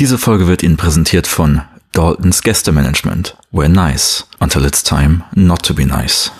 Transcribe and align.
Diese 0.00 0.16
Folge 0.16 0.48
wird 0.48 0.62
Ihnen 0.62 0.78
präsentiert 0.78 1.26
von 1.26 1.60
Daltons 1.92 2.40
Gästemanagement. 2.40 3.36
We're 3.52 3.68
nice 3.68 4.26
until 4.38 4.64
it's 4.64 4.82
time 4.82 5.24
not 5.34 5.62
to 5.64 5.74
be 5.74 5.84
nice. 5.84 6.32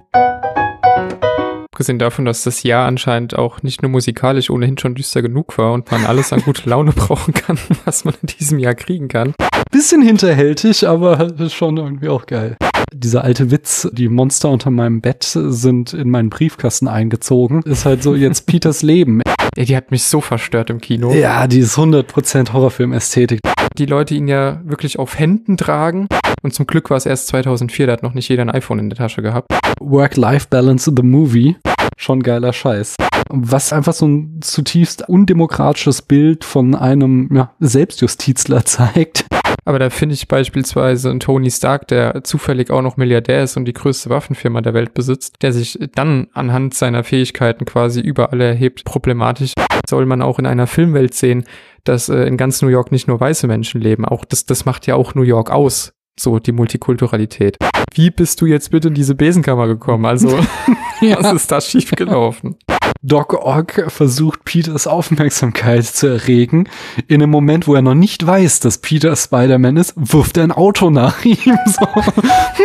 Abgesehen 1.70 1.98
davon, 1.98 2.24
dass 2.24 2.42
das 2.42 2.62
Jahr 2.62 2.86
anscheinend 2.86 3.36
auch 3.36 3.62
nicht 3.62 3.82
nur 3.82 3.90
musikalisch 3.90 4.48
ohnehin 4.48 4.78
schon 4.78 4.94
düster 4.94 5.20
genug 5.20 5.58
war 5.58 5.74
und 5.74 5.90
man 5.90 6.06
alles 6.06 6.32
an 6.32 6.40
gute 6.40 6.70
Laune 6.70 6.92
brauchen 6.96 7.34
kann, 7.34 7.58
was 7.84 8.06
man 8.06 8.14
in 8.22 8.28
diesem 8.28 8.58
Jahr 8.58 8.74
kriegen 8.74 9.08
kann. 9.08 9.34
Bisschen 9.70 10.00
hinterhältig, 10.00 10.88
aber 10.88 11.30
schon 11.50 11.76
irgendwie 11.76 12.08
auch 12.08 12.24
geil. 12.24 12.56
Dieser 12.94 13.24
alte 13.24 13.50
Witz, 13.50 13.90
die 13.92 14.08
Monster 14.08 14.48
unter 14.48 14.70
meinem 14.70 15.02
Bett 15.02 15.22
sind 15.22 15.92
in 15.92 16.08
meinen 16.08 16.30
Briefkasten 16.30 16.88
eingezogen, 16.88 17.60
ist 17.64 17.84
halt 17.84 18.02
so 18.02 18.14
jetzt 18.14 18.46
Peters 18.46 18.80
Leben. 18.80 19.20
Die 19.56 19.76
hat 19.76 19.90
mich 19.90 20.04
so 20.04 20.20
verstört 20.20 20.70
im 20.70 20.80
Kino. 20.80 21.12
Ja, 21.12 21.46
die 21.46 21.60
ist 21.60 21.76
100% 21.76 22.52
Horrorfilm-Ästhetik. 22.52 23.40
Die 23.78 23.86
Leute 23.86 24.14
ihn 24.14 24.28
ja 24.28 24.60
wirklich 24.64 24.98
auf 24.98 25.18
Händen 25.18 25.56
tragen. 25.56 26.08
Und 26.42 26.54
zum 26.54 26.66
Glück 26.66 26.90
war 26.90 26.96
es 26.96 27.06
erst 27.06 27.28
2004, 27.28 27.86
da 27.86 27.92
hat 27.94 28.02
noch 28.02 28.14
nicht 28.14 28.28
jeder 28.28 28.42
ein 28.42 28.50
iPhone 28.50 28.78
in 28.78 28.88
der 28.88 28.96
Tasche 28.96 29.22
gehabt. 29.22 29.48
Work-Life-Balance 29.80 30.92
the 30.96 31.02
Movie. 31.02 31.56
Schon 31.96 32.22
geiler 32.22 32.52
Scheiß. 32.52 32.96
Was 33.28 33.72
einfach 33.72 33.92
so 33.92 34.06
ein 34.06 34.40
zutiefst 34.40 35.08
undemokratisches 35.08 36.02
Bild 36.02 36.44
von 36.44 36.74
einem 36.74 37.28
ja, 37.32 37.52
Selbstjustizler 37.60 38.64
zeigt. 38.64 39.26
Aber 39.64 39.78
da 39.78 39.90
finde 39.90 40.14
ich 40.14 40.28
beispielsweise 40.28 41.10
einen 41.10 41.20
Tony 41.20 41.50
Stark, 41.50 41.88
der 41.88 42.24
zufällig 42.24 42.70
auch 42.70 42.82
noch 42.82 42.96
Milliardär 42.96 43.42
ist 43.42 43.56
und 43.56 43.64
die 43.64 43.72
größte 43.72 44.10
Waffenfirma 44.10 44.60
der 44.60 44.74
Welt 44.74 44.94
besitzt, 44.94 45.42
der 45.42 45.52
sich 45.52 45.78
dann 45.94 46.28
anhand 46.32 46.74
seiner 46.74 47.04
Fähigkeiten 47.04 47.64
quasi 47.64 48.00
über 48.00 48.32
alle 48.32 48.46
erhebt, 48.46 48.84
problematisch. 48.84 49.52
Soll 49.88 50.06
man 50.06 50.22
auch 50.22 50.38
in 50.38 50.46
einer 50.46 50.66
Filmwelt 50.66 51.14
sehen, 51.14 51.44
dass 51.84 52.08
äh, 52.08 52.22
in 52.24 52.36
ganz 52.36 52.62
New 52.62 52.68
York 52.68 52.92
nicht 52.92 53.08
nur 53.08 53.20
weiße 53.20 53.46
Menschen 53.46 53.80
leben. 53.80 54.04
Auch 54.04 54.24
das, 54.24 54.46
das 54.46 54.64
macht 54.64 54.86
ja 54.86 54.94
auch 54.94 55.14
New 55.14 55.22
York 55.22 55.50
aus. 55.50 55.92
So 56.20 56.38
die 56.38 56.52
Multikulturalität. 56.52 57.56
Wie 57.94 58.10
bist 58.10 58.42
du 58.42 58.46
jetzt 58.46 58.70
bitte 58.70 58.88
in 58.88 58.94
diese 58.94 59.14
Besenkammer 59.14 59.66
gekommen? 59.66 60.04
Also, 60.04 60.28
ja. 61.00 61.16
was 61.18 61.32
ist 61.32 61.50
da 61.50 61.62
schiefgelaufen? 61.62 62.56
Doc 63.02 63.32
Ock 63.32 63.86
versucht 63.88 64.44
Peters 64.44 64.86
Aufmerksamkeit 64.86 65.86
zu 65.86 66.08
erregen. 66.08 66.68
In 67.08 67.22
einem 67.22 67.30
Moment, 67.30 67.66
wo 67.66 67.74
er 67.74 67.80
noch 67.80 67.94
nicht 67.94 68.26
weiß, 68.26 68.60
dass 68.60 68.76
Peter 68.76 69.16
Spider-Man 69.16 69.78
ist, 69.78 69.94
wirft 69.96 70.36
er 70.36 70.44
ein 70.44 70.52
Auto 70.52 70.90
nach 70.90 71.24
ihm. 71.24 71.58
So. 71.66 71.86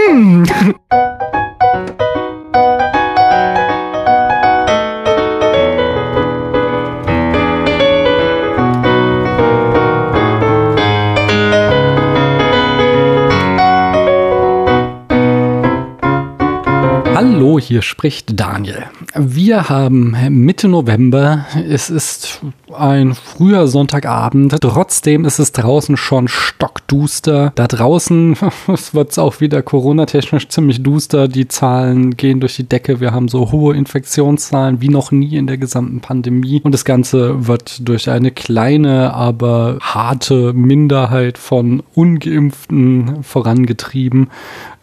Hm. 0.09 0.45
Hallo, 17.45 17.59
hier 17.59 17.83
spricht 17.83 18.39
Daniel. 18.39 18.85
Wir 19.13 19.69
haben 19.69 20.15
Mitte 20.29 20.67
November. 20.67 21.45
Es 21.69 21.91
ist 21.91 22.41
ein 22.73 23.13
früher 23.13 23.67
Sonntagabend. 23.67 24.57
Trotzdem 24.59 25.25
ist 25.25 25.37
es 25.37 25.52
draußen 25.52 25.95
schon 25.95 26.27
stockduster. 26.27 27.52
Da 27.53 27.67
draußen 27.67 28.35
wird 28.93 29.09
es 29.11 29.19
auch 29.19 29.41
wieder 29.41 29.61
Corona-technisch 29.61 30.47
ziemlich 30.47 30.81
duster. 30.81 31.27
Die 31.27 31.47
Zahlen 31.47 32.17
gehen 32.17 32.39
durch 32.39 32.55
die 32.55 32.67
Decke. 32.67 32.99
Wir 32.99 33.11
haben 33.11 33.27
so 33.27 33.52
hohe 33.52 33.75
Infektionszahlen 33.75 34.81
wie 34.81 34.89
noch 34.89 35.11
nie 35.11 35.35
in 35.35 35.45
der 35.45 35.59
gesamten 35.59 35.99
Pandemie. 35.99 36.61
Und 36.63 36.71
das 36.71 36.83
Ganze 36.83 37.47
wird 37.47 37.87
durch 37.87 38.09
eine 38.09 38.31
kleine, 38.31 39.13
aber 39.13 39.77
harte 39.81 40.52
Minderheit 40.53 41.37
von 41.37 41.83
Ungeimpften 41.93 43.23
vorangetrieben. 43.23 44.31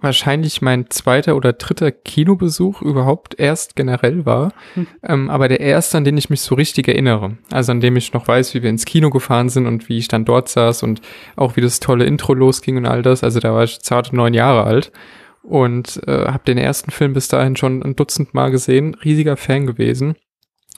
wahrscheinlich 0.00 0.62
mein 0.62 0.90
zweiter 0.90 1.36
oder 1.36 1.52
dritter 1.52 1.90
Kinobesuch 1.90 2.82
überhaupt 2.82 3.38
erst 3.38 3.76
generell 3.76 4.26
war. 4.26 4.52
Mhm. 4.74 4.86
Ähm, 5.02 5.30
aber 5.30 5.48
der 5.48 5.60
erste, 5.60 5.98
an 5.98 6.04
den 6.04 6.16
ich 6.16 6.30
mich 6.30 6.40
so 6.40 6.54
richtig 6.54 6.88
erinnere. 6.88 7.36
Also 7.50 7.72
an 7.72 7.80
dem 7.80 7.96
ich 7.96 8.12
noch 8.12 8.26
weiß, 8.26 8.54
wie 8.54 8.62
wir 8.62 8.70
ins 8.70 8.84
Kino 8.84 9.10
gefahren 9.10 9.48
sind 9.48 9.66
und 9.66 9.88
wie 9.88 9.98
ich 9.98 10.08
dann 10.08 10.24
dort 10.24 10.48
saß 10.48 10.82
und 10.82 11.00
auch 11.36 11.56
wie 11.56 11.60
das 11.60 11.80
tolle 11.80 12.04
Intro 12.04 12.34
losging 12.34 12.76
und 12.76 12.86
all 12.86 13.02
das. 13.02 13.24
Also 13.24 13.40
da 13.40 13.52
war 13.52 13.64
ich 13.64 13.80
zarte 13.80 14.14
neun 14.16 14.34
Jahre 14.34 14.64
alt 14.64 14.92
und 15.42 16.00
äh, 16.06 16.26
habe 16.26 16.44
den 16.46 16.58
ersten 16.58 16.90
Film 16.90 17.12
bis 17.12 17.28
dahin 17.28 17.56
schon 17.56 17.82
ein 17.82 17.96
Dutzend 17.96 18.34
Mal 18.34 18.50
gesehen, 18.50 18.94
riesiger 19.04 19.36
Fan 19.36 19.66
gewesen 19.66 20.16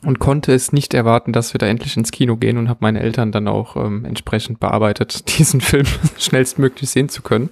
und 0.04 0.18
konnte 0.18 0.52
es 0.52 0.72
nicht 0.72 0.94
erwarten, 0.94 1.32
dass 1.32 1.54
wir 1.54 1.58
da 1.58 1.66
endlich 1.66 1.96
ins 1.96 2.10
Kino 2.10 2.36
gehen 2.36 2.58
und 2.58 2.68
habe 2.68 2.80
meine 2.82 3.00
Eltern 3.00 3.32
dann 3.32 3.48
auch 3.48 3.76
ähm, 3.76 4.04
entsprechend 4.04 4.60
bearbeitet, 4.60 5.38
diesen 5.38 5.60
Film 5.60 5.86
schnellstmöglich 6.18 6.90
sehen 6.90 7.08
zu 7.08 7.22
können. 7.22 7.50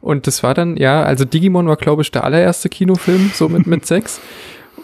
Und 0.00 0.26
das 0.26 0.42
war 0.42 0.54
dann, 0.54 0.76
ja, 0.76 1.02
also 1.02 1.24
Digimon 1.24 1.66
war, 1.66 1.76
glaube 1.76 2.02
ich, 2.02 2.10
der 2.10 2.24
allererste 2.24 2.68
Kinofilm, 2.68 3.30
so 3.34 3.48
mit, 3.48 3.66
mit 3.66 3.86
sechs. 3.86 4.20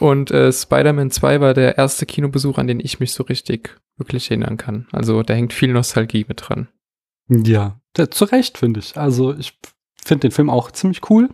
Und 0.00 0.31
äh, 0.31 0.52
Spider-Man 0.52 1.11
2 1.11 1.40
war 1.40 1.55
der 1.55 1.78
erste 1.78 2.06
Kinobesuch, 2.06 2.58
an 2.58 2.66
den 2.66 2.81
ich 2.81 3.00
mich 3.00 3.12
so 3.12 3.22
richtig 3.22 3.81
wirklich 3.96 4.31
erinnern 4.31 4.56
kann. 4.56 4.88
Also 4.93 5.22
da 5.22 5.34
hängt 5.34 5.52
viel 5.52 5.72
Nostalgie 5.72 6.25
mit 6.28 6.49
dran. 6.49 6.69
Ja, 7.28 7.81
zu 8.11 8.25
Recht, 8.25 8.58
finde 8.58 8.81
ich. 8.81 8.96
Also 8.96 9.34
ich 9.34 9.56
finde 10.04 10.28
den 10.28 10.30
Film 10.30 10.50
auch 10.50 10.70
ziemlich 10.70 11.10
cool. 11.10 11.30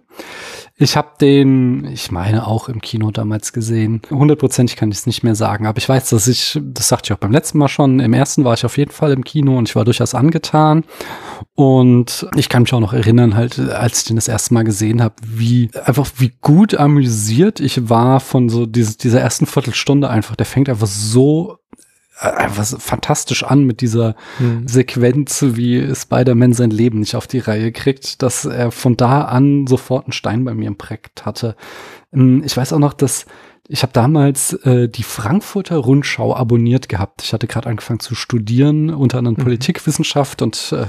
Ich 0.77 0.97
habe 0.97 1.11
den, 1.21 1.85
ich 1.87 2.11
meine, 2.11 2.47
auch 2.47 2.69
im 2.69 2.81
Kino 2.81 3.11
damals 3.11 3.53
gesehen. 3.53 4.01
Hundertprozentig 4.11 4.77
kann 4.77 4.91
ich 4.91 4.99
es 4.99 5.07
nicht 5.07 5.23
mehr 5.23 5.35
sagen, 5.35 5.67
aber 5.67 5.77
ich 5.79 5.89
weiß, 5.89 6.09
dass 6.09 6.27
ich, 6.27 6.59
das 6.63 6.89
sagte 6.89 7.09
ich 7.09 7.13
auch 7.13 7.21
beim 7.21 7.33
letzten 7.33 7.59
Mal 7.59 7.69
schon, 7.69 8.01
im 8.01 8.15
ersten 8.15 8.45
war 8.45 8.55
ich 8.55 8.65
auf 8.65 8.79
jeden 8.79 8.91
Fall 8.91 9.13
im 9.13 9.25
Kino 9.25 9.59
und 9.59 9.69
ich 9.69 9.77
war 9.77 9.85
durchaus 9.85 10.15
angetan. 10.15 10.85
Und 11.55 12.27
ich 12.37 12.49
kann 12.49 12.63
mich 12.63 12.73
auch 12.73 12.81
noch 12.81 12.95
erinnern, 12.95 13.35
halt, 13.35 13.59
als 13.59 13.99
ich 13.99 14.05
den 14.05 14.17
das 14.17 14.29
erste 14.29 14.55
Mal 14.55 14.65
gesehen 14.65 15.03
habe, 15.03 15.17
wie 15.27 15.71
einfach 15.85 16.09
wie 16.17 16.33
gut 16.41 16.75
amüsiert 16.75 17.61
ich 17.61 17.91
war 17.91 18.21
von 18.21 18.49
so 18.49 18.65
dieses, 18.65 18.97
dieser 18.97 19.21
ersten 19.21 19.47
Viertelstunde 19.47 20.09
einfach. 20.09 20.37
Der 20.37 20.47
fängt 20.47 20.69
einfach 20.69 20.87
so 20.87 21.59
einfach 22.21 22.67
fantastisch 22.79 23.45
an 23.45 23.65
mit 23.65 23.81
dieser 23.81 24.15
mhm. 24.39 24.69
Sequenz, 24.69 25.43
wie 25.49 25.95
Spider-Man 25.95 26.53
sein 26.53 26.71
Leben 26.71 27.01
nicht 27.01 27.17
auf 27.17 27.27
die 27.27 27.39
Reihe 27.39 27.73
kriegt, 27.73 28.23
dass 28.23 28.45
er 28.45 28.71
von 28.71 28.97
da 28.97 29.23
an 29.23 29.67
sofort 29.67 30.07
einen 30.07 30.13
Stein 30.13 30.45
bei 30.45 30.55
mir 30.55 30.69
im 30.69 30.77
Projekt 30.77 31.25
hatte. 31.25 31.57
Ähm, 32.13 32.43
ich 32.45 32.57
weiß 32.57 32.73
auch 32.73 32.79
noch, 32.79 32.93
dass 32.93 33.27
ich 33.73 33.83
habe 33.85 33.93
damals 33.93 34.53
äh, 34.65 34.89
die 34.89 35.05
Frankfurter 35.05 35.77
Rundschau 35.77 36.35
abonniert 36.35 36.89
gehabt. 36.89 37.23
Ich 37.23 37.33
hatte 37.33 37.47
gerade 37.47 37.69
angefangen 37.69 38.01
zu 38.01 38.17
studieren, 38.17 38.91
unter 38.91 39.19
anderem 39.19 39.37
mhm. 39.39 39.45
Politikwissenschaft 39.45 40.43
und 40.43 40.75
äh, 40.77 40.87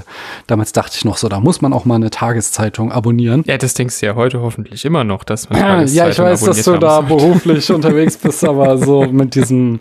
damals 0.48 0.72
dachte 0.72 0.96
ich 0.96 1.04
noch 1.04 1.16
so, 1.16 1.28
da 1.28 1.38
muss 1.38 1.60
man 1.60 1.72
auch 1.72 1.84
mal 1.84 1.94
eine 1.94 2.10
Tageszeitung 2.10 2.90
abonnieren. 2.90 3.44
Ja, 3.46 3.56
das 3.56 3.74
denkst 3.74 4.00
du 4.00 4.06
ja 4.06 4.14
heute 4.16 4.40
hoffentlich 4.40 4.84
immer 4.84 5.04
noch, 5.04 5.22
dass 5.22 5.48
man 5.48 5.86
Ja, 5.86 6.08
ich 6.08 6.18
weiß, 6.18 6.40
dass 6.40 6.64
du 6.64 6.76
da 6.76 7.02
beruflich 7.02 7.70
unterwegs 7.70 8.16
bist, 8.16 8.44
aber 8.44 8.76
so 8.84 9.04
mit 9.04 9.36
diesem 9.36 9.78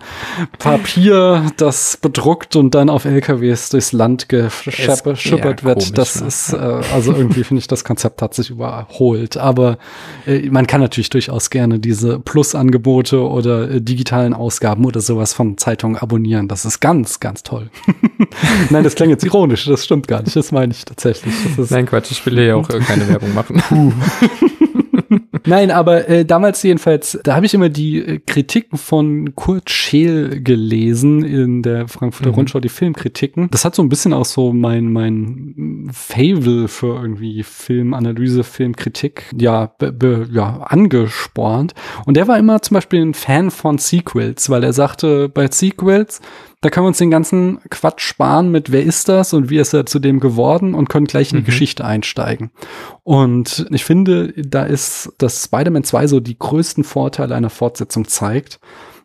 Papier, 0.60 1.48
das 1.58 1.98
bedruckt 1.98 2.56
und 2.56 2.76
dann 2.76 2.92
auf 2.92 3.06
LKWs 3.06 3.70
durchs 3.70 3.94
Land 3.94 4.30
geschippert 4.30 5.64
wird, 5.64 5.80
komisch, 5.80 5.92
das 5.94 6.22
ne? 6.22 6.28
ist, 6.28 6.54
äh, 6.54 6.58
also 6.94 7.14
irgendwie 7.14 7.44
finde 7.44 7.62
ich, 7.62 7.68
das 7.68 7.84
Konzept 7.84 8.22
hat 8.22 8.36
sich 8.36 8.52
überholt. 8.52 9.38
Aber 9.38 9.80
äh, 10.28 10.48
man 10.52 10.68
kann 10.68 10.82
natürlich 10.82 11.10
durchaus 11.10 11.50
gerne 11.50 11.80
diese 11.80 12.20
Plus-Angebote 12.20 12.91
Angebote 12.92 13.28
oder 13.28 13.70
äh, 13.70 13.82
digitalen 13.82 14.34
Ausgaben 14.34 14.86
oder 14.86 15.02
sowas 15.02 15.34
von 15.34 15.58
Zeitungen 15.58 15.98
abonnieren. 15.98 16.48
Das 16.48 16.66
ist 16.66 16.80
ganz, 16.80 17.20
ganz 17.20 17.44
toll. 17.44 17.70
Nein, 18.70 18.84
das 18.84 18.96
klingt 18.96 19.12
jetzt 19.12 19.24
ironisch, 19.24 19.66
das 19.66 19.86
stimmt 19.86 20.08
gar 20.08 20.22
nicht. 20.22 20.36
Das 20.36 20.52
meine 20.52 20.74
ich 20.74 20.86
tatsächlich. 20.86 21.34
Nein, 21.70 21.86
Quatsch, 21.86 22.12
ich 22.12 22.26
will 22.26 22.40
ja 22.40 22.56
auch 22.56 22.68
keine 22.68 23.08
Werbung 23.08 23.34
machen. 23.34 23.62
Nein, 25.46 25.72
aber 25.72 26.08
äh, 26.08 26.26
damals 26.26 26.62
jedenfalls, 26.64 27.20
da 27.24 27.36
habe 27.36 27.46
ich 27.46 27.54
immer 27.54 27.70
die 27.70 27.98
äh, 28.00 28.20
Kritiken 28.20 28.78
von 28.78 29.36
Kurt 29.36 29.70
Scheel 29.70 30.42
gelesen 30.42 31.24
in 31.24 31.62
der 31.62 31.88
Frankfurter 31.88 32.32
Mhm. 32.32 32.36
Rundschau, 32.36 32.60
die 32.60 32.70
Filmkritiken. 32.70 33.50
Das 33.52 33.66
hat 33.66 33.76
so 33.76 33.82
ein 33.82 33.90
bisschen 33.90 34.14
auch 34.14 34.26
so 34.26 34.54
mein 34.54 34.92
mein 34.92 35.90
Fable 35.92 36.68
für 36.68 36.96
irgendwie 37.02 37.44
Filmanalyse, 37.44 38.44
Filmkritik, 38.44 39.26
ja, 39.38 39.68
be, 39.78 39.92
be, 39.92 40.28
ja 40.32 40.62
angespornt. 40.64 41.74
Und 42.06 42.18
der 42.18 42.28
war 42.28 42.38
immer 42.38 42.62
zum 42.62 42.76
Beispiel 42.76 43.02
ein 43.02 43.14
Fan 43.14 43.52
von 43.52 43.78
Sequels, 43.78 44.50
weil 44.50 44.64
er 44.64 44.74
sagte, 44.74 45.30
bei 45.30 45.48
Sequels 45.50 46.22
da 46.62 46.70
können 46.70 46.86
wir 46.86 46.90
uns 46.90 47.00
den 47.00 47.10
ganzen 47.10 47.60
Quatsch 47.70 48.02
sparen 48.02 48.52
mit 48.52 48.72
wer 48.72 48.84
ist 48.84 49.10
das 49.10 49.34
und 49.34 49.50
wie 49.50 49.58
ist 49.58 49.74
er 49.74 49.88
zu 49.88 50.00
dem 50.00 50.20
geworden 50.20 50.76
und 50.76 50.90
können 50.90 51.08
gleich 51.08 51.32
in 51.32 51.38
die 51.38 51.42
Mhm. 51.42 51.48
Geschichte 51.48 51.84
einsteigen. 51.84 52.52
Und 53.04 53.66
ich 53.72 53.84
finde, 53.84 54.32
da 54.38 54.64
ist, 54.64 55.12
dass 55.18 55.44
Spider-Man 55.44 55.84
2 55.84 56.08
so 56.08 56.20
die 56.20 56.38
größten 56.38 56.84
Vorteile 56.84 57.34
einer 57.36 57.50
Fortsetzung 57.50 58.08
zeigt. 58.08 58.60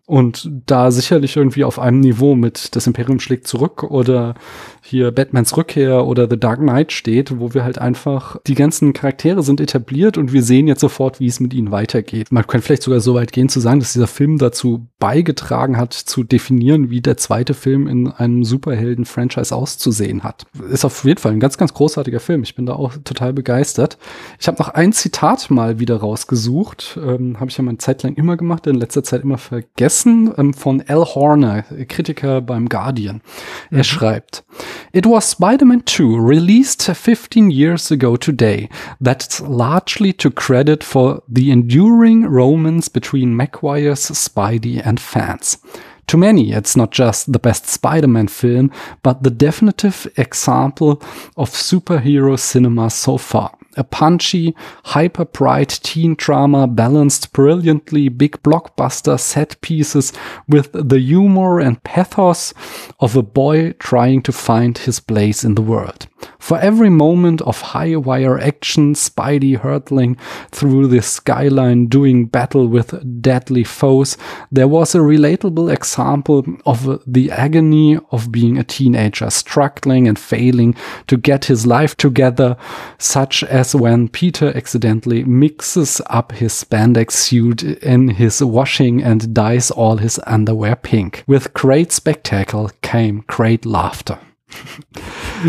Und 0.06 0.48
da 0.66 0.92
sicherlich 0.92 1.36
irgendwie 1.36 1.64
auf 1.64 1.80
einem 1.80 1.98
Niveau 1.98 2.36
mit 2.36 2.76
Das 2.76 2.86
Imperium 2.86 3.18
schlägt 3.18 3.48
zurück 3.48 3.82
oder 3.82 4.34
hier 4.80 5.10
Batmans 5.10 5.56
Rückkehr 5.56 6.06
oder 6.06 6.28
The 6.30 6.38
Dark 6.38 6.60
Knight 6.60 6.92
steht, 6.92 7.40
wo 7.40 7.54
wir 7.54 7.64
halt 7.64 7.78
einfach, 7.78 8.36
die 8.46 8.54
ganzen 8.54 8.92
Charaktere 8.92 9.42
sind 9.42 9.60
etabliert 9.60 10.16
und 10.16 10.32
wir 10.32 10.44
sehen 10.44 10.68
jetzt 10.68 10.80
sofort, 10.80 11.18
wie 11.18 11.26
es 11.26 11.40
mit 11.40 11.52
ihnen 11.52 11.72
weitergeht. 11.72 12.30
Man 12.30 12.46
könnte 12.46 12.66
vielleicht 12.66 12.84
sogar 12.84 13.00
so 13.00 13.14
weit 13.14 13.32
gehen 13.32 13.48
zu 13.48 13.58
sagen, 13.58 13.80
dass 13.80 13.94
dieser 13.94 14.06
Film 14.06 14.38
dazu 14.38 14.86
beigetragen 15.00 15.76
hat, 15.76 15.92
zu 15.92 16.22
definieren, 16.22 16.88
wie 16.88 17.00
der 17.00 17.16
zweite 17.16 17.54
Film 17.54 17.88
in 17.88 18.06
einem 18.06 18.44
Superhelden-Franchise 18.44 19.54
auszusehen 19.54 20.22
hat. 20.22 20.46
Ist 20.70 20.84
auf 20.84 21.04
jeden 21.04 21.18
Fall 21.18 21.32
ein 21.32 21.40
ganz, 21.40 21.58
ganz 21.58 21.74
großartiger 21.74 22.20
Film. 22.20 22.44
Ich 22.44 22.54
bin 22.54 22.66
da 22.66 22.74
auch 22.74 22.92
total 23.02 23.32
begeistert. 23.32 23.98
Ich 24.38 24.46
habe 24.46 24.58
noch 24.58 24.68
ein 24.68 24.92
Zitat 24.92 25.50
mal 25.50 25.80
wieder 25.80 25.96
rausgesucht. 25.96 26.96
Ähm, 27.02 27.40
habe 27.40 27.50
ich 27.50 27.56
ja 27.56 27.64
mal 27.64 27.70
eine 27.70 27.78
Zeit 27.78 28.04
lang 28.04 28.14
immer 28.14 28.36
gemacht, 28.36 28.68
in 28.68 28.76
letzter 28.76 29.02
Zeit 29.02 29.24
immer 29.24 29.38
vergessen, 29.38 29.95
ähm, 30.04 30.52
von 30.52 30.82
Al 30.86 31.04
Horner, 31.04 31.62
Kritiker 31.88 32.40
beim 32.40 32.68
Guardian. 32.68 33.22
Er 33.70 33.84
schreibt, 33.84 34.44
It 34.92 35.06
was 35.06 35.30
Spider-Man 35.30 35.84
2, 35.84 36.16
released 36.16 36.82
15 36.82 37.50
years 37.50 37.90
ago 37.90 38.16
today, 38.16 38.68
that's 39.00 39.40
largely 39.40 40.12
to 40.14 40.30
credit 40.30 40.84
for 40.84 41.22
the 41.28 41.50
enduring 41.50 42.26
romance 42.26 42.90
between 42.90 43.34
Maguire's 43.34 44.10
Spidey 44.10 44.80
and 44.84 45.00
fans. 45.00 45.60
To 46.08 46.16
many, 46.16 46.52
it's 46.52 46.76
not 46.76 46.92
just 46.92 47.32
the 47.32 47.38
best 47.38 47.66
Spider-Man 47.66 48.28
film, 48.28 48.70
but 49.02 49.22
the 49.22 49.30
definitive 49.30 50.06
example 50.16 51.02
of 51.36 51.50
superhero 51.50 52.38
cinema 52.38 52.90
so 52.90 53.18
far. 53.18 53.52
A 53.76 53.84
punchy, 53.84 54.54
hyper-bright 54.84 55.80
teen 55.82 56.14
drama 56.14 56.66
balanced 56.66 57.32
brilliantly 57.32 58.08
big 58.08 58.42
blockbuster 58.42 59.20
set 59.20 59.60
pieces 59.60 60.12
with 60.48 60.72
the 60.72 60.98
humor 60.98 61.60
and 61.60 61.82
pathos 61.82 62.54
of 63.00 63.16
a 63.16 63.22
boy 63.22 63.72
trying 63.72 64.22
to 64.22 64.32
find 64.32 64.78
his 64.78 65.00
place 65.00 65.44
in 65.44 65.54
the 65.54 65.62
world. 65.62 66.06
For 66.38 66.58
every 66.58 66.90
moment 66.90 67.42
of 67.42 67.60
high 67.60 67.96
wire 67.96 68.38
action, 68.38 68.94
Spidey 68.94 69.58
hurtling 69.58 70.16
through 70.50 70.86
the 70.86 71.02
skyline 71.02 71.86
doing 71.86 72.26
battle 72.26 72.68
with 72.68 73.20
deadly 73.20 73.64
foes, 73.64 74.16
there 74.50 74.68
was 74.68 74.94
a 74.94 74.98
relatable 74.98 75.72
example 75.72 76.46
of 76.64 77.02
the 77.06 77.30
agony 77.30 77.98
of 78.12 78.32
being 78.32 78.58
a 78.58 78.64
teenager, 78.64 79.28
struggling 79.28 80.08
and 80.08 80.18
failing 80.18 80.74
to 81.08 81.16
get 81.16 81.46
his 81.46 81.66
life 81.66 81.96
together, 81.96 82.56
such 82.98 83.42
as 83.44 83.65
when 83.74 84.08
Peter 84.08 84.56
accidentally 84.56 85.24
mixes 85.24 86.00
up 86.06 86.32
his 86.32 86.52
spandex 86.52 87.12
suit 87.12 87.62
in 87.62 88.08
his 88.08 88.42
washing 88.42 89.02
and 89.02 89.34
dyes 89.34 89.70
all 89.70 89.98
his 89.98 90.20
underwear 90.26 90.76
pink. 90.76 91.24
With 91.26 91.54
great 91.54 91.92
spectacle 91.92 92.70
came 92.82 93.24
great 93.26 93.64
laughter. 93.64 94.18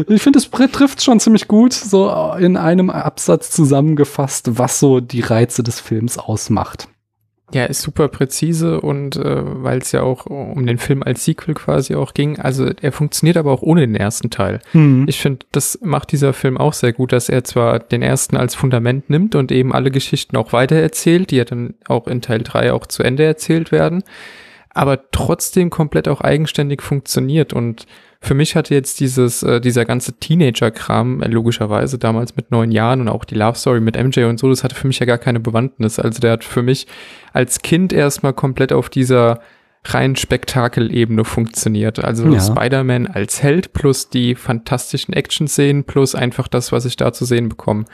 Ich 0.10 0.22
finde, 0.22 0.40
es 0.40 0.50
trifft 0.50 1.02
schon 1.02 1.20
ziemlich 1.20 1.48
gut, 1.48 1.72
so 1.72 2.34
in 2.38 2.58
einem 2.58 2.90
Absatz 2.90 3.52
zusammengefasst, 3.52 4.58
was 4.58 4.80
so 4.80 5.00
die 5.00 5.22
Reize 5.22 5.64
des 5.64 5.80
Films 5.80 6.18
ausmacht. 6.18 6.90
Ja, 7.54 7.64
ist 7.64 7.82
super 7.82 8.10
präzise 8.10 8.82
und 8.82 9.16
äh, 9.16 9.64
weil 9.64 9.78
es 9.78 9.94
ja 9.94 10.02
auch 10.02 10.26
um 10.26 10.66
den 10.66 10.78
Film 10.78 11.02
als 11.02 11.24
Sequel 11.24 11.54
quasi 11.54 11.96
auch 11.96 12.14
ging. 12.14 12.40
Also 12.40 12.70
er 12.82 12.92
funktioniert 12.92 13.38
aber 13.38 13.54
auch 13.54 13.62
ohne 13.62 13.82
den 13.82 13.96
ersten 13.96 14.30
Teil. 14.30 14.60
Hm. 14.72 15.06
Ich 15.08 15.22
finde, 15.22 15.46
das 15.54 15.80
macht 15.82 16.12
dieser 16.12 16.34
Film 16.34 16.58
auch 16.58 16.74
sehr 16.74 16.92
gut, 16.92 17.14
dass 17.14 17.30
er 17.30 17.46
zwar 17.46 17.80
den 17.80 18.02
ersten 18.02 18.36
als 18.36 18.54
Fundament 18.54 19.10
nimmt 19.10 19.34
und 19.36 19.54
eben 19.54 19.74
alle 19.74 19.92
Geschichten 19.92 20.36
auch 20.36 20.52
weitererzählt, 20.52 21.32
die 21.32 21.38
ja 21.38 21.46
dann 21.46 21.76
auch 21.88 22.08
in 22.08 22.22
Teil 22.22 22.44
3 22.44 22.74
auch 22.74 22.86
zu 22.86 23.02
Ende 23.02 23.24
erzählt 23.24 23.72
werden, 23.72 24.04
aber 24.72 25.10
trotzdem 25.12 25.70
komplett 25.70 26.10
auch 26.10 26.20
eigenständig 26.20 26.82
funktioniert 26.82 27.54
und 27.54 27.86
für 28.20 28.34
mich 28.34 28.56
hatte 28.56 28.74
jetzt 28.74 29.00
dieses, 29.00 29.44
äh, 29.44 29.62
dieser 29.62 29.86
ganze 29.86 30.14
Teenager-Kram, 30.14 31.22
äh, 31.22 31.28
logischerweise 31.28 31.98
damals 31.98 32.36
mit 32.36 32.52
neun 32.52 32.72
Jahren 32.72 33.02
und 33.02 33.10
auch 33.10 33.26
die 33.26 33.36
Love 33.36 33.58
Story 33.58 33.80
mit 33.80 33.96
MJ 33.96 34.24
und 34.24 34.40
so, 34.40 34.50
das 34.50 34.64
hatte 34.64 34.76
für 34.76 34.88
mich 34.88 35.00
ja 35.00 35.06
gar 35.06 35.18
keine 35.18 35.40
Bewandtnis. 35.40 36.00
Also 36.00 36.20
der 36.20 36.32
hat 36.32 36.44
für 36.44 36.64
mich 36.64 36.88
als 37.34 37.62
Kind 37.62 37.94
erstmal 37.94 38.34
komplett 38.34 38.74
auf 38.74 38.90
dieser 38.90 39.40
rein 39.86 40.16
Spektakelebene 40.16 41.24
funktioniert. 41.24 42.04
Also 42.04 42.28
Ja. 42.28 42.40
Spider-Man 42.40 43.08
als 43.08 43.42
Held 43.42 43.74
plus 43.74 44.10
die 44.10 44.36
fantastischen 44.36 45.14
Action-Szenen 45.14 45.84
plus 45.86 46.16
einfach 46.16 46.48
das, 46.48 46.72
was 46.72 46.86
ich 46.86 46.98
da 46.98 47.14
zu 47.14 47.26
sehen 47.26 47.50
bekomme. 47.50 47.86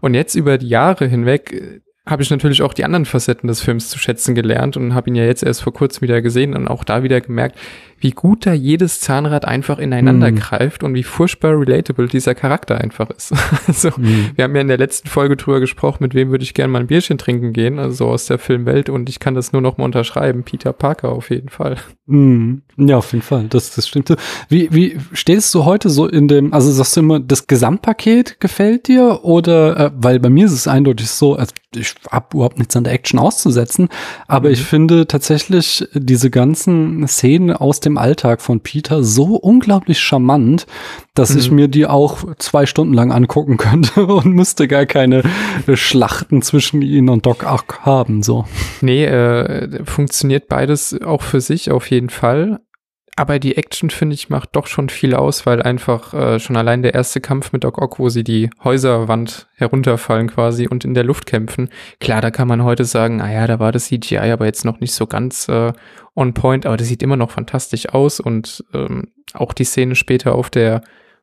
Und 0.00 0.14
jetzt 0.14 0.34
über 0.34 0.58
die 0.58 0.68
Jahre 0.68 1.06
hinweg 1.06 1.52
äh, 1.52 1.80
habe 2.06 2.22
ich 2.22 2.30
natürlich 2.30 2.62
auch 2.62 2.72
die 2.74 2.84
anderen 2.84 3.04
Facetten 3.04 3.46
des 3.46 3.60
Films 3.60 3.88
zu 3.88 3.98
schätzen 3.98 4.34
gelernt 4.34 4.76
und 4.76 4.94
habe 4.94 5.10
ihn 5.10 5.14
ja 5.14 5.24
jetzt 5.24 5.42
erst 5.42 5.62
vor 5.62 5.72
kurzem 5.72 6.02
wieder 6.02 6.22
gesehen 6.22 6.54
und 6.54 6.66
auch 6.66 6.82
da 6.82 7.02
wieder 7.02 7.20
gemerkt, 7.20 7.58
wie 8.00 8.10
gut 8.12 8.46
da 8.46 8.52
jedes 8.52 9.00
Zahnrad 9.00 9.44
einfach 9.44 9.78
ineinander 9.78 10.30
Mhm. 10.30 10.36
greift 10.36 10.82
und 10.82 10.94
wie 10.94 11.02
furchtbar 11.02 11.58
relatable 11.58 12.08
dieser 12.08 12.34
Charakter 12.34 12.78
einfach 12.80 13.10
ist. 13.10 13.32
Also, 13.68 13.90
Mhm. 13.96 14.30
wir 14.34 14.44
haben 14.44 14.54
ja 14.54 14.62
in 14.62 14.68
der 14.68 14.78
letzten 14.78 15.08
Folge 15.08 15.36
drüber 15.36 15.60
gesprochen, 15.60 15.98
mit 16.02 16.14
wem 16.14 16.30
würde 16.30 16.42
ich 16.44 16.54
gerne 16.54 16.72
mal 16.72 16.80
ein 16.80 16.86
Bierchen 16.86 17.18
trinken 17.18 17.52
gehen, 17.52 17.78
also 17.78 17.94
so 17.94 18.06
aus 18.08 18.26
der 18.26 18.38
Filmwelt 18.38 18.88
und 18.88 19.08
ich 19.08 19.20
kann 19.20 19.34
das 19.34 19.52
nur 19.52 19.62
noch 19.62 19.76
mal 19.78 19.84
unterschreiben. 19.84 20.42
Peter 20.44 20.72
Parker 20.72 21.10
auf 21.10 21.30
jeden 21.30 21.48
Fall. 21.50 21.76
Mhm. 22.06 22.62
Ja, 22.76 22.96
auf 22.96 23.12
jeden 23.12 23.22
Fall. 23.22 23.44
Das, 23.50 23.74
das 23.74 23.86
stimmt. 23.86 24.14
Wie, 24.48 24.68
wie 24.72 24.96
stehst 25.12 25.54
du 25.54 25.64
heute 25.64 25.90
so 25.90 26.06
in 26.08 26.26
dem, 26.28 26.52
also 26.54 26.72
sagst 26.72 26.96
du 26.96 27.00
immer, 27.00 27.20
das 27.20 27.46
Gesamtpaket 27.46 28.40
gefällt 28.40 28.88
dir? 28.88 29.20
Oder, 29.24 29.76
äh, 29.78 29.90
weil 29.94 30.18
bei 30.18 30.30
mir 30.30 30.46
ist 30.46 30.52
es 30.52 30.66
eindeutig 30.66 31.08
so, 31.10 31.36
also 31.36 31.52
ich 31.76 31.94
habe 32.10 32.26
überhaupt 32.34 32.58
nichts 32.58 32.74
an 32.74 32.82
der 32.84 32.92
Action 32.94 33.20
auszusetzen, 33.20 33.88
aber 34.26 34.48
Mhm. 34.48 34.54
ich 34.54 34.62
finde 34.62 35.06
tatsächlich 35.06 35.86
diese 35.94 36.30
ganzen 36.30 37.06
Szenen 37.06 37.52
aus 37.52 37.78
dem 37.80 37.89
Alltag 37.98 38.40
von 38.40 38.60
Peter 38.60 39.02
so 39.04 39.36
unglaublich 39.36 39.98
charmant, 40.00 40.66
dass 41.14 41.34
ich 41.34 41.50
Mhm. 41.50 41.56
mir 41.56 41.68
die 41.68 41.86
auch 41.86 42.24
zwei 42.38 42.66
Stunden 42.66 42.94
lang 42.94 43.12
angucken 43.12 43.56
könnte 43.56 44.06
und 44.06 44.26
müsste 44.34 44.68
gar 44.68 44.86
keine 44.86 45.22
äh, 45.66 45.76
Schlachten 45.76 46.42
zwischen 46.42 46.82
ihnen 46.82 47.08
und 47.08 47.26
Doc 47.26 47.44
Ock 47.44 47.80
haben, 47.82 48.22
so. 48.22 48.44
Nee, 48.80 49.04
äh, 49.04 49.84
funktioniert 49.84 50.48
beides 50.48 51.00
auch 51.02 51.22
für 51.22 51.40
sich 51.40 51.70
auf 51.70 51.90
jeden 51.90 52.10
Fall. 52.10 52.60
Aber 53.20 53.38
die 53.38 53.58
Action, 53.58 53.90
finde 53.90 54.14
ich, 54.14 54.30
macht 54.30 54.56
doch 54.56 54.66
schon 54.66 54.88
viel 54.88 55.14
aus, 55.14 55.44
weil 55.44 55.60
einfach 55.60 56.14
äh, 56.14 56.40
schon 56.40 56.56
allein 56.56 56.80
der 56.80 56.94
erste 56.94 57.20
Kampf 57.20 57.52
mit 57.52 57.64
Doc 57.64 57.76
Ock, 57.76 57.98
wo 57.98 58.08
sie 58.08 58.24
die 58.24 58.48
Häuserwand 58.64 59.46
herunterfallen 59.56 60.28
quasi 60.28 60.66
und 60.66 60.86
in 60.86 60.94
der 60.94 61.04
Luft 61.04 61.26
kämpfen. 61.26 61.68
Klar, 62.00 62.22
da 62.22 62.30
kann 62.30 62.48
man 62.48 62.64
heute 62.64 62.86
sagen, 62.86 63.20
ah 63.20 63.30
ja, 63.30 63.46
da 63.46 63.58
war 63.58 63.72
das 63.72 63.88
CGI 63.88 64.30
aber 64.30 64.46
jetzt 64.46 64.64
noch 64.64 64.80
nicht 64.80 64.94
so 64.94 65.06
ganz 65.06 65.50
äh, 65.50 65.74
on 66.16 66.32
point, 66.32 66.64
aber 66.64 66.78
das 66.78 66.88
sieht 66.88 67.02
immer 67.02 67.18
noch 67.18 67.32
fantastisch 67.32 67.90
aus 67.90 68.20
und 68.20 68.64
ähm, 68.72 69.08
auch 69.34 69.52
die 69.52 69.64
Szene 69.64 69.96
später 69.96 70.34
auf 70.34 70.48
der 70.48 70.80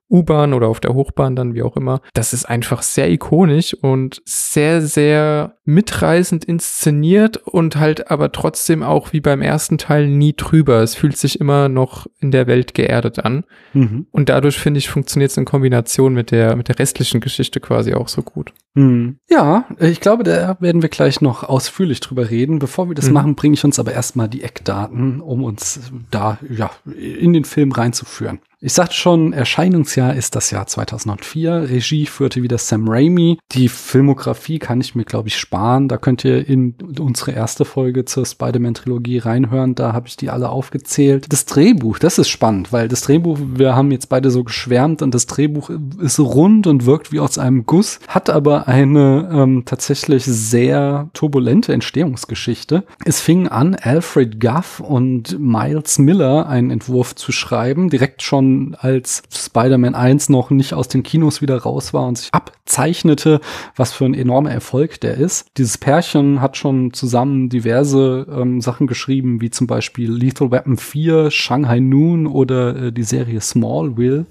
U-Bahn 0.09 0.53
oder 0.53 0.67
auf 0.67 0.79
der 0.79 0.93
Hochbahn 0.93 1.35
dann, 1.35 1.53
wie 1.53 1.63
auch 1.63 1.75
immer. 1.75 2.01
Das 2.13 2.33
ist 2.33 2.45
einfach 2.45 2.81
sehr 2.81 3.09
ikonisch 3.09 3.73
und 3.73 4.21
sehr, 4.25 4.81
sehr 4.81 5.55
mitreißend 5.65 6.45
inszeniert 6.45 7.37
und 7.37 7.75
halt 7.75 8.09
aber 8.09 8.31
trotzdem 8.31 8.83
auch 8.83 9.11
wie 9.11 9.19
beim 9.19 9.41
ersten 9.41 9.77
Teil 9.77 10.07
nie 10.07 10.33
drüber. 10.35 10.81
Es 10.81 10.95
fühlt 10.95 11.17
sich 11.17 11.41
immer 11.41 11.67
noch 11.67 12.07
in 12.19 12.31
der 12.31 12.47
Welt 12.47 12.73
geerdet 12.73 13.19
an. 13.19 13.43
Mhm. 13.73 14.07
Und 14.11 14.29
dadurch, 14.29 14.57
finde 14.57 14.77
ich, 14.77 14.89
funktioniert 14.89 15.31
es 15.31 15.37
in 15.37 15.45
Kombination 15.45 16.13
mit 16.13 16.31
der, 16.31 16.55
mit 16.55 16.69
der 16.69 16.79
restlichen 16.79 17.19
Geschichte 17.19 17.59
quasi 17.59 17.93
auch 17.93 18.07
so 18.07 18.21
gut. 18.21 18.53
Hm. 18.75 19.17
Ja, 19.27 19.65
ich 19.79 19.99
glaube, 20.01 20.23
da 20.23 20.55
werden 20.59 20.81
wir 20.83 20.89
gleich 20.89 21.19
noch 21.19 21.43
ausführlich 21.43 21.99
drüber 21.99 22.29
reden. 22.29 22.59
Bevor 22.59 22.87
wir 22.87 22.95
das 22.95 23.07
Mhm. 23.07 23.13
machen, 23.13 23.35
bringe 23.35 23.55
ich 23.55 23.65
uns 23.65 23.79
aber 23.79 23.91
erstmal 23.91 24.29
die 24.29 24.43
Eckdaten, 24.43 25.19
um 25.19 25.43
uns 25.43 25.91
da 26.11 26.37
ja 26.47 26.69
in 26.95 27.33
den 27.33 27.43
Film 27.43 27.71
reinzuführen. 27.71 28.39
Ich 28.59 28.73
sagte 28.73 28.95
schon, 28.95 29.33
Erscheinungsjahr 29.33 30.15
ist 30.15 30.35
das 30.35 30.49
Jahr 30.49 30.65
2004. 30.65 31.69
Regie 31.69 32.07
führte 32.07 32.41
wieder 32.41 32.57
Sam 32.57 32.89
Raimi. 32.89 33.37
Die 33.51 33.69
Filmografie 33.69 34.57
kann 34.57 34.81
ich 34.81 34.95
mir, 34.95 35.05
glaube 35.05 35.27
ich, 35.27 35.37
sparen. 35.37 35.87
Da 35.87 35.97
könnt 35.97 36.25
ihr 36.25 36.49
in 36.49 36.73
unsere 36.99 37.33
erste 37.33 37.65
Folge 37.65 38.05
zur 38.05 38.25
Spider-Man-Trilogie 38.25 39.19
reinhören. 39.19 39.75
Da 39.75 39.93
habe 39.93 40.07
ich 40.07 40.17
die 40.17 40.31
alle 40.31 40.49
aufgezählt. 40.49 41.31
Das 41.31 41.45
Drehbuch, 41.45 41.99
das 41.99 42.17
ist 42.17 42.29
spannend, 42.29 42.73
weil 42.73 42.87
das 42.87 43.01
Drehbuch, 43.01 43.37
wir 43.39 43.75
haben 43.75 43.91
jetzt 43.91 44.09
beide 44.09 44.31
so 44.31 44.43
geschwärmt 44.43 45.03
und 45.03 45.13
das 45.13 45.27
Drehbuch 45.27 45.69
ist 45.99 46.19
rund 46.19 46.65
und 46.65 46.87
wirkt 46.87 47.11
wie 47.11 47.19
aus 47.19 47.37
einem 47.37 47.67
Guss, 47.67 47.99
hat 48.07 48.31
aber 48.31 48.67
eine 48.67 49.29
ähm, 49.31 49.63
tatsächlich 49.67 50.25
sehr 50.25 51.11
turbulente 51.13 51.73
Entstehungsgeschichte. 51.73 52.85
Es 53.05 53.21
fing 53.21 53.47
an, 53.47 53.75
Alfred 53.75 54.39
Guff 54.39 54.79
und 54.79 55.39
Miles 55.39 55.99
Miller 55.99 56.49
einen 56.49 56.71
Entwurf 56.71 57.13
zu 57.13 57.31
schreiben, 57.31 57.91
direkt 57.91 58.23
schon 58.23 58.46
schon 58.47 58.75
als 58.79 59.23
Spider-Man 59.31 59.95
1 59.95 60.29
noch 60.29 60.49
nicht 60.49 60.73
aus 60.73 60.87
den 60.87 61.03
Kinos 61.03 61.41
wieder 61.41 61.57
raus 61.57 61.93
war 61.93 62.07
und 62.07 62.17
sich 62.17 62.29
abzeichnete, 62.31 63.41
was 63.75 63.93
für 63.93 64.05
ein 64.05 64.13
enormer 64.13 64.51
Erfolg 64.51 64.99
der 65.01 65.15
ist. 65.15 65.47
Dieses 65.57 65.77
Pärchen 65.77 66.41
hat 66.41 66.57
schon 66.57 66.93
zusammen 66.93 67.49
diverse 67.49 68.27
ähm, 68.29 68.61
Sachen 68.61 68.87
geschrieben, 68.87 69.41
wie 69.41 69.49
zum 69.49 69.67
Beispiel 69.67 70.11
Lethal 70.11 70.51
Weapon 70.51 70.77
4, 70.77 71.31
Shanghai 71.31 71.79
Noon 71.79 72.27
oder 72.27 72.75
äh, 72.75 72.91
die 72.91 73.03
Serie 73.03 73.41
Smallville 73.41 74.25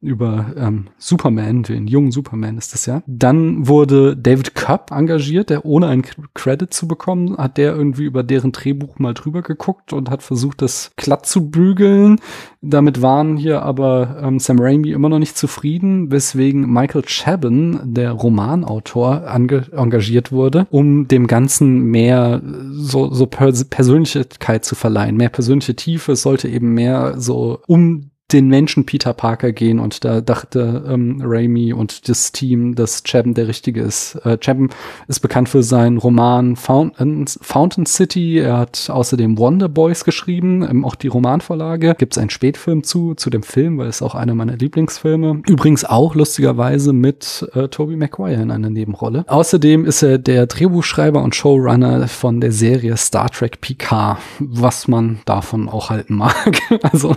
über 0.00 0.52
ähm, 0.56 0.86
Superman, 0.98 1.64
den 1.64 1.88
jungen 1.88 2.12
Superman 2.12 2.56
ist 2.56 2.72
das 2.72 2.86
ja. 2.86 3.02
Dann 3.06 3.66
wurde 3.66 4.16
David 4.16 4.54
Cup 4.54 4.92
engagiert, 4.92 5.50
der 5.50 5.64
ohne 5.64 5.88
einen 5.88 6.04
Credit 6.34 6.72
zu 6.72 6.86
bekommen, 6.86 7.36
hat 7.36 7.56
der 7.58 7.74
irgendwie 7.74 8.04
über 8.04 8.22
deren 8.22 8.52
Drehbuch 8.52 9.00
mal 9.00 9.14
drüber 9.14 9.42
geguckt 9.42 9.92
und 9.92 10.08
hat 10.08 10.22
versucht, 10.22 10.62
das 10.62 10.92
glatt 10.96 11.26
zu 11.26 11.50
bügeln. 11.50 12.20
Damit 12.60 13.02
waren 13.02 13.36
hier 13.36 13.57
aber 13.62 14.16
ähm, 14.22 14.38
Sam 14.38 14.58
Raimi 14.60 14.90
immer 14.90 15.08
noch 15.08 15.18
nicht 15.18 15.36
zufrieden, 15.36 16.10
weswegen 16.10 16.70
Michael 16.72 17.04
Chabon, 17.06 17.80
der 17.84 18.12
Romanautor, 18.12 19.24
engagiert 19.26 20.32
wurde, 20.32 20.66
um 20.70 21.08
dem 21.08 21.26
Ganzen 21.26 21.82
mehr 21.84 22.42
so, 22.70 23.12
so 23.12 23.26
Persönlichkeit 23.26 24.64
zu 24.64 24.74
verleihen, 24.74 25.16
mehr 25.16 25.28
persönliche 25.28 25.76
Tiefe. 25.76 26.12
Es 26.12 26.22
sollte 26.22 26.48
eben 26.48 26.74
mehr 26.74 27.14
so 27.18 27.60
um 27.66 28.10
den 28.32 28.48
Menschen 28.48 28.84
Peter 28.84 29.14
Parker 29.14 29.52
gehen 29.52 29.78
und 29.78 30.04
da 30.04 30.20
dachte 30.20 30.84
ähm, 30.86 31.22
Raimi 31.24 31.72
und 31.72 32.10
das 32.10 32.30
Team, 32.30 32.74
dass 32.74 33.02
Chapman 33.02 33.32
der 33.32 33.48
richtige 33.48 33.80
ist. 33.80 34.16
Äh, 34.24 34.36
Chapman 34.36 34.68
ist 35.06 35.20
bekannt 35.20 35.48
für 35.48 35.62
seinen 35.62 35.96
Roman 35.96 36.56
Fountain, 36.56 37.24
Fountain 37.26 37.86
City. 37.86 38.38
Er 38.38 38.58
hat 38.58 38.90
außerdem 38.90 39.38
Wonder 39.38 39.70
Boys 39.70 40.04
geschrieben, 40.04 40.62
ähm, 40.62 40.84
auch 40.84 40.94
die 40.94 41.08
Romanvorlage. 41.08 41.94
Gibt 41.96 42.14
es 42.14 42.18
einen 42.18 42.28
Spätfilm 42.28 42.84
zu, 42.84 43.14
zu 43.14 43.30
dem 43.30 43.42
Film, 43.42 43.78
weil 43.78 43.88
es 43.88 44.02
auch 44.02 44.14
einer 44.14 44.34
meiner 44.34 44.56
Lieblingsfilme. 44.56 45.40
Übrigens 45.46 45.86
auch 45.86 46.14
lustigerweise 46.14 46.92
mit 46.92 47.48
äh, 47.54 47.68
Tobey 47.68 47.96
Maguire 47.96 48.42
in 48.42 48.50
einer 48.50 48.68
Nebenrolle. 48.68 49.24
Außerdem 49.26 49.86
ist 49.86 50.02
er 50.02 50.18
der 50.18 50.46
Drehbuchschreiber 50.46 51.22
und 51.22 51.34
Showrunner 51.34 52.08
von 52.08 52.42
der 52.42 52.52
Serie 52.52 52.98
Star 52.98 53.30
Trek 53.30 53.62
Picard, 53.62 54.18
was 54.38 54.86
man 54.86 55.20
davon 55.24 55.70
auch 55.70 55.88
halten 55.88 56.14
mag. 56.14 56.60
also 56.82 57.16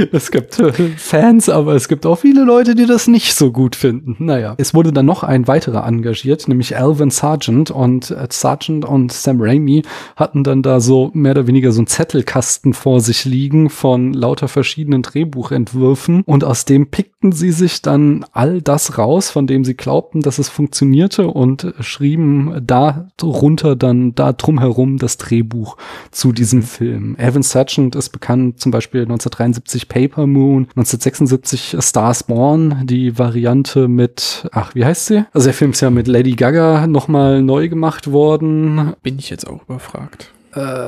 es 0.12 0.30
gibt 0.30 0.58
äh, 0.58 0.72
Fans, 0.96 1.48
aber 1.48 1.74
es 1.74 1.88
gibt 1.88 2.06
auch 2.06 2.16
viele 2.16 2.44
Leute, 2.44 2.74
die 2.74 2.86
das 2.86 3.06
nicht 3.06 3.34
so 3.34 3.52
gut 3.52 3.76
finden. 3.76 4.16
Naja, 4.18 4.54
es 4.58 4.74
wurde 4.74 4.92
dann 4.92 5.06
noch 5.06 5.22
ein 5.22 5.46
weiterer 5.46 5.86
engagiert, 5.86 6.48
nämlich 6.48 6.76
Alvin 6.76 7.10
Sargent 7.10 7.70
und 7.70 8.10
äh, 8.10 8.26
Sargent 8.30 8.84
und 8.84 9.12
Sam 9.12 9.40
Raimi 9.40 9.82
hatten 10.16 10.44
dann 10.44 10.62
da 10.62 10.80
so 10.80 11.10
mehr 11.14 11.32
oder 11.32 11.46
weniger 11.46 11.72
so 11.72 11.80
einen 11.80 11.86
Zettelkasten 11.86 12.74
vor 12.74 13.00
sich 13.00 13.24
liegen 13.24 13.70
von 13.70 14.12
lauter 14.12 14.48
verschiedenen 14.48 15.02
Drehbuchentwürfen 15.02 16.22
und 16.22 16.44
aus 16.44 16.64
dem 16.64 16.90
pickten 16.90 17.32
sie 17.32 17.52
sich 17.52 17.82
dann 17.82 18.24
all 18.32 18.62
das 18.62 18.98
raus, 18.98 19.30
von 19.30 19.46
dem 19.46 19.64
sie 19.64 19.74
glaubten, 19.74 20.20
dass 20.20 20.38
es 20.38 20.48
funktionierte 20.48 21.28
und 21.28 21.74
schrieben 21.80 22.62
darunter 22.66 23.76
dann 23.76 24.14
da 24.14 24.32
drumherum 24.32 24.98
das 24.98 25.16
Drehbuch 25.16 25.76
zu 26.10 26.32
diesem 26.32 26.62
Film. 26.62 27.16
Alvin 27.18 27.42
Sargent 27.42 27.94
ist 27.96 28.10
bekannt 28.10 28.60
zum 28.60 28.72
Beispiel 28.72 29.02
1973 29.02 29.88
Paper 29.90 30.26
Moon, 30.26 30.68
1976 30.76 31.76
Stars 31.80 32.22
Born, 32.22 32.82
die 32.84 33.18
Variante 33.18 33.88
mit, 33.88 34.48
ach, 34.52 34.74
wie 34.74 34.84
heißt 34.84 35.06
sie? 35.06 35.26
Also 35.32 35.46
der 35.46 35.54
Film 35.54 35.72
ist 35.72 35.82
ja 35.82 35.90
mit 35.90 36.08
Lady 36.08 36.32
Gaga 36.32 36.86
nochmal 36.86 37.42
neu 37.42 37.68
gemacht 37.68 38.10
worden. 38.10 38.94
Bin 39.02 39.18
ich 39.18 39.28
jetzt 39.28 39.46
auch 39.46 39.62
überfragt 39.64 40.30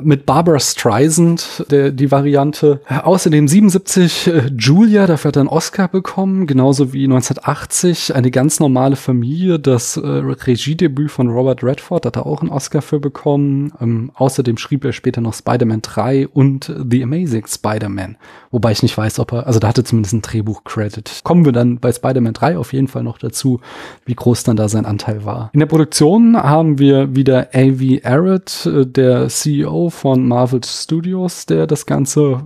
mit 0.02 0.26
Barbara 0.26 0.58
Streisand, 0.58 1.66
der, 1.70 1.90
die 1.90 2.10
Variante. 2.10 2.80
Außerdem 2.88 3.46
77 3.48 4.26
äh, 4.26 4.50
Julia, 4.58 5.06
dafür 5.06 5.28
hat 5.28 5.36
er 5.36 5.40
einen 5.40 5.48
Oscar 5.48 5.88
bekommen, 5.88 6.46
genauso 6.46 6.92
wie 6.92 7.04
1980 7.04 8.14
eine 8.14 8.30
ganz 8.30 8.60
normale 8.60 8.96
Familie, 8.96 9.58
das 9.58 9.96
äh, 9.96 10.00
Regiedebüt 10.06 11.10
von 11.10 11.28
Robert 11.28 11.62
Redford, 11.62 12.06
hat 12.06 12.16
er 12.16 12.26
auch 12.26 12.40
einen 12.40 12.50
Oscar 12.50 12.82
für 12.82 13.00
bekommen. 13.00 13.72
Ähm, 13.80 14.10
außerdem 14.14 14.56
schrieb 14.56 14.84
er 14.84 14.92
später 14.92 15.20
noch 15.20 15.34
Spider-Man 15.34 15.82
3 15.82 16.28
und 16.28 16.72
The 16.90 17.02
Amazing 17.02 17.46
Spider-Man, 17.46 18.16
wobei 18.50 18.72
ich 18.72 18.82
nicht 18.82 18.96
weiß, 18.96 19.18
ob 19.18 19.32
er, 19.32 19.46
also 19.46 19.58
da 19.58 19.68
hatte 19.68 19.84
zumindest 19.84 20.14
ein 20.14 20.22
Drehbuch-Credit. 20.22 21.20
Kommen 21.22 21.44
wir 21.44 21.52
dann 21.52 21.78
bei 21.78 21.92
Spider-Man 21.92 22.32
3 22.34 22.58
auf 22.58 22.72
jeden 22.72 22.88
Fall 22.88 23.02
noch 23.02 23.18
dazu, 23.18 23.60
wie 24.04 24.14
groß 24.14 24.44
dann 24.44 24.56
da 24.56 24.68
sein 24.68 24.86
Anteil 24.86 25.24
war. 25.24 25.50
In 25.52 25.60
der 25.60 25.66
Produktion 25.66 26.36
haben 26.36 26.78
wir 26.78 27.14
wieder 27.14 27.48
A.V. 27.52 28.04
Arrett, 28.04 28.66
äh, 28.66 28.86
der 28.86 29.28
CEO 29.28 29.51
CEO 29.52 29.90
von 29.90 30.26
Marvel 30.26 30.60
Studios, 30.64 31.46
der 31.46 31.66
das 31.66 31.86
Ganze, 31.86 32.42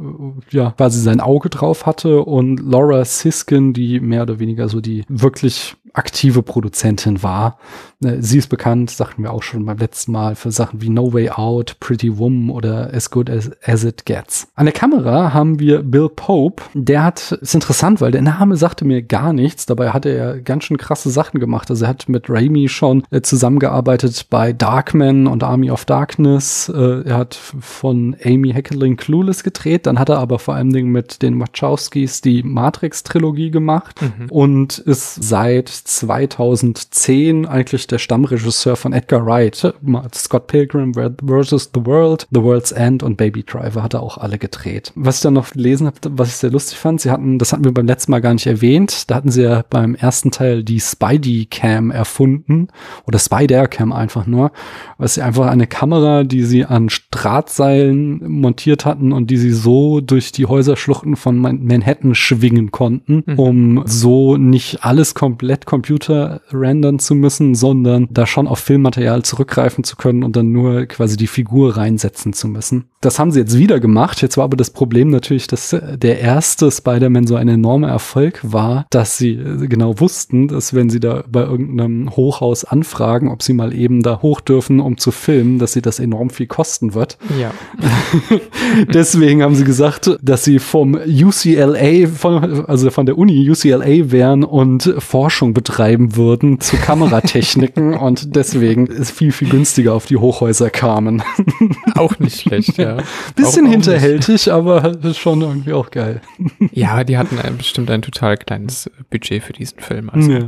ja, 0.50 0.72
quasi 0.72 1.00
sein 1.00 1.20
Auge 1.20 1.50
drauf 1.50 1.86
hatte 1.86 2.22
und 2.22 2.58
Laura 2.60 3.04
Siskin, 3.04 3.72
die 3.72 4.00
mehr 4.00 4.22
oder 4.22 4.38
weniger 4.38 4.68
so 4.68 4.80
die 4.80 5.04
wirklich 5.08 5.76
aktive 5.96 6.42
Produzentin 6.42 7.22
war. 7.22 7.58
Äh, 8.04 8.16
sie 8.20 8.38
ist 8.38 8.48
bekannt, 8.48 8.90
sagten 8.90 9.22
wir 9.22 9.32
auch 9.32 9.42
schon 9.42 9.64
beim 9.64 9.78
letzten 9.78 10.12
Mal, 10.12 10.34
für 10.34 10.50
Sachen 10.50 10.82
wie 10.82 10.90
No 10.90 11.12
Way 11.12 11.30
Out, 11.30 11.76
Pretty 11.80 12.18
Woman 12.18 12.50
oder 12.50 12.92
As 12.92 13.10
Good 13.10 13.30
as, 13.30 13.50
as 13.64 13.84
It 13.84 14.04
Gets. 14.04 14.48
An 14.54 14.66
der 14.66 14.74
Kamera 14.74 15.32
haben 15.32 15.58
wir 15.58 15.82
Bill 15.82 16.08
Pope. 16.08 16.62
Der 16.74 17.04
hat, 17.04 17.32
ist 17.32 17.54
interessant, 17.54 18.00
weil 18.00 18.12
der 18.12 18.22
Name 18.22 18.56
sagte 18.56 18.84
mir 18.84 19.02
gar 19.02 19.32
nichts. 19.32 19.66
Dabei 19.66 19.90
hat 19.90 20.06
er 20.06 20.40
ganz 20.40 20.64
schön 20.64 20.76
krasse 20.76 21.10
Sachen 21.10 21.40
gemacht. 21.40 21.70
Also 21.70 21.84
er 21.84 21.88
hat 21.88 22.08
mit 22.08 22.28
Raimi 22.28 22.68
schon 22.68 23.04
äh, 23.10 23.22
zusammengearbeitet 23.22 24.26
bei 24.30 24.52
Darkman 24.52 25.26
und 25.26 25.42
Army 25.42 25.70
of 25.70 25.84
Darkness. 25.84 26.68
Äh, 26.68 27.02
er 27.02 27.16
hat 27.16 27.34
von 27.34 28.16
Amy 28.24 28.52
Heckerling 28.52 28.96
Clueless 28.96 29.42
gedreht. 29.42 29.86
Dann 29.86 29.98
hat 29.98 30.08
er 30.08 30.18
aber 30.18 30.38
vor 30.38 30.54
allem 30.54 30.66
mit 30.66 31.22
den 31.22 31.40
Wachowskis 31.40 32.20
die 32.20 32.42
Matrix-Trilogie 32.42 33.50
gemacht 33.50 34.00
mhm. 34.02 34.26
und 34.30 34.78
ist 34.78 35.22
seit 35.22 35.68
2010 35.86 37.46
eigentlich 37.46 37.86
der 37.86 37.98
Stammregisseur 37.98 38.76
von 38.76 38.92
Edgar 38.92 39.24
Wright. 39.24 39.74
Scott 40.14 40.46
Pilgrim 40.48 40.94
vs. 40.94 41.70
The 41.74 41.86
World, 41.86 42.26
The 42.30 42.42
World's 42.42 42.72
End 42.72 43.02
und 43.02 43.16
Baby 43.16 43.44
Driver 43.44 43.82
hat 43.82 43.94
er 43.94 44.02
auch 44.02 44.18
alle 44.18 44.38
gedreht. 44.38 44.92
Was 44.96 45.16
ich 45.16 45.22
dann 45.22 45.34
noch 45.34 45.52
gelesen 45.52 45.86
habe, 45.86 45.96
was 46.10 46.28
ich 46.28 46.36
sehr 46.36 46.50
lustig 46.50 46.78
fand, 46.78 47.00
sie 47.00 47.10
hatten, 47.10 47.38
das 47.38 47.52
hatten 47.52 47.64
wir 47.64 47.72
beim 47.72 47.86
letzten 47.86 48.10
Mal 48.10 48.20
gar 48.20 48.34
nicht 48.34 48.46
erwähnt, 48.46 49.08
da 49.10 49.14
hatten 49.14 49.30
sie 49.30 49.42
ja 49.42 49.64
beim 49.68 49.94
ersten 49.94 50.30
Teil 50.30 50.64
die 50.64 50.80
Spidey 50.80 51.46
Cam 51.46 51.90
erfunden 51.90 52.68
oder 53.06 53.18
Spider 53.18 53.68
Cam 53.68 53.92
einfach 53.92 54.26
nur, 54.26 54.50
was 54.98 55.14
sie 55.14 55.22
einfach 55.22 55.46
eine 55.46 55.66
Kamera, 55.66 56.24
die 56.24 56.42
sie 56.42 56.64
an 56.64 56.88
Drahtseilen 57.10 58.28
montiert 58.28 58.84
hatten 58.84 59.12
und 59.12 59.30
die 59.30 59.36
sie 59.36 59.52
so 59.52 60.00
durch 60.00 60.32
die 60.32 60.46
Häuserschluchten 60.46 61.16
von 61.16 61.38
Manhattan 61.38 62.14
schwingen 62.14 62.70
konnten, 62.72 63.22
mhm. 63.26 63.38
um 63.38 63.82
so 63.86 64.36
nicht 64.36 64.84
alles 64.84 65.14
komplett 65.14 65.66
Computer 65.76 66.40
rendern 66.52 66.98
zu 66.98 67.14
müssen, 67.14 67.54
sondern 67.54 68.08
da 68.10 68.26
schon 68.26 68.48
auf 68.48 68.60
Filmmaterial 68.60 69.22
zurückgreifen 69.22 69.84
zu 69.84 69.96
können 69.96 70.24
und 70.24 70.34
dann 70.34 70.52
nur 70.52 70.86
quasi 70.86 71.18
die 71.18 71.26
Figur 71.26 71.76
reinsetzen 71.76 72.32
zu 72.32 72.48
müssen. 72.48 72.86
Das 73.02 73.18
haben 73.18 73.30
sie 73.30 73.40
jetzt 73.40 73.58
wieder 73.58 73.78
gemacht. 73.78 74.22
Jetzt 74.22 74.38
war 74.38 74.44
aber 74.44 74.56
das 74.56 74.70
Problem 74.70 75.10
natürlich, 75.10 75.46
dass 75.46 75.76
der 75.80 76.18
erste 76.20 76.70
Spider-Man 76.70 77.26
so 77.26 77.36
ein 77.36 77.48
enormer 77.48 77.88
Erfolg 77.88 78.40
war, 78.42 78.86
dass 78.90 79.18
sie 79.18 79.36
genau 79.68 80.00
wussten, 80.00 80.48
dass 80.48 80.72
wenn 80.72 80.88
sie 80.88 80.98
da 80.98 81.22
bei 81.30 81.42
irgendeinem 81.42 82.16
Hochhaus 82.16 82.64
anfragen, 82.64 83.30
ob 83.30 83.42
sie 83.42 83.52
mal 83.52 83.74
eben 83.74 84.02
da 84.02 84.22
hoch 84.22 84.40
dürfen, 84.40 84.80
um 84.80 84.96
zu 84.96 85.10
filmen, 85.10 85.58
dass 85.58 85.74
sie 85.74 85.82
das 85.82 86.00
enorm 86.00 86.30
viel 86.30 86.46
kosten 86.46 86.94
wird. 86.94 87.18
Ja. 87.38 87.52
Deswegen 88.94 89.42
haben 89.42 89.54
sie 89.54 89.64
gesagt, 89.64 90.18
dass 90.22 90.42
sie 90.42 90.58
vom 90.58 90.94
UCLA, 90.94 92.08
von, 92.08 92.64
also 92.66 92.90
von 92.90 93.04
der 93.04 93.18
Uni 93.18 93.48
UCLA 93.48 94.10
wären 94.10 94.42
und 94.42 94.94
Forschung 94.98 95.52
betreiben 95.56 96.16
würden 96.16 96.60
zu 96.60 96.76
Kameratechniken 96.76 97.94
und 97.98 98.36
deswegen 98.36 98.86
ist 98.86 99.10
viel, 99.10 99.32
viel 99.32 99.48
günstiger 99.48 99.94
auf 99.94 100.04
die 100.04 100.18
Hochhäuser 100.18 100.68
kamen. 100.68 101.22
Auch 101.94 102.18
nicht 102.18 102.42
schlecht, 102.42 102.76
ja. 102.76 102.98
Bisschen 103.34 103.66
auch, 103.66 103.70
hinterhältig, 103.70 104.52
aber 104.52 104.98
schon 105.14 105.40
irgendwie 105.40 105.72
auch 105.72 105.90
geil. 105.90 106.20
Ja, 106.72 107.04
die 107.04 107.16
hatten 107.16 107.38
ein, 107.38 107.56
bestimmt 107.56 107.90
ein 107.90 108.02
total 108.02 108.36
kleines 108.36 108.90
Budget 109.08 109.42
für 109.42 109.54
diesen 109.54 109.80
Film. 109.80 110.10
Also. 110.10 110.30
Ja. 110.30 110.46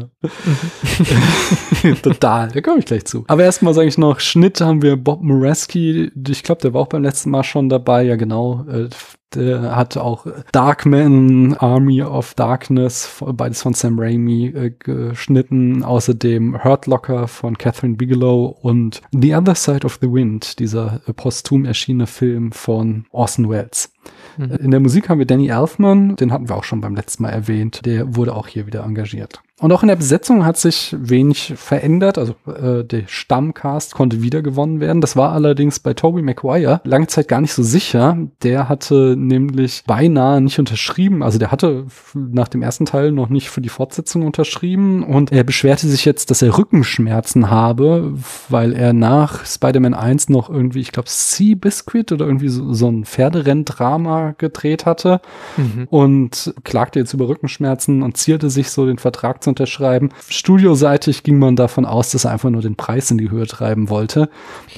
total, 2.02 2.48
da 2.48 2.60
komme 2.60 2.80
ich 2.80 2.84
gleich 2.84 3.06
zu. 3.06 3.24
Aber 3.28 3.44
erstmal 3.44 3.72
sage 3.72 3.88
ich 3.88 3.96
noch, 3.96 4.20
Schnitt 4.20 4.60
haben 4.60 4.82
wir 4.82 4.96
Bob 4.96 5.22
Moreski, 5.22 6.12
ich 6.28 6.42
glaube, 6.42 6.60
der 6.60 6.74
war 6.74 6.82
auch 6.82 6.88
beim 6.88 7.02
letzten 7.02 7.30
Mal 7.30 7.44
schon 7.44 7.70
dabei, 7.70 8.02
ja 8.02 8.16
genau, 8.16 8.66
äh, 8.68 8.88
Der 9.34 9.76
hat 9.76 9.96
auch 9.96 10.26
Darkman, 10.52 11.54
Army 11.54 12.02
of 12.02 12.34
Darkness, 12.34 13.22
beides 13.34 13.62
von 13.62 13.74
Sam 13.74 13.98
Raimi 13.98 14.46
äh, 14.46 14.70
geschnitten. 14.78 15.82
Außerdem 15.82 16.64
Hurt 16.64 16.86
Locker 16.86 17.28
von 17.28 17.58
Catherine 17.58 17.96
Bigelow 17.96 18.56
und 18.62 19.02
The 19.12 19.34
Other 19.34 19.54
Side 19.54 19.84
of 19.84 19.98
the 20.00 20.10
Wind, 20.10 20.58
dieser 20.58 21.02
äh, 21.06 21.12
posthum 21.12 21.66
erschienene 21.66 22.06
Film 22.06 22.52
von 22.52 23.04
Orson 23.10 23.50
Welles. 23.50 23.92
Mhm. 24.38 24.52
In 24.52 24.70
der 24.70 24.80
Musik 24.80 25.08
haben 25.08 25.18
wir 25.18 25.26
Danny 25.26 25.48
Elfman, 25.48 26.16
den 26.16 26.32
hatten 26.32 26.48
wir 26.48 26.56
auch 26.56 26.64
schon 26.64 26.80
beim 26.80 26.94
letzten 26.94 27.24
Mal 27.24 27.30
erwähnt. 27.30 27.84
Der 27.84 28.16
wurde 28.16 28.34
auch 28.34 28.46
hier 28.46 28.66
wieder 28.66 28.84
engagiert. 28.84 29.42
Und 29.60 29.72
auch 29.72 29.82
in 29.82 29.88
der 29.88 29.96
Besetzung 29.96 30.44
hat 30.44 30.56
sich 30.56 30.94
wenig 30.96 31.54
verändert. 31.56 32.16
Also 32.16 32.36
äh, 32.46 32.84
der 32.84 33.02
Stammcast 33.08 33.92
konnte 33.92 34.22
wieder 34.22 34.40
gewonnen 34.40 34.78
werden. 34.78 35.00
Das 35.00 35.16
war 35.16 35.32
allerdings 35.32 35.80
bei 35.80 35.94
Toby 35.94 36.22
Maguire 36.22 36.80
lange 36.84 37.08
Zeit 37.08 37.26
gar 37.26 37.40
nicht 37.40 37.52
so 37.52 37.64
sicher. 37.64 38.16
Der 38.44 38.68
hatte 38.68 39.16
nämlich 39.18 39.82
beinahe 39.84 40.40
nicht 40.40 40.60
unterschrieben. 40.60 41.24
Also 41.24 41.40
der 41.40 41.50
hatte 41.50 41.86
nach 42.14 42.46
dem 42.46 42.62
ersten 42.62 42.86
Teil 42.86 43.10
noch 43.10 43.30
nicht 43.30 43.50
für 43.50 43.60
die 43.60 43.68
Fortsetzung 43.68 44.24
unterschrieben. 44.24 45.02
Und 45.02 45.32
er 45.32 45.42
beschwerte 45.42 45.88
sich 45.88 46.04
jetzt, 46.04 46.30
dass 46.30 46.40
er 46.40 46.56
Rückenschmerzen 46.56 47.50
habe, 47.50 48.14
weil 48.48 48.72
er 48.72 48.92
nach 48.92 49.44
Spider-Man 49.44 49.94
1 49.94 50.28
noch 50.28 50.50
irgendwie, 50.50 50.80
ich 50.80 50.92
glaube, 50.92 51.08
Sea 51.10 51.56
Biscuit 51.56 52.12
oder 52.12 52.26
irgendwie 52.26 52.48
so, 52.48 52.72
so 52.74 52.88
ein 52.88 53.04
Pferderenndrama 53.04 54.36
gedreht 54.38 54.86
hatte. 54.86 55.20
Mhm. 55.56 55.88
Und 55.90 56.54
klagte 56.62 57.00
jetzt 57.00 57.12
über 57.12 57.26
Rückenschmerzen 57.26 58.04
und 58.04 58.16
zielte 58.16 58.50
sich 58.50 58.70
so 58.70 58.86
den 58.86 58.98
Vertrag 58.98 59.42
zu 59.42 59.47
unterschreiben. 59.48 60.10
Studioseitig 60.28 61.22
ging 61.22 61.38
man 61.38 61.56
davon 61.56 61.84
aus, 61.84 62.10
dass 62.10 62.24
er 62.24 62.32
einfach 62.32 62.50
nur 62.50 62.62
den 62.62 62.76
Preis 62.76 63.10
in 63.10 63.18
die 63.18 63.30
Höhe 63.30 63.46
treiben 63.46 63.88
wollte. 63.88 64.28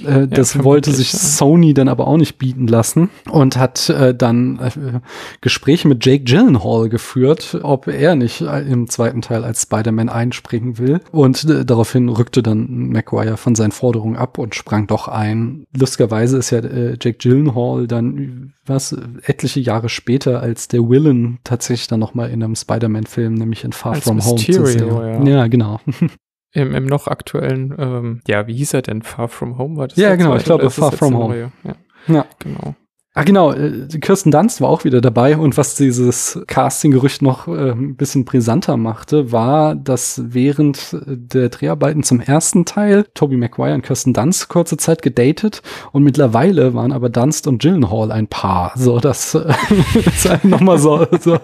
Äh, 0.05 0.21
ja, 0.21 0.27
das 0.27 0.65
wollte 0.65 0.93
sich. 0.93 1.11
Sony 1.13 1.75
dann 1.75 1.89
aber 1.89 2.07
auch 2.07 2.17
nicht 2.17 2.39
bieten 2.39 2.67
lassen 2.67 3.11
und 3.31 3.57
hat 3.57 3.89
äh, 3.89 4.15
dann 4.15 4.59
äh, 4.59 5.01
Gespräche 5.41 5.89
mit 5.89 6.05
Jake 6.05 6.25
Gyllenhaal 6.25 6.89
geführt, 6.89 7.59
ob 7.63 7.89
er 7.89 8.15
nicht 8.15 8.41
äh, 8.41 8.61
im 8.61 8.89
zweiten 8.89 9.23
Teil 9.23 9.45
als 9.45 9.63
Spider-Man 9.63 10.09
einspringen 10.09 10.79
will. 10.79 11.01
Und 11.13 11.45
äh, 11.45 11.65
daraufhin 11.65 12.09
rückte 12.09 12.43
dann 12.43 12.89
McGuire 12.89 13.37
von 13.37 13.55
seinen 13.55 13.73
Forderungen 13.73 14.17
ab 14.17 14.39
und 14.39 14.55
sprang 14.55 14.87
doch 14.87 15.09
ein. 15.09 15.67
Lustigerweise 15.77 16.39
ist 16.39 16.51
ja 16.51 16.59
äh, 16.59 16.97
Jake 17.01 17.19
Gyllenhaal 17.19 17.87
dann 17.87 18.53
was 18.71 18.97
etliche 19.23 19.61
Jahre 19.61 19.89
später 19.89 20.41
als 20.41 20.69
der 20.69 20.81
Villain 20.89 21.39
tatsächlich 21.45 21.89
dann 21.89 22.01
noch 22.01 22.15
mal 22.15 22.31
in 22.31 22.43
einem 22.43 22.55
Spider-Man-Film, 22.55 23.35
nämlich 23.35 23.65
in 23.65 23.73
Far 23.73 23.93
als 23.95 24.05
From 24.05 24.17
Mysterio. 24.17 24.61
Home 24.61 24.67
Mysterio, 24.67 25.05
ja. 25.05 25.25
Ja, 25.25 25.47
genau. 25.49 25.81
Im, 26.53 26.75
Im 26.75 26.87
noch 26.87 27.07
aktuellen, 27.07 27.75
ähm, 27.79 28.21
ja, 28.27 28.47
wie 28.49 28.55
hieß 28.55 28.75
er 28.75 28.83
denn? 28.83 29.03
Far 29.03 29.29
From 29.29 29.57
Home 29.57 29.77
war 29.77 29.87
das? 29.87 29.97
Ja, 29.97 30.17
genau, 30.17 30.35
ich 30.37 30.45
glaube 30.45 30.69
Far 30.71 30.91
From 30.91 31.17
Home. 31.17 31.53
Ja. 31.63 31.75
ja, 32.09 32.27
genau. 32.41 32.75
Ah, 33.13 33.25
genau, 33.25 33.53
äh, 33.53 33.89
Kirsten 34.01 34.31
Dunst 34.31 34.61
war 34.61 34.69
auch 34.69 34.85
wieder 34.85 35.01
dabei 35.01 35.37
und 35.37 35.57
was 35.57 35.75
dieses 35.75 36.41
Casting-Gerücht 36.47 37.23
noch 37.23 37.49
äh, 37.49 37.73
ein 37.73 37.97
bisschen 37.97 38.25
brisanter 38.25 38.77
machte, 38.77 39.33
war, 39.33 39.75
dass 39.75 40.23
während 40.27 40.97
der 41.07 41.49
Dreharbeiten 41.49 42.05
zum 42.05 42.21
ersten 42.21 42.67
Teil 42.67 43.07
Toby 43.15 43.37
Maguire 43.37 43.75
und 43.75 43.83
Kirsten 43.83 44.15
Dunst 44.15 44.49
kurze 44.49 44.77
Zeit 44.77 45.03
gedatet 45.03 45.61
und 45.91 46.05
mittlerweile 46.05 46.73
waren 46.75 46.93
aber 46.93 47.09
Dunst 47.09 47.49
und 47.49 47.61
Gyllenhaal 47.61 48.13
ein 48.13 48.29
Paar. 48.29 48.75
So, 48.77 49.01
das 49.01 49.35
äh, 49.35 49.53
ist 50.07 50.31
halt 50.31 50.45
nochmal 50.45 50.79
so, 50.79 51.05
so, 51.21 51.37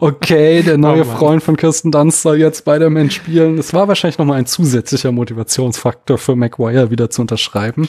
okay, 0.00 0.62
der 0.62 0.76
neue 0.76 1.00
oh 1.00 1.16
Freund 1.16 1.42
von 1.42 1.56
Kirsten 1.56 1.92
Dunst 1.92 2.20
soll 2.20 2.36
jetzt 2.36 2.58
Spider-Man 2.58 3.10
spielen. 3.10 3.56
Es 3.56 3.72
war 3.72 3.88
wahrscheinlich 3.88 4.18
nochmal 4.18 4.38
ein 4.38 4.46
zusätzlicher 4.46 5.12
Motivationsfaktor 5.12 6.18
für 6.18 6.36
Maguire 6.36 6.90
wieder 6.90 7.08
zu 7.08 7.22
unterschreiben. 7.22 7.88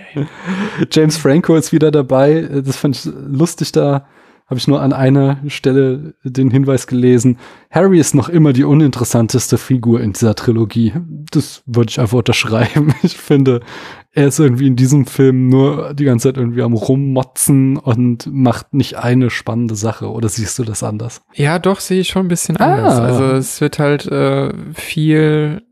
James 0.90 1.18
Franco 1.18 1.56
ist 1.56 1.72
wieder 1.72 1.90
dabei 1.90 2.21
dabei. 2.22 2.60
Das 2.62 2.76
fand 2.76 2.96
ich 2.96 3.12
lustig 3.14 3.72
da. 3.72 4.06
Habe 4.46 4.58
ich 4.58 4.68
nur 4.68 4.82
an 4.82 4.92
einer 4.92 5.38
Stelle 5.46 6.14
den 6.24 6.50
Hinweis 6.50 6.86
gelesen. 6.86 7.38
Harry 7.70 7.98
ist 7.98 8.14
noch 8.14 8.28
immer 8.28 8.52
die 8.52 8.64
uninteressanteste 8.64 9.56
Figur 9.56 10.00
in 10.02 10.12
dieser 10.12 10.34
Trilogie. 10.34 10.92
Das 11.30 11.62
würde 11.64 11.88
ich 11.88 11.98
einfach 11.98 12.18
unterschreiben. 12.18 12.92
Ich 13.02 13.16
finde, 13.16 13.60
er 14.10 14.26
ist 14.26 14.40
irgendwie 14.40 14.66
in 14.66 14.76
diesem 14.76 15.06
Film 15.06 15.48
nur 15.48 15.94
die 15.94 16.04
ganze 16.04 16.28
Zeit 16.28 16.36
irgendwie 16.36 16.60
am 16.60 16.74
Rummotzen 16.74 17.78
und 17.78 18.30
macht 18.30 18.74
nicht 18.74 18.98
eine 18.98 19.30
spannende 19.30 19.74
Sache. 19.74 20.10
Oder 20.10 20.28
siehst 20.28 20.58
du 20.58 20.64
das 20.64 20.82
anders? 20.82 21.22
Ja, 21.32 21.58
doch, 21.58 21.80
sehe 21.80 22.00
ich 22.00 22.08
schon 22.08 22.26
ein 22.26 22.28
bisschen 22.28 22.58
anders. 22.58 22.98
Ah. 22.98 23.04
Also 23.04 23.24
es 23.32 23.60
wird 23.62 23.78
halt 23.78 24.06
äh, 24.06 24.52
viel 24.74 25.62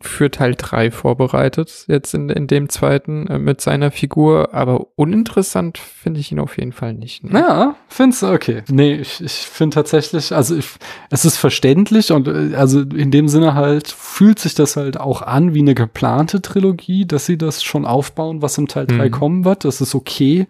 für 0.00 0.30
Teil 0.30 0.54
3 0.56 0.90
vorbereitet, 0.90 1.84
jetzt 1.88 2.14
in, 2.14 2.28
in 2.28 2.46
dem 2.46 2.68
zweiten 2.68 3.26
äh, 3.26 3.38
mit 3.38 3.60
seiner 3.60 3.90
Figur, 3.90 4.54
aber 4.54 4.86
uninteressant 4.96 5.78
finde 5.78 6.20
ich 6.20 6.32
ihn 6.32 6.38
auf 6.38 6.58
jeden 6.58 6.72
Fall 6.72 6.94
nicht. 6.94 7.24
Ne? 7.24 7.38
Ja, 7.38 7.76
find's 7.88 8.22
okay. 8.22 8.62
Nee, 8.70 8.94
ich, 8.94 9.22
ich 9.22 9.32
finde 9.32 9.74
tatsächlich, 9.74 10.32
also 10.32 10.56
ich, 10.56 10.68
es 11.10 11.24
ist 11.24 11.36
verständlich 11.36 12.12
und 12.12 12.28
äh, 12.28 12.54
also 12.56 12.80
in 12.80 13.10
dem 13.10 13.28
Sinne 13.28 13.54
halt 13.54 13.88
fühlt 13.88 14.38
sich 14.38 14.54
das 14.54 14.76
halt 14.76 14.98
auch 14.98 15.22
an 15.22 15.54
wie 15.54 15.60
eine 15.60 15.74
geplante 15.74 16.42
Trilogie, 16.42 17.06
dass 17.06 17.26
sie 17.26 17.38
das 17.38 17.62
schon 17.62 17.84
aufbauen, 17.84 18.42
was 18.42 18.58
im 18.58 18.68
Teil 18.68 18.86
3 18.86 19.06
mhm. 19.06 19.10
kommen 19.10 19.44
wird. 19.44 19.64
Das 19.64 19.80
ist 19.80 19.94
okay 19.94 20.46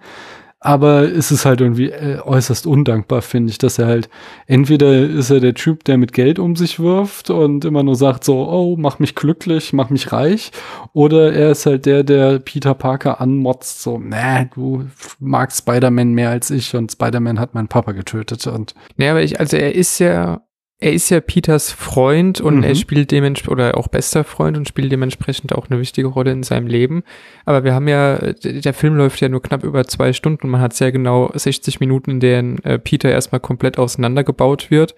aber 0.61 1.03
es 1.03 1.31
ist 1.31 1.45
halt 1.45 1.61
irgendwie 1.61 1.90
äh, 1.90 2.19
äußerst 2.21 2.66
undankbar, 2.66 3.23
finde 3.23 3.51
ich, 3.51 3.59
dass 3.59 3.79
er 3.79 3.87
halt 3.87 4.09
entweder 4.47 4.99
ist 4.99 5.31
er 5.31 5.40
der 5.40 5.55
Typ, 5.55 5.85
der 5.85 5.99
mit 5.99 6.12
Geld 6.12 6.38
um 6.38 6.57
sich 6.57 6.81
wirft 6.81 7.31
und 7.31 7.64
immer 7.64 7.83
nur 7.83 7.95
sagt 7.95 8.25
so, 8.25 8.49
oh, 8.49 8.77
mach 8.79 8.99
mich 8.99 9.14
glücklich, 9.14 9.73
mach 9.73 9.90
mich 9.90 10.12
reich, 10.12 10.53
oder 10.92 11.33
er 11.33 11.51
ist 11.51 11.66
halt 11.66 11.87
der, 11.87 12.05
der 12.05 12.38
Peter 12.38 12.75
Parker 12.75 13.21
anmotzt, 13.21 13.83
so, 13.83 13.99
nee, 13.99 14.49
du 14.55 14.87
magst 15.21 15.59
Spider-Man 15.59 16.12
mehr 16.12 16.31
als 16.31 16.51
ich 16.51 16.75
und 16.75 16.90
Spider-Man 16.90 17.38
hat 17.38 17.55
meinen 17.55 17.69
Papa 17.69 17.92
getötet 17.92 18.47
und. 18.47 18.75
Ja, 18.97 19.11
aber 19.11 19.23
ich, 19.23 19.38
also 19.38 19.57
er 19.57 19.75
ist 19.75 19.99
ja 19.99 20.40
er 20.78 20.92
ist 20.92 21.08
ja 21.08 21.20
Peters 21.20 21.72
Freund 21.72 22.40
und 22.40 22.58
mhm. 22.58 22.62
er 22.62 22.74
spielt 22.74 23.10
dementsprechend, 23.10 23.52
oder 23.52 23.78
auch 23.78 23.88
bester 23.88 24.24
Freund 24.24 24.58
und 24.58 24.68
spielt 24.68 24.92
dementsprechend 24.92 25.54
auch 25.54 25.70
eine 25.70 25.80
wichtige 25.80 26.08
Rolle 26.08 26.32
in 26.32 26.42
seinem 26.42 26.66
Leben. 26.66 27.02
Aber 27.46 27.64
wir 27.64 27.72
haben 27.74 27.88
ja, 27.88 28.18
der 28.18 28.74
Film 28.74 28.96
läuft 28.96 29.20
ja 29.22 29.30
nur 29.30 29.40
knapp 29.40 29.64
über 29.64 29.84
zwei 29.86 30.12
Stunden 30.12 30.44
und 30.44 30.50
man 30.50 30.60
hat 30.60 30.74
sehr 30.74 30.92
genau 30.92 31.30
60 31.32 31.80
Minuten, 31.80 32.12
in 32.12 32.20
denen 32.20 32.58
äh, 32.62 32.78
Peter 32.78 33.10
erstmal 33.10 33.40
komplett 33.40 33.78
auseinandergebaut 33.78 34.70
wird 34.70 34.94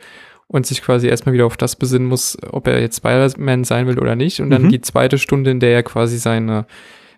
und 0.48 0.66
sich 0.66 0.82
quasi 0.82 1.06
erstmal 1.06 1.32
wieder 1.32 1.46
auf 1.46 1.56
das 1.56 1.76
besinnen 1.76 2.08
muss, 2.08 2.36
ob 2.50 2.66
er 2.66 2.80
jetzt 2.80 2.96
Spider-Man 2.96 3.62
sein 3.62 3.86
will 3.86 4.00
oder 4.00 4.16
nicht. 4.16 4.40
Und 4.40 4.50
dann 4.50 4.62
mhm. 4.62 4.70
die 4.70 4.80
zweite 4.80 5.18
Stunde, 5.18 5.52
in 5.52 5.60
der 5.60 5.74
er 5.74 5.82
quasi 5.84 6.18
seine 6.18 6.66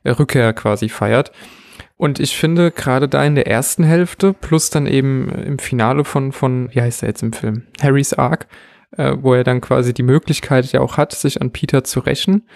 äh, 0.04 0.10
Rückkehr 0.10 0.52
quasi 0.52 0.90
feiert. 0.90 1.32
Und 2.00 2.18
ich 2.18 2.34
finde, 2.34 2.70
gerade 2.70 3.10
da 3.10 3.22
in 3.22 3.34
der 3.34 3.46
ersten 3.46 3.84
Hälfte, 3.84 4.32
plus 4.32 4.70
dann 4.70 4.86
eben 4.86 5.28
im 5.28 5.58
Finale 5.58 6.04
von, 6.04 6.32
von, 6.32 6.70
wie 6.72 6.80
heißt 6.80 7.02
er 7.02 7.10
jetzt 7.10 7.22
im 7.22 7.34
Film? 7.34 7.66
Harrys 7.78 8.14
Arc, 8.14 8.46
äh, 8.96 9.18
wo 9.20 9.34
er 9.34 9.44
dann 9.44 9.60
quasi 9.60 9.92
die 9.92 10.02
Möglichkeit 10.02 10.72
ja 10.72 10.80
auch 10.80 10.96
hat, 10.96 11.12
sich 11.12 11.42
an 11.42 11.50
Peter 11.50 11.84
zu 11.84 12.00
rächen. 12.00 12.48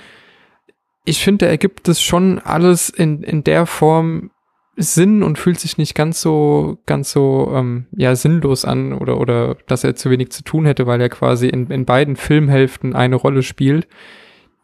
Ich 1.05 1.23
finde, 1.23 1.45
da 1.45 1.51
ergibt 1.51 1.89
es 1.89 2.01
schon 2.01 2.39
alles 2.39 2.89
in, 2.89 3.23
in 3.23 3.45
der 3.45 3.67
Form 3.67 4.31
Sinn 4.77 5.23
und 5.23 5.39
fühlt 5.39 5.61
sich 5.61 5.77
nicht 5.77 5.95
ganz 5.95 6.23
so, 6.23 6.79
ganz 6.87 7.13
so, 7.13 7.53
ähm, 7.55 7.85
ja, 7.95 8.17
sinnlos 8.17 8.65
an 8.65 8.95
oder, 8.95 9.21
oder 9.21 9.59
dass 9.67 9.85
er 9.85 9.95
zu 9.95 10.09
wenig 10.09 10.33
zu 10.33 10.43
tun 10.43 10.65
hätte, 10.65 10.87
weil 10.87 11.03
er 11.03 11.11
quasi 11.11 11.49
in, 11.49 11.67
in 11.67 11.85
beiden 11.85 12.17
Filmhälften 12.17 12.97
eine 12.97 13.17
Rolle 13.17 13.43
spielt, 13.43 13.89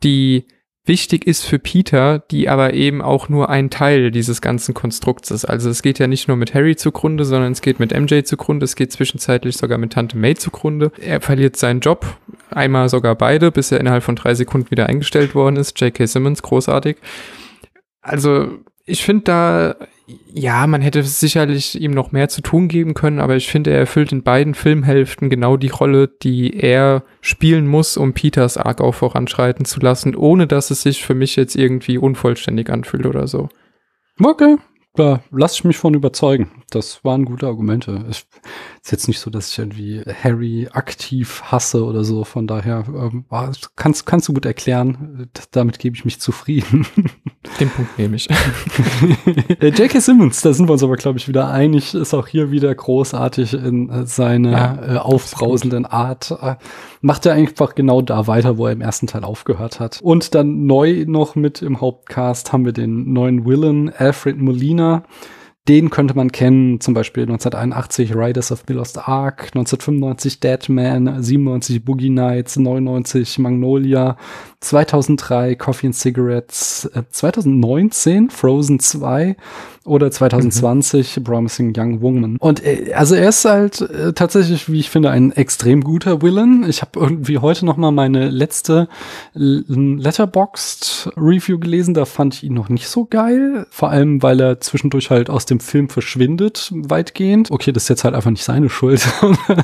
die 0.03 0.47
wichtig 0.85 1.27
ist 1.27 1.45
für 1.45 1.59
Peter, 1.59 2.19
die 2.31 2.49
aber 2.49 2.75
eben 2.75 3.03
auch 3.03 3.29
nur 3.29 3.49
ein 3.51 3.71
Teil 3.71 4.11
dieses 4.11 4.41
ganzen 4.41 4.75
Konstrukts 4.75 5.31
ist. 5.31 5.45
Also 5.45 5.71
es 5.71 5.83
geht 5.83 5.99
ja 5.99 6.07
nicht 6.07 6.29
nur 6.29 6.37
mit 6.37 6.55
Harry 6.55 6.77
zugrunde, 6.77 7.25
sondern 7.25 7.53
es 7.53 7.61
geht 7.61 7.81
mit 7.81 7.99
MJ 7.99 8.23
zugrunde, 8.23 8.65
es 8.65 8.77
geht 8.77 8.93
zwischenzeitlich 8.93 9.57
sogar 9.57 9.79
mit 9.79 9.93
Tante 9.93 10.17
May 10.17 10.35
zugrunde. 10.35 10.91
Er 11.01 11.21
verliert 11.21 11.57
seinen 11.57 11.81
Job, 11.81 12.17
einmal 12.51 12.89
sogar 12.89 13.15
beide, 13.15 13.51
bis 13.51 13.71
er 13.73 13.81
innerhalb 13.81 14.03
von 14.03 14.17
drei 14.17 14.35
Sekunden 14.35 14.71
wieder 14.71 14.87
eingestellt 14.87 15.35
worden 15.35 15.57
ist. 15.57 15.79
J.K. 15.81 16.07
Simmons, 16.07 16.43
großartig. 16.43 16.97
Also 18.01 18.59
ich 18.87 19.05
finde 19.05 19.25
da 19.25 19.77
ja, 20.33 20.67
man 20.67 20.81
hätte 20.81 21.03
sicherlich 21.03 21.81
ihm 21.81 21.93
noch 21.93 22.13
mehr 22.13 22.29
zu 22.29 22.41
tun 22.41 22.69
geben 22.69 22.95
können, 22.95 23.21
aber 23.21 23.37
ich 23.37 23.49
finde, 23.49 23.71
er 23.71 23.79
erfüllt 23.79 24.13
in 24.13 24.23
beiden 24.23 24.55
Filmhälften 24.55 25.31
genau 25.31 25.57
die 25.57 25.69
Rolle, 25.69 26.09
die 26.09 26.57
er 26.57 27.05
spielen 27.21 27.67
muss, 27.67 27.97
um 27.97 28.13
Peters 28.13 28.57
Arc 28.57 28.81
auch 28.81 28.95
voranschreiten 28.95 29.65
zu 29.65 29.81
lassen, 29.81 30.15
ohne 30.15 30.47
dass 30.47 30.71
es 30.71 30.83
sich 30.83 31.05
für 31.05 31.15
mich 31.15 31.37
jetzt 31.37 31.57
irgendwie 31.57 31.99
unvollständig 31.99 32.71
anfühlt 32.71 33.07
oder 33.07 33.27
so. 33.27 33.49
Okay, 34.23 34.57
da 34.95 35.23
lasse 35.31 35.57
ich 35.57 35.65
mich 35.65 35.79
von 35.79 35.95
überzeugen. 35.95 36.51
Das 36.71 37.05
waren 37.05 37.25
gute 37.25 37.47
Argumente. 37.47 38.05
Es 38.09 38.27
ist 38.83 38.93
jetzt 38.93 39.09
nicht 39.09 39.21
so, 39.21 39.31
dass 39.31 39.51
ich 39.51 39.59
irgendwie 39.59 40.03
Harry 40.25 40.69
aktiv 40.73 41.43
hasse 41.45 41.85
oder 41.85 42.03
so. 42.03 42.25
Von 42.25 42.47
daher 42.47 42.85
ähm, 42.89 43.27
kannst, 43.77 44.07
kannst 44.07 44.29
du 44.29 44.33
gut 44.33 44.47
erklären. 44.47 45.29
Damit 45.51 45.79
gebe 45.79 45.97
ich 45.97 46.07
mich 46.07 46.19
zufrieden. 46.19 46.87
Den 47.61 47.69
Punkt 47.69 47.99
nehme 47.99 48.17
ich. 48.17 48.29
Äh, 49.61 49.69
J.K. 49.69 50.01
Simmons, 50.01 50.41
da 50.41 50.53
sind 50.53 50.69
wir 50.69 50.73
uns 50.73 50.83
aber, 50.83 50.97
glaube 50.97 51.19
ich, 51.19 51.29
wieder 51.29 51.51
einig, 51.51 51.95
ist 51.95 52.15
auch 52.15 52.27
hier 52.27 52.51
wieder 52.51 52.75
großartig 52.75 53.55
in 53.55 54.07
seiner 54.07 54.51
ja, 54.51 54.95
äh, 54.95 54.99
aufbrausenden 54.99 55.85
Art. 55.85 56.31
Äh, 56.41 56.57
macht 57.01 57.27
er 57.27 57.35
einfach 57.35 57.75
genau 57.75 58.01
da 58.01 58.27
weiter, 58.27 58.57
wo 58.57 58.67
er 58.67 58.73
im 58.73 58.81
ersten 58.81 59.07
Teil 59.07 59.25
aufgehört 59.25 59.81
hat. 59.81 60.01
Und 60.03 60.35
dann 60.35 60.67
neu 60.67 61.05
noch 61.07 61.35
mit 61.35 61.63
im 61.63 61.81
Hauptcast 61.81 62.53
haben 62.53 62.65
wir 62.65 62.73
den 62.73 63.13
neuen 63.13 63.45
Villain, 63.45 63.91
Alfred 63.91 64.39
Molina 64.39 65.05
Den 65.69 65.91
könnte 65.91 66.15
man 66.15 66.33
kennen, 66.33 66.81
zum 66.81 66.95
Beispiel 66.95 67.25
1981 67.25 68.15
Riders 68.17 68.51
of 68.51 68.65
the 68.67 68.73
Lost 68.73 68.97
Ark, 68.97 69.51
1995 69.55 70.41
Deadman, 70.41 71.23
97 71.23 71.85
Boogie 71.85 72.09
Nights, 72.09 72.57
99 72.57 73.39
Magnolia, 73.39 74.17
2003 74.61 75.55
Coffee 75.57 75.89
and 75.89 75.95
Cigarettes, 75.95 76.91
2019 77.11 78.27
äh, 78.27 78.31
Frozen 78.31 78.81
2 78.81 79.37
oder 79.85 80.11
2020 80.11 81.17
mhm. 81.17 81.25
Promising 81.25 81.73
Young 81.77 82.01
Woman. 82.01 82.37
Und 82.39 82.65
äh, 82.65 82.93
also 82.95 83.15
er 83.15 83.31
ist 83.31 83.45
halt 83.45 83.81
äh, 83.81 84.13
tatsächlich, 84.13 84.71
wie 84.71 84.81
ich 84.81 84.91
finde, 84.91 85.11
ein 85.11 85.33
extrem 85.33 85.83
guter 85.83 86.23
Villain. 86.23 86.65
Ich 86.69 86.83
habe 86.83 87.01
irgendwie 87.01 87.39
heute 87.39 87.65
noch 87.65 87.77
mal 87.77 87.91
meine 87.91 88.29
letzte 88.29 88.89
Letterboxd 89.35 91.13
Review 91.17 91.59
gelesen, 91.59 91.95
da 91.95 92.05
fand 92.05 92.35
ich 92.35 92.45
ihn 92.45 92.55
noch 92.55 92.69
nicht 92.69 92.89
so 92.89 93.07
geil, 93.07 93.67
vor 93.71 93.91
allem 93.91 94.23
weil 94.23 94.41
er 94.41 94.61
zwischendurch 94.61 95.11
halt 95.11 95.31
aus 95.31 95.47
dem 95.51 95.61
Film 95.61 95.89
verschwindet 95.89 96.71
weitgehend. 96.75 97.51
Okay, 97.51 97.73
das 97.73 97.85
ist 97.85 97.89
jetzt 97.89 98.05
halt 98.05 98.15
einfach 98.15 98.31
nicht 98.31 98.45
seine 98.45 98.69
Schuld, 98.69 99.07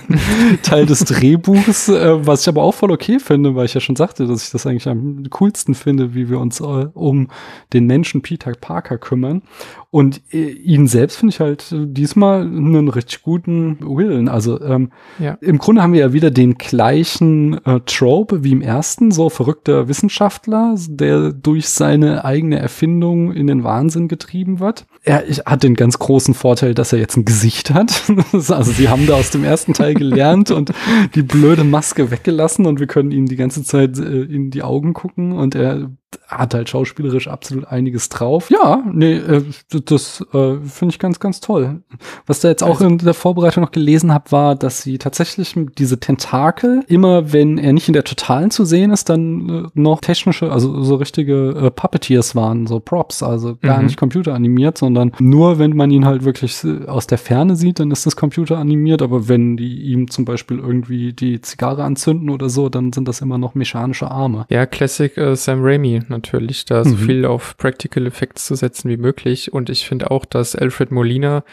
Teil 0.62 0.86
des 0.86 1.00
Drehbuchs, 1.04 1.88
äh, 1.88 2.26
was 2.26 2.42
ich 2.42 2.48
aber 2.48 2.62
auch 2.62 2.74
voll 2.74 2.90
okay 2.90 3.18
finde, 3.18 3.54
weil 3.54 3.66
ich 3.66 3.74
ja 3.74 3.80
schon 3.80 3.96
sagte, 3.96 4.26
dass 4.26 4.44
ich 4.44 4.50
das 4.50 4.66
eigentlich 4.66 4.88
am 4.88 5.24
coolsten 5.30 5.74
finde, 5.74 6.14
wie 6.14 6.28
wir 6.28 6.38
uns 6.38 6.60
äh, 6.60 6.64
um 6.64 7.28
den 7.72 7.86
Menschen 7.86 8.22
Peter 8.22 8.52
Parker 8.52 8.98
kümmern. 8.98 9.42
Und 9.90 10.20
äh, 10.32 10.50
ihn 10.50 10.86
selbst 10.86 11.16
finde 11.16 11.32
ich 11.32 11.40
halt 11.40 11.72
diesmal 11.72 12.42
einen 12.42 12.88
richtig 12.88 13.22
guten 13.22 13.78
Willen. 13.80 14.28
Also 14.28 14.60
ähm, 14.60 14.90
ja. 15.18 15.38
im 15.40 15.58
Grunde 15.58 15.82
haben 15.82 15.92
wir 15.92 16.00
ja 16.00 16.12
wieder 16.12 16.30
den 16.30 16.54
gleichen 16.54 17.64
äh, 17.64 17.80
Trope 17.86 18.44
wie 18.44 18.52
im 18.52 18.62
ersten, 18.62 19.10
so 19.10 19.30
verrückter 19.30 19.88
Wissenschaftler, 19.88 20.74
der 20.88 21.32
durch 21.32 21.68
seine 21.68 22.24
eigene 22.24 22.58
Erfindung 22.58 23.32
in 23.32 23.46
den 23.46 23.64
Wahnsinn 23.64 24.08
getrieben 24.08 24.60
wird. 24.60 24.86
Er 25.04 25.24
hat 25.46 25.62
den 25.62 25.74
ganz 25.74 25.98
großen 25.98 26.34
Vorteil, 26.34 26.74
dass 26.74 26.92
er 26.92 26.98
jetzt 26.98 27.16
ein 27.16 27.24
Gesicht 27.24 27.72
hat. 27.72 28.02
also 28.32 28.72
sie 28.72 28.88
haben 28.88 29.06
da 29.06 29.14
aus 29.14 29.30
dem 29.30 29.44
ersten 29.44 29.72
Teil 29.72 29.94
gelernt 29.94 30.50
und 30.50 30.72
die 31.14 31.22
blöde 31.22 31.64
Maske 31.64 32.10
weggelassen 32.10 32.66
und 32.66 32.80
wir 32.80 32.86
können 32.86 33.12
ihm 33.12 33.26
die 33.26 33.36
ganze 33.36 33.62
Zeit 33.62 33.98
äh, 33.98 34.22
in 34.22 34.50
die 34.50 34.62
Augen 34.62 34.94
gucken 34.94 35.32
und 35.32 35.54
er 35.54 35.90
hat 36.26 36.54
halt 36.54 36.68
schauspielerisch 36.68 37.28
absolut 37.28 37.66
einiges 37.66 38.08
drauf. 38.08 38.50
Ja, 38.50 38.82
nee, 38.92 39.14
äh, 39.14 39.42
das 39.84 40.24
äh, 40.32 40.56
finde 40.64 40.92
ich 40.92 40.98
ganz, 40.98 41.20
ganz 41.20 41.40
toll. 41.40 41.82
Was 42.26 42.40
da 42.40 42.48
jetzt 42.48 42.62
auch 42.62 42.80
also, 42.80 42.86
in 42.86 42.98
der 42.98 43.14
Vorbereitung 43.14 43.62
noch 43.62 43.70
gelesen 43.70 44.12
habe, 44.12 44.32
war, 44.32 44.54
dass 44.54 44.82
sie 44.82 44.98
tatsächlich 44.98 45.54
diese 45.78 45.98
Tentakel 46.00 46.84
immer, 46.88 47.32
wenn 47.32 47.58
er 47.58 47.72
nicht 47.72 47.88
in 47.88 47.94
der 47.94 48.04
Totalen 48.04 48.50
zu 48.50 48.64
sehen 48.64 48.90
ist, 48.90 49.08
dann 49.08 49.48
äh, 49.48 49.68
noch 49.74 50.00
technische, 50.00 50.50
also 50.50 50.82
so 50.82 50.96
richtige 50.96 51.50
äh, 51.50 51.70
Puppeteers 51.70 52.34
waren, 52.34 52.66
so 52.66 52.80
Props, 52.80 53.22
also 53.22 53.56
gar 53.60 53.78
mhm. 53.78 53.86
nicht 53.86 53.96
computeranimiert, 53.96 54.78
sondern 54.78 55.12
nur, 55.18 55.58
wenn 55.58 55.76
man 55.76 55.90
ihn 55.90 56.04
halt 56.04 56.24
wirklich 56.24 56.64
aus 56.86 57.06
der 57.06 57.18
Ferne 57.18 57.56
sieht, 57.56 57.80
dann 57.80 57.90
ist 57.90 58.06
das 58.06 58.16
computeranimiert, 58.16 59.02
aber 59.02 59.28
wenn 59.28 59.56
die 59.56 59.82
ihm 59.82 60.10
zum 60.10 60.24
Beispiel 60.24 60.58
irgendwie 60.58 61.12
die 61.12 61.40
Zigarre 61.40 61.84
anzünden 61.84 62.30
oder 62.30 62.48
so, 62.48 62.68
dann 62.68 62.92
sind 62.92 63.08
das 63.08 63.20
immer 63.20 63.38
noch 63.38 63.54
mechanische 63.54 64.10
Arme. 64.10 64.46
Ja, 64.50 64.66
Classic 64.66 65.16
äh, 65.16 65.34
Sam 65.36 65.60
Raimi 65.62 66.00
natürlich, 66.08 66.64
da 66.64 66.84
mhm. 66.84 66.88
so 66.88 66.96
viel 66.96 67.24
auf 67.24 67.56
Practical 67.56 68.06
Effects 68.06 68.46
zu 68.46 68.54
setzen 68.54 68.88
wie 68.90 68.96
möglich. 68.96 69.52
Und 69.52 69.70
ich 69.70 69.86
finde 69.86 70.10
auch, 70.10 70.24
dass 70.24 70.56
Alfred 70.56 70.90
Molina 70.90 71.44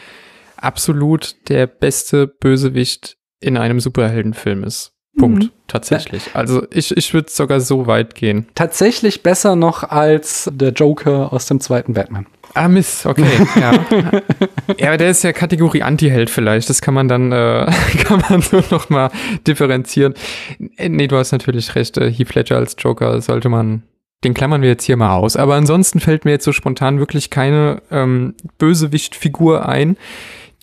absolut 0.56 1.36
der 1.48 1.66
beste 1.66 2.26
Bösewicht 2.26 3.16
in 3.40 3.56
einem 3.56 3.80
Superheldenfilm 3.80 4.64
ist. 4.64 4.92
Punkt. 5.16 5.44
Mhm. 5.44 5.50
Tatsächlich. 5.68 6.22
Also 6.34 6.66
ich, 6.70 6.96
ich 6.96 7.14
würde 7.14 7.30
sogar 7.30 7.60
so 7.60 7.86
weit 7.86 8.14
gehen. 8.14 8.46
Tatsächlich 8.54 9.22
besser 9.22 9.56
noch 9.56 9.82
als 9.84 10.50
der 10.52 10.72
Joker 10.72 11.32
aus 11.32 11.46
dem 11.46 11.60
zweiten 11.60 11.94
Batman. 11.94 12.26
Ah, 12.54 12.68
Mist, 12.68 13.04
okay, 13.06 13.24
ja. 13.56 13.72
ja, 14.78 14.88
aber 14.88 14.96
der 14.96 15.10
ist 15.10 15.24
ja 15.24 15.32
Kategorie 15.32 15.82
Anti-Held 15.82 16.30
vielleicht. 16.30 16.70
Das 16.70 16.80
kann 16.80 16.94
man 16.94 17.08
dann, 17.08 17.32
äh, 17.32 17.66
kann 18.04 18.22
man 18.28 18.42
so 18.42 18.62
noch 18.70 18.90
mal 18.90 19.10
differenzieren. 19.46 20.14
Äh, 20.76 20.88
nee, 20.88 21.08
du 21.08 21.16
hast 21.16 21.32
natürlich 21.32 21.74
recht. 21.74 21.96
Äh, 21.98 22.12
Heath 22.12 22.34
Ledger 22.34 22.56
als 22.56 22.76
Joker 22.78 23.20
sollte 23.20 23.48
man, 23.48 23.82
den 24.24 24.34
klammern 24.34 24.62
wir 24.62 24.68
jetzt 24.70 24.84
hier 24.84 24.96
mal 24.96 25.14
aus. 25.14 25.36
Aber 25.36 25.54
ansonsten 25.54 26.00
fällt 26.00 26.24
mir 26.24 26.32
jetzt 26.32 26.44
so 26.44 26.52
spontan 26.52 26.98
wirklich 26.98 27.30
keine 27.30 27.82
ähm, 27.90 28.34
Bösewicht-Figur 28.58 29.68
ein, 29.68 29.96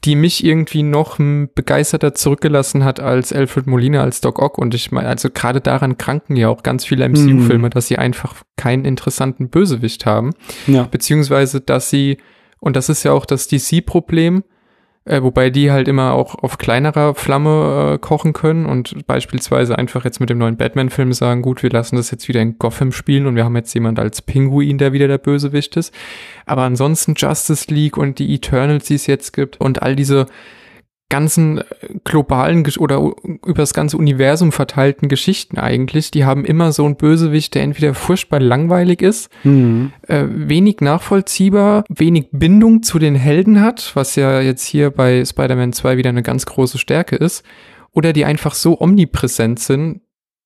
die 0.04 0.15
mich 0.15 0.43
irgendwie 0.43 0.82
noch 0.82 1.19
begeisterter 1.19 2.15
zurückgelassen 2.15 2.84
hat 2.84 3.00
als 3.00 3.32
Alfred 3.32 3.67
Molina, 3.67 4.02
als 4.02 4.19
Doc 4.19 4.39
Ock. 4.39 4.58
Und 4.58 4.74
ich 4.74 4.91
meine, 4.91 5.08
also 5.08 5.30
gerade 5.30 5.62
daran 5.62 5.97
kranken 5.97 6.36
ja 6.36 6.50
auch 6.50 6.63
ganz 6.63 6.86
viele 6.86 7.08
MCU-Filme, 7.08 7.67
mhm. 7.67 7.69
dass 7.69 7.88
sie 7.88 8.00
einfach 8.00 8.36
keinen 8.58 8.84
interessanten 8.84 9.50
Bösewicht 9.50 10.08
haben. 10.08 10.32
Ja. 10.65 10.84
Beziehungsweise, 10.84 11.62
dass 11.62 11.91
sie, 11.91 12.17
und 12.60 12.76
das 12.76 12.89
ist 12.89 13.04
ja 13.04 13.12
auch 13.12 13.28
das 13.28 13.47
DC-Problem, 13.47 14.43
äh, 15.06 15.24
wobei 15.24 15.50
die 15.50 15.72
halt 15.72 15.88
immer 15.88 16.14
auch 16.14 16.36
auf 16.36 16.58
kleinerer 16.58 17.16
Flamme 17.16 17.94
äh, 17.94 17.98
kochen 17.98 18.34
können 18.34 18.66
und 18.68 19.08
beispielsweise 19.08 19.78
einfach 19.78 20.06
jetzt 20.06 20.20
mit 20.20 20.30
dem 20.30 20.38
neuen 20.38 20.58
Batman-Film 20.58 21.14
sagen, 21.14 21.42
gut, 21.42 21.64
wir 21.64 21.72
lassen 21.72 21.96
das 21.96 22.12
jetzt 22.12 22.28
wieder 22.28 22.42
in 22.42 22.60
Gotham 22.60 22.92
spielen 22.92 23.26
und 23.26 23.36
wir 23.36 23.44
haben 23.44 23.56
jetzt 23.56 23.74
jemand 23.74 23.98
als 23.98 24.22
Pinguin, 24.22 24.78
der 24.78 24.94
wieder 24.94 25.08
der 25.08 25.18
Bösewicht 25.18 25.76
ist. 25.76 25.94
Aber 26.46 26.64
ansonsten 26.64 27.16
Justice 27.18 27.74
League 27.74 27.98
und 27.98 28.20
die 28.20 28.34
Eternals, 28.34 28.86
die 28.86 28.96
es 28.96 29.08
jetzt 29.08 29.34
gibt 29.34 29.60
und 29.60 29.82
all 29.82 29.96
diese 29.96 30.28
ganzen 31.12 31.60
äh, 31.60 31.63
globalen 32.04 32.65
oder 32.80 33.12
über 33.24 33.62
das 33.62 33.76
ganze 33.76 33.97
Universum 33.97 34.52
verteilten 34.52 35.10
Geschichten 35.10 35.60
eigentlich, 35.60 36.10
die 36.10 36.26
haben 36.26 36.43
immer 36.45 36.71
so 36.71 36.86
einen 36.86 36.95
Bösewicht, 36.95 37.54
der 37.54 37.62
entweder 37.62 37.93
furchtbar 37.93 38.39
langweilig 38.39 39.04
ist, 39.04 39.30
mhm. 39.43 39.93
äh, 40.08 40.24
wenig 40.28 40.82
nachvollziehbar, 40.82 41.84
wenig 41.89 42.30
Bindung 42.32 42.82
zu 42.82 42.97
den 42.97 43.13
Helden 43.13 43.62
hat, 43.62 43.91
was 43.93 44.15
ja 44.15 44.41
jetzt 44.41 44.65
hier 44.65 44.89
bei 44.89 45.24
Spider-Man 45.24 45.74
2 45.74 45.97
wieder 45.97 46.10
eine 46.10 46.24
ganz 46.24 46.47
große 46.47 46.80
Stärke 46.80 47.15
ist, 47.15 47.43
oder 47.91 48.13
die 48.13 48.26
einfach 48.26 48.56
so 48.56 48.80
omnipräsent 48.80 49.60
sind, 49.60 50.02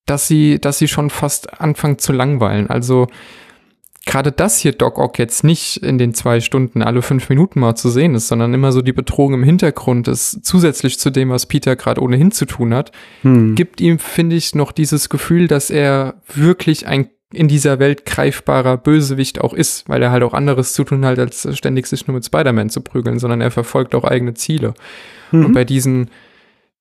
dass 0.05 0.27
sie, 0.27 0.59
dass 0.59 0.79
sie 0.79 0.87
schon 0.87 1.09
fast 1.09 1.61
anfangen 1.61 1.99
zu 1.99 2.11
langweilen. 2.11 2.69
Also 2.69 3.07
gerade 4.05 4.31
das 4.31 4.57
hier 4.59 4.71
Doc 4.71 4.99
Ock 4.99 5.17
jetzt 5.19 5.43
nicht 5.43 5.77
in 5.77 5.97
den 5.97 6.13
zwei 6.13 6.39
Stunden 6.39 6.81
alle 6.81 7.01
fünf 7.01 7.29
Minuten 7.29 7.59
mal 7.59 7.75
zu 7.75 7.89
sehen 7.89 8.15
ist, 8.15 8.27
sondern 8.27 8.53
immer 8.53 8.71
so 8.71 8.81
die 8.81 8.93
Bedrohung 8.93 9.33
im 9.33 9.43
Hintergrund 9.43 10.07
ist, 10.07 10.45
zusätzlich 10.45 10.99
zu 10.99 11.09
dem, 11.09 11.29
was 11.29 11.47
Peter 11.47 11.75
gerade 11.75 12.01
ohnehin 12.01 12.31
zu 12.31 12.45
tun 12.45 12.73
hat, 12.73 12.91
hm. 13.21 13.55
gibt 13.55 13.81
ihm, 13.81 13.99
finde 13.99 14.35
ich, 14.35 14.53
noch 14.55 14.71
dieses 14.71 15.09
Gefühl, 15.09 15.47
dass 15.47 15.69
er 15.69 16.21
wirklich 16.33 16.87
ein 16.87 17.09
in 17.33 17.47
dieser 17.47 17.79
Welt 17.79 18.05
greifbarer 18.05 18.77
Bösewicht 18.77 19.41
auch 19.41 19.53
ist, 19.53 19.89
weil 19.89 20.01
er 20.01 20.11
halt 20.11 20.23
auch 20.23 20.33
anderes 20.33 20.73
zu 20.73 20.83
tun 20.83 21.03
hat, 21.05 21.19
als 21.19 21.47
ständig 21.57 21.87
sich 21.87 22.07
nur 22.07 22.15
mit 22.15 22.25
Spider-Man 22.25 22.69
zu 22.69 22.81
prügeln, 22.81 23.19
sondern 23.19 23.41
er 23.41 23.51
verfolgt 23.51 23.95
auch 23.95 24.05
eigene 24.05 24.35
Ziele. 24.35 24.73
Mhm. 25.31 25.47
Und 25.47 25.53
bei 25.53 25.65
diesen 25.65 26.09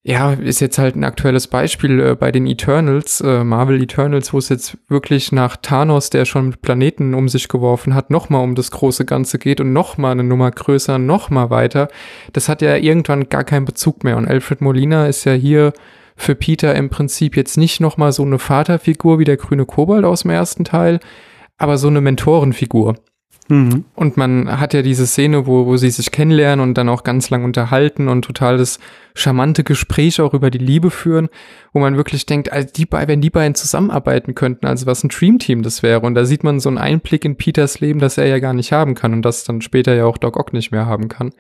ja, 0.06 0.34
ist 0.34 0.60
jetzt 0.60 0.76
halt 0.76 0.96
ein 0.96 1.04
aktuelles 1.04 1.46
Beispiel 1.46 1.98
äh, 1.98 2.14
bei 2.14 2.30
den 2.30 2.46
Eternals, 2.46 3.22
äh, 3.22 3.42
Marvel 3.42 3.82
Eternals, 3.82 4.34
wo 4.34 4.38
es 4.38 4.50
jetzt 4.50 4.76
wirklich 4.86 5.32
nach 5.32 5.56
Thanos, 5.56 6.10
der 6.10 6.26
schon 6.26 6.48
mit 6.48 6.60
Planeten 6.60 7.14
um 7.14 7.26
sich 7.26 7.48
geworfen 7.48 7.94
hat, 7.94 8.10
nochmal 8.10 8.44
um 8.44 8.54
das 8.54 8.70
große 8.70 9.06
Ganze 9.06 9.38
geht 9.38 9.62
und 9.62 9.72
nochmal 9.72 10.12
eine 10.12 10.22
Nummer 10.22 10.50
größer, 10.50 10.98
nochmal 10.98 11.48
weiter. 11.48 11.88
Das 12.34 12.50
hat 12.50 12.60
ja 12.60 12.76
irgendwann 12.76 13.30
gar 13.30 13.44
keinen 13.44 13.64
Bezug 13.64 14.04
mehr. 14.04 14.18
Und 14.18 14.28
Alfred 14.28 14.60
Molina 14.60 15.06
ist 15.06 15.24
ja 15.24 15.32
hier 15.32 15.72
für 16.16 16.34
Peter 16.34 16.74
im 16.74 16.90
Prinzip 16.90 17.34
jetzt 17.34 17.56
nicht 17.56 17.80
nochmal 17.80 18.12
so 18.12 18.24
eine 18.24 18.38
Vaterfigur 18.38 19.18
wie 19.18 19.24
der 19.24 19.38
grüne 19.38 19.64
Kobold 19.64 20.04
aus 20.04 20.20
dem 20.20 20.32
ersten 20.32 20.64
Teil, 20.64 21.00
aber 21.56 21.78
so 21.78 21.88
eine 21.88 22.02
Mentorenfigur. 22.02 22.96
Mhm. 23.48 23.85
Und 23.94 24.16
man 24.16 24.59
hat 24.59 24.72
ja 24.72 24.80
diese 24.80 25.07
Szene, 25.07 25.46
wo, 25.46 25.66
wo 25.66 25.76
sie 25.76 25.90
sich 25.90 26.11
kennenlernen 26.11 26.66
und 26.66 26.78
dann 26.78 26.88
auch 26.88 27.04
ganz 27.04 27.28
lang 27.28 27.44
unterhalten 27.44 28.09
und 28.09 28.22
total 28.22 28.57
das 28.57 28.78
charmante 29.14 29.64
Gespräch 29.64 30.20
auch 30.20 30.33
über 30.33 30.50
die 30.50 30.59
Liebe 30.59 30.90
führen, 30.90 31.28
wo 31.72 31.80
man 31.80 31.96
wirklich 31.96 32.24
denkt, 32.24 32.50
also 32.50 32.68
die 32.74 32.87
beiden, 32.87 33.09
wenn 33.09 33.20
die 33.20 33.30
beiden 33.30 33.54
zusammenarbeiten 33.54 34.35
könnten, 34.35 34.66
also 34.66 34.87
was 34.87 35.04
ein 35.04 35.11
Dreamteam 35.11 35.62
das 35.62 35.83
wäre. 35.83 36.00
Und 36.00 36.14
da 36.14 36.24
sieht 36.24 36.42
man 36.42 36.59
so 36.59 36.70
einen 36.70 36.78
Einblick 36.78 37.24
in 37.24 37.37
Peters 37.37 37.80
Leben, 37.80 38.00
das 38.00 38.16
er 38.16 38.26
ja 38.26 38.38
gar 38.38 38.54
nicht 38.54 38.72
haben 38.72 38.94
kann 38.94 39.12
und 39.12 39.22
das 39.22 39.44
dann 39.44 39.61
später 39.61 39.94
ja 39.94 40.07
auch 40.07 40.16
Doc 40.16 40.38
Ock 40.38 40.52
nicht 40.52 40.72
mehr 40.72 40.87
haben 40.87 41.09
kann. 41.09 41.33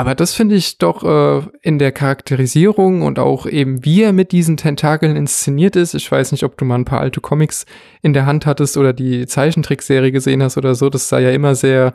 Aber 0.00 0.14
das 0.14 0.32
finde 0.32 0.54
ich 0.54 0.78
doch 0.78 1.04
äh, 1.04 1.46
in 1.60 1.78
der 1.78 1.92
Charakterisierung 1.92 3.02
und 3.02 3.18
auch 3.18 3.44
eben, 3.44 3.84
wie 3.84 4.00
er 4.00 4.14
mit 4.14 4.32
diesen 4.32 4.56
Tentakeln 4.56 5.14
inszeniert 5.14 5.76
ist. 5.76 5.92
Ich 5.92 6.10
weiß 6.10 6.32
nicht, 6.32 6.42
ob 6.42 6.56
du 6.56 6.64
mal 6.64 6.76
ein 6.76 6.86
paar 6.86 7.02
alte 7.02 7.20
Comics 7.20 7.66
in 8.00 8.14
der 8.14 8.24
Hand 8.24 8.46
hattest 8.46 8.78
oder 8.78 8.94
die 8.94 9.26
Zeichentrickserie 9.26 10.10
gesehen 10.10 10.42
hast 10.42 10.56
oder 10.56 10.74
so. 10.74 10.88
Das 10.88 11.10
sah 11.10 11.18
ja 11.18 11.32
immer 11.32 11.54
sehr 11.54 11.92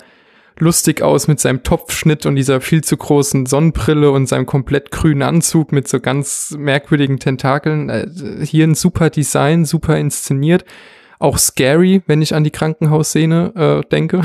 lustig 0.60 1.02
aus 1.02 1.28
mit 1.28 1.39
seinem 1.39 1.63
Topfschnitt 1.63 2.28
und 2.28 2.36
dieser 2.36 2.62
viel 2.62 2.84
zu 2.84 2.96
großen 2.96 3.48
Sonnenbrille 3.48 4.12
und 4.12 4.28
seinem 4.28 4.46
komplett 4.46 4.91
grünen 4.91 5.24
Anzug 5.24 5.72
mit 5.72 5.88
so 5.88 6.00
ganz 6.00 6.56
merkwürdigen 6.56 7.18
Tentakeln. 7.18 7.89
Äh, 7.89 8.06
hier 8.44 8.68
ein 8.68 8.76
super 8.76 9.10
Design, 9.10 9.65
super 9.65 9.98
inszeniert 9.98 10.63
auch 11.26 11.40
scary, 11.40 12.04
wenn 12.06 12.22
ich 12.22 12.36
an 12.36 12.44
die 12.44 12.52
Krankenhausszene 12.52 13.84
äh, 13.84 13.90
denke. 13.90 14.22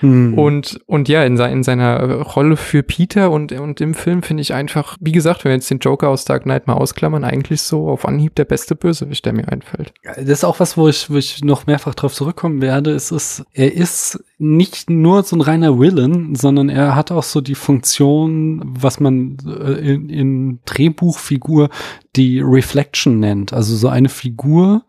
Hm. 0.00 0.38
Und, 0.38 0.78
und 0.84 1.08
ja, 1.08 1.24
in, 1.24 1.38
se 1.38 1.46
in 1.46 1.62
seiner 1.62 2.20
Rolle 2.20 2.58
für 2.58 2.82
Peter 2.82 3.30
und, 3.30 3.52
und 3.52 3.80
im 3.80 3.94
Film 3.94 4.22
finde 4.22 4.42
ich 4.42 4.52
einfach, 4.52 4.98
wie 5.00 5.12
gesagt, 5.12 5.44
wenn 5.44 5.50
wir 5.50 5.56
jetzt 5.56 5.70
den 5.70 5.78
Joker 5.78 6.10
aus 6.10 6.26
Dark 6.26 6.42
Knight 6.42 6.66
mal 6.66 6.74
ausklammern, 6.74 7.24
eigentlich 7.24 7.62
so 7.62 7.88
auf 7.88 8.06
Anhieb 8.06 8.34
der 8.34 8.44
beste 8.44 8.76
Bösewicht, 8.76 9.24
der 9.24 9.32
mir 9.32 9.48
einfällt. 9.48 9.94
Das 10.04 10.28
ist 10.28 10.44
auch 10.44 10.60
was, 10.60 10.76
wo 10.76 10.88
ich, 10.88 11.08
wo 11.08 11.16
ich 11.16 11.42
noch 11.42 11.66
mehrfach 11.66 11.94
drauf 11.94 12.12
zurückkommen 12.12 12.60
werde. 12.60 12.90
Es 12.90 13.10
ist, 13.10 13.46
er 13.54 13.72
ist 13.72 14.22
nicht 14.36 14.90
nur 14.90 15.22
so 15.22 15.36
ein 15.36 15.40
reiner 15.40 15.80
Villain, 15.80 16.34
sondern 16.34 16.68
er 16.68 16.94
hat 16.94 17.10
auch 17.10 17.22
so 17.22 17.40
die 17.40 17.54
Funktion, 17.54 18.62
was 18.78 19.00
man 19.00 19.38
äh, 19.46 19.94
in, 19.94 20.10
in 20.10 20.58
Drehbuchfigur 20.66 21.70
die 22.16 22.40
Reflection 22.40 23.18
nennt. 23.18 23.54
Also 23.54 23.74
so 23.76 23.88
eine 23.88 24.10
Figur, 24.10 24.84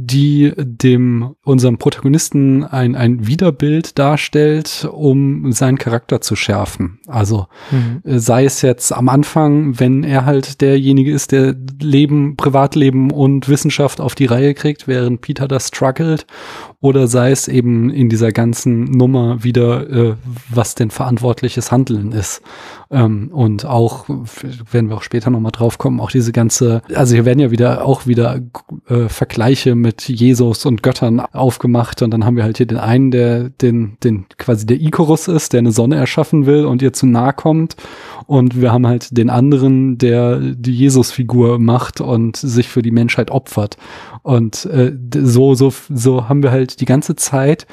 die 0.00 0.52
dem 0.56 1.34
unserem 1.44 1.76
Protagonisten 1.76 2.62
ein, 2.62 2.94
ein 2.94 3.26
Widerbild 3.26 3.98
darstellt, 3.98 4.88
um 4.92 5.50
seinen 5.50 5.76
Charakter 5.76 6.20
zu 6.20 6.36
schärfen. 6.36 7.00
Also 7.08 7.48
mhm. 7.72 8.00
Äh, 8.04 8.20
sei 8.20 8.44
es 8.44 8.62
jetzt 8.62 8.92
am 8.92 9.08
Anfang, 9.08 9.80
wenn 9.80 10.04
er 10.04 10.24
halt 10.24 10.60
derjenige 10.60 11.10
ist, 11.10 11.32
der 11.32 11.56
Leben, 11.80 12.36
Privatleben 12.36 13.10
und 13.10 13.48
Wissenschaft 13.48 14.00
auf 14.00 14.14
die 14.14 14.26
Reihe 14.26 14.54
kriegt, 14.54 14.86
während 14.86 15.20
Peter 15.20 15.48
das 15.48 15.66
struggelt, 15.66 16.26
oder 16.80 17.08
sei 17.08 17.32
es 17.32 17.48
eben 17.48 17.90
in 17.90 18.08
dieser 18.08 18.30
ganzen 18.30 18.84
Nummer 18.84 19.42
wieder, 19.42 19.90
äh, 19.90 20.14
was 20.48 20.76
denn 20.76 20.90
verantwortliches 20.90 21.72
Handeln 21.72 22.12
ist. 22.12 22.40
Ähm, 22.90 23.30
und 23.32 23.64
auch, 23.66 24.08
werden 24.08 24.88
wir 24.88 24.96
auch 24.96 25.02
später 25.02 25.30
nochmal 25.30 25.50
drauf 25.50 25.78
kommen, 25.78 25.98
auch 25.98 26.12
diese 26.12 26.30
ganze, 26.30 26.82
also 26.94 27.14
hier 27.14 27.24
werden 27.24 27.40
ja 27.40 27.50
wieder 27.50 27.84
auch 27.84 28.06
wieder 28.06 28.40
äh, 28.86 29.08
Vergleiche 29.08 29.74
mit 29.74 30.08
Jesus 30.08 30.66
und 30.66 30.84
Göttern 30.84 31.18
aufgemacht. 31.20 32.00
Und 32.02 32.12
dann 32.12 32.24
haben 32.24 32.36
wir 32.36 32.44
halt 32.44 32.58
hier 32.58 32.66
den 32.66 32.78
einen, 32.78 33.10
der 33.10 33.48
den, 33.48 33.96
den 34.04 34.26
quasi 34.38 34.64
der 34.64 34.80
Icarus 34.80 35.26
ist, 35.26 35.54
der 35.54 35.58
eine 35.58 35.72
Sonne 35.72 35.96
erschaffen 35.96 36.46
will 36.46 36.64
und 36.64 36.80
ihr 36.80 36.92
zu 36.92 37.06
nahe 37.06 37.32
kommt. 37.32 37.74
Und 38.26 38.60
wir 38.60 38.72
haben 38.72 38.86
halt 38.86 39.16
den 39.16 39.30
anderen, 39.30 39.98
der 39.98 40.38
die 40.38 40.74
Jesus-Figur 40.74 41.58
macht 41.58 42.00
und 42.00 42.36
sich 42.36 42.68
für 42.68 42.82
die 42.82 42.90
Menschheit 42.92 43.32
opfert. 43.32 43.76
Und 44.22 44.66
äh, 44.66 44.92
so, 45.14 45.54
so, 45.54 45.72
so 45.88 46.28
haben 46.28 46.42
wir 46.42 46.50
halt 46.50 46.67
die 46.76 46.84
ganze 46.84 47.16
Zeit 47.16 47.66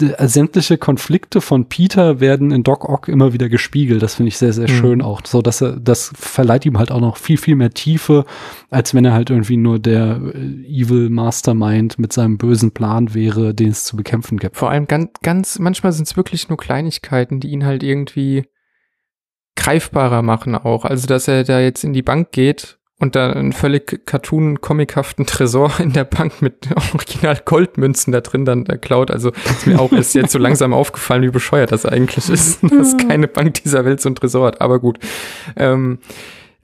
äh, 0.00 0.26
sämtliche 0.26 0.78
Konflikte 0.78 1.40
von 1.40 1.68
Peter 1.68 2.18
werden 2.18 2.50
in 2.50 2.62
Doc 2.62 2.88
Ock 2.88 3.08
immer 3.08 3.32
wieder 3.32 3.48
gespiegelt. 3.48 4.02
Das 4.02 4.14
finde 4.14 4.28
ich 4.28 4.38
sehr, 4.38 4.52
sehr 4.52 4.70
mhm. 4.70 4.74
schön 4.74 5.02
auch. 5.02 5.20
So, 5.24 5.42
dass 5.42 5.60
er, 5.60 5.78
das 5.78 6.12
verleiht 6.14 6.64
ihm 6.64 6.78
halt 6.78 6.90
auch 6.90 7.00
noch 7.00 7.18
viel, 7.18 7.36
viel 7.36 7.56
mehr 7.56 7.70
Tiefe, 7.70 8.24
als 8.70 8.94
wenn 8.94 9.04
er 9.04 9.12
halt 9.12 9.30
irgendwie 9.30 9.58
nur 9.58 9.78
der 9.78 10.20
äh, 10.34 10.38
Evil 10.66 11.10
Mastermind 11.10 11.98
mit 11.98 12.12
seinem 12.12 12.38
bösen 12.38 12.72
Plan 12.72 13.14
wäre, 13.14 13.54
den 13.54 13.70
es 13.70 13.84
zu 13.84 13.96
bekämpfen 13.96 14.38
gibt. 14.38 14.56
Vor 14.56 14.70
allem 14.70 14.86
ganz, 14.86 15.10
ganz, 15.22 15.58
manchmal 15.58 15.92
sind 15.92 16.08
es 16.08 16.16
wirklich 16.16 16.48
nur 16.48 16.58
Kleinigkeiten, 16.58 17.40
die 17.40 17.50
ihn 17.50 17.66
halt 17.66 17.82
irgendwie 17.82 18.46
greifbarer 19.56 20.22
machen 20.22 20.54
auch. 20.54 20.86
Also, 20.86 21.06
dass 21.06 21.28
er 21.28 21.44
da 21.44 21.60
jetzt 21.60 21.84
in 21.84 21.92
die 21.92 22.02
Bank 22.02 22.32
geht 22.32 22.78
und 23.02 23.16
da 23.16 23.32
einen 23.32 23.52
völlig 23.52 24.06
cartoon-comichaften 24.06 25.26
Tresor 25.26 25.72
in 25.80 25.92
der 25.92 26.04
Bank 26.04 26.40
mit 26.40 26.68
original 26.94 27.36
Goldmünzen 27.44 28.12
da 28.12 28.20
drin 28.20 28.44
dann 28.44 28.64
da 28.64 28.76
klaut. 28.76 29.10
Also 29.10 29.32
ist 29.44 29.66
mir 29.66 29.80
auch 29.80 29.90
erst 29.90 30.14
jetzt 30.14 30.30
so 30.30 30.38
langsam 30.38 30.72
aufgefallen, 30.72 31.22
wie 31.22 31.30
bescheuert 31.30 31.72
das 31.72 31.84
eigentlich 31.84 32.28
ist, 32.28 32.60
dass 32.70 32.96
keine 32.96 33.26
Bank 33.26 33.54
dieser 33.54 33.84
Welt 33.84 34.00
so 34.00 34.08
ein 34.08 34.14
Tresor 34.14 34.46
hat. 34.46 34.60
Aber 34.60 34.78
gut. 34.78 35.00
Ähm, 35.56 35.98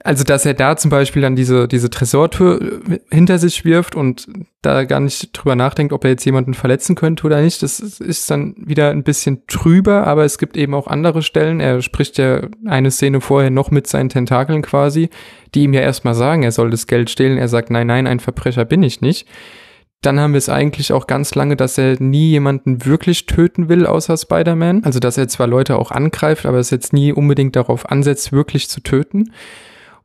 also, 0.01 0.23
dass 0.23 0.45
er 0.45 0.53
da 0.53 0.77
zum 0.77 0.91
Beispiel 0.91 1.21
dann 1.21 1.35
diese, 1.35 1.67
diese 1.67 1.89
Tresortür 1.89 2.61
äh, 2.89 2.99
hinter 3.11 3.37
sich 3.37 3.65
wirft 3.65 3.95
und 3.95 4.27
da 4.61 4.85
gar 4.85 5.01
nicht 5.01 5.31
drüber 5.33 5.55
nachdenkt, 5.55 5.91
ob 5.91 6.05
er 6.05 6.11
jetzt 6.11 6.25
jemanden 6.25 6.53
verletzen 6.53 6.95
könnte 6.95 7.25
oder 7.25 7.41
nicht, 7.41 7.61
das 7.63 7.79
ist 7.79 8.29
dann 8.31 8.55
wieder 8.57 8.91
ein 8.91 9.03
bisschen 9.03 9.45
trüber, 9.47 10.07
aber 10.07 10.23
es 10.23 10.37
gibt 10.37 10.55
eben 10.55 10.73
auch 10.73 10.87
andere 10.87 11.21
Stellen. 11.21 11.59
Er 11.59 11.81
spricht 11.81 12.17
ja 12.17 12.47
eine 12.65 12.91
Szene 12.91 13.19
vorher 13.19 13.49
noch 13.49 13.71
mit 13.71 13.87
seinen 13.87 14.09
Tentakeln 14.09 14.61
quasi, 14.61 15.09
die 15.53 15.63
ihm 15.63 15.73
ja 15.73 15.81
erstmal 15.81 16.15
sagen, 16.15 16.43
er 16.43 16.51
soll 16.53 16.69
das 16.69 16.87
Geld 16.87 17.09
stehlen. 17.09 17.37
Er 17.37 17.49
sagt, 17.49 17.69
nein, 17.69 17.87
nein, 17.87 18.07
ein 18.07 18.21
Verbrecher 18.21 18.63
bin 18.63 18.83
ich 18.83 19.01
nicht. 19.01 19.27
Dann 20.01 20.17
haben 20.17 20.31
wir 20.31 20.37
es 20.37 20.47
eigentlich 20.47 20.93
auch 20.93 21.07
ganz 21.07 21.35
lange, 21.35 21.57
dass 21.57 21.77
er 21.77 22.01
nie 22.01 22.29
jemanden 22.29 22.85
wirklich 22.85 23.25
töten 23.25 23.67
will, 23.67 23.85
außer 23.85 24.15
Spider-Man. 24.15 24.85
Also, 24.85 24.99
dass 24.99 25.17
er 25.17 25.27
zwar 25.27 25.47
Leute 25.47 25.77
auch 25.77 25.91
angreift, 25.91 26.45
aber 26.45 26.57
es 26.57 26.69
jetzt 26.69 26.93
nie 26.93 27.11
unbedingt 27.11 27.57
darauf 27.57 27.89
ansetzt, 27.89 28.31
wirklich 28.31 28.69
zu 28.69 28.79
töten. 28.79 29.33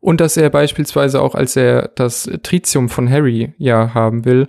Und 0.05 0.21
dass 0.21 0.37
er 0.37 0.51
beispielsweise 0.51 1.23
auch, 1.23 1.35
als 1.35 1.57
er 1.57 1.91
das 1.95 2.29
Tritium 2.43 2.91
von 2.91 3.09
Harry 3.09 3.55
ja 3.57 3.95
haben 3.95 4.27
will, 4.27 4.49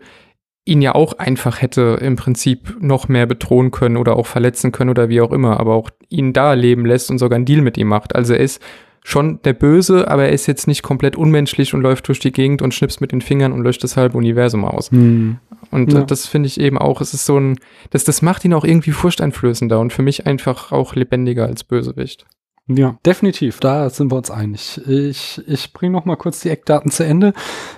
ihn 0.65 0.81
ja 0.81 0.93
auch 0.93 1.13
einfach 1.13 1.61
hätte 1.61 1.97
im 2.01 2.17
Prinzip 2.17 2.75
noch 2.81 3.07
mehr 3.07 3.25
bedrohen 3.25 3.71
können 3.71 3.95
oder 3.95 4.17
auch 4.17 4.25
verletzen 4.27 4.73
können 4.73 4.89
oder 4.89 5.07
wie 5.07 5.21
auch 5.21 5.31
immer, 5.31 5.57
aber 5.61 5.75
auch 5.75 5.91
ihn 6.09 6.33
da 6.33 6.51
leben 6.51 6.85
lässt 6.85 7.09
und 7.09 7.19
sogar 7.19 7.37
einen 7.37 7.45
Deal 7.45 7.61
mit 7.61 7.77
ihm 7.77 7.87
macht. 7.87 8.15
Also 8.15 8.33
er 8.33 8.41
ist 8.41 8.61
schon 9.01 9.41
der 9.43 9.53
Böse, 9.53 10.09
aber 10.09 10.25
er 10.25 10.33
ist 10.33 10.45
jetzt 10.45 10.67
nicht 10.67 10.83
komplett 10.83 11.15
unmenschlich 11.15 11.73
und 11.73 11.79
läuft 11.79 12.09
durch 12.09 12.19
die 12.19 12.33
Gegend 12.33 12.61
und 12.61 12.73
schnippst 12.73 12.99
mit 12.99 13.13
den 13.13 13.21
Fingern 13.21 13.53
und 13.53 13.63
löscht 13.63 13.85
das 13.85 13.95
halbe 13.95 14.17
Universum 14.17 14.65
aus. 14.65 14.91
Hm. 14.91 15.37
Und 15.71 15.93
ja. 15.93 16.03
das 16.03 16.27
finde 16.27 16.47
ich 16.47 16.59
eben 16.59 16.77
auch, 16.77 16.99
es 16.99 17.13
ist 17.13 17.25
so 17.25 17.39
ein, 17.39 17.57
das, 17.91 18.03
das 18.03 18.21
macht 18.21 18.43
ihn 18.43 18.53
auch 18.53 18.65
irgendwie 18.65 18.91
furchteinflößender 18.91 19.79
und 19.79 19.93
für 19.93 20.01
mich 20.01 20.27
einfach 20.27 20.73
auch 20.73 20.95
lebendiger 20.95 21.45
als 21.45 21.63
Bösewicht. 21.63 22.25
Ja, 22.67 22.97
definitiv, 23.05 23.59
da 23.59 23.91
sind 23.91 24.11
wir 24.11 24.17
uns 24.17 24.31
einig. 24.31 24.81
Ich, 24.87 25.39
ich 25.45 25.71
bringe 25.71 25.91
noch 25.91 26.05
mal 26.05 26.15
kurz 26.15 26.39
die 26.39 26.49
Eckdaten 26.49 26.89
zu 26.89 27.05
Ende. 27.05 27.33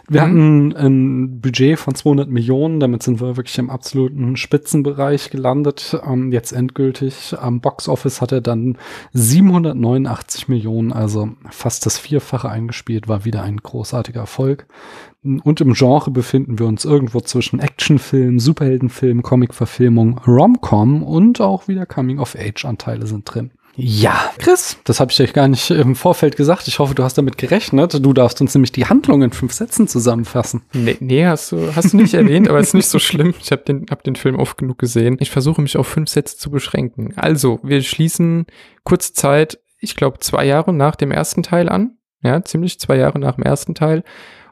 Wir 0.08 0.22
mhm. 0.22 0.26
hatten 0.26 0.76
ein 0.78 1.42
Budget 1.42 1.78
von 1.78 1.94
200 1.94 2.30
Millionen, 2.30 2.80
damit 2.80 3.04
sind 3.04 3.20
wir 3.20 3.36
wirklich 3.36 3.58
im 3.58 3.70
absoluten 3.70 4.38
Spitzenbereich 4.38 5.30
gelandet. 5.30 6.00
Ähm, 6.08 6.32
jetzt 6.32 6.54
endgültig 6.54 7.36
am 7.38 7.60
Box 7.60 7.90
Office 7.90 8.22
hat 8.22 8.32
er 8.32 8.40
dann 8.40 8.78
789 9.12 10.48
Millionen, 10.48 10.94
also 10.94 11.32
fast 11.50 11.86
das 11.86 11.98
Vierfache 11.98 12.50
eingespielt, 12.50 13.10
war 13.10 13.26
wieder 13.26 13.44
ein 13.44 13.58
großartiger 13.58 14.22
Erfolg. 14.22 14.68
Und 15.22 15.60
im 15.60 15.74
Genre 15.74 16.12
befinden 16.12 16.60
wir 16.60 16.66
uns 16.66 16.86
irgendwo 16.86 17.20
zwischen 17.20 17.60
Actionfilm, 17.60 18.40
Superheldenfilm, 18.40 19.22
Comicverfilmung, 19.22 20.20
Rom-Com 20.26 21.04
und 21.04 21.42
auch 21.42 21.68
wieder 21.68 21.86
Coming-of-Age-Anteile 21.86 23.06
sind 23.06 23.26
drin. 23.26 23.52
Ja, 23.80 24.32
Chris, 24.40 24.80
das 24.86 25.00
habe 25.00 25.12
ich 25.12 25.22
euch 25.22 25.34
gar 25.34 25.48
nicht 25.48 25.70
im 25.70 25.96
Vorfeld 25.96 26.36
gesagt. 26.36 26.68
Ich 26.68 26.80
hoffe, 26.80 26.96
du 26.96 27.04
hast 27.04 27.20
damit 27.20 27.38
gerechnet. 27.38 28.04
Du 28.04 28.12
darfst 28.12 28.42
uns 28.42 28.56
nämlich 28.56 28.72
die 28.72 28.88
Handlung 28.88 29.22
in 29.22 29.32
fünf 29.32 29.54
Sätzen 29.54 29.88
zusammenfassen. 29.88 30.64
Nee, 30.74 30.98
nee 31.00 31.28
hast, 31.28 31.52
du, 31.52 31.76
hast 31.76 31.94
du 31.94 31.98
nicht 31.98 32.16
erwähnt, 32.16 32.50
aber 32.50 32.60
ist 32.60 32.74
nicht 32.74 32.90
so 32.90 32.98
schlimm. 32.98 33.36
Ich 33.40 33.52
habe 33.52 33.62
den, 33.62 33.86
hab 33.92 34.04
den 34.04 34.16
Film 34.16 34.40
oft 34.40 34.58
genug 34.58 34.80
gesehen. 34.80 35.18
Ich 35.20 35.30
versuche 35.30 35.62
mich 35.62 35.78
auf 35.78 35.86
fünf 35.86 36.10
Sätze 36.10 36.38
zu 36.38 36.50
beschränken. 36.50 37.14
Also, 37.18 37.60
wir 37.62 37.84
schließen 37.84 38.48
kurze 38.84 39.14
Zeit, 39.14 39.60
ich 39.80 39.96
glaube 39.96 40.18
zwei 40.22 40.46
Jahre 40.46 40.74
nach 40.74 40.96
dem 40.96 41.12
ersten 41.12 41.44
Teil 41.44 41.70
an. 41.70 41.98
Ja, 42.24 42.44
ziemlich 42.44 42.80
zwei 42.80 42.98
Jahre 42.98 43.20
nach 43.20 43.36
dem 43.36 43.44
ersten 43.44 43.76
Teil. 43.76 44.04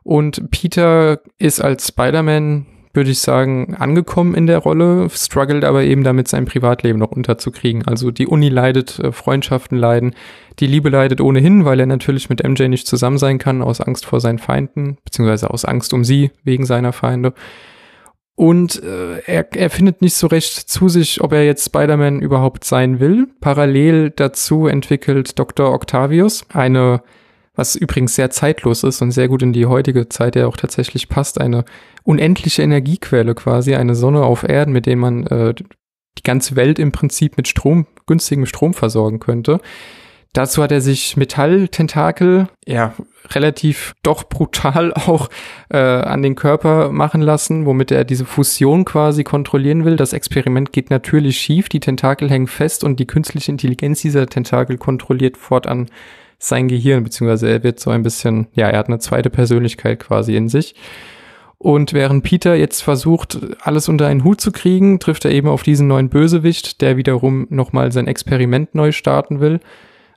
Und 0.04 0.52
Peter 0.52 1.20
ist 1.40 1.62
als 1.62 1.88
Spider-Man 1.88 2.68
würde 2.96 3.12
ich 3.12 3.20
sagen, 3.20 3.76
angekommen 3.76 4.36
in 4.36 4.48
der 4.48 4.60
Rolle, 4.60 5.10
struggelt 5.10 5.64
aber 5.64 5.84
eben 5.84 6.04
damit, 6.04 6.28
sein 6.28 6.46
Privatleben 6.46 7.00
noch 7.00 7.12
unterzukriegen. 7.12 7.88
Also 7.88 8.12
die 8.12 8.28
Uni 8.28 8.50
leidet, 8.50 9.00
äh, 9.00 9.12
Freundschaften 9.12 9.78
leiden, 9.78 10.16
die 10.60 10.68
Liebe 10.68 10.90
leidet 10.90 11.22
ohnehin, 11.22 11.66
weil 11.66 11.80
er 11.80 11.86
natürlich 11.86 12.30
mit 12.30 12.44
MJ 12.44 12.68
nicht 12.68 12.88
zusammen 12.88 13.18
sein 13.18 13.38
kann, 13.38 13.62
aus 13.62 13.82
Angst 13.82 14.06
vor 14.06 14.20
seinen 14.22 14.40
Feinden, 14.40 14.98
beziehungsweise 15.04 15.50
aus 15.50 15.66
Angst 15.66 15.94
um 15.94 16.04
sie 16.04 16.32
wegen 16.44 16.66
seiner 16.66 16.94
Feinde. 16.94 17.34
Und 18.36 18.84
äh, 18.84 19.20
er, 19.26 19.48
er 19.56 19.70
findet 19.70 20.02
nicht 20.02 20.16
so 20.16 20.28
recht 20.28 20.54
zu 20.54 20.90
sich, 20.90 21.22
ob 21.22 21.32
er 21.32 21.46
jetzt 21.46 21.66
Spider-Man 21.66 22.20
überhaupt 22.20 22.66
sein 22.66 23.00
will. 23.00 23.28
Parallel 23.40 24.10
dazu 24.10 24.68
entwickelt 24.68 25.40
Dr. 25.40 25.74
Octavius 25.74 26.46
eine 26.54 27.02
was 27.56 27.76
übrigens 27.76 28.16
sehr 28.16 28.30
zeitlos 28.30 28.84
ist 28.84 29.02
und 29.02 29.12
sehr 29.12 29.28
gut 29.28 29.42
in 29.42 29.54
die 29.54 29.66
heutige 29.66 30.10
Zeit 30.10 30.36
ja 30.36 30.48
auch 30.48 30.58
tatsächlich 30.58 31.10
passt, 31.10 31.40
eine 31.40 31.66
unendliche 32.04 32.62
Energiequelle 32.62 33.36
quasi, 33.36 33.76
eine 33.76 33.96
Sonne 33.96 34.24
auf 34.24 34.44
Erden, 34.44 34.74
mit 34.74 34.86
der 34.86 34.96
man 34.96 35.26
äh, 35.28 35.54
die 35.54 36.24
ganze 36.24 36.56
Welt 36.56 36.80
im 36.80 36.92
Prinzip 36.92 37.38
mit 37.38 37.48
Strom, 37.48 37.88
günstigem 38.06 38.46
Strom 38.46 38.74
versorgen 38.74 39.20
könnte. 39.20 39.60
Dazu 40.36 40.62
hat 40.62 40.74
er 40.74 40.82
sich 40.82 41.16
Metalltentakel, 41.16 42.50
ja, 42.68 42.94
relativ 43.32 43.94
doch 44.04 44.26
brutal 44.26 44.94
auch 45.08 45.30
äh, 45.70 45.78
an 45.78 46.22
den 46.22 46.36
Körper 46.36 46.92
machen 46.92 47.22
lassen, 47.22 47.66
womit 47.66 47.90
er 47.92 48.04
diese 48.04 48.26
Fusion 48.26 48.84
quasi 48.84 49.24
kontrollieren 49.24 49.86
will. 49.86 49.96
Das 49.96 50.12
Experiment 50.12 50.74
geht 50.74 50.90
natürlich 50.90 51.38
schief, 51.38 51.70
die 51.70 51.80
Tentakel 51.80 52.30
hängen 52.30 52.48
fest 52.48 52.84
und 52.84 53.00
die 53.00 53.08
künstliche 53.08 53.50
Intelligenz 53.50 54.02
dieser 54.02 54.28
Tentakel 54.28 54.78
kontrolliert 54.78 55.38
fortan 55.38 55.90
sein 56.38 56.68
Gehirn, 56.68 57.04
beziehungsweise 57.04 57.50
er 57.50 57.64
wird 57.64 57.80
so 57.80 57.90
ein 57.92 58.04
bisschen, 58.04 58.48
ja, 58.54 58.68
er 58.70 58.80
hat 58.80 58.88
eine 58.88 59.00
zweite 59.00 59.30
Persönlichkeit 59.30 60.00
quasi 60.00 60.36
in 60.36 60.50
sich. 60.50 60.76
Und 61.58 61.94
während 61.94 62.24
Peter 62.24 62.56
jetzt 62.56 62.82
versucht, 62.82 63.40
alles 63.62 63.90
unter 63.90 64.08
einen 64.08 64.24
Hut 64.24 64.42
zu 64.42 64.52
kriegen, 64.52 65.00
trifft 65.00 65.26
er 65.26 65.32
eben 65.32 65.48
auf 65.48 65.64
diesen 65.64 65.88
neuen 65.88 66.10
Bösewicht, 66.10 66.82
der 66.82 66.98
wiederum 66.98 67.48
nochmal 67.50 67.92
sein 67.92 68.08
Experiment 68.08 68.76
neu 68.76 68.92
starten 68.92 69.40
will. 69.40 69.60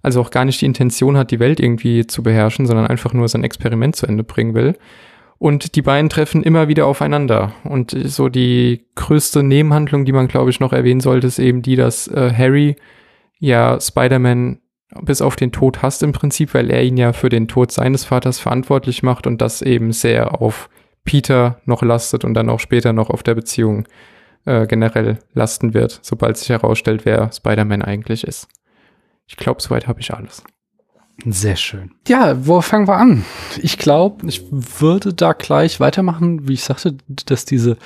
Also 0.02 0.20
auch 0.20 0.31
gar 0.31 0.44
nicht 0.44 0.61
die 0.61 0.66
Intention 0.66 1.16
hat, 1.16 1.31
die 1.31 1.40
Welt 1.40 1.61
irgendwie 1.61 2.07
zu 2.07 2.22
beherrschen, 2.22 2.66
sondern 2.66 2.87
einfach 2.87 3.12
nur 3.12 3.28
sein 3.28 3.44
Experiment 3.44 3.96
zu 3.96 4.07
Ende 4.07 4.24
bringen 4.24 4.54
will. 4.54 4.76
Und 5.38 5.76
die 5.76 5.83
beiden 5.83 6.11
treffen 6.11 6.42
immer 6.42 6.66
wieder 6.66 6.87
aufeinander. 6.87 7.52
Und 7.62 7.96
so 8.04 8.28
die 8.28 8.87
größte 8.96 9.42
Nebenhandlung, 9.42 10.04
die 10.04 10.12
man, 10.12 10.26
glaube 10.26 10.50
ich, 10.50 10.59
noch 10.61 10.72
erwähnen 10.72 11.00
sollte, 11.00 11.28
ist 11.28 11.38
eben 11.38 11.62
die, 11.62 11.76
dass 11.76 12.09
äh, 12.09 12.33
Harry 12.37 12.76
ja 13.38 13.81
Spider-Man 13.81 14.59
bis 15.03 15.20
auf 15.20 15.37
den 15.37 15.53
Tod 15.53 15.83
hasst 15.83 16.03
im 16.03 16.12
Prinzip, 16.12 16.55
weil 16.55 16.70
er 16.70 16.83
ihn 16.83 16.96
ja 16.96 17.12
für 17.12 17.29
den 17.29 17.48
Tod 17.48 17.72
seines 17.72 18.05
Vaters 18.05 18.38
verantwortlich 18.38 19.03
macht 19.03 19.27
und 19.27 19.40
das 19.40 19.62
eben 19.62 19.92
sehr 19.92 20.40
auf 20.40 20.68
Peter 21.05 21.61
noch 21.64 21.83
lastet 21.83 22.24
und 22.24 22.35
dann 22.35 22.51
auch 22.51 22.61
später 22.61 22.92
noch 22.92 23.11
auf 23.11 23.22
der 23.22 23.35
Beziehung 23.35 23.87
äh, 24.44 24.66
generell 24.66 25.18
lasten 25.35 25.74
wird, 25.74 25.98
sobald 26.03 26.37
sich 26.37 26.48
herausstellt, 26.48 27.05
wer 27.05 27.31
Spider-Man 27.33 27.83
eigentlich 27.83 28.24
ist. 28.24 28.48
Ich 29.27 29.37
glaube, 29.37 29.61
soweit 29.61 29.87
habe 29.87 30.01
ich 30.01 30.14
alles. 30.14 30.42
Sehr 31.27 31.57
schön. 31.57 31.90
Ja, 32.07 32.46
wo 32.46 32.61
fangen 32.61 32.87
wir 32.87 32.96
an? 32.96 33.24
Ich 33.61 33.77
glaube, 33.77 34.27
ich 34.29 34.44
würde 34.51 35.12
da 35.12 35.33
gleich 35.33 35.81
weitermachen, 35.81 36.46
wie 36.46 36.54
ich 36.54 36.62
sagte, 36.62 36.96
dass 37.27 37.44
diese 37.44 37.77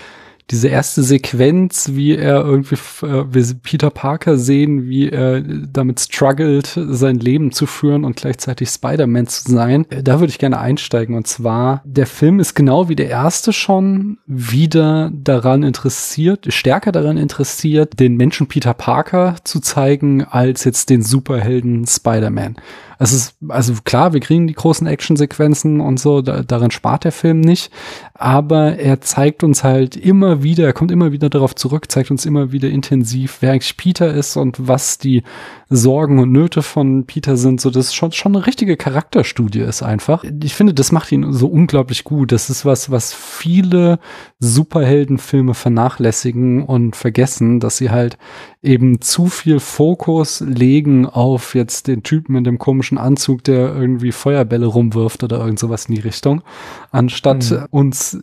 diese 0.53 0.69
erste 0.69 1.03
Sequenz, 1.03 1.91
wie 1.93 2.15
er 2.15 2.45
irgendwie, 2.45 2.75
äh, 2.75 3.25
wir 3.29 3.45
Peter 3.63 3.91
Parker 3.91 4.37
sehen, 4.37 4.87
wie 4.87 5.09
er 5.09 5.41
damit 5.41 5.99
struggelt, 5.99 6.79
sein 6.91 7.19
Leben 7.19 7.53
zu 7.53 7.67
führen 7.67 8.05
und 8.05 8.17
gleichzeitig 8.17 8.69
Spider-Man 8.69 9.27
zu 9.27 9.51
sein, 9.51 9.91
äh, 9.91 10.03
da 10.03 10.21
würde 10.21 10.31
ich 10.31 10.39
gerne 10.39 10.61
einsteigen. 10.61 11.17
Und 11.17 11.27
zwar, 11.27 11.83
der 11.85 12.07
Film 12.07 12.39
ist 12.39 12.55
genau 12.55 12.91
wie 12.91 12.97
der 12.97 13.09
erste 13.09 13.53
schon 13.55 14.19
wieder 14.27 15.11
daran 15.15 15.63
interessiert, 15.63 16.53
stärker 16.53 16.93
daran 16.93 17.17
interessiert, 17.17 17.99
den 17.99 18.17
Menschen 18.17 18.47
Peter 18.47 18.75
Parker 18.75 19.37
zu 19.45 19.61
zeigen, 19.61 20.23
als 20.23 20.65
jetzt 20.65 20.91
den 20.91 21.03
Superhelden 21.03 21.87
Spider-Man. 21.87 22.57
Es 23.03 23.13
ist, 23.13 23.35
also 23.49 23.75
klar, 23.83 24.13
wir 24.13 24.21
kriegen 24.21 24.47
die 24.47 24.55
großen 24.55 24.87
Actionsequenzen 24.87 25.81
und 25.81 25.99
so, 25.99 26.23
da, 26.23 26.45
daran 26.45 26.71
spart 26.71 27.03
der 27.03 27.11
Film 27.11 27.41
nicht, 27.41 27.73
aber 28.15 28.79
er 28.79 29.01
zeigt 29.01 29.43
uns 29.43 29.65
halt 29.65 29.97
immer 29.97 30.45
wieder, 30.45 30.67
er 30.67 30.73
kommt 30.73 30.93
immer 30.93 31.11
wieder 31.11 31.29
darauf 31.29 31.57
zurück, 31.57 31.91
zeigt 31.91 32.13
uns 32.13 32.25
immer 32.25 32.53
wieder 32.53 32.69
intensiv, 32.69 33.39
wer 33.41 33.51
eigentlich 33.51 33.77
Peter 33.77 34.15
ist 34.15 34.37
und 34.37 34.69
was 34.69 34.99
die 34.99 35.25
Sorgen 35.69 36.21
und 36.21 36.31
Nöte 36.31 36.63
von 36.63 37.05
Peter 37.07 37.37
sind, 37.37 37.61
so 37.61 37.71
das 37.71 37.87
ist 37.87 37.95
schon, 37.95 38.13
schon 38.13 38.37
eine 38.37 38.47
richtige 38.47 38.77
Charakterstudie 38.77 39.61
ist 39.61 39.83
einfach. 39.83 40.23
Ich 40.43 40.55
finde, 40.55 40.75
das 40.75 40.93
macht 40.93 41.11
ihn 41.11 41.33
so 41.33 41.49
unglaublich 41.49 42.05
gut. 42.05 42.31
Das 42.31 42.51
ist 42.51 42.65
was, 42.65 42.91
was 42.91 43.13
viele 43.13 43.99
Superheldenfilme 44.39 45.55
vernachlässigen 45.55 46.63
und 46.63 46.95
vergessen, 46.95 47.59
dass 47.59 47.79
sie 47.79 47.91
halt 47.91 48.19
eben 48.63 49.01
zu 49.01 49.27
viel 49.27 49.59
Fokus 49.59 50.41
legen 50.41 51.07
auf 51.07 51.55
jetzt 51.55 51.89
den 51.89 52.03
Typen 52.03 52.37
in 52.37 52.45
dem 52.45 52.59
komischen 52.59 52.92
Anzug, 52.99 53.45
der 53.45 53.75
irgendwie 53.75 54.13
Feuerbälle 54.13 54.67
rumwirft 54.67 55.23
oder 55.25 55.39
irgend 55.39 55.59
sowas 55.59 55.87
in 55.87 55.95
die 55.95 56.01
Richtung, 56.01 56.43
anstatt 56.91 57.51
mhm. 57.51 57.67
uns 57.71 58.19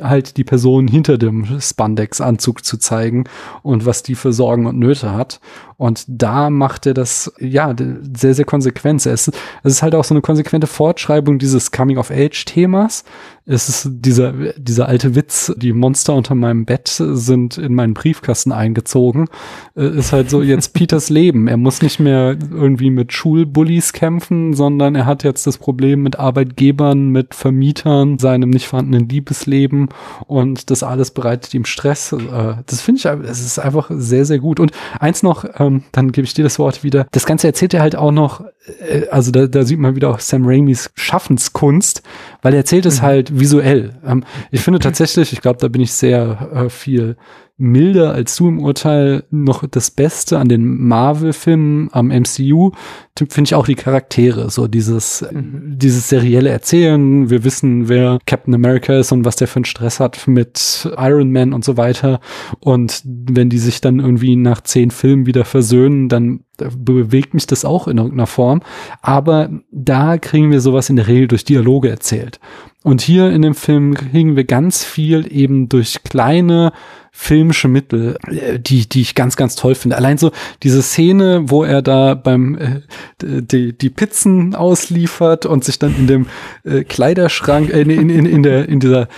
halt 0.00 0.36
die 0.36 0.44
Person 0.44 0.88
hinter 0.88 1.18
dem 1.18 1.60
Spandex-Anzug 1.60 2.64
zu 2.64 2.78
zeigen 2.78 3.24
und 3.62 3.86
was 3.86 4.02
die 4.02 4.14
für 4.14 4.32
Sorgen 4.32 4.66
und 4.66 4.78
Nöte 4.78 5.12
hat. 5.12 5.40
Und 5.76 6.04
da 6.08 6.50
macht 6.50 6.86
er 6.86 6.94
das, 6.94 7.32
ja, 7.38 7.74
sehr, 8.16 8.34
sehr 8.34 8.44
konsequent. 8.44 9.06
Es, 9.06 9.28
es 9.28 9.32
ist 9.62 9.82
halt 9.82 9.94
auch 9.94 10.02
so 10.02 10.12
eine 10.12 10.22
konsequente 10.22 10.66
Fortschreibung 10.66 11.38
dieses 11.38 11.70
Coming-of-Age-Themas. 11.70 13.04
Es 13.50 13.68
ist 13.70 13.88
dieser, 13.90 14.32
dieser 14.56 14.88
alte 14.88 15.14
Witz, 15.14 15.54
die 15.56 15.72
Monster 15.72 16.14
unter 16.14 16.34
meinem 16.34 16.66
Bett 16.66 16.88
sind 16.88 17.56
in 17.56 17.74
meinen 17.74 17.94
Briefkasten 17.94 18.52
eingezogen. 18.52 19.26
Äh, 19.74 19.98
ist 19.98 20.12
halt 20.12 20.28
so 20.28 20.42
jetzt 20.42 20.68
Peters 20.74 21.08
Leben. 21.08 21.48
Er 21.48 21.56
muss 21.56 21.80
nicht 21.80 21.98
mehr 21.98 22.36
irgendwie 22.50 22.90
mit 22.90 23.14
Schulbullies 23.14 23.94
kämpfen, 23.94 24.52
sondern 24.52 24.94
er 24.94 25.06
hat 25.06 25.24
jetzt 25.24 25.46
das 25.46 25.56
Problem 25.56 26.02
mit 26.02 26.18
Arbeitgebern, 26.18 27.08
mit 27.08 27.34
Vermietern, 27.34 28.18
seinem 28.18 28.50
nicht 28.50 28.66
vorhandenen 28.66 29.08
Liebesleben 29.08 29.88
und 30.26 30.70
das 30.70 30.82
alles 30.82 31.10
bereitet 31.12 31.54
ihm 31.54 31.64
Stress. 31.64 32.12
Äh, 32.12 32.56
das 32.66 32.82
finde 32.82 32.98
ich, 32.98 33.30
es 33.30 33.40
ist 33.40 33.58
einfach 33.58 33.90
sehr, 33.94 34.26
sehr 34.26 34.40
gut. 34.40 34.60
Und 34.60 34.72
eins 35.00 35.22
noch, 35.22 35.46
ähm, 35.58 35.84
dann 35.92 36.12
gebe 36.12 36.26
ich 36.26 36.34
dir 36.34 36.44
das 36.44 36.58
Wort 36.58 36.84
wieder. 36.84 37.06
Das 37.12 37.24
Ganze 37.24 37.46
erzählt 37.46 37.72
er 37.72 37.80
halt 37.80 37.96
auch 37.96 38.12
noch, 38.12 38.42
äh, 38.80 39.08
also 39.10 39.30
da, 39.30 39.46
da 39.46 39.64
sieht 39.64 39.78
man 39.78 39.96
wieder 39.96 40.10
auch 40.10 40.20
Sam 40.20 40.42
Raimis 40.44 40.90
Schaffenskunst, 40.94 42.02
weil 42.42 42.52
er 42.52 42.58
erzählt 42.58 42.86
es 42.86 43.00
mhm. 43.00 43.06
halt 43.06 43.37
visuell. 43.40 44.00
Ähm, 44.04 44.24
ich 44.50 44.60
finde 44.60 44.78
tatsächlich, 44.80 45.32
ich 45.32 45.40
glaube, 45.40 45.58
da 45.60 45.68
bin 45.68 45.80
ich 45.80 45.92
sehr 45.92 46.50
äh, 46.52 46.68
viel 46.68 47.16
milder 47.60 48.12
als 48.12 48.36
du 48.36 48.48
im 48.48 48.60
Urteil 48.60 49.24
noch 49.30 49.66
das 49.66 49.90
Beste 49.90 50.38
an 50.38 50.48
den 50.48 50.64
Marvel-Filmen 50.64 51.88
am 51.92 52.06
MCU, 52.06 52.70
finde 53.18 53.48
ich 53.48 53.54
auch 53.56 53.66
die 53.66 53.74
Charaktere, 53.74 54.48
so 54.48 54.68
dieses, 54.68 55.26
mhm. 55.32 55.74
dieses 55.76 56.08
serielle 56.08 56.50
Erzählen. 56.50 57.28
Wir 57.30 57.42
wissen, 57.42 57.88
wer 57.88 58.20
Captain 58.26 58.54
America 58.54 58.96
ist 58.96 59.10
und 59.10 59.24
was 59.24 59.34
der 59.34 59.48
für 59.48 59.56
einen 59.56 59.64
Stress 59.64 59.98
hat 59.98 60.28
mit 60.28 60.88
Iron 60.96 61.32
Man 61.32 61.52
und 61.52 61.64
so 61.64 61.76
weiter. 61.76 62.20
Und 62.60 63.02
wenn 63.04 63.50
die 63.50 63.58
sich 63.58 63.80
dann 63.80 63.98
irgendwie 63.98 64.36
nach 64.36 64.60
zehn 64.60 64.92
Filmen 64.92 65.26
wieder 65.26 65.44
versöhnen, 65.44 66.08
dann 66.08 66.44
bewegt 66.76 67.34
mich 67.34 67.46
das 67.46 67.64
auch 67.64 67.88
in 67.88 67.98
irgendeiner 67.98 68.26
Form. 68.26 68.62
Aber 69.02 69.50
da 69.70 70.18
kriegen 70.18 70.50
wir 70.50 70.60
sowas 70.60 70.90
in 70.90 70.96
der 70.96 71.08
Regel 71.08 71.28
durch 71.28 71.44
Dialoge 71.44 71.88
erzählt. 71.88 72.40
Und 72.84 73.00
hier 73.00 73.30
in 73.30 73.42
dem 73.42 73.54
Film 73.54 73.94
kriegen 73.94 74.36
wir 74.36 74.44
ganz 74.44 74.84
viel 74.84 75.26
eben 75.30 75.68
durch 75.68 76.02
kleine 76.04 76.72
filmische 77.10 77.66
Mittel, 77.66 78.16
äh, 78.28 78.60
die, 78.60 78.88
die 78.88 79.00
ich 79.00 79.16
ganz, 79.16 79.36
ganz 79.36 79.56
toll 79.56 79.74
finde. 79.74 79.96
Allein 79.96 80.18
so 80.18 80.30
diese 80.62 80.82
Szene, 80.82 81.42
wo 81.46 81.64
er 81.64 81.82
da 81.82 82.14
beim 82.14 82.56
äh, 82.56 82.80
die, 83.20 83.76
die 83.76 83.90
Pizzen 83.90 84.54
ausliefert 84.54 85.44
und 85.44 85.64
sich 85.64 85.80
dann 85.80 85.96
in 85.96 86.06
dem 86.06 86.26
äh, 86.64 86.84
Kleiderschrank, 86.84 87.70
äh, 87.70 87.80
in, 87.80 88.08
in, 88.08 88.24
in, 88.24 88.42
der, 88.44 88.68
in 88.68 88.78
dieser 88.78 89.08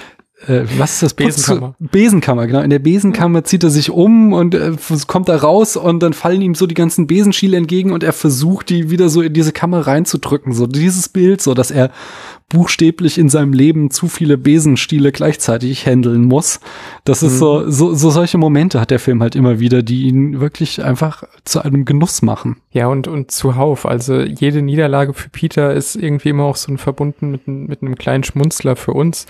äh, 0.46 0.64
was 0.78 0.94
ist 0.94 1.02
das? 1.02 1.14
Besenkammer. 1.14 1.74
Besenkammer, 1.78 2.46
genau. 2.46 2.60
In 2.60 2.70
der 2.70 2.78
Besenkammer 2.78 3.44
zieht 3.44 3.62
er 3.62 3.70
sich 3.70 3.90
um 3.90 4.32
und 4.32 4.54
äh, 4.54 4.72
kommt 5.06 5.28
da 5.28 5.36
raus 5.36 5.76
und 5.76 6.02
dann 6.02 6.12
fallen 6.12 6.40
ihm 6.40 6.54
so 6.54 6.66
die 6.66 6.74
ganzen 6.74 7.06
Besenschiele 7.06 7.56
entgegen 7.56 7.92
und 7.92 8.02
er 8.02 8.12
versucht, 8.12 8.70
die 8.70 8.90
wieder 8.90 9.08
so 9.08 9.20
in 9.20 9.32
diese 9.34 9.52
Kammer 9.52 9.86
reinzudrücken. 9.86 10.52
So 10.52 10.66
dieses 10.66 11.08
Bild, 11.08 11.42
so 11.42 11.52
dass 11.52 11.70
er 11.70 11.90
buchstäblich 12.48 13.16
in 13.16 13.28
seinem 13.28 13.52
Leben 13.52 13.90
zu 13.90 14.08
viele 14.08 14.36
Besenstiele 14.36 15.12
gleichzeitig 15.12 15.86
handeln 15.86 16.24
muss. 16.24 16.60
Das 17.04 17.22
ist 17.22 17.34
mhm. 17.34 17.38
so, 17.38 17.70
so, 17.70 17.94
so 17.94 18.10
solche 18.10 18.38
Momente 18.38 18.80
hat 18.80 18.90
der 18.90 18.98
Film 18.98 19.22
halt 19.22 19.36
immer 19.36 19.60
wieder, 19.60 19.82
die 19.82 20.08
ihn 20.08 20.40
wirklich 20.40 20.82
einfach 20.82 21.22
zu 21.44 21.62
einem 21.62 21.84
Genuss 21.84 22.22
machen. 22.22 22.56
Ja, 22.72 22.88
und, 22.88 23.06
und 23.06 23.30
zuhauf. 23.30 23.86
Also 23.86 24.20
jede 24.20 24.62
Niederlage 24.62 25.14
für 25.14 25.28
Peter 25.28 25.72
ist 25.72 25.94
irgendwie 25.96 26.30
immer 26.30 26.44
auch 26.44 26.56
so 26.56 26.72
ein 26.72 26.78
verbunden 26.78 27.30
mit, 27.30 27.46
mit 27.46 27.82
einem 27.82 27.94
kleinen 27.94 28.24
Schmunzler 28.24 28.74
für 28.74 28.92
uns. 28.92 29.26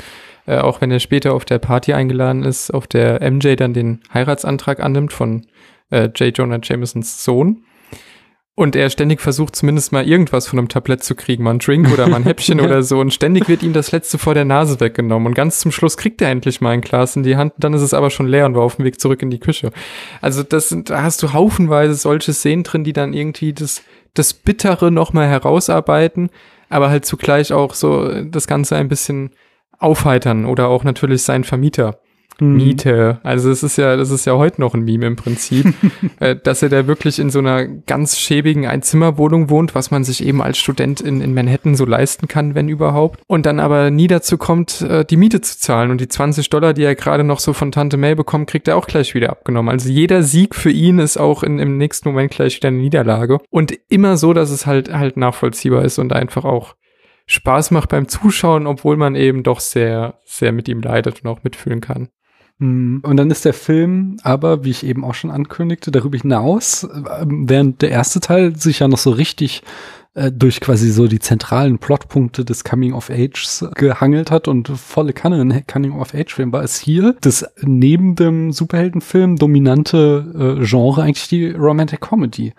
Äh, 0.47 0.59
auch 0.59 0.81
wenn 0.81 0.91
er 0.91 1.01
später 1.01 1.35
auf 1.35 1.45
der 1.45 1.59
Party 1.59 1.93
eingeladen 1.93 2.45
ist, 2.45 2.73
auf 2.73 2.87
der 2.87 3.21
MJ 3.31 3.55
dann 3.57 3.75
den 3.75 4.01
Heiratsantrag 4.13 4.81
annimmt 4.81 5.13
von 5.13 5.47
äh, 5.91 6.09
J. 6.15 6.37
Jonah 6.37 6.61
Jamesons 6.63 7.25
Sohn. 7.25 7.65
Und 8.61 8.77
er 8.77 8.91
ständig 8.91 9.23
versucht 9.23 9.57
zumindest 9.57 9.91
mal 9.91 10.07
irgendwas 10.07 10.47
von 10.47 10.59
einem 10.59 10.69
Tablett 10.69 11.03
zu 11.03 11.15
kriegen, 11.15 11.45
mal 11.45 11.53
ein 11.53 11.61
Drink 11.61 11.91
oder 11.91 12.09
mal 12.09 12.17
ein 12.17 12.25
Häppchen 12.25 12.61
oder 12.61 12.83
so. 12.83 13.01
Und 13.01 13.15
ständig 13.15 13.49
wird 13.49 13.63
ihm 13.63 13.73
das 13.73 13.91
letzte 13.91 14.19
vor 14.19 14.35
der 14.35 14.45
Nase 14.45 14.81
weggenommen. 14.81 15.29
Und 15.29 15.35
ganz 15.35 15.61
zum 15.61 15.73
Schluss 15.73 15.97
kriegt 15.97 16.21
er 16.21 16.29
endlich 16.29 16.61
mal 16.61 16.73
ein 16.73 16.83
Glas 16.83 17.17
in 17.17 17.23
die 17.23 17.37
Hand, 17.37 17.55
dann 17.57 17.73
ist 17.73 17.81
es 17.81 17.95
aber 17.95 18.11
schon 18.11 18.29
leer 18.29 18.45
und 18.45 18.55
war 18.55 18.63
auf 18.63 18.77
dem 18.77 18.85
Weg 18.85 19.01
zurück 19.01 19.23
in 19.23 19.31
die 19.31 19.39
Küche. 19.39 19.71
Also 20.21 20.43
das 20.43 20.69
sind, 20.69 20.91
da 20.91 21.03
hast 21.03 21.23
du 21.23 21.33
haufenweise 21.33 21.95
solche 21.95 22.35
Szenen 22.35 22.65
drin, 22.65 22.85
die 22.85 22.93
dann 22.93 23.15
irgendwie 23.15 23.55
das, 23.55 23.83
das 24.13 24.35
Bittere 24.35 24.91
nochmal 24.91 25.29
herausarbeiten, 25.29 26.29
aber 26.69 26.91
halt 26.91 27.07
zugleich 27.07 27.55
auch 27.55 27.73
so 27.73 28.25
das 28.25 28.47
Ganze 28.47 28.77
ein 28.77 28.89
bisschen 28.89 29.31
aufheitern 29.81 30.45
oder 30.45 30.69
auch 30.69 30.85
natürlich 30.85 31.23
seinen 31.23 31.45
Vermieter 31.45 31.99
Mhm. 32.41 32.57
Miete. 32.57 33.19
Also 33.23 33.51
es 33.51 33.63
ist 33.63 33.77
ja, 33.77 33.97
das 33.97 34.11
ist 34.11 34.25
ja 34.25 34.35
heute 34.35 34.61
noch 34.61 34.75
ein 34.75 34.83
Meme 34.83 35.07
im 35.07 35.17
Prinzip, 35.17 35.67
äh, 36.21 36.37
dass 36.37 36.63
er 36.63 36.69
da 36.69 36.87
wirklich 36.87 37.19
in 37.19 37.31
so 37.31 37.39
einer 37.39 37.67
ganz 37.67 38.19
schäbigen 38.19 38.67
Einzimmerwohnung 38.67 39.51
wohnt, 39.51 39.75
was 39.75 39.91
man 39.91 40.05
sich 40.05 40.25
eben 40.25 40.43
als 40.43 40.59
Student 40.59 41.01
in, 41.01 41.21
in 41.21 41.35
Manhattan 41.35 41.75
so 41.75 41.85
leisten 41.85 42.29
kann, 42.29 42.55
wenn 42.55 42.69
überhaupt. 42.69 43.21
Und 43.27 43.47
dann 43.47 43.61
aber 43.61 43.91
nie 43.91 44.07
dazu 44.07 44.39
kommt, 44.39 44.81
äh, 44.83 45.05
die 45.05 45.17
Miete 45.17 45.41
zu 45.41 45.59
zahlen. 45.59 45.91
Und 45.91 46.01
die 46.01 46.09
20 46.09 46.51
Dollar, 46.51 46.73
die 46.73 46.85
er 46.85 46.95
gerade 46.95 47.25
noch 47.25 47.41
so 47.41 47.53
von 47.53 47.73
Tante 47.73 47.97
May 47.97 48.15
bekommt, 48.15 48.49
kriegt 48.49 48.69
er 48.69 48.77
auch 48.77 48.87
gleich 48.87 49.15
wieder 49.15 49.31
abgenommen. 49.31 49.71
Also 49.71 49.91
jeder 49.91 50.23
Sieg 50.23 50.55
für 50.55 50.71
ihn 50.71 50.99
ist 50.99 51.19
auch 51.19 51.43
in, 51.43 51.59
im 51.59 51.77
nächsten 51.77 52.09
Moment 52.09 52.31
gleich 52.33 52.57
wieder 52.57 52.69
eine 52.69 52.79
Niederlage. 52.79 53.39
Und 53.51 53.73
immer 53.89 54.17
so, 54.17 54.33
dass 54.33 54.51
es 54.51 54.67
halt 54.67 54.93
halt 54.93 55.17
nachvollziehbar 55.17 55.85
ist 55.85 55.99
und 55.99 56.13
einfach 56.13 56.45
auch 56.45 56.75
Spaß 57.31 57.71
macht 57.71 57.91
beim 57.91 58.09
Zuschauen, 58.09 58.67
obwohl 58.67 58.97
man 58.97 59.15
eben 59.15 59.45
doch 59.45 59.61
sehr, 59.61 60.15
sehr 60.25 60.51
mit 60.51 60.69
ihm 60.69 60.83
leidet 60.83 61.23
und 61.23 61.31
auch 61.31 61.45
mitfühlen 61.45 61.81
kann. 61.81 62.09
Hm. 62.59 63.03
Und 63.05 63.17
dann 63.17 63.31
ist 63.31 63.45
der 63.45 63.55
Film 63.55 64.17
aber, 64.25 64.65
wie 64.65 64.71
ich 64.71 64.85
eben 64.85 65.05
auch 65.05 65.15
schon 65.15 65.31
ankündigte, 65.31 65.93
darüber 65.93 66.19
hinaus, 66.19 66.89
ähm, 67.21 67.49
während 67.49 67.83
der 67.83 67.91
erste 67.91 68.19
Teil 68.19 68.57
sich 68.57 68.81
ja 68.81 68.89
noch 68.89 68.99
so 68.99 69.11
richtig 69.11 69.63
äh, 70.15 70.33
durch 70.33 70.61
quasi 70.61 70.91
so 70.91 71.07
die 71.07 71.21
zentralen 71.21 71.79
Plotpunkte 71.79 72.45
des 72.45 72.65
Coming 72.65 72.95
of 72.95 73.11
Ages 73.11 73.65
gehangelt 73.77 74.33
hat 74.33 74.49
und 74.49 74.67
volle 74.67 75.13
Kanne 75.13 75.41
ein 75.41 75.65
Coming 75.69 75.93
of 75.93 76.17
Age 76.17 76.35
Film 76.35 76.53
war, 76.53 76.65
ist 76.65 76.79
hier 76.79 77.15
das 77.21 77.47
neben 77.61 78.17
dem 78.17 78.51
Superheldenfilm 78.51 79.37
dominante 79.37 80.59
äh, 80.61 80.65
Genre 80.67 81.03
eigentlich 81.03 81.29
die 81.29 81.51
Romantic 81.51 82.01
Comedy. 82.01 82.55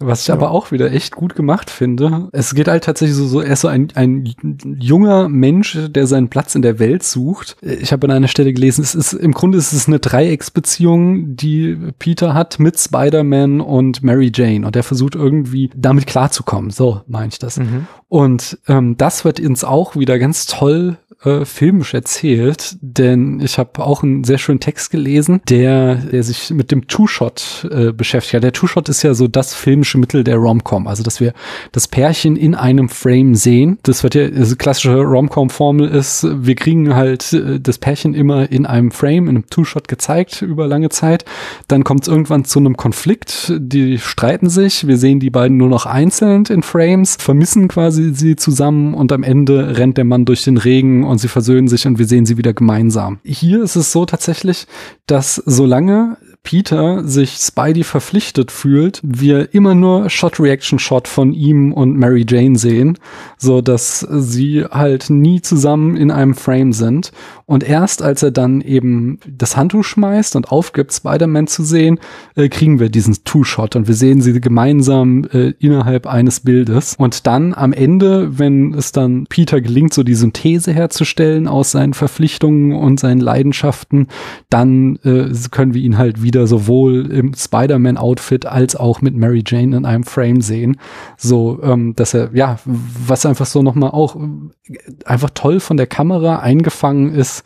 Was 0.00 0.22
ich 0.22 0.28
ja. 0.28 0.34
aber 0.34 0.52
auch 0.52 0.70
wieder 0.70 0.92
echt 0.92 1.16
gut 1.16 1.34
gemacht 1.34 1.70
finde. 1.70 2.28
Es 2.30 2.54
geht 2.54 2.68
halt 2.68 2.84
tatsächlich 2.84 3.16
so, 3.16 3.26
so 3.26 3.40
er 3.40 3.54
ist 3.54 3.62
so 3.62 3.68
ein, 3.68 3.88
ein 3.96 4.32
junger 4.78 5.28
Mensch, 5.28 5.76
der 5.88 6.06
seinen 6.06 6.28
Platz 6.28 6.54
in 6.54 6.62
der 6.62 6.78
Welt 6.78 7.02
sucht. 7.02 7.56
Ich 7.62 7.90
habe 7.90 8.06
an 8.06 8.12
einer 8.12 8.28
Stelle 8.28 8.52
gelesen, 8.52 8.82
es 8.82 8.94
ist 8.94 9.12
im 9.12 9.32
Grunde 9.32 9.58
ist 9.58 9.72
es 9.72 9.88
eine 9.88 9.98
Dreiecksbeziehung, 9.98 11.34
die 11.34 11.76
Peter 11.98 12.32
hat 12.32 12.60
mit 12.60 12.78
Spider-Man 12.78 13.60
und 13.60 14.04
Mary 14.04 14.30
Jane. 14.32 14.64
Und 14.64 14.76
er 14.76 14.84
versucht 14.84 15.16
irgendwie 15.16 15.68
damit 15.74 16.06
klarzukommen. 16.06 16.70
So 16.70 17.00
meine 17.08 17.28
ich 17.28 17.40
das. 17.40 17.58
Mhm. 17.58 17.88
Und 18.06 18.58
ähm, 18.68 18.96
das 18.96 19.24
wird 19.24 19.40
uns 19.40 19.64
auch 19.64 19.96
wieder 19.96 20.20
ganz 20.20 20.46
toll 20.46 20.98
äh, 21.24 21.44
filmisch 21.44 21.94
erzählt, 21.94 22.76
denn 22.80 23.40
ich 23.40 23.58
habe 23.58 23.84
auch 23.84 24.02
einen 24.02 24.22
sehr 24.22 24.38
schönen 24.38 24.60
Text 24.60 24.90
gelesen, 24.90 25.40
der, 25.48 25.96
der 25.96 26.22
sich 26.22 26.50
mit 26.50 26.70
dem 26.70 26.86
Two-Shot 26.86 27.68
äh, 27.70 27.92
beschäftigt. 27.92 28.34
Ja, 28.34 28.40
der 28.40 28.52
Two-Shot 28.52 28.88
ist 28.88 29.02
ja 29.02 29.14
so 29.14 29.26
das 29.26 29.54
filmische 29.54 29.98
Mittel 29.98 30.22
der 30.22 30.36
Rom-Com, 30.36 30.86
also 30.86 31.02
dass 31.02 31.20
wir 31.20 31.32
das 31.72 31.88
Pärchen 31.88 32.36
in 32.36 32.54
einem 32.54 32.88
Frame 32.88 33.34
sehen. 33.34 33.78
Das 33.82 34.04
wird 34.04 34.14
ja, 34.14 34.28
diese 34.28 34.56
klassische 34.56 34.94
Rom-Com-Formel 34.94 35.88
ist, 35.88 36.24
wir 36.30 36.54
kriegen 36.54 36.94
halt 36.94 37.32
äh, 37.32 37.58
das 37.58 37.78
Pärchen 37.78 38.14
immer 38.14 38.50
in 38.50 38.64
einem 38.64 38.92
Frame, 38.92 39.24
in 39.24 39.30
einem 39.30 39.46
Two-Shot 39.48 39.88
gezeigt 39.88 40.42
über 40.42 40.68
lange 40.68 40.88
Zeit. 40.88 41.24
Dann 41.66 41.82
kommt 41.82 42.02
es 42.02 42.08
irgendwann 42.08 42.44
zu 42.44 42.60
einem 42.60 42.76
Konflikt, 42.76 43.52
die 43.58 43.98
streiten 43.98 44.48
sich, 44.48 44.86
wir 44.86 44.98
sehen 44.98 45.18
die 45.18 45.30
beiden 45.30 45.56
nur 45.56 45.68
noch 45.68 45.86
einzeln 45.86 46.44
in 46.48 46.62
Frames, 46.62 47.16
vermissen 47.18 47.66
quasi 47.66 48.14
sie 48.14 48.36
zusammen 48.36 48.94
und 48.94 49.10
am 49.10 49.24
Ende 49.24 49.76
rennt 49.78 49.96
der 49.96 50.04
Mann 50.04 50.24
durch 50.24 50.44
den 50.44 50.58
Regen 50.58 51.07
und 51.08 51.18
sie 51.18 51.28
versöhnen 51.28 51.68
sich 51.68 51.86
und 51.86 51.98
wir 51.98 52.06
sehen 52.06 52.26
sie 52.26 52.36
wieder 52.36 52.52
gemeinsam. 52.52 53.18
Hier 53.24 53.62
ist 53.62 53.76
es 53.76 53.92
so 53.92 54.04
tatsächlich, 54.04 54.66
dass 55.06 55.36
solange 55.46 56.16
Peter 56.42 57.04
sich 57.04 57.36
Spidey 57.36 57.84
verpflichtet 57.84 58.50
fühlt, 58.50 59.00
wir 59.02 59.52
immer 59.52 59.74
nur 59.74 60.08
Shot-Reaction-Shot 60.08 61.06
von 61.06 61.32
ihm 61.32 61.72
und 61.72 61.96
Mary 61.96 62.24
Jane 62.26 62.56
sehen, 62.56 62.98
so 63.36 63.60
dass 63.60 64.00
sie 64.00 64.64
halt 64.64 65.10
nie 65.10 65.42
zusammen 65.42 65.96
in 65.96 66.10
einem 66.10 66.34
Frame 66.34 66.72
sind. 66.72 67.12
Und 67.44 67.68
erst 67.68 68.02
als 68.02 68.22
er 68.22 68.30
dann 68.30 68.60
eben 68.60 69.18
das 69.26 69.56
Handtuch 69.56 69.84
schmeißt 69.84 70.36
und 70.36 70.50
aufgibt, 70.50 70.92
Spider-Man 70.92 71.48
zu 71.48 71.62
sehen, 71.64 71.98
äh, 72.34 72.48
kriegen 72.48 72.80
wir 72.80 72.88
diesen 72.88 73.16
Two-Shot 73.24 73.76
und 73.76 73.88
wir 73.88 73.94
sehen 73.94 74.20
sie 74.20 74.40
gemeinsam 74.40 75.24
äh, 75.32 75.50
innerhalb 75.58 76.06
eines 76.06 76.40
Bildes. 76.40 76.94
Und 76.98 77.26
dann 77.26 77.52
am 77.54 77.72
Ende, 77.72 78.38
wenn 78.38 78.74
es 78.74 78.92
dann 78.92 79.26
Peter 79.28 79.60
gelingt, 79.60 79.92
so 79.92 80.02
die 80.02 80.14
Synthese 80.14 80.72
herzustellen 80.72 81.46
aus 81.48 81.72
seinen 81.72 81.94
Verpflichtungen 81.94 82.72
und 82.72 83.00
seinen 83.00 83.20
Leidenschaften, 83.20 84.08
dann 84.50 84.96
äh, 85.04 85.30
können 85.50 85.74
wir 85.74 85.82
ihn 85.82 85.98
halt 85.98 86.22
wieder 86.22 86.27
wieder 86.28 86.46
sowohl 86.46 87.10
im 87.10 87.32
Spider-Man-Outfit 87.32 88.44
als 88.44 88.76
auch 88.76 89.00
mit 89.00 89.16
Mary 89.16 89.42
Jane 89.44 89.74
in 89.74 89.86
einem 89.86 90.04
Frame 90.04 90.42
sehen. 90.42 90.78
So, 91.16 91.58
ähm, 91.62 91.96
dass 91.96 92.12
er, 92.12 92.30
ja, 92.34 92.58
was 92.64 93.24
einfach 93.24 93.46
so 93.46 93.62
nochmal 93.62 93.90
auch 93.90 94.14
äh, 94.14 94.78
einfach 95.06 95.30
toll 95.30 95.58
von 95.58 95.78
der 95.78 95.86
Kamera 95.86 96.40
eingefangen 96.40 97.14
ist, 97.14 97.44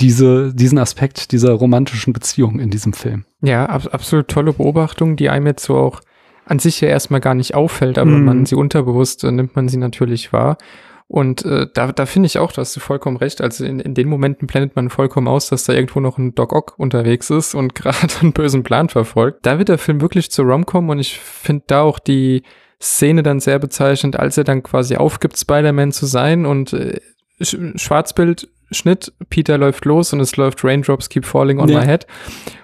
diese, 0.00 0.52
diesen 0.52 0.78
Aspekt 0.78 1.30
dieser 1.30 1.52
romantischen 1.52 2.12
Beziehung 2.12 2.58
in 2.58 2.70
diesem 2.70 2.92
Film. 2.92 3.24
Ja, 3.40 3.66
ab, 3.66 3.88
absolut 3.92 4.26
tolle 4.26 4.52
Beobachtung, 4.52 5.14
die 5.14 5.30
einem 5.30 5.46
jetzt 5.46 5.64
so 5.64 5.76
auch 5.76 6.00
an 6.46 6.58
sich 6.58 6.80
ja 6.80 6.88
erstmal 6.88 7.20
gar 7.20 7.34
nicht 7.34 7.54
auffällt, 7.54 7.96
aber 7.96 8.10
mm. 8.10 8.24
man 8.24 8.46
sie 8.46 8.56
unterbewusst, 8.56 9.22
äh, 9.22 9.30
nimmt 9.30 9.54
man 9.54 9.68
sie 9.68 9.78
natürlich 9.78 10.32
wahr. 10.32 10.58
Und 11.14 11.44
äh, 11.44 11.68
da, 11.72 11.92
da 11.92 12.06
finde 12.06 12.26
ich 12.26 12.38
auch, 12.38 12.50
da 12.50 12.62
hast 12.62 12.74
du 12.74 12.80
vollkommen 12.80 13.16
recht. 13.16 13.40
Also 13.40 13.64
in, 13.64 13.78
in 13.78 13.94
den 13.94 14.08
Momenten 14.08 14.48
blendet 14.48 14.74
man 14.74 14.90
vollkommen 14.90 15.28
aus, 15.28 15.48
dass 15.48 15.62
da 15.62 15.72
irgendwo 15.72 16.00
noch 16.00 16.18
ein 16.18 16.34
Doc 16.34 16.52
Ock 16.52 16.74
unterwegs 16.76 17.30
ist 17.30 17.54
und 17.54 17.72
gerade 17.76 18.12
einen 18.20 18.32
bösen 18.32 18.64
Plan 18.64 18.88
verfolgt. 18.88 19.46
Da 19.46 19.58
wird 19.58 19.68
der 19.68 19.78
Film 19.78 20.00
wirklich 20.00 20.32
zu 20.32 20.42
Romcom 20.42 20.88
und 20.88 20.98
ich 20.98 21.20
finde 21.20 21.62
da 21.68 21.82
auch 21.82 22.00
die 22.00 22.42
Szene 22.82 23.22
dann 23.22 23.38
sehr 23.38 23.60
bezeichnend, 23.60 24.18
als 24.18 24.38
er 24.38 24.42
dann 24.42 24.64
quasi 24.64 24.96
aufgibt, 24.96 25.38
Spider-Man 25.38 25.92
zu 25.92 26.06
sein 26.06 26.46
und 26.46 26.72
äh, 26.72 26.98
Schwarzbild, 27.40 28.48
Schnitt, 28.72 29.12
Peter 29.30 29.56
läuft 29.56 29.84
los 29.84 30.12
und 30.12 30.18
es 30.18 30.36
läuft 30.36 30.64
Raindrops 30.64 31.10
Keep 31.10 31.26
Falling 31.26 31.60
on 31.60 31.68
ja. 31.68 31.78
My 31.78 31.86
Head. 31.86 32.08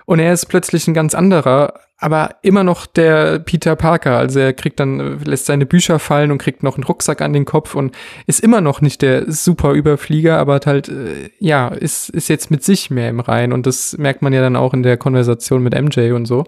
Und 0.07 0.19
er 0.19 0.33
ist 0.33 0.47
plötzlich 0.47 0.89
ein 0.89 0.95
ganz 0.95 1.15
anderer, 1.15 1.75
aber 2.01 2.37
immer 2.41 2.65
noch 2.65 2.87
der 2.87 3.39
Peter 3.39 3.77
Parker. 3.77 4.17
Also 4.17 4.41
er 4.41 4.55
kriegt 4.55 4.81
dann, 4.81 5.21
lässt 5.23 5.47
seine 5.47 5.67
Bücher 5.67 5.99
fallen 5.99 6.31
und 6.31 6.39
kriegt 6.39 6.63
noch 6.63 6.77
einen 6.77 6.85
Rucksack 6.85 7.21
an 7.21 7.35
den 7.35 7.45
Kopf 7.45 7.75
und 7.75 7.95
ist 8.27 8.41
immer 8.41 8.63
noch 8.63 8.81
nicht 8.81 9.03
der 9.03 9.31
super 9.31 9.73
Überflieger, 9.73 10.39
aber 10.39 10.61
halt, 10.65 10.89
äh, 10.89 11.31
ja, 11.39 11.69
ist, 11.69 12.09
ist 12.09 12.29
jetzt 12.29 12.51
mit 12.51 12.65
sich 12.65 12.91
mehr 12.91 13.11
im 13.11 13.21
Rein. 13.21 13.53
Und 13.53 13.67
das 13.67 13.99
merkt 13.99 14.23
man 14.23 14.33
ja 14.33 14.41
dann 14.41 14.57
auch 14.57 14.73
in 14.73 14.83
der 14.83 14.97
Konversation 14.97 15.63
mit 15.63 15.75
MJ 15.75 16.13
und 16.13 16.25
so. 16.25 16.45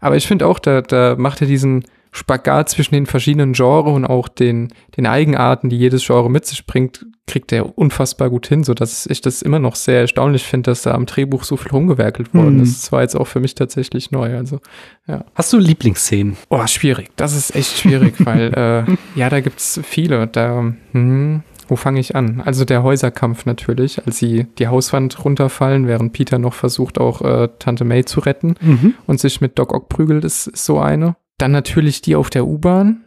Aber 0.00 0.16
ich 0.16 0.26
finde 0.26 0.48
auch, 0.48 0.58
da, 0.58 0.82
da 0.82 1.14
macht 1.16 1.40
er 1.40 1.46
diesen 1.46 1.84
Spagat 2.14 2.68
zwischen 2.68 2.94
den 2.94 3.06
verschiedenen 3.06 3.54
Genres 3.54 3.94
und 3.94 4.04
auch 4.04 4.28
den, 4.28 4.68
den 4.96 5.06
Eigenarten, 5.06 5.70
die 5.70 5.78
jedes 5.78 6.06
Genre 6.06 6.30
mit 6.30 6.44
sich 6.44 6.66
bringt, 6.66 7.06
kriegt 7.26 7.52
er 7.52 7.78
unfassbar 7.78 8.28
gut 8.28 8.46
hin, 8.46 8.64
so 8.64 8.74
dass 8.74 9.06
ich 9.06 9.22
das 9.22 9.40
immer 9.40 9.58
noch 9.58 9.76
sehr 9.76 10.00
erstaunlich 10.00 10.42
finde, 10.42 10.70
dass 10.70 10.82
da 10.82 10.92
am 10.92 11.06
Drehbuch 11.06 11.44
so 11.44 11.56
viel 11.56 11.72
rumgewerkelt 11.72 12.34
worden 12.34 12.56
mhm. 12.56 12.64
ist. 12.64 12.82
Das 12.82 12.92
war 12.92 13.00
jetzt 13.00 13.16
auch 13.16 13.26
für 13.26 13.40
mich 13.40 13.54
tatsächlich 13.54 14.10
neu. 14.10 14.36
Also, 14.36 14.60
ja. 15.06 15.24
Hast 15.34 15.54
du 15.54 15.58
Lieblingsszenen? 15.58 16.36
Oh, 16.50 16.66
schwierig. 16.66 17.08
Das 17.16 17.34
ist 17.34 17.56
echt 17.56 17.78
schwierig, 17.78 18.14
weil 18.26 18.52
äh, 18.52 19.18
ja, 19.18 19.30
da 19.30 19.40
gibt's 19.40 19.80
viele. 19.82 20.26
Da, 20.26 20.74
hm, 20.92 21.42
wo 21.68 21.76
fange 21.76 22.00
ich 22.00 22.14
an? 22.14 22.42
Also 22.44 22.66
der 22.66 22.82
Häuserkampf 22.82 23.46
natürlich, 23.46 24.04
als 24.04 24.18
sie 24.18 24.46
die 24.58 24.68
Hauswand 24.68 25.24
runterfallen, 25.24 25.86
während 25.86 26.12
Peter 26.12 26.38
noch 26.38 26.52
versucht, 26.52 27.00
auch 27.00 27.22
äh, 27.22 27.48
Tante 27.58 27.84
May 27.84 28.04
zu 28.04 28.20
retten 28.20 28.56
mhm. 28.60 28.94
und 29.06 29.20
sich 29.20 29.40
mit 29.40 29.58
Doc 29.58 29.72
Ock 29.72 29.88
prügelt, 29.88 30.24
ist, 30.24 30.48
ist 30.48 30.66
so 30.66 30.78
eine. 30.78 31.16
Dann 31.42 31.50
natürlich 31.50 32.00
die 32.02 32.14
auf 32.14 32.30
der 32.30 32.46
U-Bahn, 32.46 33.02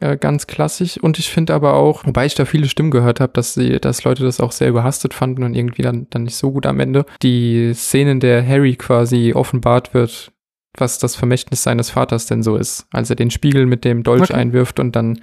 äh, 0.00 0.16
ganz 0.16 0.48
klassisch. 0.48 0.98
Und 0.98 1.20
ich 1.20 1.30
finde 1.30 1.54
aber 1.54 1.74
auch, 1.74 2.04
wobei 2.04 2.26
ich 2.26 2.34
da 2.34 2.44
viele 2.44 2.66
Stimmen 2.68 2.90
gehört 2.90 3.20
habe, 3.20 3.32
dass 3.32 3.54
sie, 3.54 3.78
dass 3.78 4.02
Leute 4.02 4.24
das 4.24 4.40
auch 4.40 4.50
sehr 4.50 4.68
überhastet 4.68 5.14
fanden 5.14 5.44
und 5.44 5.54
irgendwie 5.54 5.82
dann, 5.82 6.08
dann 6.10 6.24
nicht 6.24 6.34
so 6.34 6.50
gut 6.50 6.66
am 6.66 6.80
Ende. 6.80 7.06
Die 7.22 7.72
Szenen, 7.74 8.18
der 8.18 8.44
Harry 8.44 8.74
quasi 8.74 9.32
offenbart 9.32 9.94
wird, 9.94 10.32
was 10.76 10.98
das 10.98 11.14
Vermächtnis 11.14 11.62
seines 11.62 11.90
Vaters 11.90 12.26
denn 12.26 12.42
so 12.42 12.56
ist, 12.56 12.88
als 12.90 13.10
er 13.10 13.16
den 13.16 13.30
Spiegel 13.30 13.64
mit 13.64 13.84
dem 13.84 14.02
Dolch 14.02 14.22
okay. 14.22 14.34
einwirft 14.34 14.80
und 14.80 14.96
dann 14.96 15.20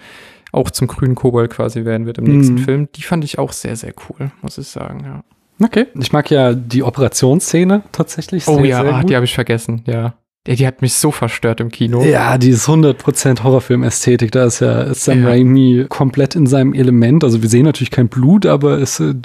auch 0.54 0.70
zum 0.72 0.88
grünen 0.88 1.16
Kobold 1.16 1.52
quasi 1.52 1.84
werden 1.84 2.06
wird 2.06 2.20
im 2.20 2.24
mhm. 2.24 2.38
nächsten 2.38 2.58
Film. 2.60 2.88
Die 2.96 3.04
fand 3.04 3.26
ich 3.26 3.38
auch 3.38 3.52
sehr, 3.52 3.76
sehr 3.76 3.92
cool, 4.08 4.32
muss 4.42 4.58
ich 4.58 4.70
sagen, 4.70 5.04
ja. 5.04 5.24
Okay. 5.62 5.88
Ich 6.00 6.14
mag 6.14 6.32
ja 6.32 6.54
die 6.54 6.84
Operationsszene 6.84 7.84
tatsächlich. 7.92 8.48
Oh 8.48 8.54
sehr, 8.54 8.62
oh 8.62 8.66
ja, 8.66 8.82
sehr 8.82 9.04
die 9.04 9.16
habe 9.16 9.26
ich 9.26 9.36
vergessen, 9.36 9.82
ja. 9.86 10.16
Die, 10.48 10.56
die 10.56 10.68
hat 10.68 10.84
mich 10.84 10.94
so 10.94 11.10
verstört 11.10 11.60
im 11.60 11.70
Kino. 11.70 12.04
Ja, 12.04 12.38
die 12.38 12.50
ist 12.50 12.68
100% 12.70 13.42
Horrorfilm-Ästhetik. 13.42 14.32
Da 14.32 14.46
ist 14.46 14.60
ja 14.60 14.94
Sam 14.94 15.24
ja. 15.24 15.30
Raimi 15.30 15.88
komplett 15.90 16.36
in 16.36 16.46
seinem 16.46 16.74
Element. 16.74 17.24
Also 17.24 17.42
wir 17.42 17.50
sehen 17.50 17.66
natürlich 17.66 17.90
kein 17.90 18.10
Blut, 18.10 18.46
aber 18.46 18.78
es, 18.80 19.00
äh, 19.00 19.16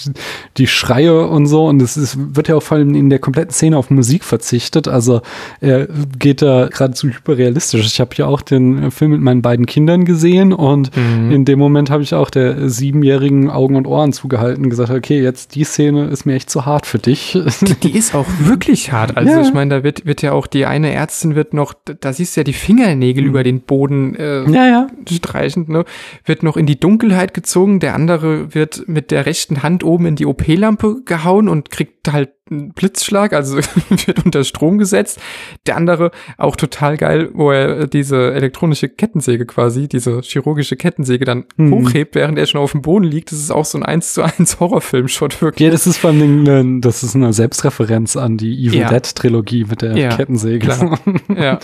die 0.57 0.67
Schreie 0.67 1.27
und 1.27 1.47
so. 1.47 1.67
Und 1.67 1.83
es 1.83 1.99
ist, 1.99 2.17
wird 2.35 2.49
ja 2.49 2.57
auch 2.57 2.63
vor 2.63 2.79
allem 2.79 2.95
in 2.95 3.11
der 3.11 3.19
kompletten 3.19 3.53
Szene 3.53 3.77
auf 3.77 3.91
Musik 3.91 4.25
verzichtet. 4.25 4.89
Also 4.89 5.21
er 5.61 5.89
geht 6.19 6.41
da 6.41 6.69
geradezu 6.69 7.09
hyperrealistisch. 7.09 7.85
Ich 7.85 8.01
habe 8.01 8.15
ja 8.15 8.27
auch 8.27 8.41
den 8.41 8.91
Film 8.91 9.11
mit 9.11 9.21
meinen 9.21 9.43
beiden 9.43 9.67
Kindern 9.67 10.07
gesehen 10.07 10.55
und 10.55 10.97
mhm. 10.97 11.31
in 11.31 11.45
dem 11.45 11.59
Moment 11.59 11.91
habe 11.91 12.03
ich 12.03 12.15
auch 12.15 12.31
der 12.31 12.71
siebenjährigen 12.71 13.51
Augen 13.51 13.77
und 13.77 13.87
Ohren 13.87 14.15
zugehalten 14.15 14.65
und 14.65 14.71
gesagt, 14.71 14.91
okay, 14.91 15.23
jetzt 15.23 15.55
die 15.55 15.65
Szene 15.65 16.07
ist 16.07 16.25
mir 16.25 16.35
echt 16.35 16.49
zu 16.49 16.65
hart 16.65 16.87
für 16.87 16.99
dich. 16.99 17.39
Die, 17.61 17.75
die 17.75 17.99
ist 17.99 18.15
auch 18.15 18.27
wirklich 18.39 18.91
hart. 18.91 19.17
Also 19.19 19.33
ja. 19.33 19.43
ich 19.43 19.53
meine, 19.53 19.77
da 19.77 19.85
wird, 19.85 20.07
wird 20.07 20.23
ja 20.23 20.33
auch 20.33 20.47
die 20.47 20.65
eine 20.65 20.93
Ärztin 20.93 21.10
Ärztin 21.11 21.35
wird 21.35 21.55
noch, 21.55 21.75
da 21.75 22.13
siehst 22.13 22.37
du 22.37 22.41
ja 22.41 22.45
die 22.45 22.53
Fingernägel 22.53 23.25
mhm. 23.25 23.31
über 23.31 23.43
den 23.43 23.63
Boden 23.63 24.15
äh, 24.15 24.49
ja, 24.49 24.69
ja. 24.69 24.87
streichend, 25.11 25.69
ne? 25.69 25.85
wird 26.25 26.45
noch 26.45 26.57
in 26.57 26.67
die 26.67 26.79
Dunkelheit 26.79 27.35
gezogen, 27.35 27.81
der 27.81 27.97
andere 27.97 28.55
wird 28.55 28.85
mit 28.87 29.11
der 29.11 29.27
rechten 29.27 29.65
Hand 29.65 29.83
oben 29.83 30.07
in 30.07 30.15
die 30.15 30.27
OP-Lampe 30.27 31.03
gehauen 31.05 31.49
und 31.49 31.71
kriegt 31.71 32.13
halt 32.13 32.31
Blitzschlag, 32.51 33.33
also 33.33 33.57
wird 34.07 34.25
unter 34.25 34.45
Strom 34.45 34.79
gesetzt. 34.79 35.21
Der 35.67 35.77
andere, 35.77 36.11
auch 36.37 36.57
total 36.57 36.97
geil, 36.97 37.31
wo 37.33 37.51
er 37.51 37.87
diese 37.87 38.33
elektronische 38.35 38.89
Kettensäge 38.89 39.47
quasi, 39.47 39.89
diese 39.89 40.21
chirurgische 40.21 40.77
Kettensäge 40.77 41.25
dann 41.25 41.45
mhm. 41.57 41.75
hochhebt, 41.75 42.15
während 42.15 42.39
er 42.39 42.47
schon 42.47 42.61
auf 42.61 42.73
dem 42.73 42.83
Boden 42.83 43.05
liegt. 43.05 43.33
Das 43.33 43.39
ist 43.39 43.51
auch 43.51 43.65
so 43.65 43.79
ein 43.79 43.85
1 43.85 44.15
zu 44.15 44.23
1 44.23 44.59
Horrorfilm-Shot 44.61 45.41
wirklich. 45.41 45.65
Ja, 45.67 45.71
das 45.71 45.87
ist 45.87 45.99
vor 45.99 46.11
allem, 46.11 46.81
das 46.81 47.03
ist 47.03 47.15
eine 47.15 47.33
Selbstreferenz 47.33 48.17
an 48.17 48.37
die 48.37 48.67
Evil 48.67 48.81
ja. 48.81 48.89
Dead 48.89 49.15
Trilogie 49.15 49.65
mit 49.65 49.83
der 49.83 49.97
ja, 49.97 50.17
Kettensäge. 50.17 50.67
Klar. 50.67 50.99
ja. 51.37 51.59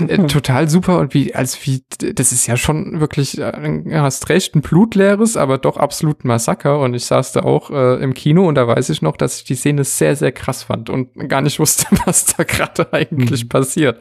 Äh, 0.00 0.18
total 0.26 0.68
super 0.68 0.98
und 0.98 1.14
wie, 1.14 1.34
als 1.34 1.66
wie, 1.66 1.82
das 1.98 2.32
ist 2.32 2.46
ja 2.46 2.56
schon 2.56 3.00
wirklich, 3.00 3.38
äh, 3.38 3.82
hast 3.94 4.28
recht, 4.28 4.54
ein 4.54 4.62
blutleeres, 4.62 5.36
aber 5.36 5.58
doch 5.58 5.76
absolut 5.76 6.24
ein 6.24 6.28
Massaker 6.28 6.80
und 6.80 6.94
ich 6.94 7.04
saß 7.06 7.32
da 7.32 7.40
auch 7.42 7.70
äh, 7.70 8.02
im 8.02 8.14
Kino 8.14 8.46
und 8.46 8.54
da 8.54 8.66
weiß 8.66 8.90
ich 8.90 9.02
noch, 9.02 9.16
dass 9.16 9.38
ich 9.38 9.44
die 9.44 9.54
Szene 9.54 9.84
sehr, 9.84 10.16
sehr 10.16 10.32
krass 10.32 10.64
fand 10.64 10.90
und 10.90 11.28
gar 11.28 11.40
nicht 11.40 11.58
wusste, 11.64 11.86
was 12.06 12.26
da 12.26 12.44
gerade 12.44 12.92
eigentlich 12.92 13.44
mhm. 13.44 13.48
passiert. 13.48 14.00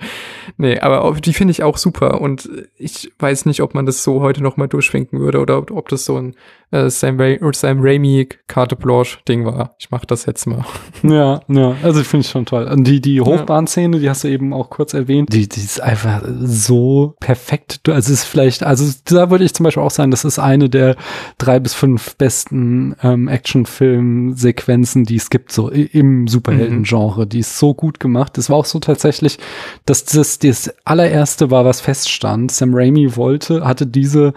Nee, 0.58 0.80
aber 0.80 1.04
auch, 1.04 1.20
die 1.20 1.34
finde 1.34 1.52
ich 1.52 1.64
auch 1.64 1.78
super 1.78 2.22
und 2.22 2.50
ich 2.78 3.12
weiß 3.20 3.46
nicht, 3.46 3.62
ob 3.62 3.74
man 3.74 3.86
das 3.86 4.04
so 4.04 4.22
heute 4.22 4.44
noch 4.44 4.58
mal 4.58 4.68
durchwinken 4.68 5.20
würde 5.20 5.40
oder 5.40 5.58
ob, 5.58 5.72
ob 5.72 5.90
das 5.90 6.06
so 6.06 6.18
ein 6.18 6.36
äh, 6.74 6.90
Sam, 6.90 7.20
Ra 7.20 7.54
Sam 7.54 7.80
Raimi 7.82 8.28
Carte 8.48 8.76
Blanche 8.76 9.20
Ding 9.28 9.46
war. 9.46 9.76
Ich 9.80 9.92
mach 9.92 10.06
das 10.06 10.26
jetzt 10.26 10.46
mal. 10.48 10.66
Ja, 11.04 11.42
ja, 11.48 11.76
also 11.84 12.02
ich 12.02 12.08
finde 12.08 12.26
ich 12.26 12.32
schon 12.32 12.46
toll. 12.46 12.66
Und 12.66 12.86
die, 12.86 13.00
die 13.00 13.22
Hochbahnszene, 13.22 14.00
die 14.00 14.10
hast 14.10 14.24
du 14.24 14.28
eben 14.28 14.54
auch 14.54 14.70
kurz 14.70 14.94
erwähnt, 14.94 15.32
die, 15.32 15.48
die 15.48 15.62
ist 15.62 15.82
einfach 15.84 16.22
so 16.42 17.16
perfekt. 17.20 17.82
Also 17.88 18.14
es 18.14 18.22
ist 18.22 18.26
vielleicht, 18.26 18.64
also 18.64 18.92
da 19.06 19.30
würde 19.30 19.44
ich 19.44 19.54
zum 19.54 19.64
Beispiel 19.64 19.84
auch 19.84 19.92
sagen, 19.92 20.12
das 20.12 20.26
ist 20.26 20.40
eine 20.40 20.70
der 20.70 20.96
drei 21.38 21.60
bis 21.60 21.74
fünf 21.74 22.16
besten 22.16 22.96
ähm, 23.04 23.28
Actionfilm-Sequenzen, 23.28 25.04
die 25.04 25.18
es 25.18 25.30
gibt, 25.30 25.52
so 25.52 25.70
im 25.70 26.28
Superhelden-Genre. 26.28 27.26
Mhm. 27.26 27.30
Die 27.30 27.40
ist 27.40 27.58
so 27.58 27.74
gut 27.74 28.00
gemacht. 28.00 28.38
Das 28.38 28.50
war 28.50 28.58
auch 28.58 28.66
so 28.66 28.80
tatsächlich, 28.80 29.38
dass 29.86 30.06
das 30.06 30.40
das 30.40 30.74
allererste 30.86 31.52
war, 31.52 31.66
was 31.66 31.82
feststand. 31.82 32.52
Sam 32.52 32.72
Raimi 32.74 33.16
wollte, 33.16 33.66
hatte 33.66 33.86
diese 33.86 34.34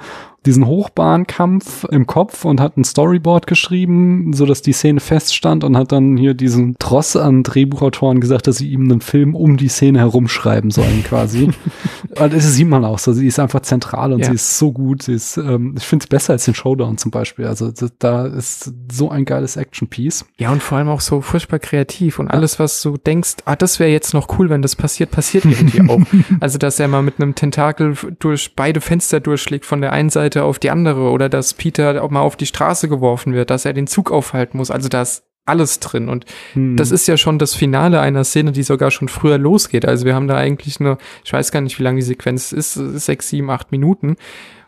diesen 0.46 0.66
Hochbahnkampf 0.66 1.84
im 1.90 2.06
Kopf 2.06 2.44
und 2.44 2.60
hat 2.60 2.76
ein 2.76 2.84
Storyboard 2.84 3.46
geschrieben, 3.46 4.32
so 4.32 4.46
dass 4.46 4.62
die 4.62 4.72
Szene 4.72 5.00
feststand 5.00 5.64
und 5.64 5.76
hat 5.76 5.92
dann 5.92 6.16
hier 6.16 6.34
diesen 6.34 6.76
Tross 6.78 7.16
an 7.16 7.42
Drehbuchautoren 7.42 8.20
gesagt, 8.20 8.46
dass 8.46 8.56
sie 8.56 8.70
ihm 8.70 8.90
einen 8.90 9.00
Film 9.00 9.34
um 9.34 9.56
die 9.56 9.68
Szene 9.68 9.98
herumschreiben 9.98 10.70
sollen 10.70 11.02
quasi. 11.04 11.50
und 12.20 12.32
das 12.32 12.54
sieht 12.54 12.68
man 12.68 12.84
auch 12.84 12.98
so. 12.98 13.12
Sie 13.12 13.26
ist 13.26 13.38
einfach 13.38 13.60
zentral 13.60 14.12
und 14.12 14.20
ja. 14.20 14.26
sie 14.26 14.34
ist 14.34 14.58
so 14.58 14.72
gut. 14.72 15.02
Sie 15.02 15.14
ist, 15.14 15.36
ähm, 15.36 15.74
ich 15.76 15.84
finde 15.84 16.04
es 16.04 16.08
besser 16.08 16.32
als 16.34 16.44
den 16.44 16.54
Showdown 16.54 16.98
zum 16.98 17.10
Beispiel. 17.10 17.46
Also 17.46 17.72
da 17.98 18.26
ist 18.26 18.72
so 18.90 19.10
ein 19.10 19.24
geiles 19.24 19.56
Action-Piece. 19.56 20.24
Ja, 20.38 20.50
und 20.50 20.62
vor 20.62 20.78
allem 20.78 20.88
auch 20.88 21.00
so 21.00 21.20
furchtbar 21.20 21.58
kreativ 21.58 22.18
und 22.18 22.28
alles, 22.28 22.58
was 22.58 22.80
du 22.82 22.96
denkst, 22.96 23.36
ah, 23.44 23.56
das 23.56 23.80
wäre 23.80 23.90
jetzt 23.90 24.14
noch 24.14 24.38
cool, 24.38 24.50
wenn 24.50 24.62
das 24.62 24.76
passiert, 24.76 25.10
passiert 25.10 25.44
irgendwie 25.44 25.80
auch. 25.88 26.00
Also, 26.40 26.58
dass 26.58 26.78
er 26.78 26.88
mal 26.88 27.02
mit 27.02 27.20
einem 27.20 27.34
Tentakel 27.34 27.96
durch 28.18 28.54
beide 28.54 28.80
Fenster 28.80 29.20
durchschlägt 29.20 29.66
von 29.66 29.80
der 29.80 29.92
einen 29.92 30.10
Seite 30.10 30.35
Seite 30.36 30.44
auf 30.44 30.58
die 30.58 30.70
andere 30.70 31.10
oder 31.10 31.28
dass 31.28 31.54
Peter 31.54 32.02
auch 32.02 32.10
mal 32.10 32.20
auf 32.20 32.36
die 32.36 32.46
Straße 32.46 32.88
geworfen 32.88 33.32
wird, 33.32 33.50
dass 33.50 33.64
er 33.64 33.72
den 33.72 33.86
Zug 33.86 34.10
aufhalten 34.10 34.58
muss. 34.58 34.70
Also 34.70 34.88
da 34.88 35.02
ist 35.02 35.24
alles 35.46 35.80
drin. 35.80 36.08
Und 36.08 36.26
hm. 36.52 36.76
das 36.76 36.90
ist 36.90 37.06
ja 37.06 37.16
schon 37.16 37.38
das 37.38 37.54
Finale 37.54 38.00
einer 38.00 38.24
Szene, 38.24 38.52
die 38.52 38.62
sogar 38.62 38.90
schon 38.90 39.08
früher 39.08 39.38
losgeht. 39.38 39.86
Also 39.86 40.04
wir 40.04 40.14
haben 40.14 40.28
da 40.28 40.36
eigentlich 40.36 40.80
nur, 40.80 40.98
ich 41.24 41.32
weiß 41.32 41.52
gar 41.52 41.60
nicht, 41.60 41.78
wie 41.78 41.82
lang 41.82 41.96
die 41.96 42.02
Sequenz 42.02 42.52
ist, 42.52 42.74
sechs, 42.74 43.28
sieben, 43.28 43.50
acht 43.50 43.72
Minuten, 43.72 44.16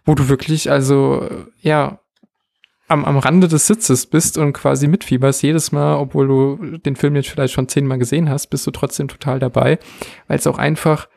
wo 0.05 0.15
du 0.15 0.29
wirklich, 0.29 0.71
also, 0.71 1.29
ja, 1.61 1.99
am, 2.87 3.05
am 3.05 3.19
Rande 3.19 3.49
des 3.49 3.67
Sitzes 3.67 4.07
bist 4.07 4.39
und 4.39 4.55
quasi 4.55 4.89
mitfieberst 4.89 5.43
jedes 5.43 5.73
Mal, 5.73 5.97
obwohl 5.97 6.27
du 6.29 6.79
den 6.79 6.97
Film 6.97 7.17
jetzt 7.17 7.29
vielleicht 7.29 7.53
schon 7.53 7.69
zehnmal 7.69 7.99
gesehen 7.99 8.31
hast, 8.31 8.47
bist 8.47 8.67
du 8.67 8.71
trotzdem 8.71 9.09
total 9.09 9.41
dabei, 9.41 9.79
weil 10.27 10.39
es 10.39 10.47
auch 10.47 10.57
einfach 10.57 11.09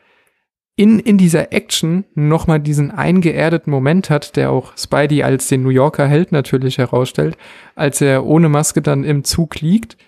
in, 0.74 0.98
in 0.98 1.18
dieser 1.18 1.52
Action 1.52 2.04
nochmal 2.14 2.60
diesen 2.60 2.90
eingeerdeten 2.90 3.70
Moment 3.70 4.08
hat, 4.08 4.36
der 4.36 4.50
auch 4.50 4.76
Spidey 4.76 5.22
als 5.22 5.48
den 5.48 5.62
New 5.62 5.68
Yorker 5.68 6.06
Held 6.06 6.32
natürlich 6.32 6.78
herausstellt, 6.78 7.36
als 7.74 8.00
er 8.00 8.24
ohne 8.24 8.48
Maske 8.48 8.80
dann 8.80 9.04
im 9.04 9.24
Zug 9.24 9.60
liegt 9.60 9.98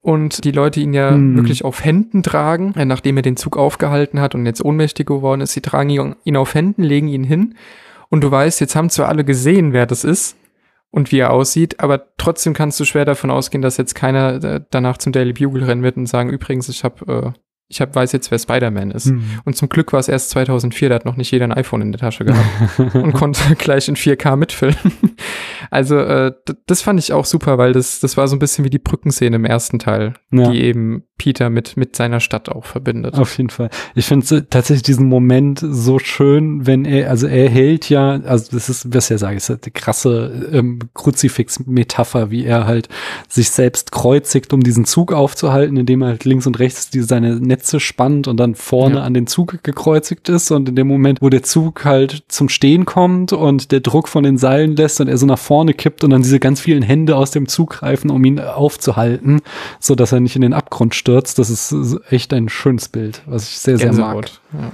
und 0.00 0.44
die 0.44 0.52
Leute 0.52 0.78
ihn 0.78 0.94
ja 0.94 1.10
hm. 1.10 1.36
wirklich 1.36 1.64
auf 1.64 1.84
Händen 1.84 2.22
tragen, 2.22 2.74
äh, 2.76 2.84
nachdem 2.84 3.16
er 3.16 3.22
den 3.22 3.36
Zug 3.36 3.56
aufgehalten 3.56 4.20
hat 4.20 4.36
und 4.36 4.46
jetzt 4.46 4.64
ohnmächtig 4.64 5.06
geworden 5.06 5.40
ist. 5.40 5.52
Sie 5.52 5.60
tragen 5.60 6.14
ihn 6.22 6.36
auf 6.36 6.54
Händen, 6.54 6.84
legen 6.84 7.08
ihn 7.08 7.24
hin 7.24 7.56
und 8.08 8.22
du 8.22 8.30
weißt, 8.30 8.60
jetzt 8.60 8.76
haben 8.76 8.90
zwar 8.90 9.08
alle 9.08 9.24
gesehen, 9.24 9.72
wer 9.72 9.86
das 9.86 10.04
ist 10.04 10.36
und 10.90 11.10
wie 11.10 11.18
er 11.18 11.32
aussieht, 11.32 11.80
aber 11.80 12.16
trotzdem 12.16 12.52
kannst 12.52 12.78
du 12.78 12.84
schwer 12.84 13.04
davon 13.04 13.32
ausgehen, 13.32 13.62
dass 13.62 13.76
jetzt 13.76 13.94
keiner 13.94 14.42
äh, 14.44 14.60
danach 14.70 14.98
zum 14.98 15.12
Daily 15.12 15.32
Bugle 15.32 15.66
rennen 15.66 15.82
wird 15.82 15.96
und 15.96 16.06
sagen, 16.06 16.30
übrigens, 16.30 16.68
ich 16.68 16.84
habe 16.84 17.34
äh, 17.34 17.38
ich 17.68 17.80
hab, 17.80 17.94
weiß 17.94 18.12
jetzt, 18.12 18.30
wer 18.30 18.38
Spider-Man 18.38 18.92
ist. 18.92 19.06
Mhm. 19.06 19.24
Und 19.44 19.56
zum 19.56 19.68
Glück 19.68 19.92
war 19.92 19.98
es 19.98 20.08
erst 20.08 20.30
2004, 20.30 20.88
da 20.88 20.94
hat 20.94 21.04
noch 21.04 21.16
nicht 21.16 21.32
jeder 21.32 21.46
ein 21.46 21.52
iPhone 21.52 21.82
in 21.82 21.90
der 21.90 22.00
Tasche 22.00 22.24
gehabt 22.24 22.78
und 22.94 23.12
konnte 23.12 23.40
gleich 23.58 23.88
in 23.88 23.96
4K 23.96 24.36
mitfilmen. 24.36 24.92
also 25.70 25.98
äh, 25.98 26.32
das 26.66 26.82
fand 26.82 27.00
ich 27.00 27.12
auch 27.12 27.24
super, 27.24 27.58
weil 27.58 27.72
das, 27.72 27.98
das 27.98 28.16
war 28.16 28.28
so 28.28 28.36
ein 28.36 28.38
bisschen 28.38 28.64
wie 28.64 28.70
die 28.70 28.78
Brückenszene 28.78 29.34
im 29.34 29.44
ersten 29.44 29.80
Teil, 29.80 30.14
ja. 30.30 30.50
die 30.50 30.62
eben 30.62 31.02
Peter 31.18 31.50
mit, 31.50 31.76
mit 31.76 31.96
seiner 31.96 32.20
Stadt 32.20 32.48
auch 32.48 32.66
verbindet. 32.66 33.14
Auf 33.14 33.36
jeden 33.38 33.50
Fall. 33.50 33.70
Ich 33.94 34.06
finde 34.06 34.48
tatsächlich 34.48 34.82
diesen 34.82 35.08
Moment 35.08 35.60
so 35.60 35.98
schön, 35.98 36.66
wenn 36.66 36.84
er, 36.84 37.10
also 37.10 37.26
er 37.26 37.48
hält 37.48 37.88
ja, 37.88 38.20
also 38.20 38.52
das 38.52 38.68
ist, 38.68 38.94
was 38.94 39.10
er 39.10 39.18
sagt, 39.18 39.36
ist 39.36 39.48
halt 39.48 39.64
eine 39.64 39.72
krasse 39.72 40.50
ähm, 40.52 40.78
Kruzifix-Metapher, 40.94 42.30
wie 42.30 42.44
er 42.44 42.66
halt 42.66 42.88
sich 43.28 43.50
selbst 43.50 43.92
kreuzigt, 43.92 44.52
um 44.52 44.62
diesen 44.62 44.84
Zug 44.84 45.12
aufzuhalten, 45.12 45.76
indem 45.76 46.02
er 46.02 46.08
halt 46.08 46.24
links 46.24 46.46
und 46.46 46.58
rechts 46.58 46.90
die, 46.90 47.00
seine 47.00 47.36
Netze 47.56 47.80
spannt 47.80 48.28
und 48.28 48.36
dann 48.36 48.54
vorne 48.54 48.96
ja. 48.96 49.02
an 49.02 49.14
den 49.14 49.26
Zug 49.26 49.62
gekreuzigt 49.62 50.28
ist 50.28 50.50
und 50.50 50.68
in 50.68 50.76
dem 50.76 50.86
Moment, 50.86 51.22
wo 51.22 51.30
der 51.30 51.42
Zug 51.42 51.84
halt 51.84 52.24
zum 52.28 52.48
Stehen 52.50 52.84
kommt 52.84 53.32
und 53.32 53.72
der 53.72 53.80
Druck 53.80 54.08
von 54.08 54.24
den 54.24 54.36
Seilen 54.36 54.76
lässt 54.76 55.00
und 55.00 55.08
er 55.08 55.16
so 55.16 55.26
nach 55.26 55.38
vorne 55.38 55.72
kippt 55.72 56.04
und 56.04 56.10
dann 56.10 56.22
diese 56.22 56.38
ganz 56.38 56.60
vielen 56.60 56.82
Hände 56.82 57.16
aus 57.16 57.30
dem 57.30 57.48
Zug 57.48 57.70
greifen, 57.70 58.10
um 58.10 58.24
ihn 58.24 58.38
aufzuhalten, 58.38 59.40
so 59.80 59.94
dass 59.94 60.12
er 60.12 60.20
nicht 60.20 60.36
in 60.36 60.42
den 60.42 60.52
Abgrund 60.52 60.94
stürzt. 60.94 61.38
Das 61.38 61.48
ist 61.48 61.74
echt 62.10 62.32
ein 62.34 62.48
schönes 62.48 62.88
Bild, 62.88 63.22
was 63.26 63.48
ich 63.48 63.58
sehr, 63.58 63.78
sehr 63.78 63.88
Gänsehaut. 63.88 64.40
mag. 64.52 64.62
Ja 64.62 64.72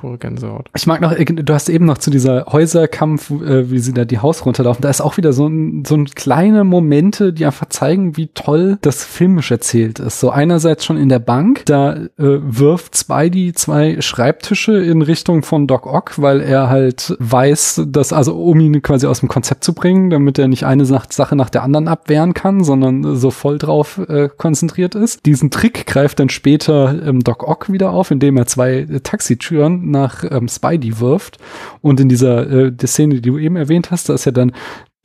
pure 0.00 0.18
Gänsehaut. 0.18 0.68
Ich 0.76 0.86
mag 0.86 1.00
noch, 1.00 1.12
äh, 1.12 1.24
du 1.24 1.54
hast 1.54 1.68
eben 1.68 1.84
noch 1.84 1.98
zu 1.98 2.10
dieser 2.10 2.46
Häuserkampf, 2.46 3.30
äh, 3.30 3.70
wie 3.70 3.78
sie 3.78 3.92
da 3.92 4.04
die 4.04 4.18
Haus 4.18 4.44
runterlaufen, 4.46 4.82
da 4.82 4.90
ist 4.90 5.00
auch 5.00 5.16
wieder 5.16 5.32
so 5.32 5.46
ein, 5.46 5.84
so 5.84 5.96
ein 5.96 6.06
kleine 6.06 6.64
Momente, 6.64 7.32
die 7.32 7.44
einfach 7.44 7.68
zeigen, 7.68 8.16
wie 8.16 8.28
toll 8.28 8.78
das 8.82 9.04
filmisch 9.04 9.50
erzählt 9.50 9.98
ist. 9.98 10.20
So 10.20 10.30
einerseits 10.30 10.84
schon 10.84 10.96
in 10.96 11.08
der 11.08 11.18
Bank, 11.18 11.64
da 11.66 11.94
äh, 11.94 12.08
wirft 12.16 12.96
Spidey 12.96 13.52
zwei 13.54 14.00
Schreibtische 14.00 14.72
in 14.78 15.02
Richtung 15.02 15.42
von 15.42 15.66
Doc 15.66 15.86
Ock, 15.86 16.20
weil 16.20 16.40
er 16.40 16.68
halt 16.68 17.16
weiß, 17.18 17.82
dass, 17.88 18.12
also 18.12 18.36
um 18.36 18.60
ihn 18.60 18.82
quasi 18.82 19.06
aus 19.06 19.20
dem 19.20 19.28
Konzept 19.28 19.64
zu 19.64 19.74
bringen, 19.74 20.10
damit 20.10 20.38
er 20.38 20.48
nicht 20.48 20.64
eine 20.64 20.84
Sache 20.84 21.36
nach 21.36 21.50
der 21.50 21.62
anderen 21.62 21.88
abwehren 21.88 22.34
kann, 22.34 22.62
sondern 22.62 23.16
so 23.16 23.30
voll 23.30 23.58
drauf 23.58 24.00
äh, 24.08 24.28
konzentriert 24.36 24.94
ist. 24.94 25.26
Diesen 25.26 25.50
Trick 25.50 25.86
greift 25.86 26.20
dann 26.20 26.28
später 26.28 27.02
ähm, 27.04 27.20
Doc 27.20 27.46
Ock 27.46 27.72
wieder 27.72 27.90
auf, 27.90 28.10
indem 28.10 28.36
er 28.36 28.46
zwei 28.46 28.78
äh, 28.78 29.00
Taxitüren 29.00 29.87
nach 29.90 30.24
ähm, 30.28 30.48
Spidey 30.48 31.00
wirft. 31.00 31.38
Und 31.80 32.00
in 32.00 32.08
dieser 32.08 32.50
äh, 32.50 32.72
der 32.72 32.88
Szene, 32.88 33.16
die 33.16 33.30
du 33.30 33.38
eben 33.38 33.56
erwähnt 33.56 33.90
hast, 33.90 34.08
da 34.08 34.14
ist 34.14 34.24
ja 34.24 34.32
dann 34.32 34.52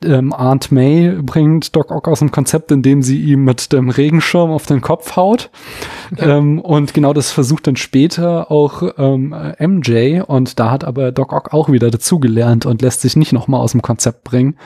ähm, 0.04 0.32
Aunt 0.32 0.70
May 0.70 1.10
bringt 1.22 1.74
Doc 1.74 1.90
Ock 1.90 2.08
aus 2.08 2.18
dem 2.18 2.30
Konzept, 2.30 2.70
indem 2.70 3.02
sie 3.02 3.20
ihm 3.20 3.44
mit 3.44 3.72
dem 3.72 3.88
Regenschirm 3.88 4.50
auf 4.50 4.66
den 4.66 4.80
Kopf 4.80 5.16
haut. 5.16 5.50
Ja. 6.16 6.38
Ähm, 6.38 6.60
und 6.60 6.94
genau 6.94 7.12
das 7.12 7.30
versucht 7.30 7.66
dann 7.66 7.76
später 7.76 8.50
auch 8.50 8.82
ähm, 8.98 9.34
MJ 9.58 10.20
und 10.20 10.58
da 10.58 10.70
hat 10.70 10.84
aber 10.84 11.12
Doc 11.12 11.32
Ock 11.32 11.52
auch 11.52 11.70
wieder 11.70 11.90
dazugelernt 11.90 12.66
und 12.66 12.82
lässt 12.82 13.00
sich 13.00 13.16
nicht 13.16 13.32
nochmal 13.32 13.60
aus 13.60 13.72
dem 13.72 13.82
Konzept 13.82 14.24
bringen. 14.24 14.56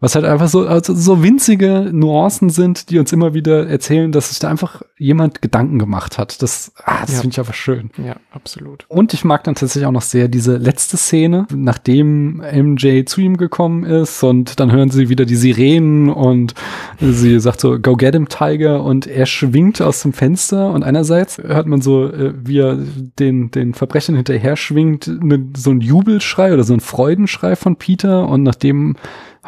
Was 0.00 0.14
halt 0.14 0.24
einfach 0.24 0.48
so, 0.48 0.66
also 0.66 0.94
so 0.94 1.22
winzige 1.22 1.90
Nuancen 1.92 2.50
sind, 2.50 2.90
die 2.90 2.98
uns 2.98 3.12
immer 3.12 3.34
wieder 3.34 3.68
erzählen, 3.68 4.12
dass 4.12 4.28
sich 4.28 4.38
da 4.38 4.48
einfach 4.48 4.82
jemand 4.96 5.42
Gedanken 5.42 5.78
gemacht 5.78 6.18
hat. 6.18 6.40
Das, 6.40 6.72
ah, 6.84 7.00
das 7.00 7.14
ja. 7.14 7.20
finde 7.20 7.34
ich 7.34 7.38
einfach 7.40 7.54
schön. 7.54 7.90
Ja, 8.04 8.16
absolut. 8.32 8.84
Und 8.88 9.12
ich 9.12 9.24
mag 9.24 9.42
dann 9.44 9.56
tatsächlich 9.56 9.86
auch 9.86 9.92
noch 9.92 10.02
sehr 10.02 10.28
diese 10.28 10.56
letzte 10.56 10.96
Szene, 10.96 11.46
nachdem 11.52 12.36
MJ 12.36 13.04
zu 13.06 13.20
ihm 13.20 13.36
gekommen 13.36 13.84
ist 13.84 14.22
und 14.22 14.60
dann 14.60 14.70
hören 14.70 14.90
sie 14.90 15.08
wieder 15.08 15.24
die 15.24 15.36
Sirenen 15.36 16.10
und 16.10 16.54
sie 17.00 17.40
sagt 17.40 17.60
so, 17.60 17.78
go 17.78 17.96
get 17.96 18.14
him, 18.14 18.28
Tiger 18.28 18.84
und 18.84 19.06
er 19.06 19.26
schwingt 19.26 19.82
aus 19.82 20.02
dem 20.02 20.12
Fenster 20.12 20.70
und 20.72 20.84
einerseits 20.84 21.38
hört 21.38 21.66
man 21.66 21.80
so, 21.80 22.06
äh, 22.06 22.34
wie 22.44 22.58
er 22.58 22.78
den, 23.18 23.50
den 23.50 23.74
Verbrechern 23.74 24.14
hinterher 24.14 24.56
schwingt, 24.56 25.06
ne, 25.06 25.48
so 25.56 25.70
ein 25.70 25.80
Jubelschrei 25.80 26.52
oder 26.54 26.64
so 26.64 26.74
ein 26.74 26.80
Freudenschrei 26.80 27.56
von 27.56 27.76
Peter 27.76 28.28
und 28.28 28.42
nachdem 28.42 28.96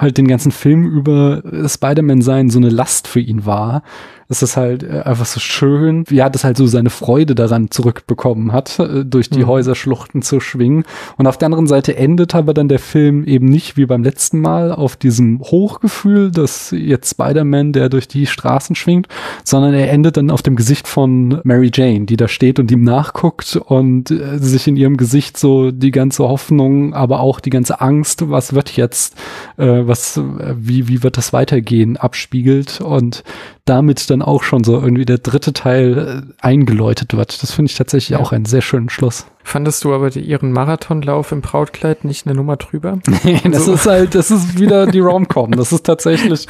halt 0.00 0.18
den 0.18 0.28
ganzen 0.28 0.50
Film 0.50 0.86
über 0.86 1.42
Spider-Man 1.66 2.22
sein 2.22 2.50
so 2.50 2.58
eine 2.58 2.70
Last 2.70 3.06
für 3.06 3.20
ihn 3.20 3.44
war, 3.44 3.82
dass 4.30 4.40
das 4.40 4.56
halt 4.56 4.84
äh, 4.84 5.02
einfach 5.04 5.26
so 5.26 5.40
schön, 5.40 6.04
ja, 6.08 6.30
das 6.30 6.44
halt 6.44 6.56
so 6.56 6.66
seine 6.68 6.88
Freude 6.88 7.34
daran 7.34 7.72
zurückbekommen 7.72 8.52
hat, 8.52 8.78
äh, 8.78 9.04
durch 9.04 9.28
die 9.28 9.40
mhm. 9.40 9.48
Häuserschluchten 9.48 10.22
zu 10.22 10.38
schwingen. 10.38 10.84
Und 11.16 11.26
auf 11.26 11.36
der 11.36 11.46
anderen 11.46 11.66
Seite 11.66 11.96
endet 11.96 12.36
aber 12.36 12.54
dann 12.54 12.68
der 12.68 12.78
Film 12.78 13.24
eben 13.24 13.46
nicht 13.46 13.76
wie 13.76 13.86
beim 13.86 14.04
letzten 14.04 14.40
Mal 14.40 14.70
auf 14.70 14.94
diesem 14.94 15.40
Hochgefühl, 15.40 16.30
dass 16.30 16.70
jetzt 16.70 17.10
Spider-Man, 17.10 17.72
der 17.72 17.88
durch 17.88 18.06
die 18.06 18.26
Straßen 18.26 18.76
schwingt, 18.76 19.08
sondern 19.42 19.74
er 19.74 19.90
endet 19.90 20.16
dann 20.16 20.30
auf 20.30 20.42
dem 20.42 20.54
Gesicht 20.54 20.86
von 20.86 21.40
Mary 21.42 21.72
Jane, 21.74 22.06
die 22.06 22.16
da 22.16 22.28
steht 22.28 22.60
und 22.60 22.70
ihm 22.70 22.84
nachguckt 22.84 23.56
und 23.56 24.12
äh, 24.12 24.38
sich 24.38 24.68
in 24.68 24.76
ihrem 24.76 24.96
Gesicht 24.96 25.38
so 25.38 25.72
die 25.72 25.90
ganze 25.90 26.22
Hoffnung, 26.22 26.94
aber 26.94 27.18
auch 27.18 27.40
die 27.40 27.50
ganze 27.50 27.80
Angst, 27.80 28.30
was 28.30 28.54
wird 28.54 28.76
jetzt, 28.76 29.16
äh, 29.56 29.80
was, 29.88 30.20
wie, 30.54 30.86
wie 30.86 31.02
wird 31.02 31.16
das 31.16 31.32
weitergehen, 31.32 31.96
abspiegelt 31.96 32.80
und 32.80 33.24
damit 33.70 34.10
dann 34.10 34.20
auch 34.20 34.42
schon 34.42 34.64
so 34.64 34.80
irgendwie 34.80 35.04
der 35.04 35.18
dritte 35.18 35.52
Teil 35.52 36.24
äh, 36.26 36.44
eingeläutet 36.44 37.16
wird. 37.16 37.40
Das 37.40 37.52
finde 37.52 37.70
ich 37.70 37.76
tatsächlich 37.78 38.10
ja. 38.10 38.18
auch 38.18 38.32
einen 38.32 38.44
sehr 38.44 38.62
schönen 38.62 38.90
Schluss. 38.90 39.26
Fandest 39.50 39.82
du 39.82 39.92
aber 39.92 40.10
die, 40.10 40.20
ihren 40.20 40.52
Marathonlauf 40.52 41.32
im 41.32 41.40
Brautkleid 41.40 42.04
nicht 42.04 42.24
eine 42.24 42.36
Nummer 42.36 42.56
drüber? 42.56 43.00
Nee, 43.24 43.40
das 43.50 43.66
so. 43.66 43.74
ist 43.74 43.86
halt, 43.86 44.14
das 44.14 44.30
ist 44.30 44.58
wieder 44.58 44.86
die 44.86 45.00
Rom-Com. 45.00 45.50
Das 45.52 45.72
ist 45.72 45.84
tatsächlich 45.84 46.46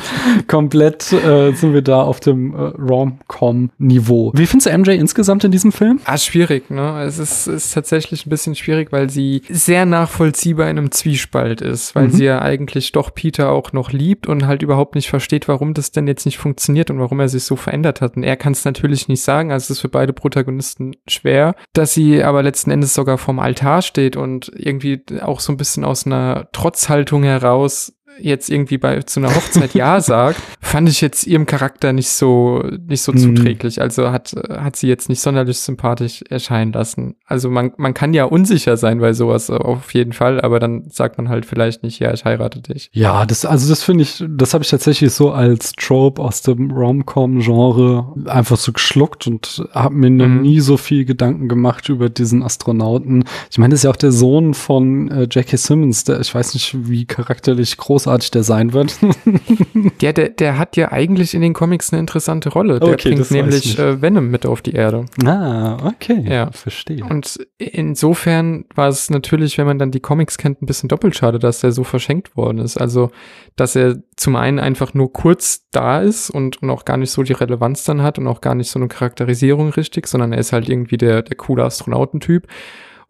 komplett, 0.46 1.12
äh, 1.12 1.52
sind 1.52 1.72
wir 1.72 1.82
da 1.82 2.02
auf 2.02 2.20
dem 2.20 2.54
äh, 2.54 2.58
Rom-Com-Niveau. 2.58 4.32
Wie 4.34 4.46
findest 4.46 4.72
du 4.72 4.78
MJ 4.78 4.90
insgesamt 4.90 5.42
in 5.42 5.50
diesem 5.50 5.72
Film? 5.72 5.98
Ah, 6.04 6.16
schwierig, 6.16 6.70
ne? 6.70 7.02
Es 7.02 7.18
ist, 7.18 7.48
ist 7.48 7.72
tatsächlich 7.72 8.26
ein 8.26 8.30
bisschen 8.30 8.54
schwierig, 8.54 8.92
weil 8.92 9.10
sie 9.10 9.42
sehr 9.48 9.86
nachvollziehbar 9.86 10.68
in 10.70 10.78
einem 10.78 10.90
Zwiespalt 10.92 11.60
ist, 11.60 11.96
weil 11.96 12.08
mhm. 12.08 12.12
sie 12.12 12.24
ja 12.24 12.40
eigentlich 12.40 12.92
doch 12.92 13.14
Peter 13.14 13.50
auch 13.50 13.72
noch 13.72 13.90
liebt 13.90 14.28
und 14.28 14.46
halt 14.46 14.62
überhaupt 14.62 14.94
nicht 14.94 15.08
versteht, 15.08 15.48
warum 15.48 15.74
das 15.74 15.90
denn 15.90 16.06
jetzt 16.06 16.26
nicht 16.26 16.38
funktioniert 16.38 16.90
und 16.90 17.00
warum 17.00 17.18
er 17.18 17.28
sich 17.28 17.44
so 17.44 17.56
verändert 17.56 18.00
hat. 18.00 18.16
Und 18.16 18.22
er 18.22 18.36
kann 18.36 18.52
es 18.52 18.64
natürlich 18.64 19.08
nicht 19.08 19.22
sagen, 19.22 19.50
also 19.50 19.64
es 19.64 19.70
ist 19.70 19.80
für 19.80 19.88
beide 19.88 20.12
Protagonisten 20.12 20.94
schwer, 21.08 21.56
dass 21.72 21.94
sie 21.94 22.22
aber 22.22 22.42
letzten 22.42 22.70
Endes 22.70 22.89
sogar 22.94 23.18
vorm 23.18 23.38
Altar 23.38 23.82
steht 23.82 24.16
und 24.16 24.50
irgendwie 24.54 25.02
auch 25.20 25.40
so 25.40 25.52
ein 25.52 25.56
bisschen 25.56 25.84
aus 25.84 26.06
einer 26.06 26.48
Trotzhaltung 26.52 27.22
heraus 27.22 27.92
jetzt 28.18 28.50
irgendwie 28.50 28.78
bei 28.78 29.02
zu 29.02 29.20
einer 29.20 29.34
Hochzeit 29.34 29.74
ja 29.74 30.00
sagt, 30.00 30.40
fand 30.60 30.88
ich 30.88 31.00
jetzt 31.00 31.26
ihrem 31.26 31.46
Charakter 31.46 31.92
nicht 31.92 32.08
so 32.08 32.62
nicht 32.86 33.02
so 33.02 33.12
mhm. 33.12 33.18
zuträglich. 33.18 33.80
Also 33.80 34.10
hat 34.10 34.34
hat 34.50 34.76
sie 34.76 34.88
jetzt 34.88 35.08
nicht 35.08 35.20
sonderlich 35.20 35.58
sympathisch 35.58 36.22
erscheinen 36.28 36.72
lassen. 36.72 37.16
Also 37.26 37.50
man 37.50 37.72
man 37.76 37.94
kann 37.94 38.14
ja 38.14 38.24
unsicher 38.24 38.76
sein 38.76 39.00
bei 39.00 39.12
sowas 39.12 39.50
auf 39.50 39.92
jeden 39.94 40.12
Fall, 40.12 40.40
aber 40.40 40.60
dann 40.60 40.88
sagt 40.88 41.18
man 41.18 41.28
halt 41.28 41.46
vielleicht 41.46 41.82
nicht, 41.82 41.98
ja, 41.98 42.12
ich 42.12 42.24
heirate 42.24 42.60
dich. 42.60 42.90
Ja, 42.92 43.26
das 43.26 43.44
also 43.44 43.68
das 43.68 43.82
finde 43.82 44.02
ich, 44.02 44.24
das 44.28 44.54
habe 44.54 44.64
ich 44.64 44.70
tatsächlich 44.70 45.12
so 45.12 45.32
als 45.32 45.72
Trope 45.72 46.22
aus 46.22 46.42
dem 46.42 46.70
Rom-Com 46.70 47.40
Genre 47.40 48.14
einfach 48.26 48.56
so 48.56 48.72
geschluckt 48.72 49.26
und 49.26 49.64
habe 49.72 49.94
mir 49.94 50.10
noch 50.10 50.26
mhm. 50.26 50.42
nie 50.42 50.60
so 50.60 50.76
viel 50.76 51.04
Gedanken 51.04 51.48
gemacht 51.48 51.88
über 51.88 52.08
diesen 52.08 52.42
Astronauten. 52.42 53.24
Ich 53.50 53.58
meine, 53.58 53.72
das 53.72 53.80
ist 53.80 53.84
ja 53.84 53.90
auch 53.90 53.96
der 53.96 54.12
Sohn 54.12 54.54
von 54.54 55.10
äh, 55.10 55.28
Jackie 55.30 55.56
Simmons, 55.56 56.04
der 56.04 56.20
ich 56.20 56.34
weiß 56.34 56.54
nicht, 56.54 56.76
wie 56.88 57.06
charakterlich 57.06 57.76
groß 57.76 58.06
großartig 58.10 58.30
der 58.32 58.42
sein 58.42 58.72
wird. 58.72 58.98
ja, 60.02 60.12
der, 60.12 60.30
der 60.30 60.58
hat 60.58 60.76
ja 60.76 60.90
eigentlich 60.92 61.34
in 61.34 61.40
den 61.40 61.52
Comics 61.52 61.92
eine 61.92 62.00
interessante 62.00 62.48
Rolle. 62.48 62.80
Der 62.80 62.90
okay, 62.90 63.14
bringt 63.14 63.30
nämlich 63.30 63.78
äh, 63.78 64.02
Venom 64.02 64.30
mit 64.30 64.46
auf 64.46 64.62
die 64.62 64.72
Erde. 64.72 65.06
Ah, 65.24 65.76
okay. 65.86 66.24
Ja, 66.28 66.50
verstehe. 66.50 67.04
Und 67.04 67.38
insofern 67.58 68.64
war 68.74 68.88
es 68.88 69.10
natürlich, 69.10 69.58
wenn 69.58 69.66
man 69.66 69.78
dann 69.78 69.90
die 69.90 70.00
Comics 70.00 70.38
kennt, 70.38 70.62
ein 70.62 70.66
bisschen 70.66 70.88
doppelt 70.88 71.14
schade, 71.16 71.38
dass 71.38 71.60
der 71.60 71.72
so 71.72 71.84
verschenkt 71.84 72.36
worden 72.36 72.58
ist. 72.58 72.76
Also, 72.76 73.10
dass 73.56 73.76
er 73.76 73.96
zum 74.16 74.36
einen 74.36 74.58
einfach 74.58 74.94
nur 74.94 75.12
kurz 75.12 75.66
da 75.70 76.00
ist 76.00 76.30
und, 76.30 76.62
und 76.62 76.70
auch 76.70 76.84
gar 76.84 76.96
nicht 76.96 77.10
so 77.10 77.22
die 77.22 77.32
Relevanz 77.32 77.84
dann 77.84 78.02
hat 78.02 78.18
und 78.18 78.26
auch 78.26 78.40
gar 78.40 78.54
nicht 78.54 78.70
so 78.70 78.78
eine 78.78 78.88
Charakterisierung 78.88 79.70
richtig, 79.70 80.06
sondern 80.06 80.32
er 80.32 80.38
ist 80.38 80.52
halt 80.52 80.68
irgendwie 80.68 80.98
der, 80.98 81.22
der 81.22 81.36
coole 81.36 81.64
Astronautentyp 81.64 82.46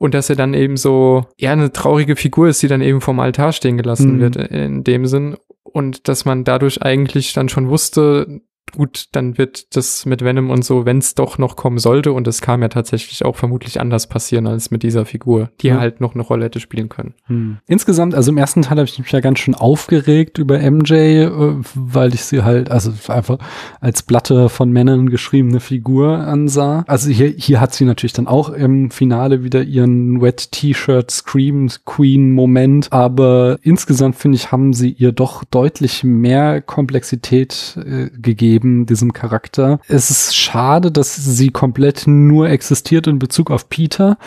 und 0.01 0.15
dass 0.15 0.31
er 0.31 0.37
dann 0.37 0.55
eben 0.55 0.79
so 0.79 1.27
eher 1.37 1.53
eine 1.53 1.73
traurige 1.73 2.17
Figur 2.17 2.49
ist, 2.49 2.63
die 2.63 2.69
dann 2.69 2.81
eben 2.81 3.03
vom 3.03 3.21
Altar 3.21 3.53
stehen 3.53 3.77
gelassen 3.77 4.17
mhm. 4.17 4.21
wird 4.21 4.37
in 4.37 4.83
dem 4.83 5.05
Sinn 5.05 5.37
und 5.63 6.09
dass 6.09 6.25
man 6.25 6.43
dadurch 6.43 6.83
eigentlich 6.83 7.35
dann 7.35 7.51
schon 7.51 7.69
wusste, 7.69 8.41
gut, 8.73 9.07
dann 9.13 9.39
wird 9.39 9.75
das 9.77 10.07
mit 10.07 10.23
Venom 10.23 10.51
und 10.51 10.65
so, 10.65 10.85
wenn 10.85 10.99
es 10.99 11.15
doch 11.15 11.39
noch 11.39 11.57
kommen 11.57 11.79
sollte, 11.79 12.13
und 12.13 12.27
es 12.27 12.41
kam 12.41 12.63
ja 12.63 12.69
tatsächlich 12.69 13.25
auch 13.25 13.37
vermutlich 13.37 13.81
anders 13.81 14.09
passieren 14.09 14.47
als 14.47 14.71
mit 14.71 14.83
dieser 14.83 15.05
Figur, 15.05 15.51
die 15.61 15.71
mhm. 15.71 15.81
halt 15.81 16.01
noch 16.01 16.15
eine 16.15 16.23
Rolle 16.23 16.47
hätte 16.47 16.61
spielen 16.61 16.89
können. 16.89 17.15
Mhm. 17.29 17.59
Insgesamt, 17.67 18.15
also 18.15 18.31
im 18.31 18.39
ersten 18.39 18.63
Teil 18.63 18.79
habe 18.79 18.85
ich 18.89 18.99
mich 18.99 19.11
ja 19.11 19.21
ganz 19.21 19.39
schön 19.39 19.55
aufgeregt 19.55 20.39
über 20.39 20.59
MJ, 20.59 20.93
äh, 20.93 21.31
weil 21.75 22.15
ich 22.15 22.25
sie 22.25 22.43
halt, 22.43 22.71
also 22.71 22.93
einfach 23.09 23.39
als 23.81 24.03
Blatte 24.03 24.49
von 24.49 24.71
Männern 24.71 25.11
geschriebene 25.11 25.61
Figur 25.61 26.19
ansah. 26.19 26.85
Also 26.87 27.11
hier, 27.11 27.29
hier 27.29 27.61
hat 27.61 27.75
sie 27.75 27.85
natürlich 27.85 28.13
dann 28.13 28.27
auch 28.27 28.51
im 28.51 28.91
Finale 28.91 29.45
wieder 29.45 29.63
ihren 29.63 30.21
Wet 30.21 30.53
T-Shirt 30.53 31.11
Scream 31.11 31.71
Queen 31.85 32.33
Moment, 32.33 32.93
aber 32.93 33.59
insgesamt 33.63 34.17
finde 34.17 34.37
ich, 34.37 34.53
haben 34.53 34.73
sie 34.73 34.91
ihr 34.91 35.13
doch 35.13 35.45
deutlich 35.45 36.05
mehr 36.05 36.61
Komplexität 36.61 37.79
äh, 37.85 38.11
gegeben 38.11 38.60
gegeben, 38.61 38.87
diesem 38.87 39.13
Charakter. 39.13 39.81
Es 39.89 40.11
ist 40.11 40.37
schade, 40.37 40.91
dass 40.93 41.17
sie 41.17 41.51
komplett 41.51 42.07
nur 42.07 42.49
existiert 42.49 43.07
in 43.07 43.19
Bezug 43.19 43.51
auf 43.51 43.69
Peter. 43.69 44.19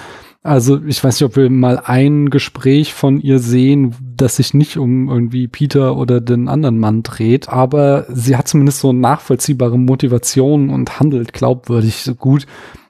Also 0.42 0.82
ich 0.86 1.02
weiß 1.02 1.20
nicht, 1.20 1.26
ob 1.26 1.38
wir 1.38 1.50
mal 1.50 1.82
ein 1.86 2.30
Gespräch 2.30 2.94
von 2.94 3.22
ihr 3.22 3.40
sehen, 3.40 3.96
das 4.18 4.36
sich 4.38 4.54
nicht 4.54 4.78
um 4.78 5.08
irgendwie 5.10 5.48
Peter 5.48 5.96
oder 5.96 6.20
den 6.20 6.50
anderen 6.50 6.80
Mann 6.80 7.02
dreht, 7.02 7.48
aber 7.48 8.06
sie 8.10 8.36
hat 8.36 8.50
zumindest 8.50 8.80
so 8.80 8.92
nachvollziehbare 8.92 9.80
Motivationen 9.80 10.70
und 10.70 11.00
handelt 11.00 11.32
glaubwürdig 11.32 12.12
gut. 12.20 12.46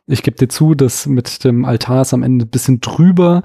Ich 0.08 0.24
gebe 0.24 0.36
dir 0.36 0.50
zu, 0.50 0.74
dass 0.74 1.06
mit 1.06 1.44
dem 1.44 1.64
Altar 1.64 2.02
ist 2.02 2.14
am 2.14 2.24
Ende 2.24 2.46
ein 2.46 2.50
bisschen 2.50 2.82
drüber, 2.82 3.44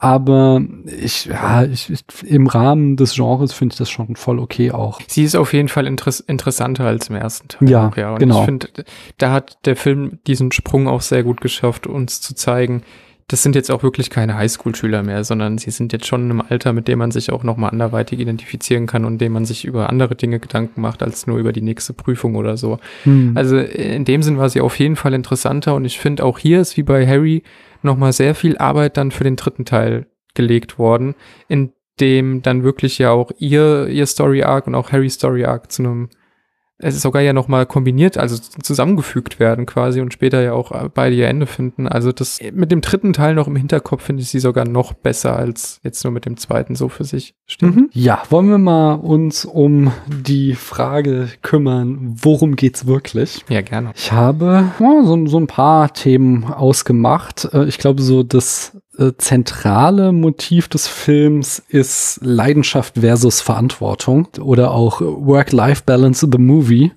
aber 0.00 0.62
ich, 0.86 1.24
ja, 1.24 1.64
ich, 1.64 1.90
ich, 1.90 2.04
im 2.24 2.46
Rahmen 2.46 2.96
des 2.96 3.16
Genres 3.16 3.52
finde 3.52 3.72
ich 3.72 3.78
das 3.78 3.90
schon 3.90 4.14
voll 4.14 4.38
okay 4.38 4.70
auch. 4.70 5.00
Sie 5.08 5.24
ist 5.24 5.34
auf 5.34 5.52
jeden 5.52 5.68
Fall 5.68 5.88
interess 5.88 6.20
interessanter 6.20 6.84
als 6.84 7.08
im 7.08 7.16
ersten 7.16 7.48
Teil. 7.48 7.68
Ja, 7.68 7.90
ja. 7.96 8.12
Und 8.12 8.20
genau. 8.20 8.38
Ich 8.40 8.44
finde, 8.44 8.68
da 9.18 9.32
hat 9.32 9.58
der 9.64 9.74
Film 9.74 10.20
diesen 10.28 10.52
Sprung 10.52 10.86
auch 10.86 11.00
sehr 11.00 11.24
gut 11.24 11.40
geschafft, 11.40 11.88
uns 11.88 12.20
zu 12.20 12.36
zeigen, 12.36 12.84
das 13.26 13.42
sind 13.42 13.54
jetzt 13.54 13.70
auch 13.70 13.82
wirklich 13.82 14.08
keine 14.08 14.36
Highschool-Schüler 14.36 15.02
mehr, 15.02 15.22
sondern 15.22 15.58
sie 15.58 15.70
sind 15.70 15.92
jetzt 15.92 16.06
schon 16.06 16.24
in 16.24 16.30
einem 16.30 16.42
Alter, 16.48 16.72
mit 16.72 16.88
dem 16.88 16.98
man 16.98 17.10
sich 17.10 17.30
auch 17.30 17.42
nochmal 17.42 17.70
anderweitig 17.70 18.20
identifizieren 18.20 18.86
kann 18.86 19.04
und 19.04 19.20
dem 19.20 19.32
man 19.32 19.44
sich 19.44 19.66
über 19.66 19.90
andere 19.90 20.14
Dinge 20.14 20.38
Gedanken 20.38 20.80
macht, 20.80 21.02
als 21.02 21.26
nur 21.26 21.36
über 21.38 21.52
die 21.52 21.60
nächste 21.60 21.92
Prüfung 21.92 22.36
oder 22.36 22.56
so. 22.56 22.78
Hm. 23.02 23.32
Also 23.34 23.58
in 23.58 24.06
dem 24.06 24.22
Sinn 24.22 24.38
war 24.38 24.48
sie 24.48 24.62
auf 24.62 24.78
jeden 24.78 24.96
Fall 24.96 25.12
interessanter 25.12 25.74
und 25.74 25.84
ich 25.84 25.98
finde 25.98 26.24
auch 26.24 26.38
hier 26.38 26.60
ist 26.60 26.78
wie 26.78 26.82
bei 26.82 27.06
Harry 27.06 27.42
nochmal 27.82 28.12
sehr 28.12 28.34
viel 28.34 28.58
Arbeit 28.58 28.96
dann 28.96 29.10
für 29.10 29.24
den 29.24 29.36
dritten 29.36 29.64
Teil 29.64 30.06
gelegt 30.34 30.78
worden, 30.78 31.14
in 31.48 31.72
dem 32.00 32.42
dann 32.42 32.62
wirklich 32.62 32.98
ja 32.98 33.10
auch 33.10 33.32
ihr, 33.38 33.88
ihr 33.88 34.06
Story 34.06 34.42
Arc 34.42 34.66
und 34.66 34.74
auch 34.74 34.92
Harry 34.92 35.10
Story 35.10 35.44
Arc 35.44 35.72
zu 35.72 35.82
einem 35.82 36.10
es 36.78 36.94
ist 36.94 37.02
sogar 37.02 37.22
ja 37.22 37.32
nochmal 37.32 37.66
kombiniert, 37.66 38.16
also 38.16 38.36
zusammengefügt 38.36 39.40
werden 39.40 39.66
quasi 39.66 40.00
und 40.00 40.12
später 40.12 40.42
ja 40.42 40.52
auch 40.52 40.72
beide 40.90 41.16
ihr 41.16 41.26
Ende 41.26 41.46
finden. 41.46 41.88
Also 41.88 42.12
das 42.12 42.38
mit 42.52 42.70
dem 42.70 42.80
dritten 42.80 43.12
Teil 43.12 43.34
noch 43.34 43.48
im 43.48 43.56
Hinterkopf 43.56 44.02
finde 44.02 44.22
ich 44.22 44.30
sie 44.30 44.38
sogar 44.38 44.66
noch 44.66 44.92
besser 44.92 45.36
als 45.36 45.80
jetzt 45.82 46.04
nur 46.04 46.12
mit 46.12 46.24
dem 46.24 46.36
zweiten 46.36 46.76
so 46.76 46.88
für 46.88 47.04
sich 47.04 47.34
stimmt. 47.46 47.76
Mhm. 47.76 47.90
Ja, 47.92 48.22
wollen 48.30 48.48
wir 48.48 48.58
mal 48.58 48.94
uns 48.94 49.44
um 49.44 49.92
die 50.06 50.54
Frage 50.54 51.28
kümmern, 51.42 52.16
worum 52.22 52.54
geht's 52.54 52.86
wirklich? 52.86 53.44
Ja, 53.48 53.62
gerne. 53.62 53.92
Ich 53.96 54.12
habe 54.12 54.70
ja, 54.78 55.02
so, 55.04 55.26
so 55.26 55.38
ein 55.38 55.48
paar 55.48 55.92
Themen 55.92 56.44
ausgemacht. 56.44 57.48
Äh, 57.52 57.64
ich 57.64 57.78
glaube, 57.78 58.02
so 58.02 58.22
das 58.22 58.76
äh, 58.98 59.12
zentrale 59.16 60.12
Motiv 60.12 60.68
des 60.68 60.88
Films 60.88 61.62
ist 61.68 62.18
Leidenschaft 62.22 62.98
versus 62.98 63.40
Verantwortung 63.40 64.28
oder 64.40 64.72
auch 64.72 65.00
Work-Life-Balance 65.00 66.26
in 66.26 66.32
the 66.32 66.38
Movie. 66.38 66.92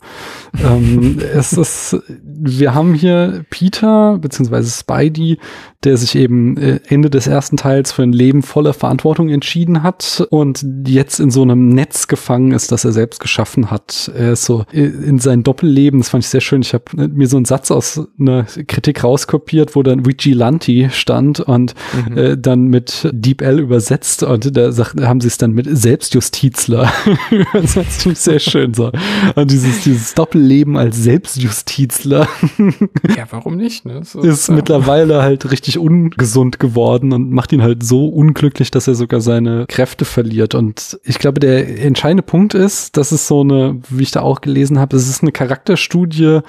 ähm, 0.63 1.19
es 1.33 1.53
ist, 1.53 1.97
wir 2.07 2.73
haben 2.73 2.93
hier 2.93 3.45
Peter 3.49 4.17
beziehungsweise 4.17 4.71
Spidey, 4.71 5.37
der 5.83 5.97
sich 5.97 6.15
eben 6.15 6.57
äh, 6.57 6.79
Ende 6.87 7.09
des 7.09 7.27
ersten 7.27 7.57
Teils 7.57 7.91
für 7.91 8.03
ein 8.03 8.13
Leben 8.13 8.43
voller 8.43 8.73
Verantwortung 8.73 9.29
entschieden 9.29 9.83
hat 9.83 10.25
und 10.29 10.65
jetzt 10.85 11.19
in 11.19 11.31
so 11.31 11.41
einem 11.41 11.69
Netz 11.69 12.07
gefangen 12.07 12.51
ist, 12.51 12.71
das 12.71 12.85
er 12.85 12.91
selbst 12.91 13.19
geschaffen 13.19 13.71
hat. 13.71 14.11
Er 14.15 14.33
ist 14.33 14.45
so 14.45 14.65
äh, 14.71 14.81
in 14.81 15.19
sein 15.19 15.43
Doppelleben, 15.43 15.99
das 15.99 16.09
fand 16.09 16.23
ich 16.23 16.29
sehr 16.29 16.41
schön. 16.41 16.61
Ich 16.61 16.73
habe 16.73 17.07
mir 17.09 17.27
so 17.27 17.37
einen 17.37 17.45
Satz 17.45 17.71
aus 17.71 18.01
einer 18.19 18.43
Kritik 18.67 19.03
rauskopiert, 19.03 19.75
wo 19.75 19.83
dann 19.83 20.05
Vigilante 20.05 20.89
stand 20.91 21.39
und 21.39 21.73
mhm. 22.09 22.17
äh, 22.17 22.37
dann 22.37 22.65
mit 22.65 23.09
Deep 23.11 23.41
L 23.41 23.59
übersetzt 23.59 24.23
und 24.23 24.55
da 24.55 24.71
sagt, 24.71 24.99
haben 25.01 25.21
sie 25.21 25.27
es 25.27 25.37
dann 25.37 25.51
mit 25.51 25.67
Selbstjustizler 25.69 26.91
übersetzt. 27.31 28.07
Sehr 28.15 28.39
schön 28.39 28.73
so. 28.73 28.91
Und 29.35 29.51
dieses, 29.51 29.83
dieses 29.83 30.13
Doppelleben 30.13 30.77
als 30.77 30.97
Selbstjustizler. 30.97 32.27
ja, 33.15 33.25
warum 33.29 33.55
nicht? 33.55 33.85
Ne? 33.85 34.01
So 34.03 34.21
ist 34.21 34.49
mittlerweile 34.49 35.21
halt 35.21 35.49
richtig 35.49 35.61
richtig 35.61 35.79
ungesund 35.79 36.59
geworden 36.59 37.13
und 37.13 37.31
macht 37.31 37.53
ihn 37.53 37.61
halt 37.61 37.83
so 37.83 38.07
unglücklich, 38.07 38.71
dass 38.71 38.87
er 38.87 38.95
sogar 38.95 39.21
seine 39.21 39.65
Kräfte 39.67 40.05
verliert. 40.05 40.55
Und 40.55 40.99
ich 41.03 41.19
glaube, 41.19 41.39
der 41.39 41.83
entscheidende 41.83 42.23
Punkt 42.23 42.53
ist, 42.53 42.97
dass 42.97 43.11
es 43.11 43.27
so 43.27 43.41
eine, 43.41 43.79
wie 43.89 44.03
ich 44.03 44.11
da 44.11 44.21
auch 44.21 44.41
gelesen 44.41 44.79
habe, 44.79 44.97
es 44.97 45.07
ist 45.07 45.21
eine 45.21 45.31
Charakterstudie 45.31 46.39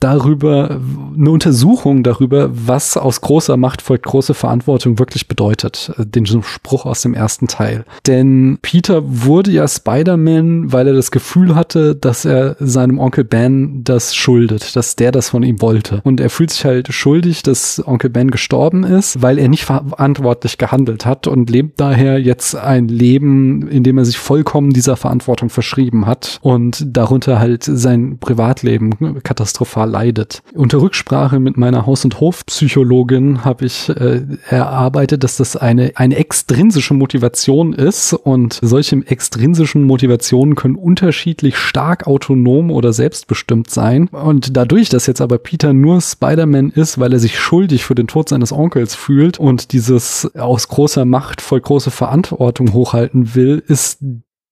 darüber, 0.00 0.80
eine 1.16 1.30
Untersuchung 1.30 2.02
darüber, 2.02 2.50
was 2.52 2.96
aus 2.96 3.20
großer 3.20 3.56
Macht 3.56 3.82
folgt 3.82 4.06
große 4.06 4.34
Verantwortung 4.34 4.98
wirklich 4.98 5.28
bedeutet. 5.28 5.92
Äh, 5.98 6.06
den 6.06 6.26
Spruch 6.26 6.86
aus 6.86 7.02
dem 7.02 7.14
ersten 7.14 7.46
Teil. 7.46 7.84
Denn 8.06 8.58
Peter 8.62 9.02
wurde 9.04 9.50
ja 9.50 9.68
Spider-Man, 9.68 10.72
weil 10.72 10.88
er 10.88 10.94
das 10.94 11.10
Gefühl 11.10 11.54
hatte, 11.54 11.94
dass 11.94 12.24
er 12.24 12.56
seinem 12.58 12.98
Onkel 12.98 13.24
Ben 13.24 13.84
das 13.84 14.14
schuldet, 14.14 14.74
dass 14.74 14.96
der 14.96 15.12
das 15.12 15.28
von 15.28 15.42
ihm 15.42 15.60
wollte. 15.60 16.00
Und 16.04 16.20
er 16.20 16.30
fühlt 16.30 16.50
sich 16.50 16.64
halt 16.64 16.92
schuldig, 16.92 17.42
dass 17.42 17.82
Onkel 17.86 18.10
Ben 18.10 18.30
gestorben 18.30 18.84
ist, 18.84 19.22
weil 19.22 19.38
er 19.38 19.48
nicht 19.48 19.64
verantwortlich 19.64 20.58
gehandelt 20.58 21.04
hat 21.04 21.26
und 21.26 21.50
lebt 21.50 21.80
daher 21.80 22.18
jetzt 22.18 22.56
ein 22.56 22.88
Leben, 22.88 23.68
in 23.68 23.82
dem 23.82 23.98
er 23.98 24.04
sich 24.04 24.18
vollkommen 24.18 24.70
dieser 24.70 24.96
Verantwortung 24.96 25.50
verschrieben 25.50 26.06
hat 26.06 26.38
und 26.42 26.86
darunter 26.86 27.38
halt 27.38 27.64
sein 27.64 28.18
Privatleben 28.18 29.22
katastrophal 29.22 29.89
leidet. 29.90 30.42
Unter 30.54 30.80
Rücksprache 30.80 31.38
mit 31.38 31.56
meiner 31.56 31.86
Haus- 31.86 32.04
und 32.04 32.20
Hofpsychologin 32.20 33.44
habe 33.44 33.66
ich 33.66 33.88
äh, 33.90 34.22
erarbeitet, 34.48 35.24
dass 35.24 35.36
das 35.36 35.56
eine, 35.56 35.92
eine 35.96 36.16
extrinsische 36.16 36.94
Motivation 36.94 37.72
ist 37.72 38.12
und 38.12 38.58
solche 38.62 38.96
extrinsischen 39.06 39.84
Motivationen 39.84 40.54
können 40.54 40.76
unterschiedlich 40.76 41.56
stark 41.56 42.06
autonom 42.06 42.70
oder 42.70 42.92
selbstbestimmt 42.92 43.70
sein. 43.70 44.08
Und 44.08 44.56
dadurch, 44.56 44.88
dass 44.88 45.06
jetzt 45.06 45.20
aber 45.20 45.38
Peter 45.38 45.72
nur 45.72 46.00
Spider-Man 46.00 46.70
ist, 46.70 46.98
weil 46.98 47.12
er 47.12 47.18
sich 47.18 47.38
schuldig 47.38 47.84
für 47.84 47.94
den 47.94 48.06
Tod 48.06 48.28
seines 48.28 48.52
Onkels 48.52 48.94
fühlt 48.94 49.38
und 49.38 49.72
dieses 49.72 50.34
aus 50.36 50.68
großer 50.68 51.04
Macht 51.04 51.40
voll 51.40 51.60
große 51.60 51.90
Verantwortung 51.90 52.72
hochhalten 52.72 53.34
will, 53.34 53.62
ist 53.66 53.98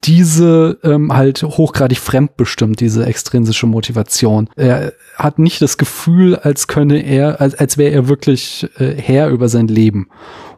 diese 0.05 0.79
ähm, 0.85 1.13
halt 1.13 1.43
hochgradig 1.43 1.99
fremdbestimmt, 1.99 2.81
diese 2.81 3.05
extrinsische 3.05 3.67
Motivation. 3.67 4.49
Er 4.57 4.93
hat 5.17 5.39
nicht 5.39 5.61
das 5.61 5.77
Gefühl, 5.77 6.37
als 6.37 6.69
könne 6.69 7.03
er, 7.05 7.41
als, 7.41 7.55
als 7.57 7.79
wäre 7.79 7.93
er 7.93 8.09
wirklich 8.09 8.69
äh, 8.79 8.95
Herr 8.95 9.29
über 9.31 9.49
sein 9.49 9.69
Leben. 9.69 10.09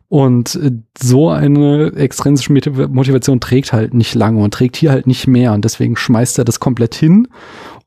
Und 0.09 0.57
äh, 0.57 0.73
so 1.01 1.31
eine 1.31 1.93
extrinsische 1.95 2.53
Motivation 2.53 3.41
trägt 3.41 3.73
halt 3.73 3.95
nicht 3.95 4.15
lange 4.15 4.43
und 4.43 4.53
trägt 4.53 4.77
hier 4.77 4.91
halt 4.91 5.07
nicht 5.07 5.27
mehr. 5.27 5.53
Und 5.53 5.65
deswegen 5.65 5.97
schmeißt 5.97 6.39
er 6.39 6.45
das 6.45 6.61
komplett 6.61 6.95
hin 6.95 7.29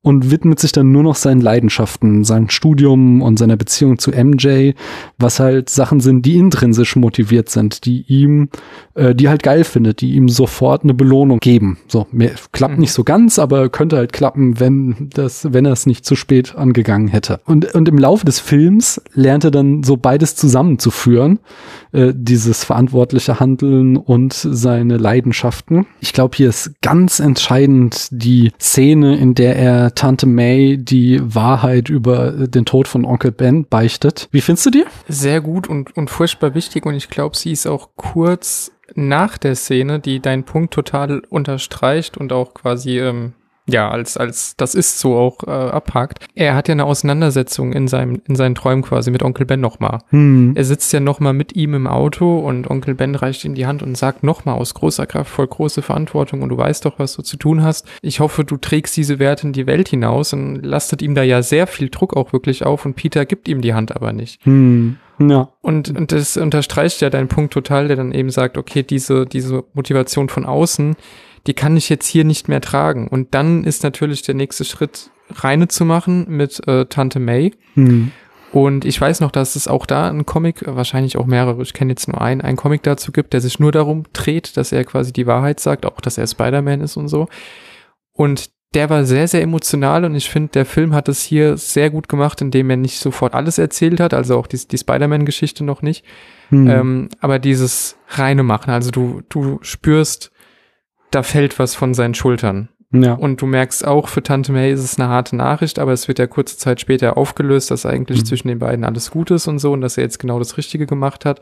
und 0.04 0.32
widmet 0.32 0.60
sich 0.60 0.74
dann 0.74 0.92
nur 0.92 1.02
noch 1.02 1.16
seinen 1.16 1.40
Leidenschaften, 1.40 2.26
seinem 2.26 2.50
Studium 2.50 3.22
und 3.22 3.40
seiner 3.40 3.56
Beziehung 3.56 3.98
zu 4.00 4.12
MJ, 4.12 4.74
was 5.18 5.40
halt 5.40 5.70
Sachen 5.70 6.02
sind, 6.02 6.26
die 6.26 6.36
intrinsisch 6.36 6.98
motiviert 6.98 7.50
sind, 7.50 7.86
die 7.86 8.04
ihm, 8.10 8.50
äh, 8.96 9.16
die 9.16 9.30
halt 9.30 9.44
geil 9.44 9.64
findet, 9.64 10.02
die 10.02 10.12
ihm 10.12 10.28
sofort 10.28 10.84
eine 10.84 10.94
Belohnung 10.94 11.40
geben. 11.40 11.78
So, 11.88 12.06
mehr, 12.12 12.32
klappt 12.52 12.76
mhm. 12.76 12.82
nicht 12.82 12.92
so 12.92 13.06
ganz, 13.06 13.40
aber 13.40 13.70
könnte 13.70 13.96
halt 13.96 14.12
klappen, 14.12 14.60
wenn 14.60 15.10
das, 15.14 15.54
wenn 15.54 15.66
er 15.66 15.72
es 15.72 15.86
nicht 15.86 16.06
zu 16.06 16.18
spät 16.18 16.54
angegangen 16.54 17.08
hätte. 17.08 17.40
Und, 17.46 17.74
und 17.74 17.88
im 17.88 17.98
Laufe 17.98 18.26
des 18.26 18.42
Films 18.42 19.02
lernt 19.14 19.46
er 19.46 19.52
dann 19.52 19.84
so 19.84 19.96
beides 19.96 20.36
zusammenzuführen, 20.36 21.40
äh, 21.94 22.12
dieses 22.14 22.66
verantwortliche 22.66 23.40
Handeln 23.40 23.96
und 23.96 24.34
seine 24.34 24.98
Leidenschaften. 24.98 25.86
Ich 26.02 26.12
glaube, 26.12 26.36
hier 26.36 26.50
ist 26.50 26.74
ganz 26.82 27.22
entscheidend 27.22 28.10
die 28.12 28.52
Szene, 28.60 29.16
in 29.16 29.34
der 29.34 29.56
er 29.56 29.93
Tante 29.96 30.26
May 30.26 30.78
die 30.78 31.20
Wahrheit 31.22 31.90
über 31.90 32.48
den 32.48 32.66
Tod 32.66 32.88
von 32.88 33.06
Onkel 33.06 33.32
Ben 33.32 33.66
beichtet. 33.66 34.28
Wie 34.32 34.42
findest 34.42 34.66
du 34.66 34.70
die? 34.72 34.86
Sehr 35.08 35.42
gut 35.42 35.68
und, 35.68 35.96
und 35.96 36.10
furchtbar 36.10 36.56
wichtig 36.56 36.86
und 36.86 36.96
ich 36.96 37.10
glaube, 37.10 37.38
sie 37.38 37.52
ist 37.52 37.68
auch 37.68 37.90
kurz 37.96 38.72
nach 38.96 39.38
der 39.38 39.56
Szene, 39.56 40.00
die 40.00 40.20
deinen 40.20 40.44
Punkt 40.44 40.74
total 40.74 41.22
unterstreicht 41.30 42.18
und 42.18 42.32
auch 42.32 42.54
quasi 42.54 43.00
ähm, 43.00 43.34
ja, 43.66 43.90
als, 43.90 44.18
als 44.18 44.58
das 44.58 44.76
ist 44.76 45.00
so 45.00 45.16
auch 45.16 45.44
äh, 45.48 45.52
abhakt. 45.52 46.26
Er 46.36 46.56
hat 46.56 46.68
ja 46.68 46.74
eine 46.74 46.86
Auseinandersetzung 46.86 47.72
in 47.72 47.88
seinem, 47.88 48.22
in 48.28 48.36
seinen 48.36 48.56
Träumen 48.56 48.84
quasi 48.84 49.10
mit 49.10 49.24
Onkel 49.24 49.46
Ben 49.46 49.62
nochmal. 49.62 50.00
Hm. 50.10 50.54
Er 50.56 50.66
sitzt 50.66 50.92
ja 50.92 51.00
nochmal 51.00 51.34
mit 51.34 51.56
ihm 51.56 51.74
im 51.74 51.88
Auto 51.88 52.40
und 52.40 52.70
Onkel 52.70 52.94
Ben 52.96 53.16
reicht 53.16 53.46
ihm 53.46 53.56
die 53.56 53.66
Hand 53.66 53.82
und 53.82 53.98
sagt 53.98 54.24
nochmal 54.24 54.56
aus 54.56 54.74
großer 54.74 55.06
Kraft, 55.06 55.32
voll 55.32 55.48
große 55.48 55.82
Verantwortung 55.82 56.42
und 56.42 56.50
du 56.50 56.58
weißt 56.58 56.86
doch, 56.86 57.00
was 57.00 57.16
du 57.16 57.22
zu 57.22 57.38
tun 57.38 57.64
hast. 57.64 57.88
Ich 58.02 58.20
hoffe, 58.20 58.44
du 58.44 58.58
trägst 58.58 58.98
diese 58.98 59.20
Werte 59.20 59.48
in 59.48 59.54
die 59.54 59.66
Welt 59.66 59.88
hinaus 59.88 60.34
und 60.34 60.66
lastet 60.66 61.02
ihm 61.02 61.16
da 61.16 61.24
ja 61.24 61.42
sehr 61.42 61.66
viel 61.68 61.90
Druck 61.90 62.18
auch 62.18 62.34
wirklich 62.34 62.66
auf 62.66 62.86
und 62.86 62.96
Peter 62.96 63.26
gibt 63.26 63.48
ihm 63.48 63.62
die 63.62 63.74
Hand 63.74 63.96
aber 63.96 64.12
nicht. 64.12 64.44
Hm. 64.46 64.98
Ja. 65.20 65.50
Und, 65.62 65.96
und 65.96 66.12
das 66.12 66.38
unterstreicht 66.38 67.02
ja 67.02 67.10
deinen 67.10 67.28
Punkt 67.28 67.54
total, 67.54 67.88
der 67.88 67.96
dann 67.96 68.12
eben 68.12 68.30
sagt, 68.30 68.58
okay, 68.58 68.84
diese, 68.84 69.26
diese 69.26 69.64
Motivation 69.74 70.28
von 70.28 70.46
außen, 70.46 70.96
die 71.48 71.54
kann 71.54 71.78
ich 71.78 71.90
jetzt 71.90 72.08
hier 72.08 72.24
nicht 72.24 72.48
mehr 72.48 72.62
tragen. 72.62 73.08
Und 73.08 73.34
dann 73.34 73.64
ist 73.64 73.84
natürlich 73.84 74.22
der 74.22 74.36
nächste 74.36 74.66
Schritt, 74.66 75.12
reine 75.30 75.68
zu 75.68 75.86
machen 75.86 76.26
mit 76.30 76.66
äh, 76.68 76.86
Tante 76.86 77.20
May. 77.20 77.54
Mhm. 77.76 78.12
Und 78.52 78.86
ich 78.86 79.02
weiß 79.02 79.20
noch, 79.20 79.32
dass 79.32 79.56
es 79.56 79.68
auch 79.68 79.88
da 79.88 80.08
einen 80.08 80.28
Comic, 80.28 80.64
wahrscheinlich 80.68 81.18
auch 81.18 81.26
mehrere, 81.26 81.62
ich 81.64 81.74
kenne 81.74 81.92
jetzt 81.92 82.08
nur 82.08 82.22
einen, 82.22 82.42
einen 82.42 82.56
Comic 82.56 82.84
dazu 82.84 83.12
gibt, 83.12 83.34
der 83.34 83.42
sich 83.42 83.60
nur 83.60 83.72
darum 83.72 84.04
dreht, 84.14 84.58
dass 84.58 84.72
er 84.72 84.84
quasi 84.84 85.12
die 85.12 85.26
Wahrheit 85.26 85.60
sagt, 85.60 85.88
auch 85.88 86.00
dass 86.02 86.20
er 86.20 86.28
Spider-Man 86.28 86.82
ist 86.82 86.96
und 86.96 87.08
so. 87.08 87.28
Und 88.12 88.52
der 88.76 88.92
war 88.92 89.06
sehr, 89.06 89.28
sehr 89.28 89.42
emotional 89.42 90.06
und 90.06 90.16
ich 90.16 90.30
finde, 90.30 90.50
der 90.50 90.66
Film 90.66 90.94
hat 90.94 91.08
es 91.08 91.24
hier 91.24 91.58
sehr 91.58 91.90
gut 91.90 92.10
gemacht, 92.10 92.42
indem 92.42 92.70
er 92.70 92.78
nicht 92.78 93.00
sofort 93.00 93.34
alles 93.34 93.58
erzählt 93.58 94.00
hat, 94.00 94.14
also 94.14 94.38
auch 94.38 94.48
die, 94.48 94.68
die 94.68 94.78
Spider-Man-Geschichte 94.78 95.64
noch 95.64 95.82
nicht. 95.82 96.06
Hm. 96.50 96.70
Ähm, 96.70 97.10
aber 97.22 97.40
dieses 97.40 97.98
reine 98.10 98.44
Machen, 98.44 98.72
also 98.72 98.92
du, 98.92 99.22
du 99.30 99.60
spürst, 99.62 100.32
da 101.16 101.24
fällt 101.24 101.60
was 101.60 101.76
von 101.76 101.94
seinen 101.94 102.14
Schultern. 102.14 102.70
Ja. 102.92 103.14
Und 103.14 103.42
du 103.42 103.48
merkst 103.48 103.88
auch, 103.88 104.08
für 104.08 104.22
Tante 104.22 104.52
May 104.52 104.72
ist 104.72 104.84
es 104.84 105.00
eine 105.00 105.10
harte 105.10 105.36
Nachricht, 105.36 105.80
aber 105.80 105.94
es 105.94 106.08
wird 106.08 106.20
ja 106.20 106.28
kurze 106.28 106.58
Zeit 106.58 106.80
später 106.80 107.18
aufgelöst, 107.18 107.72
dass 107.72 107.88
eigentlich 107.88 108.20
mhm. 108.20 108.26
zwischen 108.26 108.48
den 108.50 108.60
beiden 108.60 108.86
alles 108.86 109.10
gut 109.10 109.32
ist 109.32 109.48
und 109.48 109.58
so 109.58 109.72
und 109.72 109.82
dass 109.82 109.98
er 109.98 110.04
jetzt 110.04 110.20
genau 110.20 110.38
das 110.38 110.58
Richtige 110.58 110.86
gemacht 110.86 111.26
hat. 111.26 111.42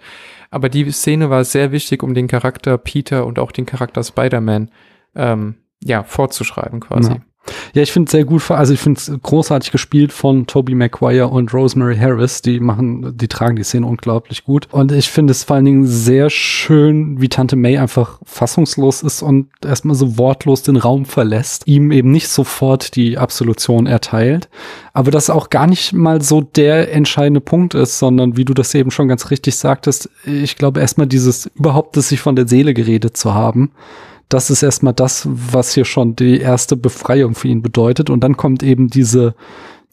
Aber 0.50 0.70
die 0.70 0.90
Szene 0.92 1.30
war 1.30 1.44
sehr 1.44 1.74
wichtig, 1.74 2.04
um 2.04 2.14
den 2.14 2.28
Charakter 2.28 2.78
Peter 2.78 3.26
und 3.26 3.38
auch 3.38 3.52
den 3.52 3.66
Charakter 3.66 4.02
Spider-Man 4.02 4.72
ähm, 5.16 5.56
ja, 5.84 6.04
vorzuschreiben 6.04 6.80
quasi. 6.80 7.12
Ja. 7.12 7.20
Ja, 7.74 7.82
ich 7.82 7.92
finde 7.92 8.08
es 8.08 8.12
sehr 8.12 8.26
gut, 8.26 8.50
also 8.52 8.74
ich 8.74 8.80
finde 8.80 9.00
es 9.00 9.12
großartig 9.22 9.72
gespielt 9.72 10.12
von 10.12 10.48
Toby 10.48 10.76
Maguire 10.76 11.28
und 11.28 11.54
Rosemary 11.54 11.98
Harris. 11.98 12.42
Die 12.42 12.60
machen, 12.60 13.18
die 13.18 13.28
tragen 13.28 13.56
die 13.56 13.64
Szene 13.64 13.86
unglaublich 13.86 14.44
gut. 14.44 14.68
Und 14.72 14.92
ich 14.92 15.10
finde 15.10 15.32
es 15.32 15.44
vor 15.44 15.56
allen 15.56 15.66
Dingen 15.66 15.88
sehr 15.88 16.30
schön, 16.30 17.22
wie 17.22 17.30
Tante 17.30 17.56
May 17.56 17.78
einfach 17.78 18.20
fassungslos 18.24 19.04
ist 19.04 19.22
und 19.22 19.48
erstmal 19.64 19.96
so 19.96 20.18
wortlos 20.18 20.64
den 20.64 20.78
Raum 20.78 21.06
verlässt, 21.06 21.68
ihm 21.68 21.92
eben 21.92 22.12
nicht 22.12 22.28
sofort 22.28 22.96
die 22.96 23.18
Absolution 23.18 23.88
erteilt. 23.88 24.50
Aber 24.94 25.12
das 25.12 25.30
auch 25.30 25.50
gar 25.50 25.68
nicht 25.68 25.94
mal 25.94 26.22
so 26.22 26.42
der 26.42 26.94
entscheidende 26.94 27.42
Punkt 27.42 27.74
ist, 27.74 28.00
sondern 28.00 28.38
wie 28.38 28.46
du 28.46 28.54
das 28.54 28.74
eben 28.76 28.92
schon 28.92 29.08
ganz 29.08 29.32
richtig 29.32 29.56
sagtest, 29.56 30.10
ich 30.26 30.56
glaube 30.56 30.80
erstmal 30.80 31.08
dieses 31.08 31.48
überhaupt 31.56 31.96
das 31.98 32.10
sich 32.10 32.20
von 32.20 32.36
der 32.36 32.48
Seele 32.48 32.74
geredet 32.74 33.18
zu 33.18 33.34
haben 33.34 33.72
das 34.34 34.50
ist 34.50 34.64
erstmal 34.64 34.94
das, 34.94 35.28
was 35.30 35.74
hier 35.74 35.86
schon 35.86 36.16
die 36.16 36.40
erste 36.40 36.76
Befreiung 36.76 37.36
für 37.36 37.48
ihn 37.48 37.62
bedeutet. 37.62 38.10
Und 38.10 38.24
dann 38.24 38.38
kommt 38.38 38.64
eben 38.64 38.88
diese, 38.88 39.36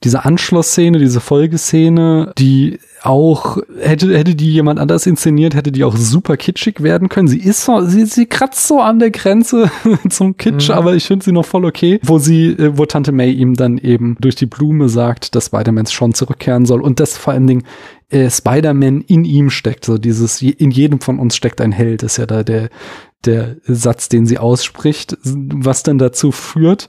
diese 0.05 0.25
Anschlussszene, 0.25 0.99
diese 0.99 1.21
Folgeszene, 1.21 2.33
die 2.39 2.79
auch, 3.03 3.59
hätte, 3.81 4.17
hätte 4.17 4.35
die 4.35 4.53
jemand 4.53 4.79
anders 4.79 5.07
inszeniert, 5.07 5.55
hätte 5.55 5.73
die 5.73 5.85
auch 5.85 5.97
super 5.97 6.37
kitschig 6.37 6.83
werden 6.83 7.09
können. 7.09 7.29
Sie 7.29 7.41
ist 7.41 7.65
so, 7.65 7.85
sie, 7.85 8.05
sie 8.07 8.27
kratzt 8.27 8.67
so 8.67 8.81
an 8.81 8.99
der 8.99 9.11
Grenze 9.11 9.71
zum 10.09 10.37
Kitsch, 10.37 10.69
mhm. 10.69 10.75
aber 10.75 10.95
ich 10.95 11.05
finde 11.05 11.25
sie 11.25 11.33
noch 11.33 11.45
voll 11.45 11.65
okay, 11.65 12.01
wo 12.05 12.19
sie, 12.19 12.51
äh, 12.51 12.77
wo 12.77 12.87
Tante 12.87 13.13
May 13.13 13.33
ihm 13.33 13.55
dann 13.55 13.79
eben 13.79 14.17
durch 14.21 14.37
die 14.37 14.47
Blume 14.47 14.89
sagt, 14.89 15.35
dass 15.35 15.47
Spider-Man 15.47 15.87
schon 15.87 16.15
zurückkehren 16.15 16.67
soll 16.67 16.81
und 16.81 17.01
das 17.01 17.17
vor 17.17 17.33
allen 17.33 17.47
Dingen 17.47 17.65
äh, 18.11 18.31
Spider-Man 18.31 19.03
in 19.03 19.25
ihm 19.25 19.51
steckt. 19.51 19.85
So 19.85 19.99
dieses, 19.99 20.43
in 20.43 20.71
jedem 20.71 21.01
von 21.01 21.19
uns 21.19 21.37
steckt 21.37 21.61
ein 21.61 21.73
Held, 21.73 22.03
ist 22.03 22.19
ja 22.19 22.27
da 22.27 22.43
der, 22.43 22.69
der 23.25 23.57
Satz, 23.65 24.09
den 24.09 24.27
sie 24.27 24.39
ausspricht, 24.39 25.19
was 25.25 25.83
dann 25.83 25.99
dazu 25.99 26.33
führt, 26.33 26.89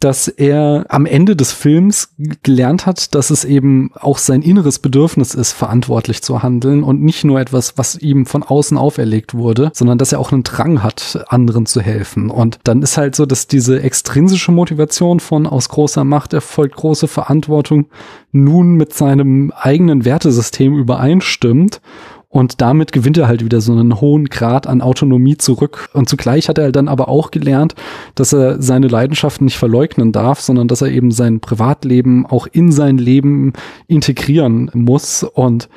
dass 0.00 0.28
er 0.28 0.86
am 0.90 1.06
Ende 1.06 1.34
des 1.34 1.52
Films 1.52 2.14
gelernt 2.44 2.86
hat, 2.86 3.16
dass 3.16 3.30
es 3.30 3.44
eben 3.44 3.90
auch 3.98 4.18
sein 4.18 4.42
inneres 4.42 4.78
Bedürfnis 4.78 5.34
ist, 5.34 5.52
verantwortlich 5.52 6.22
zu 6.22 6.42
handeln 6.42 6.84
und 6.84 7.02
nicht 7.02 7.24
nur 7.24 7.40
etwas, 7.40 7.76
was 7.76 7.96
ihm 7.96 8.24
von 8.24 8.44
außen 8.44 8.78
auferlegt 8.78 9.34
wurde, 9.34 9.72
sondern 9.74 9.98
dass 9.98 10.12
er 10.12 10.20
auch 10.20 10.30
einen 10.30 10.44
Drang 10.44 10.84
hat, 10.84 11.24
anderen 11.28 11.66
zu 11.66 11.80
helfen. 11.80 12.30
Und 12.30 12.60
dann 12.62 12.82
ist 12.82 12.96
halt 12.96 13.16
so, 13.16 13.26
dass 13.26 13.48
diese 13.48 13.82
extrinsische 13.82 14.52
Motivation 14.52 15.18
von 15.18 15.48
aus 15.48 15.68
großer 15.68 16.04
Macht 16.04 16.32
erfolgt 16.32 16.76
große 16.76 17.08
Verantwortung 17.08 17.86
nun 18.30 18.74
mit 18.74 18.94
seinem 18.94 19.52
eigenen 19.56 20.04
Wertesystem 20.04 20.76
übereinstimmt 20.76 21.80
und 22.30 22.60
damit 22.60 22.92
gewinnt 22.92 23.16
er 23.16 23.26
halt 23.26 23.42
wieder 23.42 23.62
so 23.62 23.72
einen 23.72 24.00
hohen 24.00 24.26
Grad 24.26 24.66
an 24.66 24.82
Autonomie 24.82 25.38
zurück. 25.38 25.88
Und 25.94 26.10
zugleich 26.10 26.48
hat 26.50 26.58
er 26.58 26.72
dann 26.72 26.86
aber 26.86 27.08
auch 27.08 27.30
gelernt, 27.30 27.74
dass 28.14 28.34
er 28.34 28.60
seine 28.60 28.88
Leidenschaften 28.88 29.46
nicht 29.46 29.56
verleugnen 29.56 30.12
darf, 30.12 30.40
sondern 30.40 30.68
dass 30.68 30.82
er 30.82 30.90
eben 30.90 31.10
sein 31.10 31.40
Privatleben 31.40 32.26
auch 32.26 32.46
in 32.46 32.70
sein 32.70 32.98
Leben 32.98 33.54
integrieren 33.86 34.70
muss. 34.74 35.22
Und 35.22 35.70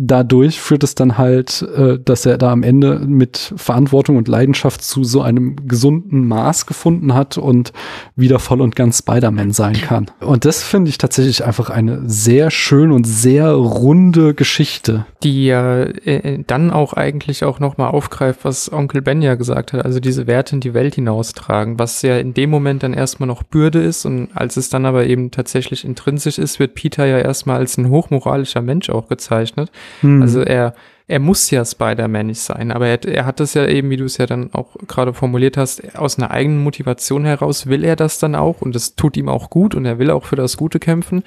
dadurch 0.00 0.60
führt 0.60 0.84
es 0.84 0.94
dann 0.94 1.18
halt, 1.18 1.62
äh, 1.76 1.98
dass 1.98 2.24
er 2.24 2.38
da 2.38 2.52
am 2.52 2.62
Ende 2.62 3.00
mit 3.00 3.52
Verantwortung 3.56 4.16
und 4.16 4.28
Leidenschaft 4.28 4.82
zu 4.82 5.02
so 5.02 5.20
einem 5.22 5.56
gesunden 5.66 6.26
Maß 6.28 6.66
gefunden 6.66 7.14
hat 7.14 7.36
und 7.36 7.72
wieder 8.14 8.38
voll 8.38 8.60
und 8.60 8.76
ganz 8.76 8.98
Spider-Man 8.98 9.50
sein 9.50 9.74
kann. 9.74 10.06
Und 10.20 10.44
das 10.44 10.62
finde 10.62 10.88
ich 10.88 10.98
tatsächlich 10.98 11.44
einfach 11.44 11.68
eine 11.68 12.08
sehr 12.08 12.52
schön 12.52 12.92
und 12.92 13.08
sehr 13.08 13.50
runde 13.50 14.34
Geschichte. 14.34 15.04
Die 15.24 15.46
ja 15.46 15.82
äh, 15.82 16.44
dann 16.46 16.70
auch 16.70 16.92
eigentlich 16.92 17.42
auch 17.42 17.58
nochmal 17.58 17.90
aufgreift, 17.90 18.44
was 18.44 18.72
Onkel 18.72 19.02
Ben 19.02 19.20
ja 19.20 19.34
gesagt 19.34 19.72
hat, 19.72 19.84
also 19.84 19.98
diese 19.98 20.28
Werte 20.28 20.54
in 20.54 20.60
die 20.60 20.74
Welt 20.74 20.94
hinaustragen, 20.94 21.80
was 21.80 22.02
ja 22.02 22.18
in 22.18 22.34
dem 22.34 22.50
Moment 22.50 22.84
dann 22.84 22.94
erstmal 22.94 23.26
noch 23.26 23.42
Bürde 23.42 23.82
ist 23.82 24.06
und 24.06 24.28
als 24.32 24.56
es 24.56 24.68
dann 24.68 24.86
aber 24.86 25.06
eben 25.06 25.32
tatsächlich 25.32 25.84
intrinsisch 25.84 26.38
ist, 26.38 26.60
wird 26.60 26.74
Peter 26.74 27.04
ja 27.04 27.18
erstmal 27.18 27.56
als 27.56 27.76
ein 27.78 27.88
hochmoralischer 27.88 28.62
Mensch 28.62 28.90
auch 28.90 29.08
gezeichnet 29.08 29.72
hm. 30.00 30.22
Also 30.22 30.40
er, 30.40 30.74
er 31.06 31.18
muss 31.18 31.50
ja 31.50 31.64
Spider-Man 31.64 32.26
nicht 32.26 32.40
sein, 32.40 32.70
aber 32.70 32.86
er, 32.86 33.04
er 33.04 33.26
hat 33.26 33.40
das 33.40 33.54
ja 33.54 33.66
eben, 33.66 33.90
wie 33.90 33.96
du 33.96 34.04
es 34.04 34.18
ja 34.18 34.26
dann 34.26 34.52
auch 34.52 34.76
gerade 34.86 35.14
formuliert 35.14 35.56
hast, 35.56 35.96
aus 35.96 36.18
einer 36.18 36.30
eigenen 36.30 36.62
Motivation 36.62 37.24
heraus 37.24 37.66
will 37.66 37.84
er 37.84 37.96
das 37.96 38.18
dann 38.18 38.34
auch 38.34 38.60
und 38.60 38.76
es 38.76 38.94
tut 38.94 39.16
ihm 39.16 39.28
auch 39.28 39.50
gut 39.50 39.74
und 39.74 39.84
er 39.84 39.98
will 39.98 40.10
auch 40.10 40.24
für 40.24 40.36
das 40.36 40.56
Gute 40.56 40.78
kämpfen. 40.78 41.22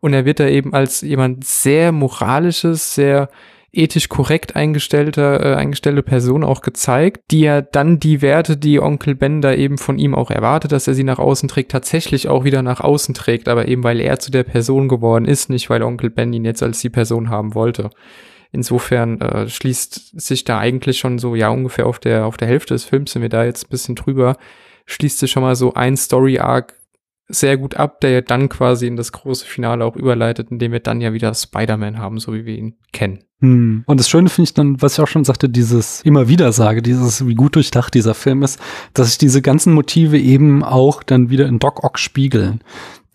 und 0.00 0.14
er 0.14 0.24
wird 0.24 0.40
da 0.40 0.46
eben 0.46 0.74
als 0.74 1.00
jemand 1.00 1.44
sehr 1.44 1.92
moralisches, 1.92 2.94
sehr 2.94 3.28
ethisch 3.72 4.08
korrekt 4.08 4.56
eingestellter, 4.56 5.44
äh, 5.44 5.54
eingestellte 5.54 6.02
Person 6.02 6.42
auch 6.42 6.62
gezeigt, 6.62 7.20
die 7.30 7.40
ja 7.40 7.60
dann 7.60 8.00
die 8.00 8.22
Werte, 8.22 8.56
die 8.56 8.80
Onkel 8.80 9.14
Ben 9.14 9.42
da 9.42 9.52
eben 9.52 9.76
von 9.76 9.98
ihm 9.98 10.14
auch 10.14 10.30
erwartet, 10.30 10.72
dass 10.72 10.88
er 10.88 10.94
sie 10.94 11.04
nach 11.04 11.18
außen 11.18 11.48
trägt, 11.48 11.70
tatsächlich 11.70 12.28
auch 12.28 12.44
wieder 12.44 12.62
nach 12.62 12.80
außen 12.80 13.14
trägt, 13.14 13.48
aber 13.48 13.68
eben 13.68 13.84
weil 13.84 14.00
er 14.00 14.18
zu 14.18 14.30
der 14.30 14.44
Person 14.44 14.88
geworden 14.88 15.26
ist, 15.26 15.50
nicht 15.50 15.68
weil 15.68 15.82
Onkel 15.82 16.10
Ben 16.10 16.32
ihn 16.32 16.44
jetzt 16.44 16.62
als 16.62 16.80
die 16.80 16.90
Person 16.90 17.28
haben 17.28 17.54
wollte. 17.54 17.90
Insofern 18.50 19.20
äh, 19.20 19.48
schließt 19.48 20.18
sich 20.18 20.44
da 20.44 20.58
eigentlich 20.58 20.98
schon 20.98 21.18
so, 21.18 21.34
ja, 21.34 21.50
ungefähr 21.50 21.86
auf 21.86 21.98
der, 21.98 22.24
auf 22.24 22.38
der 22.38 22.48
Hälfte 22.48 22.72
des 22.72 22.84
Films 22.84 23.12
sind 23.12 23.20
wir 23.20 23.28
da 23.28 23.44
jetzt 23.44 23.66
ein 23.66 23.70
bisschen 23.70 23.94
drüber, 23.94 24.38
schließt 24.86 25.18
sich 25.18 25.30
schon 25.30 25.42
mal 25.42 25.56
so 25.56 25.74
ein 25.74 25.98
Story-Arc 25.98 26.77
sehr 27.28 27.56
gut 27.56 27.76
ab, 27.76 28.00
der 28.00 28.22
dann 28.22 28.48
quasi 28.48 28.86
in 28.86 28.96
das 28.96 29.12
große 29.12 29.44
Finale 29.44 29.84
auch 29.84 29.96
überleitet, 29.96 30.50
indem 30.50 30.72
wir 30.72 30.80
dann 30.80 31.00
ja 31.00 31.12
wieder 31.12 31.34
Spider-Man 31.34 31.98
haben, 31.98 32.18
so 32.18 32.32
wie 32.32 32.46
wir 32.46 32.56
ihn 32.56 32.76
kennen. 32.92 33.20
Hm. 33.40 33.84
Und 33.86 34.00
das 34.00 34.08
Schöne 34.08 34.30
finde 34.30 34.48
ich 34.48 34.54
dann, 34.54 34.82
was 34.82 34.94
ich 34.94 35.00
auch 35.00 35.08
schon 35.08 35.24
sagte, 35.24 35.48
dieses 35.48 36.00
immer 36.02 36.28
wieder 36.28 36.52
sage, 36.52 36.82
dieses, 36.82 37.26
wie 37.26 37.34
gut 37.34 37.54
durchdacht 37.54 37.94
dieser 37.94 38.14
Film 38.14 38.42
ist, 38.42 38.58
dass 38.94 39.08
sich 39.08 39.18
diese 39.18 39.42
ganzen 39.42 39.74
Motive 39.74 40.18
eben 40.18 40.64
auch 40.64 41.02
dann 41.02 41.30
wieder 41.30 41.46
in 41.46 41.58
Doc 41.58 41.84
Ock 41.84 41.98
spiegeln 41.98 42.60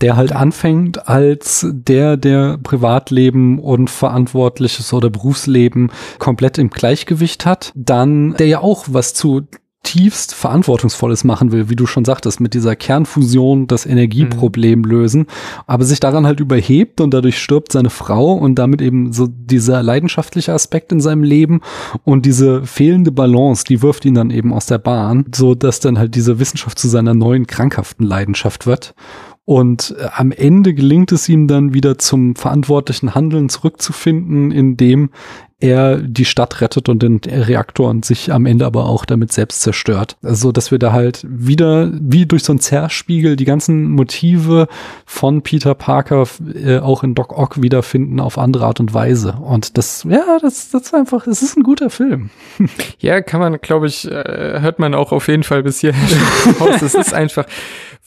der 0.02 0.18
halt 0.18 0.34
anfängt 0.34 1.08
als 1.08 1.66
der, 1.72 2.18
der 2.18 2.58
Privatleben 2.62 3.58
und 3.58 3.90
Verantwortliches 3.90 4.92
oder 4.92 5.10
Berufsleben 5.10 5.92
komplett 6.20 6.58
im 6.58 6.70
Gleichgewicht 6.70 7.46
hat, 7.46 7.72
dann 7.74 8.34
der 8.34 8.48
ja 8.48 8.60
auch 8.60 8.86
was 8.90 9.14
zu 9.14 9.48
tiefst 9.84 10.34
Verantwortungsvolles 10.34 11.24
machen 11.24 11.52
will, 11.52 11.70
wie 11.70 11.76
du 11.76 11.86
schon 11.86 12.06
sagtest, 12.06 12.40
mit 12.40 12.54
dieser 12.54 12.76
Kernfusion 12.76 13.68
das 13.68 13.86
Energieproblem 13.86 14.80
mhm. 14.80 14.86
lösen, 14.86 15.28
aber 15.68 15.84
sich 15.84 16.00
daran 16.00 16.26
halt 16.26 16.40
überhebt 16.40 17.02
und 17.02 17.14
dadurch 17.14 17.38
stirbt 17.38 17.72
seine 17.72 17.90
Frau 17.90 18.34
und 18.34 18.56
damit 18.56 18.82
eben 18.82 19.14
so 19.14 19.28
dieser 19.28 19.84
leidenschaftliche 19.84 20.54
Aspekt 20.54 20.92
in 20.92 21.02
seinem 21.02 21.24
Leben 21.24 21.62
und 22.04 22.26
diese 22.26 22.66
fehlende 22.66 23.12
Balance, 23.12 23.66
die 23.66 23.82
wirft 23.82 24.06
ihn 24.06 24.16
dann 24.16 24.32
eben 24.32 24.54
aus 24.54 24.66
der 24.66 24.78
Bahn, 24.78 25.26
so 25.36 25.54
dass 25.54 25.82
dann 25.82 26.00
halt 26.00 26.16
diese 26.16 26.40
Wissenschaft 26.40 26.80
zu 26.80 26.88
seiner 26.88 27.14
neuen 27.14 27.46
krankhaften 27.46 28.06
Leidenschaft 28.06 28.66
wird. 28.66 28.96
Und 29.46 29.94
äh, 30.00 30.08
am 30.16 30.32
Ende 30.32 30.74
gelingt 30.74 31.12
es 31.12 31.28
ihm 31.28 31.48
dann 31.48 31.74
wieder 31.74 31.98
zum 31.98 32.36
verantwortlichen 32.36 33.14
Handeln 33.14 33.50
zurückzufinden, 33.50 34.52
indem 34.52 35.10
er 35.64 35.98
die 35.98 36.26
Stadt 36.26 36.60
rettet 36.60 36.90
und 36.90 37.02
den 37.02 37.22
Reaktor 37.24 37.90
und 37.90 38.04
sich 38.04 38.34
am 38.34 38.46
Ende 38.46 38.66
aber 38.66 38.86
auch 38.86 39.06
damit 39.06 39.32
selbst 39.32 39.62
zerstört. 39.62 40.18
Also, 40.22 40.52
dass 40.52 40.72
wir 40.72 40.78
da 40.78 40.92
halt 40.92 41.26
wieder 41.26 41.90
wie 41.94 42.26
durch 42.26 42.44
so 42.44 42.52
ein 42.52 42.60
Zerspiegel 42.60 43.38
die 43.38 43.46
ganzen 43.46 43.90
Motive 43.92 44.68
von 45.06 45.42
Peter 45.42 45.74
Parker 45.74 46.28
äh, 46.54 46.80
auch 46.80 47.04
in 47.04 47.16
Doc 47.16 47.38
Ock 47.38 47.62
wiederfinden 47.62 48.20
auf 48.20 48.38
andere 48.38 48.66
Art 48.66 48.82
und 48.82 48.94
Weise. 48.94 49.38
Und 49.42 49.78
das, 49.78 50.04
ja, 50.04 50.38
das, 50.42 50.70
das 50.70 50.82
ist 50.84 50.94
einfach, 50.94 51.28
es 51.28 51.42
ist 51.42 51.56
ein 51.58 51.64
guter 51.64 51.90
Film. 51.90 52.30
Ja, 53.00 53.22
kann 53.22 53.40
man, 53.40 53.60
glaube 53.60 53.88
ich, 53.88 54.10
äh, 54.10 54.60
hört 54.62 54.80
man 54.80 54.94
auch 54.94 55.12
auf 55.12 55.28
jeden 55.28 55.44
Fall 55.44 55.64
bis 55.64 55.80
hier. 55.80 55.94
Es 56.82 56.94
ist 56.94 57.14
einfach 57.14 57.46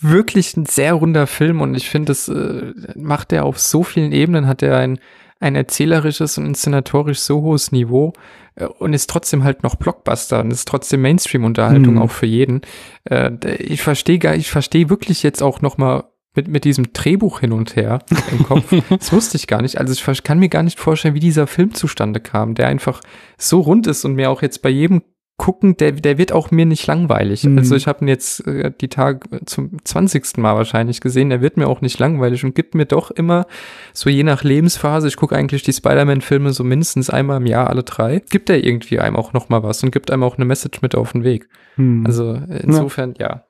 wirklich 0.01 0.57
ein 0.57 0.67
sehr 0.67 0.95
runder 0.95 1.27
Film 1.27 1.61
und 1.61 1.75
ich 1.75 1.89
finde, 1.89 2.07
das 2.07 2.29
äh, 2.29 2.73
macht 2.95 3.33
er 3.33 3.45
auf 3.45 3.59
so 3.59 3.83
vielen 3.83 4.13
Ebenen, 4.13 4.47
hat 4.47 4.63
er 4.63 4.77
ein 4.79 4.99
ein 5.41 5.55
erzählerisches 5.55 6.39
und 6.39 6.47
inszenatorisch 6.47 7.20
so 7.20 7.43
hohes 7.43 7.72
Niveau 7.72 8.12
äh, 8.55 8.66
und 8.66 8.93
ist 8.93 9.11
trotzdem 9.11 9.45
halt 9.45 9.62
noch 9.62 9.76
Blockbuster 9.76 10.41
und 10.41 10.51
ist 10.51 10.66
trotzdem 10.68 11.03
Mainstream-Unterhaltung 11.03 11.95
mhm. 11.95 12.03
auch 12.03 12.11
für 12.11 12.26
jeden. 12.26 12.62
Äh, 13.05 13.32
ich 13.57 13.82
verstehe 13.82 14.18
gar, 14.18 14.34
ich 14.34 14.51
verstehe 14.51 14.89
wirklich 14.89 15.22
jetzt 15.22 15.43
auch 15.43 15.61
noch 15.61 15.78
mal 15.78 16.05
mit, 16.34 16.49
mit 16.49 16.64
diesem 16.64 16.93
Drehbuch 16.93 17.41
hin 17.41 17.53
und 17.53 17.76
her 17.76 18.01
im 18.30 18.45
Kopf. 18.45 18.74
das 18.91 19.12
wusste 19.12 19.37
ich 19.37 19.47
gar 19.47 19.62
nicht. 19.62 19.78
Also 19.78 19.93
ich 19.93 20.22
kann 20.22 20.39
mir 20.39 20.49
gar 20.49 20.62
nicht 20.62 20.78
vorstellen, 20.78 21.14
wie 21.14 21.20
dieser 21.20 21.47
Film 21.47 21.74
zustande 21.74 22.20
kam, 22.20 22.55
der 22.55 22.68
einfach 22.68 23.01
so 23.39 23.61
rund 23.61 23.87
ist 23.87 24.05
und 24.05 24.14
mir 24.14 24.30
auch 24.30 24.43
jetzt 24.43 24.62
bei 24.62 24.68
jedem 24.68 25.03
gucken, 25.39 25.76
der, 25.76 25.93
der 25.93 26.16
wird 26.16 26.32
auch 26.32 26.51
mir 26.51 26.64
nicht 26.64 26.87
langweilig. 26.87 27.45
Mhm. 27.45 27.59
Also 27.59 27.76
ich 27.76 27.87
habe 27.87 28.05
ihn 28.05 28.09
jetzt 28.09 28.47
äh, 28.47 28.72
die 28.80 28.89
Tage 28.89 29.20
zum 29.45 29.84
zwanzigsten 29.84 30.43
Mal 30.43 30.57
wahrscheinlich 30.57 31.01
gesehen, 31.01 31.28
der 31.28 31.43
wird 31.43 31.59
mir 31.59 31.68
auch 31.68 31.82
nicht 31.82 31.99
langweilig 31.99 32.45
und 32.45 32.55
gibt 32.55 32.74
mir 32.74 32.87
doch 32.87 33.11
immer, 33.11 33.47
so 33.93 34.09
je 34.09 34.22
nach 34.22 34.45
Lebensphase, 34.45 35.09
ich 35.09 35.16
gucke 35.16 35.37
eigentlich 35.37 35.62
die 35.62 35.74
Spider-Man-Filme 35.74 36.53
so 36.53 36.64
mindestens 36.64 37.11
einmal 37.11 37.37
im 37.37 37.47
Jahr, 37.47 37.68
alle 37.68 37.82
drei, 37.82 38.22
gibt 38.30 38.49
er 38.49 38.64
irgendwie 38.64 38.99
einem 38.99 39.16
auch 39.16 39.34
noch 39.34 39.51
mal 39.51 39.62
was 39.62 39.82
und 39.82 39.91
gibt 39.91 40.11
einem 40.11 40.22
auch 40.22 40.37
eine 40.37 40.47
Message 40.47 40.80
mit 40.80 40.95
auf 40.95 41.12
den 41.12 41.22
Weg. 41.22 41.49
Hm. 41.74 42.05
Also 42.07 42.39
insofern, 42.62 43.14
ja. 43.18 43.45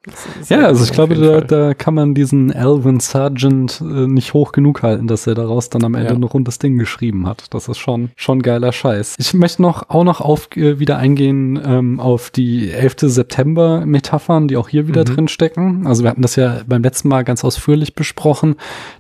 Ja, 0.49 0.59
ja 0.59 0.67
also 0.67 0.83
ich 0.83 0.91
glaube, 0.91 1.15
da, 1.15 1.41
da 1.41 1.75
kann 1.75 1.95
man 1.95 2.15
diesen 2.15 2.53
Alvin 2.53 2.99
Sargent 2.99 3.81
äh, 3.81 4.09
nicht 4.09 4.35
hoch 4.35 4.51
genug 4.51 4.83
halten, 4.83 5.07
dass 5.07 5.29
er 5.29 5.37
daraus 5.37 5.71
dann 5.71 5.85
am 5.85 5.95
Ende 5.95 6.15
ja. 6.15 6.19
noch 6.19 6.35
rundes 6.35 6.59
Ding 6.59 6.77
geschrieben 6.79 7.29
hat. 7.29 7.55
Das 7.55 7.69
ist 7.69 7.79
schon, 7.79 8.11
schon 8.17 8.43
geiler 8.43 8.73
Scheiß. 8.73 9.15
Ich 9.19 9.33
möchte 9.35 9.63
noch, 9.63 9.91
auch 9.91 10.03
noch 10.03 10.21
auf, 10.21 10.49
äh, 10.57 10.81
wieder 10.81 10.99
eingehen 10.99 11.61
ähm, 11.79 12.01
auf 12.01 12.31
die 12.31 12.71
11. 12.71 12.97
September 13.03 13.85
Metaphern, 13.85 14.49
die 14.49 14.57
auch 14.57 14.69
hier 14.69 14.89
wieder 14.89 15.03
mhm. 15.03 15.15
drin 15.15 15.29
stecken. 15.29 15.87
Also 15.87 16.03
wir 16.03 16.11
hatten 16.11 16.23
das 16.23 16.37
ja 16.37 16.61
beim 16.67 16.83
letzten 16.83 17.09
Mal 17.09 17.25
ganz 17.25 17.45
ausführlich 17.45 17.95
besprochen, 17.95 18.57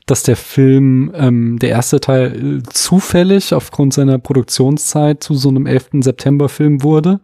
dass 0.06 0.22
der 0.22 0.36
Film, 0.36 1.12
ähm, 1.14 1.58
der 1.58 1.70
erste 1.70 2.00
Teil, 2.00 2.60
äh, 2.60 2.62
zufällig 2.68 3.54
aufgrund 3.54 3.94
seiner 3.94 4.18
Produktionszeit 4.18 5.22
zu 5.22 5.34
so 5.34 5.48
einem 5.48 5.66
11. 5.66 6.02
September 6.02 6.48
Film 6.48 6.82
wurde. 6.82 7.20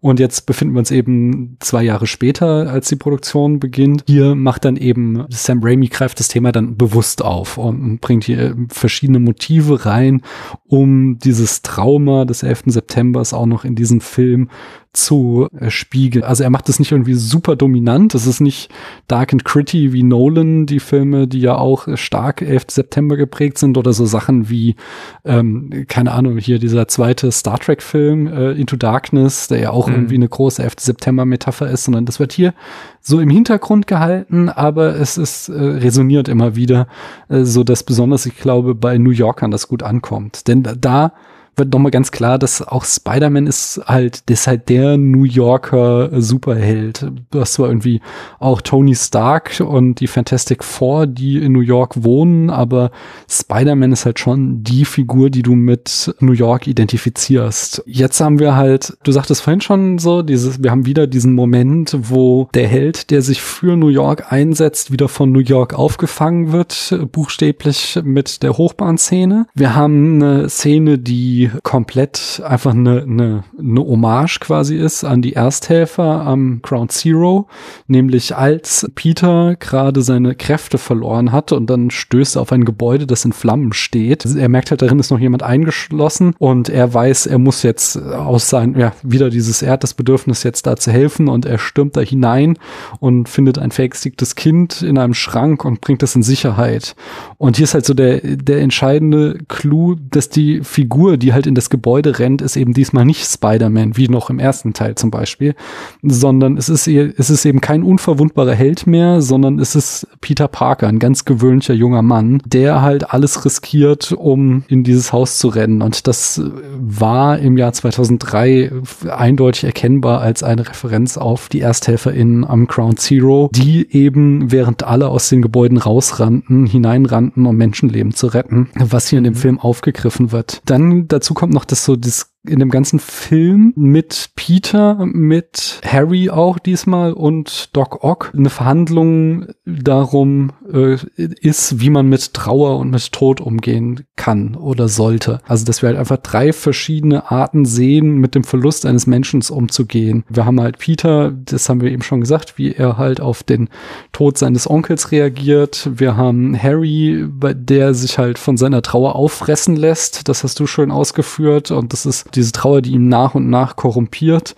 Und 0.00 0.20
jetzt 0.20 0.46
befinden 0.46 0.74
wir 0.74 0.78
uns 0.78 0.92
eben 0.92 1.56
zwei 1.58 1.82
Jahre 1.82 2.06
später, 2.06 2.70
als 2.70 2.88
die 2.88 2.96
Produktion 2.96 3.58
beginnt. 3.58 4.04
Hier 4.06 4.36
macht 4.36 4.64
dann 4.64 4.76
eben 4.76 5.24
Sam 5.28 5.60
Raimi 5.62 5.88
greift 5.88 6.20
das 6.20 6.28
Thema 6.28 6.52
dann 6.52 6.76
bewusst 6.76 7.22
auf 7.22 7.58
und 7.58 8.00
bringt 8.00 8.24
hier 8.24 8.56
verschiedene 8.68 9.18
Motive 9.18 9.86
rein, 9.86 10.22
um 10.66 11.18
dieses 11.18 11.62
Trauma 11.62 12.24
des 12.24 12.44
11. 12.44 12.64
Septembers 12.66 13.32
auch 13.32 13.46
noch 13.46 13.64
in 13.64 13.74
diesen 13.74 14.00
Film 14.00 14.48
zu 14.92 15.48
spiegeln. 15.68 16.24
Also 16.24 16.42
er 16.44 16.50
macht 16.50 16.68
es 16.68 16.78
nicht 16.78 16.92
irgendwie 16.92 17.14
super 17.14 17.56
dominant. 17.56 18.14
Es 18.14 18.26
ist 18.26 18.40
nicht 18.40 18.70
dark 19.06 19.32
and 19.32 19.44
gritty 19.44 19.92
wie 19.92 20.02
Nolan, 20.02 20.66
die 20.66 20.80
Filme, 20.80 21.28
die 21.28 21.40
ja 21.40 21.56
auch 21.56 21.86
stark 21.96 22.42
11. 22.42 22.64
September 22.70 23.16
geprägt 23.16 23.58
sind 23.58 23.76
oder 23.76 23.92
so 23.92 24.06
Sachen 24.06 24.48
wie, 24.48 24.76
ähm, 25.24 25.84
keine 25.88 26.12
Ahnung, 26.12 26.38
hier 26.38 26.58
dieser 26.58 26.88
zweite 26.88 27.30
Star 27.32 27.58
Trek 27.58 27.82
Film, 27.82 28.26
äh, 28.26 28.52
Into 28.52 28.76
Darkness, 28.76 29.48
der 29.48 29.60
ja 29.60 29.70
auch 29.70 29.87
mhm. 29.88 29.94
irgendwie 29.94 30.14
eine 30.16 30.28
große 30.28 30.62
11. 30.62 30.74
September 30.78 31.24
Metapher 31.24 31.68
ist, 31.68 31.84
sondern 31.84 32.04
das 32.04 32.20
wird 32.20 32.32
hier 32.32 32.54
so 33.00 33.20
im 33.20 33.30
Hintergrund 33.30 33.86
gehalten, 33.86 34.48
aber 34.48 34.96
es 34.96 35.18
ist 35.18 35.48
äh, 35.48 35.52
resoniert 35.52 36.28
immer 36.28 36.56
wieder, 36.56 36.86
äh, 37.28 37.44
so 37.44 37.64
dass 37.64 37.82
besonders, 37.82 38.26
ich 38.26 38.36
glaube, 38.36 38.74
bei 38.74 38.98
New 38.98 39.10
Yorkern 39.10 39.50
das 39.50 39.68
gut 39.68 39.82
ankommt. 39.82 40.48
Denn 40.48 40.62
da 40.62 41.12
wird 41.58 41.72
nochmal 41.72 41.90
ganz 41.90 42.10
klar, 42.10 42.38
dass 42.38 42.62
auch 42.62 42.84
Spider-Man 42.84 43.46
ist 43.46 43.80
halt, 43.86 44.28
das 44.28 44.40
ist 44.40 44.46
halt 44.46 44.68
der 44.68 44.96
New 44.96 45.24
Yorker 45.24 46.10
Superheld. 46.20 47.10
Du 47.30 47.40
hast 47.40 47.54
zwar 47.54 47.68
irgendwie 47.68 48.00
auch 48.38 48.60
Tony 48.60 48.94
Stark 48.94 49.60
und 49.60 49.96
die 50.00 50.06
Fantastic 50.06 50.64
Four, 50.64 51.06
die 51.06 51.38
in 51.38 51.52
New 51.52 51.60
York 51.60 52.02
wohnen, 52.04 52.50
aber 52.50 52.90
Spider-Man 53.28 53.92
ist 53.92 54.06
halt 54.06 54.18
schon 54.18 54.62
die 54.62 54.84
Figur, 54.84 55.30
die 55.30 55.42
du 55.42 55.54
mit 55.54 56.14
New 56.20 56.32
York 56.32 56.66
identifizierst. 56.66 57.82
Jetzt 57.86 58.20
haben 58.20 58.38
wir 58.38 58.56
halt, 58.56 58.96
du 59.02 59.12
sagtest 59.12 59.42
vorhin 59.42 59.60
schon 59.60 59.98
so, 59.98 60.22
dieses, 60.22 60.62
wir 60.62 60.70
haben 60.70 60.86
wieder 60.86 61.06
diesen 61.06 61.34
Moment, 61.34 61.96
wo 62.00 62.48
der 62.54 62.68
Held, 62.68 63.10
der 63.10 63.22
sich 63.22 63.42
für 63.42 63.76
New 63.76 63.88
York 63.88 64.32
einsetzt, 64.32 64.92
wieder 64.92 65.08
von 65.08 65.32
New 65.32 65.40
York 65.40 65.74
aufgefangen 65.74 66.52
wird, 66.52 66.98
buchstäblich 67.12 67.98
mit 68.02 68.42
der 68.42 68.56
Hochbahnszene. 68.56 69.46
Wir 69.54 69.74
haben 69.74 70.22
eine 70.22 70.48
Szene, 70.48 70.98
die 70.98 71.47
komplett 71.62 72.42
einfach 72.44 72.72
eine, 72.72 73.02
eine, 73.02 73.44
eine 73.58 73.80
Hommage 73.80 74.40
quasi 74.40 74.76
ist 74.76 75.04
an 75.04 75.22
die 75.22 75.34
Ersthelfer 75.34 76.26
am 76.26 76.60
Ground 76.62 76.92
Zero, 76.92 77.48
nämlich 77.86 78.36
als 78.36 78.90
Peter 78.94 79.56
gerade 79.56 80.02
seine 80.02 80.34
Kräfte 80.34 80.78
verloren 80.78 81.32
hat 81.32 81.52
und 81.52 81.68
dann 81.68 81.90
stößt 81.90 82.36
er 82.36 82.42
auf 82.42 82.52
ein 82.52 82.64
Gebäude, 82.64 83.06
das 83.06 83.24
in 83.24 83.32
Flammen 83.32 83.72
steht. 83.72 84.24
Er 84.24 84.48
merkt 84.48 84.70
halt, 84.70 84.82
darin 84.82 84.98
ist 84.98 85.10
noch 85.10 85.18
jemand 85.18 85.42
eingeschlossen 85.42 86.34
und 86.38 86.68
er 86.68 86.92
weiß, 86.92 87.26
er 87.26 87.38
muss 87.38 87.62
jetzt 87.62 87.96
aus 87.96 88.48
sein, 88.48 88.74
ja, 88.78 88.92
wieder 89.02 89.30
dieses, 89.30 89.62
er 89.62 89.72
hat 89.72 89.82
das 89.82 89.94
Bedürfnis 89.94 90.42
jetzt 90.42 90.66
da 90.66 90.76
zu 90.76 90.90
helfen 90.90 91.28
und 91.28 91.46
er 91.46 91.58
stürmt 91.58 91.96
da 91.96 92.00
hinein 92.00 92.58
und 93.00 93.28
findet 93.28 93.58
ein 93.58 93.70
verängstigtes 93.70 94.34
Kind 94.34 94.82
in 94.82 94.98
einem 94.98 95.14
Schrank 95.14 95.64
und 95.64 95.80
bringt 95.80 96.02
es 96.02 96.14
in 96.14 96.22
Sicherheit. 96.22 96.94
Und 97.40 97.56
hier 97.56 97.64
ist 97.64 97.74
halt 97.74 97.86
so 97.86 97.94
der, 97.94 98.20
der 98.20 98.60
entscheidende 98.60 99.38
Clou, 99.46 99.94
dass 100.10 100.28
die 100.28 100.60
Figur, 100.64 101.16
die 101.16 101.32
halt 101.32 101.46
in 101.46 101.54
das 101.54 101.70
Gebäude 101.70 102.18
rennt, 102.18 102.42
ist 102.42 102.56
eben 102.56 102.74
diesmal 102.74 103.04
nicht 103.04 103.24
Spider-Man, 103.24 103.96
wie 103.96 104.08
noch 104.08 104.28
im 104.28 104.40
ersten 104.40 104.72
Teil 104.72 104.96
zum 104.96 105.12
Beispiel, 105.12 105.54
sondern 106.02 106.56
es 106.56 106.68
ist, 106.68 106.88
es 106.88 107.30
ist 107.30 107.44
eben 107.44 107.60
kein 107.60 107.84
unverwundbarer 107.84 108.54
Held 108.54 108.88
mehr, 108.88 109.22
sondern 109.22 109.60
es 109.60 109.76
ist 109.76 110.08
Peter 110.20 110.48
Parker, 110.48 110.88
ein 110.88 110.98
ganz 110.98 111.24
gewöhnlicher 111.24 111.74
junger 111.74 112.02
Mann, 112.02 112.42
der 112.44 112.82
halt 112.82 113.10
alles 113.12 113.44
riskiert, 113.44 114.10
um 114.10 114.64
in 114.66 114.82
dieses 114.82 115.12
Haus 115.12 115.38
zu 115.38 115.46
rennen. 115.46 115.80
Und 115.80 116.08
das 116.08 116.42
war 116.76 117.38
im 117.38 117.56
Jahr 117.56 117.72
2003 117.72 118.72
eindeutig 119.16 119.62
erkennbar 119.62 120.22
als 120.22 120.42
eine 120.42 120.68
Referenz 120.68 121.16
auf 121.16 121.48
die 121.48 121.60
ErsthelferInnen 121.60 122.44
am 122.44 122.66
Crown 122.66 122.96
Zero, 122.96 123.48
die 123.52 123.86
eben, 123.92 124.50
während 124.50 124.82
alle 124.82 125.06
aus 125.06 125.28
den 125.28 125.40
Gebäuden 125.40 125.78
rausrannten, 125.78 126.66
hineinrannten 126.66 127.27
Migranten, 127.28 127.46
um 127.46 127.56
Menschenleben 127.56 128.14
zu 128.14 128.28
retten, 128.28 128.68
was 128.74 129.08
hier 129.08 129.18
in 129.18 129.24
dem 129.24 129.34
Mhm. 129.34 129.38
Film 129.38 129.58
aufgegriffen 129.58 130.32
wird. 130.32 130.62
Dann 130.64 131.08
dazu 131.08 131.34
kommt 131.34 131.52
noch, 131.52 131.64
dass 131.64 131.84
so 131.84 131.96
das 131.96 132.32
in 132.48 132.58
dem 132.58 132.70
ganzen 132.70 132.98
Film 132.98 133.72
mit 133.76 134.30
Peter, 134.36 135.06
mit 135.06 135.80
Harry 135.84 136.30
auch 136.30 136.58
diesmal 136.58 137.12
und 137.12 137.76
Doc 137.76 138.04
Ock 138.04 138.32
eine 138.36 138.50
Verhandlung 138.50 139.46
darum 139.64 140.52
äh, 140.72 140.96
ist, 141.16 141.80
wie 141.80 141.90
man 141.90 142.08
mit 142.08 142.34
Trauer 142.34 142.78
und 142.78 142.90
mit 142.90 143.12
Tod 143.12 143.40
umgehen 143.40 144.04
kann 144.16 144.54
oder 144.54 144.88
sollte. 144.88 145.40
Also, 145.46 145.64
dass 145.64 145.82
wir 145.82 145.88
halt 145.88 145.98
einfach 145.98 146.18
drei 146.18 146.52
verschiedene 146.52 147.30
Arten 147.30 147.64
sehen, 147.64 148.18
mit 148.18 148.34
dem 148.34 148.44
Verlust 148.44 148.86
eines 148.86 149.06
Menschen 149.06 149.42
umzugehen. 149.48 150.24
Wir 150.28 150.44
haben 150.44 150.60
halt 150.60 150.78
Peter, 150.78 151.30
das 151.30 151.68
haben 151.68 151.80
wir 151.80 151.90
eben 151.90 152.02
schon 152.02 152.20
gesagt, 152.20 152.58
wie 152.58 152.72
er 152.72 152.98
halt 152.98 153.20
auf 153.20 153.42
den 153.42 153.68
Tod 154.12 154.38
seines 154.38 154.68
Onkels 154.68 155.12
reagiert. 155.12 155.88
Wir 155.94 156.16
haben 156.16 156.60
Harry, 156.60 157.24
bei 157.28 157.54
der 157.54 157.94
sich 157.94 158.18
halt 158.18 158.38
von 158.38 158.56
seiner 158.56 158.82
Trauer 158.82 159.14
auffressen 159.14 159.76
lässt. 159.76 160.28
Das 160.28 160.44
hast 160.44 160.58
du 160.60 160.66
schön 160.66 160.90
ausgeführt. 160.90 161.70
Und 161.70 161.92
das 161.92 162.06
ist 162.06 162.34
diese 162.38 162.52
Trauer, 162.52 162.80
die 162.80 162.92
ihn 162.92 163.08
nach 163.08 163.34
und 163.34 163.50
nach 163.50 163.76
korrumpiert. 163.76 164.54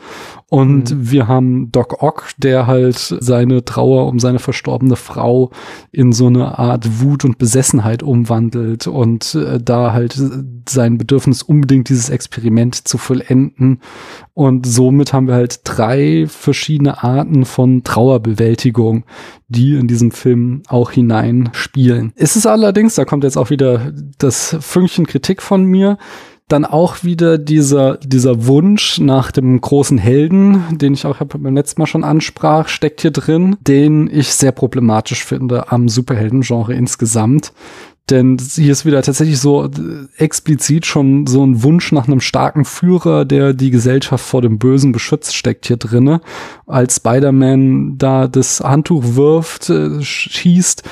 Und 0.49 0.91
Mhm. 0.91 1.11
wir 1.13 1.29
haben 1.29 1.71
Doc 1.71 2.03
Ock, 2.03 2.31
der 2.37 2.67
halt 2.67 2.97
seine 3.21 3.65
Trauer 3.65 4.09
um 4.09 4.19
seine 4.19 4.41
verstorbene 4.41 4.97
Frau 4.97 5.51
in 5.93 6.11
so 6.11 6.27
eine 6.27 6.59
Art 6.59 7.01
Wut 7.01 7.25
und 7.25 7.39
Besessenheit 7.39 8.03
umwandelt 8.03 8.89
und 8.89 9.37
äh, 9.37 9.61
da 9.63 9.93
halt 9.93 10.21
sein 10.69 10.99
Bedürfnis 10.99 11.45
unbedingt 11.45 11.89
dieses 11.89 12.11
Experiment 12.11 12.89
zu 12.89 12.99
vollenden. 12.99 13.79
Und 14.35 14.67
somit 14.67 15.13
haben 15.13 15.29
wir 15.29 15.35
halt 15.35 15.61
drei 15.63 16.27
verschiedene 16.27 17.01
Arten 17.05 17.45
von 17.45 17.85
Trauerbewältigung, 17.85 19.05
die 19.47 19.77
in 19.77 19.87
diesem 19.87 20.11
Film 20.11 20.63
auch 20.67 20.91
hineinspielen. 20.91 22.13
Ist 22.17 22.35
es 22.35 22.47
allerdings, 22.47 22.97
da 22.97 23.05
kommt 23.05 23.23
jetzt 23.23 23.37
auch 23.39 23.51
wieder 23.51 23.93
das 24.19 24.57
Fünkchen 24.59 25.07
Kritik 25.07 25.43
von 25.43 25.65
mir, 25.65 25.97
dann 26.53 26.65
auch 26.65 27.05
wieder 27.05 27.39
dieser, 27.39 27.97
dieser 27.99 28.47
Wunsch 28.47 28.99
nach 28.99 29.31
dem 29.31 29.61
großen 29.61 29.99
Helden, 29.99 30.63
den 30.73 30.95
ich 30.95 31.07
auch 31.07 31.17
beim 31.19 31.55
letzten 31.55 31.81
Mal 31.81 31.87
schon 31.87 32.05
ansprach, 32.05 32.69
steckt 32.69 33.01
hier 33.01 33.11
drin, 33.11 33.57
den 33.61 34.09
ich 34.13 34.35
sehr 34.35 34.53
problematisch 34.53 35.25
finde 35.25 35.71
am 35.71 35.89
Superhelden-Genre 35.89 36.75
insgesamt. 36.75 37.53
Denn 38.11 38.39
hier 38.39 38.73
ist 38.73 38.85
wieder 38.85 39.03
tatsächlich 39.03 39.39
so 39.39 39.65
äh, 39.65 39.69
explizit 40.17 40.87
schon 40.87 41.27
so 41.27 41.45
ein 41.45 41.63
Wunsch 41.63 41.93
nach 41.93 42.09
einem 42.09 42.21
starken 42.21 42.65
Führer, 42.65 43.25
der 43.25 43.55
die 43.55 43.71
Gesellschaft 43.71 44.25
vor 44.25 44.43
dem 44.43 44.59
Bösen 44.59 44.93
beschützt, 44.93 45.37
steckt 45.37 45.67
hier 45.67 45.77
drinne. 45.77 46.21
Als 46.67 46.97
Spider-Man 46.97 47.99
da 47.99 48.27
das 48.27 48.61
Handtuch 48.61 49.15
wirft, 49.15 49.71
äh, 49.71 50.03
schießt 50.03 50.83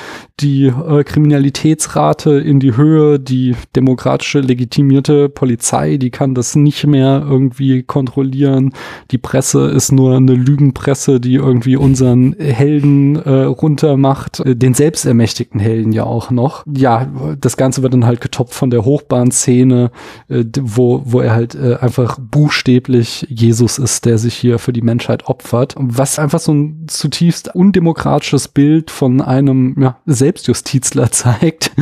die 0.41 0.67
äh, 0.67 1.03
Kriminalitätsrate 1.03 2.39
in 2.39 2.61
die 2.61 2.77
Höhe, 2.77 3.19
die 3.19 3.57
demokratische 3.75 4.41
legitimierte 4.41 5.29
Polizei, 5.29 5.97
die 5.97 6.11
kann 6.11 6.35
das 6.35 6.55
nicht 6.55 6.87
mehr 6.87 7.27
irgendwie 7.29 7.83
kontrollieren. 7.83 8.73
Die 9.11 9.19
Presse 9.19 9.67
ist 9.67 9.91
nur 9.91 10.17
eine 10.17 10.35
Lügenpresse, 10.35 11.21
die 11.21 11.35
irgendwie 11.35 11.77
unseren 11.77 12.35
Helden 12.39 13.17
äh, 13.17 13.45
runtermacht, 13.45 14.43
den 14.45 14.75
selbstermächtigten 14.75 15.61
Helden 15.61 15.93
ja 15.93 16.05
auch 16.05 16.31
noch. 16.31 16.65
Ja, 16.73 17.08
das 17.41 17.57
Ganze 17.57 17.83
wird 17.83 17.93
dann 17.93 18.07
halt 18.07 18.21
getoppt 18.21 18.55
von 18.55 18.71
der 18.71 18.85
Hochbahnszene, 18.85 19.91
äh, 20.29 20.45
wo, 20.61 21.03
wo 21.05 21.21
er 21.21 21.33
halt 21.33 21.55
äh, 21.55 21.77
einfach 21.81 22.19
buchstäblich 22.21 23.27
Jesus 23.29 23.79
ist, 23.79 24.05
der 24.05 24.19
sich 24.19 24.35
hier 24.35 24.59
für 24.59 24.73
die 24.73 24.83
Menschheit 24.83 25.27
opfert. 25.27 25.75
Was 25.79 26.19
einfach 26.19 26.41
so 26.41 26.53
ein 26.53 26.85
zutiefst 26.87 27.55
undemokratisches 27.55 28.49
Bild 28.49 28.91
von 28.91 29.21
einem 29.21 29.75
ja, 29.79 29.99
Selbstjustizler 30.07 31.11
zeigt, 31.11 31.73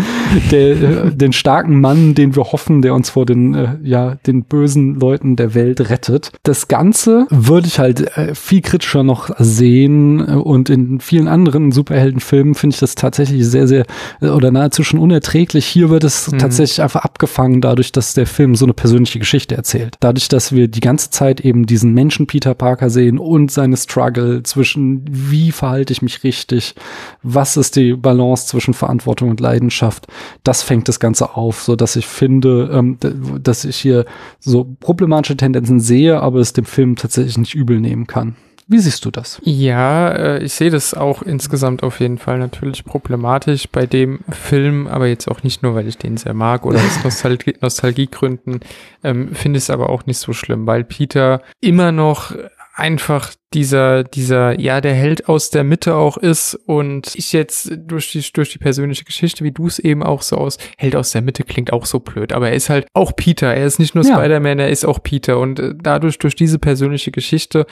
der, 0.51 0.71
äh, 0.71 1.15
den 1.15 1.33
starken 1.33 1.81
Mann, 1.81 2.15
den 2.15 2.37
wir 2.37 2.45
hoffen, 2.45 2.83
der 2.83 2.95
uns 2.95 3.11
vor 3.11 3.27
den, 3.27 3.55
äh, 3.55 3.77
ja, 3.83 4.17
den 4.27 4.45
bösen 4.45 4.99
Leuten 5.01 5.37
der 5.37 5.55
Welt 5.55 5.91
rettet. 5.91 6.33
Das 6.43 6.69
Ganze 6.69 7.27
würde 7.31 7.67
ich 7.67 7.79
halt 7.79 8.17
äh, 8.17 8.35
viel 8.35 8.61
kritischer 8.61 9.03
noch 9.03 9.31
sehen 9.39 10.21
äh, 10.21 10.33
und 10.33 10.71
in 10.71 11.01
vielen 11.01 11.29
anderen 11.29 11.73
Superheldenfilmen 11.73 12.55
finde 12.55 12.75
ich 12.75 12.81
das 12.81 12.95
tatsächlich 12.95 13.47
sehr, 13.47 13.67
sehr 13.67 13.85
äh, 14.21 14.29
oder 14.29 14.51
nahezu 14.51 14.85
schon 14.85 15.01
unerträglich. 15.17 15.67
Hier 15.67 15.89
wird 15.89 16.05
es 16.05 16.31
Mhm. 16.31 16.39
tatsächlich 16.39 16.83
einfach 16.83 17.03
abgefangen 17.03 17.61
dadurch, 17.61 17.91
dass 17.91 18.13
der 18.15 18.27
Film 18.27 18.55
so 18.55 18.67
eine 18.67 18.75
persönliche 18.75 19.19
Geschichte 19.19 19.57
erzählt. 19.57 19.97
Dadurch, 20.01 20.29
dass 20.29 20.53
wir 20.53 20.69
die 20.69 20.81
ganze 20.81 21.11
Zeit 21.11 21.41
eben 21.41 21.65
diesen 21.67 21.95
Menschen 21.95 22.27
Peter 22.27 22.55
Parker 22.55 22.91
sehen 22.91 23.19
und 23.19 23.51
seine 23.51 23.77
Struggle 23.77 24.43
zwischen 24.43 25.05
wie 25.09 25.53
verhalte 25.53 25.93
ich 25.93 26.03
mich 26.03 26.23
richtig, 26.23 26.75
was 27.23 27.57
ist 27.57 27.77
die 27.77 27.95
Balance 27.95 28.47
zwischen 28.47 28.75
Verantwortung 28.75 29.31
und 29.31 29.41
Leidenschaft, 29.41 30.07
das 30.45 30.63
fängt 30.63 30.89
das 30.89 31.01
Ganze 31.01 31.35
auf, 31.35 31.63
so 31.63 31.77
dass 31.77 31.97
ich 31.97 32.07
finde, 32.07 32.71
ähm, 32.73 32.99
dass 33.43 33.65
ich 33.65 33.77
hier 33.77 34.05
so 34.39 34.65
problematische 34.81 35.37
Tendenzen 35.37 35.81
sehe, 35.81 36.21
aber 36.21 36.41
es 36.41 36.53
dem 36.53 36.67
Film 36.67 36.97
tatsächlich 36.97 37.39
nicht 37.39 37.55
übel 37.55 37.81
nehmen 37.81 38.07
kann. 38.07 38.37
Wie 38.69 38.79
siehst 38.79 39.05
du 39.05 39.13
das? 39.13 39.41
Ja, 39.45 40.09
äh, 40.11 40.43
ich 40.43 40.53
sehe 40.53 40.71
das 40.71 40.93
auch 40.93 41.23
insgesamt 41.23 41.85
auf 41.85 42.01
jeden 42.01 42.19
Fall 42.19 42.39
natürlich 42.39 42.85
problematisch 42.85 43.69
bei 43.69 43.87
dem 43.87 44.21
Film, 44.29 44.89
aber 44.89 45.07
jetzt 45.07 45.29
auch 45.29 45.45
nicht 45.45 45.63
nur, 45.63 45.75
weil 45.77 45.87
ich 45.87 45.99
den 45.99 46.17
sehr 46.17 46.35
mag 46.35 46.67
oder 46.67 46.79
aus 46.79 46.99
Nostalgie 47.05 47.55
Nostalgiegründen, 47.61 48.61
ähm, 49.05 49.35
finde 49.35 49.59
ich 49.59 49.65
es 49.65 49.71
aber 49.71 49.91
auch 49.91 50.07
nicht 50.07 50.19
so 50.19 50.33
schlimm, 50.33 50.67
weil 50.67 50.83
Peter 50.83 51.43
immer 51.61 51.93
noch 51.93 52.35
einfach 52.75 53.33
dieser, 53.55 54.05
dieser, 54.05 54.61
ja, 54.61 54.83
der 54.83 54.95
Held 54.95 55.29
aus 55.31 55.49
der 55.49 55.65
Mitte 55.65 55.95
auch 55.95 56.19
ist 56.19 56.55
und 56.67 57.15
ich 57.15 57.33
jetzt 57.33 57.71
durch 57.75 58.13
die, 58.13 58.23
durch 58.33 58.53
die 58.53 58.59
persönliche 58.59 59.05
Geschichte, 59.05 59.45
wie 59.45 59.53
du 59.53 59.67
es 59.67 59.79
eben 59.79 60.03
auch 60.03 60.21
so 60.21 60.37
aus, 60.37 60.59
Held 60.77 60.95
aus 60.95 61.13
der 61.13 61.23
Mitte 61.23 61.43
klingt 61.43 61.73
auch 61.73 61.87
so 61.87 62.01
blöd, 62.01 62.35
aber 62.35 62.51
er 62.51 62.55
ist 62.55 62.69
halt 62.69 62.87
auch 62.93 63.17
Peter, 63.17 63.55
er 63.55 63.65
ist 63.65 63.79
nicht 63.79 63.95
nur 63.95 64.05
Ja. 64.05 64.17
Spider-Man, 64.17 64.59
er 64.59 64.69
ist 64.69 64.85
auch 64.85 65.03
Peter 65.03 65.39
und 65.39 65.59
äh, 65.59 65.75
dadurch, 65.81 66.19
durch 66.19 66.37
diese 66.37 66.59
persönliche 66.59 67.13
Geschichte, 67.13 67.67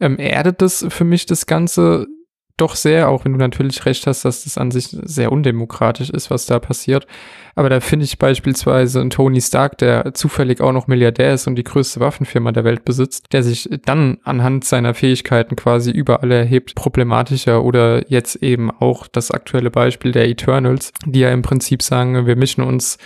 ähm, 0.00 0.18
erdet 0.18 0.62
das 0.62 0.86
für 0.88 1.04
mich 1.04 1.26
das 1.26 1.46
Ganze 1.46 2.06
doch 2.56 2.76
sehr, 2.76 3.08
auch 3.08 3.24
wenn 3.24 3.32
du 3.32 3.38
natürlich 3.38 3.84
recht 3.84 4.06
hast, 4.06 4.24
dass 4.24 4.44
das 4.44 4.58
an 4.58 4.70
sich 4.70 4.86
sehr 4.88 5.32
undemokratisch 5.32 6.10
ist, 6.10 6.30
was 6.30 6.46
da 6.46 6.60
passiert. 6.60 7.06
Aber 7.56 7.68
da 7.68 7.80
finde 7.80 8.04
ich 8.04 8.18
beispielsweise 8.18 9.00
einen 9.00 9.10
Tony 9.10 9.40
Stark, 9.40 9.78
der 9.78 10.14
zufällig 10.14 10.60
auch 10.60 10.72
noch 10.72 10.86
Milliardär 10.86 11.34
ist 11.34 11.48
und 11.48 11.56
die 11.56 11.64
größte 11.64 11.98
Waffenfirma 11.98 12.52
der 12.52 12.62
Welt 12.62 12.84
besitzt, 12.84 13.32
der 13.32 13.42
sich 13.42 13.68
dann 13.84 14.18
anhand 14.22 14.64
seiner 14.64 14.94
Fähigkeiten 14.94 15.56
quasi 15.56 15.90
über 15.90 16.22
alle 16.22 16.36
erhebt, 16.36 16.76
problematischer 16.76 17.64
oder 17.64 18.08
jetzt 18.08 18.36
eben 18.36 18.70
auch 18.70 19.08
das 19.08 19.32
aktuelle 19.32 19.70
Beispiel 19.70 20.12
der 20.12 20.28
Eternals, 20.28 20.92
die 21.06 21.20
ja 21.20 21.32
im 21.32 21.42
Prinzip 21.42 21.82
sagen, 21.82 22.26
wir 22.26 22.36
mischen 22.36 22.62
uns 22.62 22.98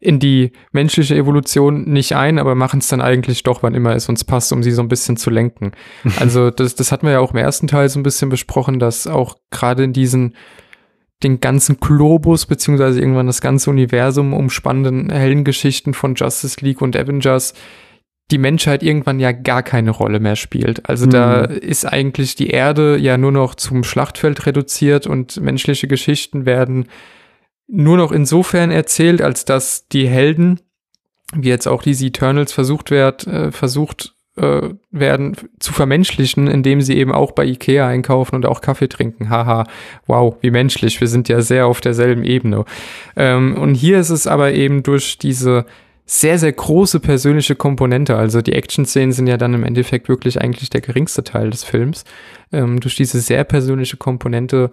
in 0.00 0.18
die 0.18 0.52
menschliche 0.72 1.16
Evolution 1.16 1.84
nicht 1.84 2.14
ein, 2.14 2.38
aber 2.38 2.54
machen 2.54 2.80
es 2.80 2.88
dann 2.88 3.00
eigentlich 3.00 3.42
doch, 3.42 3.62
wann 3.62 3.74
immer 3.74 3.94
es 3.94 4.08
uns 4.08 4.24
passt, 4.24 4.52
um 4.52 4.62
sie 4.62 4.72
so 4.72 4.82
ein 4.82 4.88
bisschen 4.88 5.16
zu 5.16 5.30
lenken. 5.30 5.72
Also 6.18 6.50
das, 6.50 6.74
das 6.74 6.92
hatten 6.92 7.06
wir 7.06 7.12
ja 7.12 7.20
auch 7.20 7.32
im 7.32 7.38
ersten 7.38 7.66
Teil 7.66 7.88
so 7.88 8.00
ein 8.00 8.02
bisschen 8.02 8.30
besprochen, 8.30 8.78
dass 8.78 9.06
auch 9.06 9.36
gerade 9.50 9.84
in 9.84 9.92
diesen 9.92 10.34
den 11.22 11.40
ganzen 11.40 11.78
Globus 11.80 12.46
beziehungsweise 12.46 13.00
irgendwann 13.00 13.26
das 13.26 13.40
ganze 13.40 13.70
Universum 13.70 14.34
umspannenden 14.34 15.10
Heldengeschichten 15.10 15.94
von 15.94 16.14
Justice 16.14 16.58
League 16.60 16.82
und 16.82 16.96
Avengers 16.96 17.54
die 18.30 18.38
Menschheit 18.38 18.82
irgendwann 18.82 19.20
ja 19.20 19.30
gar 19.30 19.62
keine 19.62 19.92
Rolle 19.92 20.18
mehr 20.18 20.34
spielt. 20.34 20.88
Also 20.88 21.06
da 21.06 21.42
ist 21.44 21.84
eigentlich 21.84 22.34
die 22.34 22.48
Erde 22.48 22.96
ja 22.96 23.16
nur 23.16 23.30
noch 23.30 23.54
zum 23.54 23.84
Schlachtfeld 23.84 24.46
reduziert 24.46 25.06
und 25.06 25.40
menschliche 25.40 25.86
Geschichten 25.86 26.44
werden 26.44 26.86
nur 27.68 27.96
noch 27.96 28.12
insofern 28.12 28.70
erzählt, 28.70 29.22
als 29.22 29.44
dass 29.44 29.88
die 29.88 30.08
Helden, 30.08 30.60
wie 31.34 31.48
jetzt 31.48 31.66
auch 31.66 31.82
diese 31.82 32.06
Eternals 32.06 32.52
versucht 32.52 32.90
wird, 32.90 33.26
äh, 33.26 33.50
versucht 33.50 34.14
äh, 34.36 34.68
werden 34.90 35.36
zu 35.58 35.72
vermenschlichen, 35.72 36.46
indem 36.46 36.80
sie 36.80 36.96
eben 36.96 37.12
auch 37.12 37.32
bei 37.32 37.44
Ikea 37.44 37.88
einkaufen 37.88 38.36
und 38.36 38.46
auch 38.46 38.60
Kaffee 38.60 38.88
trinken. 38.88 39.30
Haha, 39.30 39.64
wow, 40.06 40.36
wie 40.40 40.50
menschlich. 40.50 41.00
Wir 41.00 41.08
sind 41.08 41.28
ja 41.28 41.40
sehr 41.40 41.66
auf 41.66 41.80
derselben 41.80 42.22
Ebene. 42.22 42.64
Ähm, 43.16 43.56
und 43.56 43.74
hier 43.74 43.98
ist 43.98 44.10
es 44.10 44.26
aber 44.26 44.52
eben 44.52 44.82
durch 44.82 45.18
diese 45.18 45.64
sehr, 46.04 46.38
sehr 46.38 46.52
große 46.52 47.00
persönliche 47.00 47.56
Komponente. 47.56 48.16
Also 48.16 48.40
die 48.40 48.52
Action-Szenen 48.52 49.12
sind 49.12 49.26
ja 49.26 49.36
dann 49.36 49.54
im 49.54 49.64
Endeffekt 49.64 50.08
wirklich 50.08 50.40
eigentlich 50.40 50.70
der 50.70 50.80
geringste 50.80 51.24
Teil 51.24 51.50
des 51.50 51.64
Films. 51.64 52.04
Ähm, 52.52 52.78
durch 52.78 52.94
diese 52.94 53.20
sehr 53.20 53.42
persönliche 53.42 53.96
Komponente 53.96 54.70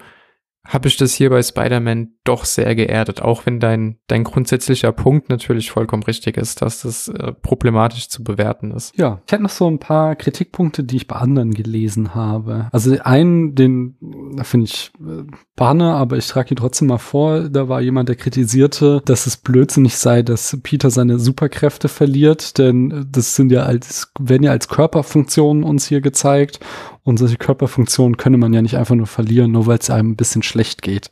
habe 0.66 0.88
ich 0.88 0.96
das 0.96 1.14
hier 1.14 1.30
bei 1.30 1.44
Spider-Man 1.44 2.14
doch 2.24 2.46
sehr 2.46 2.74
geerdet, 2.74 3.22
auch 3.22 3.46
wenn 3.46 3.60
dein, 3.60 3.98
dein 4.08 4.24
grundsätzlicher 4.24 4.94
Punkt 4.94 5.30
natürlich 5.30 5.72
vollkommen 5.72 6.04
richtig 6.04 6.38
ist, 6.38 6.62
dass 6.62 6.84
das 6.84 7.10
äh, 7.10 7.34
problematisch 7.34 8.08
zu 8.08 8.24
bewerten 8.24 8.72
ist. 8.72 8.98
Ja, 8.98 9.22
ich 9.26 9.34
hätte 9.34 9.44
noch 9.44 9.50
so 9.50 9.68
ein 9.70 9.80
paar 9.80 10.16
Kritikpunkte, 10.16 10.86
die 10.86 10.96
ich 10.96 11.08
bei 11.08 11.18
anderen 11.18 11.54
gelesen 11.54 12.16
habe. 12.16 12.70
Also 12.72 12.96
einen, 13.04 13.56
den 13.56 13.98
finde 14.44 14.66
ich 14.66 14.92
äh, 15.02 15.24
Banne, 15.58 15.94
aber 15.96 16.16
ich 16.18 16.28
trage 16.28 16.52
ihn 16.54 16.58
trotzdem 16.58 16.88
mal 16.88 16.98
vor. 16.98 17.50
Da 17.50 17.68
war 17.68 17.82
jemand, 17.82 18.08
der 18.08 18.16
kritisierte, 18.16 19.02
dass 19.04 19.28
es 19.28 19.36
blödsinnig 19.36 19.98
sei, 19.98 20.22
dass 20.22 20.58
Peter 20.64 20.90
seine 20.90 21.20
Superkräfte 21.20 21.90
verliert, 21.90 22.58
denn 22.58 23.06
das 23.12 23.36
sind 23.36 23.52
ja 23.52 23.64
als, 23.64 24.14
werden 24.18 24.44
ja 24.44 24.52
als 24.52 24.70
Körperfunktionen 24.70 25.64
uns 25.64 25.88
hier 25.88 26.00
gezeigt. 26.00 26.60
Und 27.06 27.18
solche 27.18 27.36
Körperfunktionen 27.36 28.16
könne 28.16 28.38
man 28.38 28.54
ja 28.54 28.62
nicht 28.62 28.78
einfach 28.78 28.96
nur 28.96 29.08
verlieren, 29.08 29.52
nur 29.52 29.68
weil 29.68 29.78
es 29.78 29.90
einem 29.90 30.12
ein 30.12 30.16
bisschen 30.16 30.42
schlecht 30.42 30.82
geht. 30.82 31.10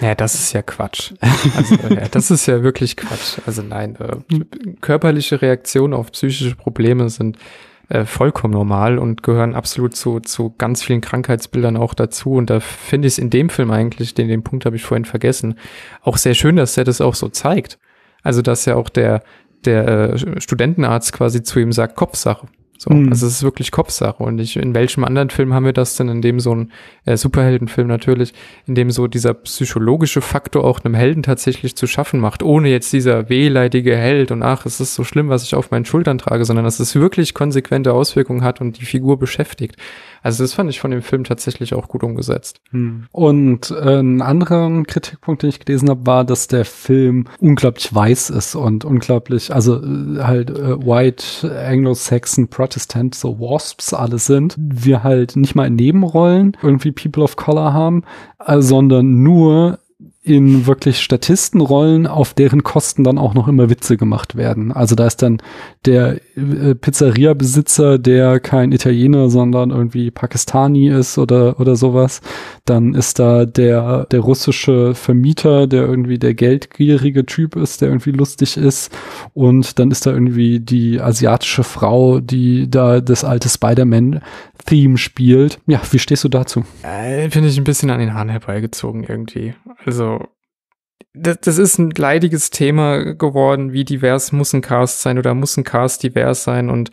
Ja, 0.00 0.14
das 0.14 0.34
ist 0.34 0.52
ja 0.52 0.62
Quatsch. 0.62 1.12
Also, 1.56 1.74
ja, 1.74 2.08
das 2.10 2.30
ist 2.30 2.46
ja 2.46 2.62
wirklich 2.62 2.96
Quatsch. 2.96 3.38
Also 3.44 3.62
nein, 3.62 3.96
äh, 3.96 4.38
körperliche 4.80 5.42
Reaktionen 5.42 5.94
auf 5.94 6.12
psychische 6.12 6.54
Probleme 6.54 7.10
sind 7.10 7.38
äh, 7.88 8.04
vollkommen 8.04 8.54
normal 8.54 8.98
und 8.98 9.22
gehören 9.22 9.54
absolut 9.54 9.96
zu, 9.96 10.20
zu 10.20 10.54
ganz 10.56 10.82
vielen 10.82 11.00
Krankheitsbildern 11.00 11.76
auch 11.76 11.94
dazu. 11.94 12.34
Und 12.34 12.48
da 12.48 12.60
finde 12.60 13.08
ich 13.08 13.14
es 13.14 13.18
in 13.18 13.30
dem 13.30 13.48
Film 13.48 13.70
eigentlich, 13.70 14.14
den, 14.14 14.28
den 14.28 14.44
Punkt 14.44 14.64
habe 14.64 14.76
ich 14.76 14.82
vorhin 14.84 15.04
vergessen, 15.04 15.56
auch 16.02 16.16
sehr 16.16 16.34
schön, 16.34 16.56
dass 16.56 16.76
er 16.76 16.84
das 16.84 17.00
auch 17.00 17.16
so 17.16 17.28
zeigt. 17.28 17.78
Also, 18.22 18.42
dass 18.42 18.64
ja 18.64 18.76
auch 18.76 18.88
der, 18.88 19.22
der 19.64 19.88
äh, 19.88 20.40
Studentenarzt 20.40 21.12
quasi 21.12 21.42
zu 21.42 21.58
ihm 21.58 21.72
sagt, 21.72 21.96
Kopfsache. 21.96 22.46
So, 22.82 22.92
mhm. 22.92 23.10
also 23.10 23.28
es 23.28 23.34
ist 23.34 23.42
wirklich 23.44 23.70
Kopfsache. 23.70 24.20
Und 24.24 24.40
ich, 24.40 24.56
in 24.56 24.74
welchem 24.74 25.04
anderen 25.04 25.30
Film 25.30 25.54
haben 25.54 25.64
wir 25.64 25.72
das 25.72 25.96
denn, 25.96 26.08
in 26.08 26.20
dem 26.20 26.40
so 26.40 26.52
ein 26.52 26.72
äh, 27.04 27.16
Superheldenfilm 27.16 27.86
natürlich, 27.86 28.34
in 28.66 28.74
dem 28.74 28.90
so 28.90 29.06
dieser 29.06 29.34
psychologische 29.34 30.20
Faktor 30.20 30.64
auch 30.64 30.84
einem 30.84 30.94
Helden 30.94 31.22
tatsächlich 31.22 31.76
zu 31.76 31.86
schaffen 31.86 32.18
macht, 32.18 32.42
ohne 32.42 32.70
jetzt 32.70 32.92
dieser 32.92 33.28
wehleidige 33.28 33.96
Held 33.96 34.32
und 34.32 34.42
ach, 34.42 34.66
es 34.66 34.80
ist 34.80 34.96
so 34.96 35.04
schlimm, 35.04 35.28
was 35.28 35.44
ich 35.44 35.54
auf 35.54 35.70
meinen 35.70 35.84
Schultern 35.84 36.18
trage, 36.18 36.44
sondern 36.44 36.64
dass 36.64 36.80
es 36.80 36.96
wirklich 36.96 37.34
konsequente 37.34 37.92
Auswirkungen 37.92 38.42
hat 38.42 38.60
und 38.60 38.80
die 38.80 38.84
Figur 38.84 39.16
beschäftigt. 39.16 39.76
Also 40.22 40.44
das 40.44 40.54
fand 40.54 40.70
ich 40.70 40.80
von 40.80 40.90
dem 40.90 41.02
Film 41.02 41.24
tatsächlich 41.24 41.74
auch 41.74 41.88
gut 41.88 42.02
umgesetzt. 42.04 42.60
Hm. 42.70 43.06
Und 43.10 43.70
äh, 43.70 43.98
ein 43.98 44.22
anderer 44.22 44.82
Kritikpunkt, 44.84 45.42
den 45.42 45.50
ich 45.50 45.60
gelesen 45.60 45.90
habe, 45.90 46.06
war, 46.06 46.24
dass 46.24 46.46
der 46.46 46.64
Film 46.64 47.26
unglaublich 47.40 47.92
weiß 47.92 48.30
ist 48.30 48.54
und 48.54 48.84
unglaublich, 48.84 49.52
also 49.52 49.82
äh, 49.82 50.22
halt 50.22 50.50
äh, 50.50 50.78
White, 50.78 51.52
Anglo-Saxon, 51.66 52.48
Protestant, 52.48 53.14
so 53.14 53.38
Wasps 53.40 53.92
alle 53.92 54.18
sind. 54.18 54.54
Wir 54.58 55.02
halt 55.02 55.36
nicht 55.36 55.54
mal 55.54 55.66
in 55.66 55.74
Nebenrollen 55.74 56.56
irgendwie 56.62 56.92
People 56.92 57.24
of 57.24 57.36
Color 57.36 57.72
haben, 57.72 58.04
äh, 58.46 58.60
sondern 58.60 59.22
nur 59.22 59.78
in 60.24 60.66
wirklich 60.66 61.00
Statistenrollen, 61.00 62.06
auf 62.06 62.32
deren 62.32 62.62
Kosten 62.62 63.02
dann 63.02 63.18
auch 63.18 63.34
noch 63.34 63.48
immer 63.48 63.70
Witze 63.70 63.96
gemacht 63.96 64.36
werden. 64.36 64.70
Also 64.70 64.94
da 64.94 65.06
ist 65.06 65.20
dann 65.20 65.38
der 65.84 66.20
äh, 66.36 66.74
Pizzeria-Besitzer, 66.74 67.98
der 67.98 68.40
kein 68.40 68.72
Italiener, 68.72 69.28
sondern 69.28 69.70
irgendwie 69.70 70.10
Pakistani 70.10 70.88
ist 70.88 71.18
oder, 71.18 71.58
oder 71.58 71.76
sowas. 71.76 72.20
Dann 72.64 72.94
ist 72.94 73.18
da 73.18 73.44
der, 73.44 74.06
der 74.06 74.20
russische 74.20 74.94
Vermieter, 74.94 75.66
der 75.66 75.82
irgendwie 75.82 76.18
der 76.18 76.34
geldgierige 76.34 77.26
Typ 77.26 77.56
ist, 77.56 77.80
der 77.80 77.88
irgendwie 77.88 78.12
lustig 78.12 78.56
ist. 78.56 78.92
Und 79.34 79.78
dann 79.78 79.90
ist 79.90 80.06
da 80.06 80.12
irgendwie 80.12 80.60
die 80.60 81.00
asiatische 81.00 81.64
Frau, 81.64 82.20
die 82.20 82.70
da 82.70 83.00
das 83.00 83.24
alte 83.24 83.48
Spider-Man-Theme 83.48 84.98
spielt. 84.98 85.58
Ja, 85.66 85.80
wie 85.90 85.98
stehst 85.98 86.22
du 86.24 86.28
dazu? 86.28 86.64
Äh, 86.82 87.28
Finde 87.30 87.48
ich 87.48 87.58
ein 87.58 87.64
bisschen 87.64 87.90
an 87.90 87.98
den 87.98 88.14
Haaren 88.14 88.28
herbeigezogen 88.28 89.04
irgendwie. 89.04 89.54
Also 89.84 90.20
das, 91.14 91.38
das 91.40 91.58
ist 91.58 91.78
ein 91.78 91.90
leidiges 91.90 92.50
Thema 92.50 93.14
geworden, 93.14 93.72
wie 93.72 93.84
divers 93.84 94.32
muss 94.32 94.52
ein 94.52 94.60
Cast 94.60 95.02
sein 95.02 95.18
oder 95.18 95.34
muss 95.34 95.56
ein 95.56 95.64
Cast 95.64 96.02
divers 96.02 96.44
sein 96.44 96.70
und 96.70 96.90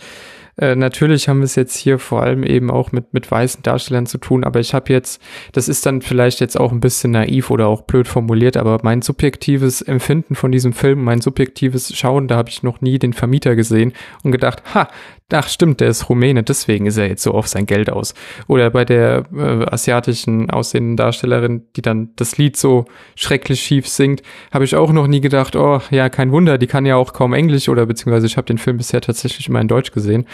äh, 0.60 0.76
natürlich 0.76 1.30
haben 1.30 1.40
wir 1.40 1.45
es 1.45 1.56
jetzt 1.56 1.76
hier 1.76 1.99
vor 1.99 2.22
allem 2.22 2.44
eben 2.44 2.69
auch 2.69 2.91
mit, 2.91 3.14
mit 3.14 3.30
weißen 3.30 3.64
Darstellern 3.64 4.06
zu 4.06 4.18
tun, 4.18 4.44
aber 4.44 4.60
ich 4.60 4.73
habe 4.73 4.91
jetzt, 4.91 5.22
das 5.53 5.69
ist 5.69 5.86
dann 5.86 6.02
vielleicht 6.02 6.40
jetzt 6.40 6.60
auch 6.60 6.72
ein 6.72 6.80
bisschen 6.80 7.11
naiv 7.11 7.49
oder 7.49 7.68
auch 7.68 7.81
blöd 7.81 8.07
formuliert, 8.07 8.57
aber 8.57 8.80
mein 8.84 9.02
subjektives 9.02 9.81
Empfinden 9.81 10.36
von 10.36 10.52
diesem 10.52 10.73
Film, 10.73 11.03
mein 11.03 11.22
subjektives 11.22 11.95
Schauen, 11.95 12.27
da 12.27 12.36
habe 12.36 12.49
ich 12.49 12.64
noch 12.64 12.81
nie 12.81 12.99
den 12.99 13.14
Vermieter 13.14 13.56
gesehen 13.56 13.94
und 14.23 14.31
gedacht, 14.31 14.64
ha, 14.73 14.90
ach 15.31 15.48
stimmt, 15.48 15.80
der 15.80 15.90
ist 15.90 16.10
Rumäne, 16.10 16.44
deswegen 16.44 16.86
ist 16.86 16.98
er 16.98 17.07
jetzt 17.07 17.23
so 17.23 17.31
auf 17.34 17.48
sein 17.48 17.65
Geld 17.65 17.90
aus. 17.90 18.14
Oder 18.48 18.69
bei 18.72 18.86
der 18.86 19.26
äh, 19.36 19.65
asiatischen 19.65 20.49
aussehenden 20.49 20.98
Darstellerin, 20.98 21.64
die 21.76 21.81
dann 21.81 22.10
das 22.15 22.38
Lied 22.38 22.57
so 22.57 22.86
schrecklich 23.15 23.61
schief 23.61 23.88
singt, 23.88 24.23
habe 24.52 24.65
ich 24.65 24.76
auch 24.76 24.91
noch 24.91 25.07
nie 25.07 25.22
gedacht, 25.22 25.56
oh 25.56 25.81
ja, 25.91 26.10
kein 26.10 26.31
Wunder, 26.31 26.57
die 26.57 26.68
kann 26.68 26.86
ja 26.86 26.95
auch 26.95 27.14
kaum 27.14 27.34
Englisch 27.34 27.69
oder 27.69 27.86
beziehungsweise 27.86 28.27
ich 28.27 28.38
habe 28.38 28.48
den 28.48 28.57
Film 28.57 28.77
bisher 28.77 29.02
tatsächlich 29.02 29.48
immer 29.48 29.61
in 29.61 29.68
Deutsch 29.68 29.91
gesehen. 29.91 30.26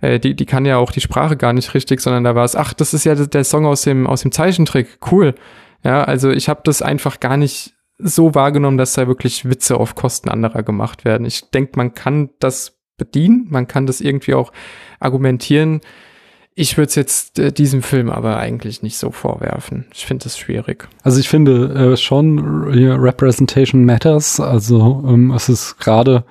Äh, 0.00 0.20
die, 0.20 0.34
die 0.34 0.46
kann 0.46 0.64
ja 0.64 0.76
auch 0.76 0.92
die 0.92 1.00
Sprache 1.00 1.36
gar 1.36 1.52
nicht 1.52 1.74
richtig, 1.74 2.00
sondern 2.00 2.24
da 2.24 2.34
war 2.34 2.44
es, 2.44 2.56
ach, 2.56 2.72
das 2.72 2.94
ist 2.94 3.04
ja 3.04 3.14
der 3.14 3.44
Song 3.44 3.66
aus 3.66 3.82
dem, 3.82 4.06
aus 4.06 4.22
dem 4.22 4.32
Zeichentrick, 4.32 4.98
cool. 5.10 5.34
Ja, 5.82 6.04
also 6.04 6.30
ich 6.30 6.48
habe 6.48 6.60
das 6.64 6.82
einfach 6.82 7.20
gar 7.20 7.36
nicht 7.36 7.74
so 7.98 8.34
wahrgenommen, 8.34 8.78
dass 8.78 8.94
da 8.94 9.06
wirklich 9.06 9.48
Witze 9.48 9.76
auf 9.76 9.94
Kosten 9.94 10.28
anderer 10.28 10.62
gemacht 10.62 11.04
werden. 11.04 11.26
Ich 11.26 11.50
denke, 11.50 11.72
man 11.76 11.94
kann 11.94 12.30
das 12.40 12.78
bedienen. 12.96 13.46
Man 13.50 13.68
kann 13.68 13.86
das 13.86 14.00
irgendwie 14.00 14.34
auch 14.34 14.52
argumentieren. 15.00 15.80
Ich 16.56 16.76
würde 16.76 16.88
es 16.88 16.94
jetzt 16.94 17.38
äh, 17.38 17.52
diesem 17.52 17.82
Film 17.82 18.10
aber 18.10 18.36
eigentlich 18.36 18.82
nicht 18.82 18.96
so 18.96 19.10
vorwerfen. 19.10 19.86
Ich 19.92 20.06
finde 20.06 20.24
das 20.24 20.38
schwierig. 20.38 20.88
Also 21.02 21.18
ich 21.18 21.28
finde 21.28 21.92
äh, 21.92 21.96
schon, 21.96 22.38
Representation 22.68 23.84
matters. 23.84 24.38
Also 24.38 25.04
ähm, 25.06 25.32
es 25.32 25.48
ist 25.48 25.78
gerade 25.78 26.24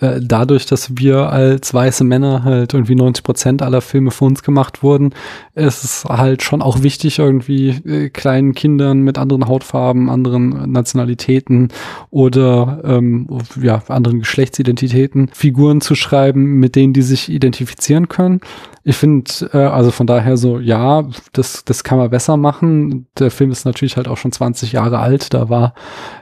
äh, 0.00 0.20
dadurch, 0.20 0.66
dass 0.66 0.96
wir 0.96 1.30
als 1.30 1.72
weiße 1.72 2.02
Männer 2.02 2.42
halt 2.42 2.74
irgendwie 2.74 2.96
90 2.96 3.22
Prozent 3.22 3.62
aller 3.62 3.80
Filme 3.80 4.10
für 4.10 4.24
uns 4.24 4.42
gemacht 4.42 4.82
wurden, 4.82 5.14
ist 5.54 5.84
es 5.84 6.04
halt 6.04 6.42
schon 6.42 6.62
auch 6.62 6.82
wichtig, 6.82 7.20
irgendwie 7.20 7.68
äh, 7.68 8.08
kleinen 8.08 8.54
Kindern 8.54 9.02
mit 9.02 9.18
anderen 9.18 9.46
Hautfarben, 9.46 10.10
anderen 10.10 10.72
Nationalitäten 10.72 11.68
oder 12.10 12.80
ähm, 12.84 13.28
ja, 13.60 13.82
anderen 13.86 14.18
Geschlechtsidentitäten 14.18 15.30
Figuren 15.32 15.80
zu 15.80 15.94
schreiben, 15.94 16.58
mit 16.58 16.74
denen 16.74 16.92
die 16.92 17.02
sich 17.02 17.28
identifizieren 17.28 18.08
können. 18.08 18.40
Ich 18.82 18.96
finde, 18.96 19.30
äh, 19.52 19.58
also 19.58 19.92
von 19.92 20.08
daher 20.08 20.36
so, 20.36 20.58
ja, 20.58 21.08
das, 21.32 21.64
das 21.64 21.84
kann 21.84 21.98
man 21.98 22.10
besser 22.10 22.36
machen. 22.36 23.06
Der 23.18 23.30
Film 23.30 23.52
ist 23.52 23.64
natürlich 23.64 23.96
halt 23.96 24.08
auch 24.08 24.18
schon 24.18 24.32
20 24.32 24.72
Jahre 24.72 24.98
alt, 24.98 25.32
da 25.32 25.48
war 25.48 25.72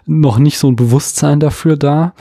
noch 0.04 0.38
nicht 0.38 0.58
so 0.58 0.68
ein 0.68 0.76
Bewusstsein 0.76 1.40
dafür 1.40 1.76
da. 1.76 2.12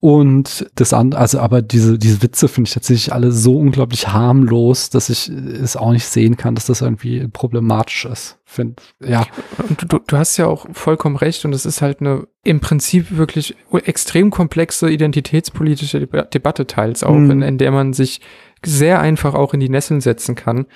Und 0.00 0.70
das 0.76 0.92
andere, 0.92 1.20
also 1.20 1.40
aber 1.40 1.60
diese, 1.60 1.98
diese 1.98 2.22
Witze 2.22 2.46
finde 2.46 2.68
ich 2.68 2.74
tatsächlich 2.74 3.12
alle 3.12 3.32
so 3.32 3.58
unglaublich 3.58 4.06
harmlos, 4.06 4.90
dass 4.90 5.08
ich 5.08 5.28
es 5.28 5.76
auch 5.76 5.90
nicht 5.90 6.06
sehen 6.06 6.36
kann, 6.36 6.54
dass 6.54 6.66
das 6.66 6.82
irgendwie 6.82 7.26
problematisch 7.26 8.04
ist. 8.04 8.38
Find, 8.44 8.80
ja. 9.04 9.26
Und 9.68 9.92
du, 9.92 9.98
du 9.98 10.16
hast 10.16 10.36
ja 10.36 10.46
auch 10.46 10.66
vollkommen 10.72 11.16
recht 11.16 11.44
und 11.44 11.52
es 11.52 11.66
ist 11.66 11.82
halt 11.82 12.00
eine 12.00 12.28
im 12.44 12.60
Prinzip 12.60 13.16
wirklich 13.16 13.56
extrem 13.72 14.30
komplexe 14.30 14.88
identitätspolitische 14.88 16.06
Debatte 16.06 16.68
teils 16.68 17.02
auch, 17.02 17.14
mhm. 17.14 17.30
in, 17.32 17.42
in 17.42 17.58
der 17.58 17.72
man 17.72 17.92
sich 17.92 18.20
sehr 18.64 19.00
einfach 19.00 19.34
auch 19.34 19.52
in 19.52 19.60
die 19.60 19.68
Nesseln 19.68 20.00
setzen 20.00 20.36
kann 20.36 20.66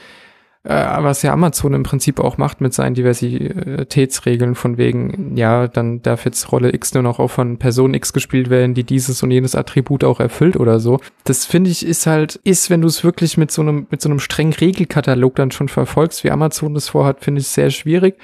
was 0.65 1.23
ja 1.23 1.33
Amazon 1.33 1.75
im 1.75 1.83
Prinzip 1.83 2.21
auch 2.21 2.39
macht 2.39 2.61
mit 2.61 2.73
seinen 2.73 2.95
Diversitätsregeln 2.95 4.55
von 4.55 4.79
wegen, 4.79 5.37
ja, 5.37 5.67
dann 5.67 6.03
darf 6.03 6.25
jetzt 6.25 6.53
Rolle 6.53 6.73
X 6.73 6.95
nur 6.95 7.03
noch 7.03 7.19
auch 7.19 7.31
von 7.31 7.59
Person 7.59 7.95
X 7.95 8.13
gespielt 8.13 8.49
werden, 8.49 8.75
die 8.75 8.85
dieses 8.85 9.23
und 9.23 9.33
jenes 9.33 9.57
Attribut 9.57 10.05
auch 10.05 10.21
erfüllt 10.21 10.57
oder 10.57 10.79
so. 10.79 11.01
Das 11.25 11.47
finde 11.47 11.71
ich 11.71 11.85
ist 11.85 12.07
halt, 12.07 12.37
ist, 12.45 12.71
wenn 12.71 12.81
du 12.81 12.89
es 12.89 13.03
wirklich 13.03 13.37
mit 13.37 13.51
so 13.51 13.63
einem, 13.63 13.89
mit 13.91 14.01
so 14.01 14.09
einem 14.09 14.21
strengen 14.21 14.53
Regelkatalog 14.53 15.35
dann 15.35 15.51
schon 15.51 15.69
verfolgst, 15.69 16.23
wie 16.23 16.31
Amazon 16.31 16.75
das 16.75 16.91
vorhat, 16.91 17.25
finde 17.25 17.41
ich 17.41 17.49
sehr 17.49 17.71
schwierig 17.71 18.17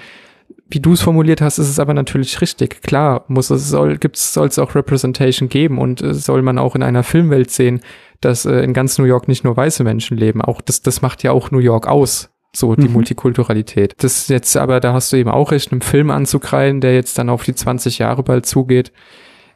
wie 0.71 0.81
du 0.81 0.93
es 0.93 1.01
formuliert 1.01 1.41
hast, 1.41 1.59
ist 1.59 1.69
es 1.69 1.79
aber 1.79 1.95
natürlich 1.95 2.41
richtig. 2.41 2.83
Klar, 2.83 3.25
muss 3.29 3.51
es 3.51 3.69
soll 3.69 3.97
gibt's 3.97 4.35
soll 4.35 4.49
es 4.49 4.59
auch 4.59 4.75
Representation 4.75 5.49
geben 5.49 5.79
und 5.79 6.03
äh, 6.03 6.15
soll 6.15 6.43
man 6.43 6.59
auch 6.59 6.75
in 6.75 6.83
einer 6.83 7.03
Filmwelt 7.03 7.51
sehen, 7.51 7.81
dass 8.21 8.45
äh, 8.45 8.61
in 8.61 8.75
ganz 8.75 8.99
New 8.99 9.05
York 9.05 9.29
nicht 9.29 9.45
nur 9.45 9.57
weiße 9.57 9.85
Menschen 9.85 10.17
leben. 10.17 10.43
Auch 10.43 10.61
das 10.61 10.83
das 10.83 11.03
macht 11.03 11.23
ja 11.23 11.33
auch 11.33 11.51
New 11.51 11.59
York 11.59 11.87
aus. 11.87 12.31
So 12.57 12.75
die 12.75 12.89
mhm. 12.89 12.95
Multikulturalität. 12.95 13.95
Das 13.99 14.29
jetzt 14.29 14.57
aber, 14.57 14.81
da 14.81 14.95
hast 14.95 15.13
du 15.13 15.19
eben 15.19 15.29
auch 15.29 15.53
recht, 15.53 15.71
einem 15.71 15.83
Film 15.83 16.11
anzukreien, 16.11 16.81
der 16.81 16.95
jetzt 16.95 17.19
dann 17.19 17.29
auf 17.29 17.45
die 17.45 17.55
20 17.55 17.99
Jahre 17.99 18.23
bald 18.23 18.47
zugeht, 18.47 18.91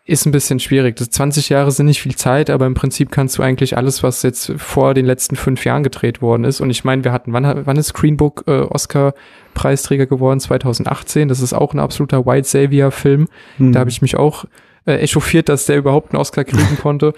ist 0.04 0.26
ein 0.26 0.32
bisschen 0.32 0.58
schwierig. 0.58 0.96
Das 0.96 1.10
20 1.10 1.48
Jahre 1.48 1.70
sind 1.70 1.86
nicht 1.86 2.02
viel 2.02 2.16
Zeit, 2.16 2.50
aber 2.50 2.66
im 2.66 2.74
Prinzip 2.74 3.12
kannst 3.12 3.38
du 3.38 3.42
eigentlich 3.42 3.76
alles, 3.76 4.02
was 4.02 4.22
jetzt 4.22 4.52
vor 4.56 4.94
den 4.94 5.06
letzten 5.06 5.36
fünf 5.36 5.64
Jahren 5.64 5.84
gedreht 5.84 6.20
worden 6.20 6.44
ist. 6.44 6.60
Und 6.60 6.70
ich 6.70 6.82
meine, 6.82 7.04
wir 7.04 7.12
hatten, 7.12 7.32
wann, 7.32 7.66
wann 7.66 7.76
ist 7.76 7.94
Green 7.94 8.16
Book 8.16 8.42
äh, 8.48 8.62
Oscar-Preisträger 8.62 10.06
geworden? 10.06 10.40
2018. 10.40 11.28
Das 11.28 11.40
ist 11.40 11.52
auch 11.52 11.72
ein 11.72 11.78
absoluter 11.78 12.26
White 12.26 12.48
Savior-Film. 12.48 13.28
Mhm. 13.58 13.72
Da 13.72 13.80
habe 13.80 13.90
ich 13.90 14.02
mich 14.02 14.16
auch 14.16 14.44
äh, 14.86 14.94
echauffiert, 14.94 15.48
dass 15.48 15.66
der 15.66 15.76
überhaupt 15.76 16.12
einen 16.12 16.20
Oscar 16.20 16.44
kriegen 16.44 16.78
konnte. 16.82 17.14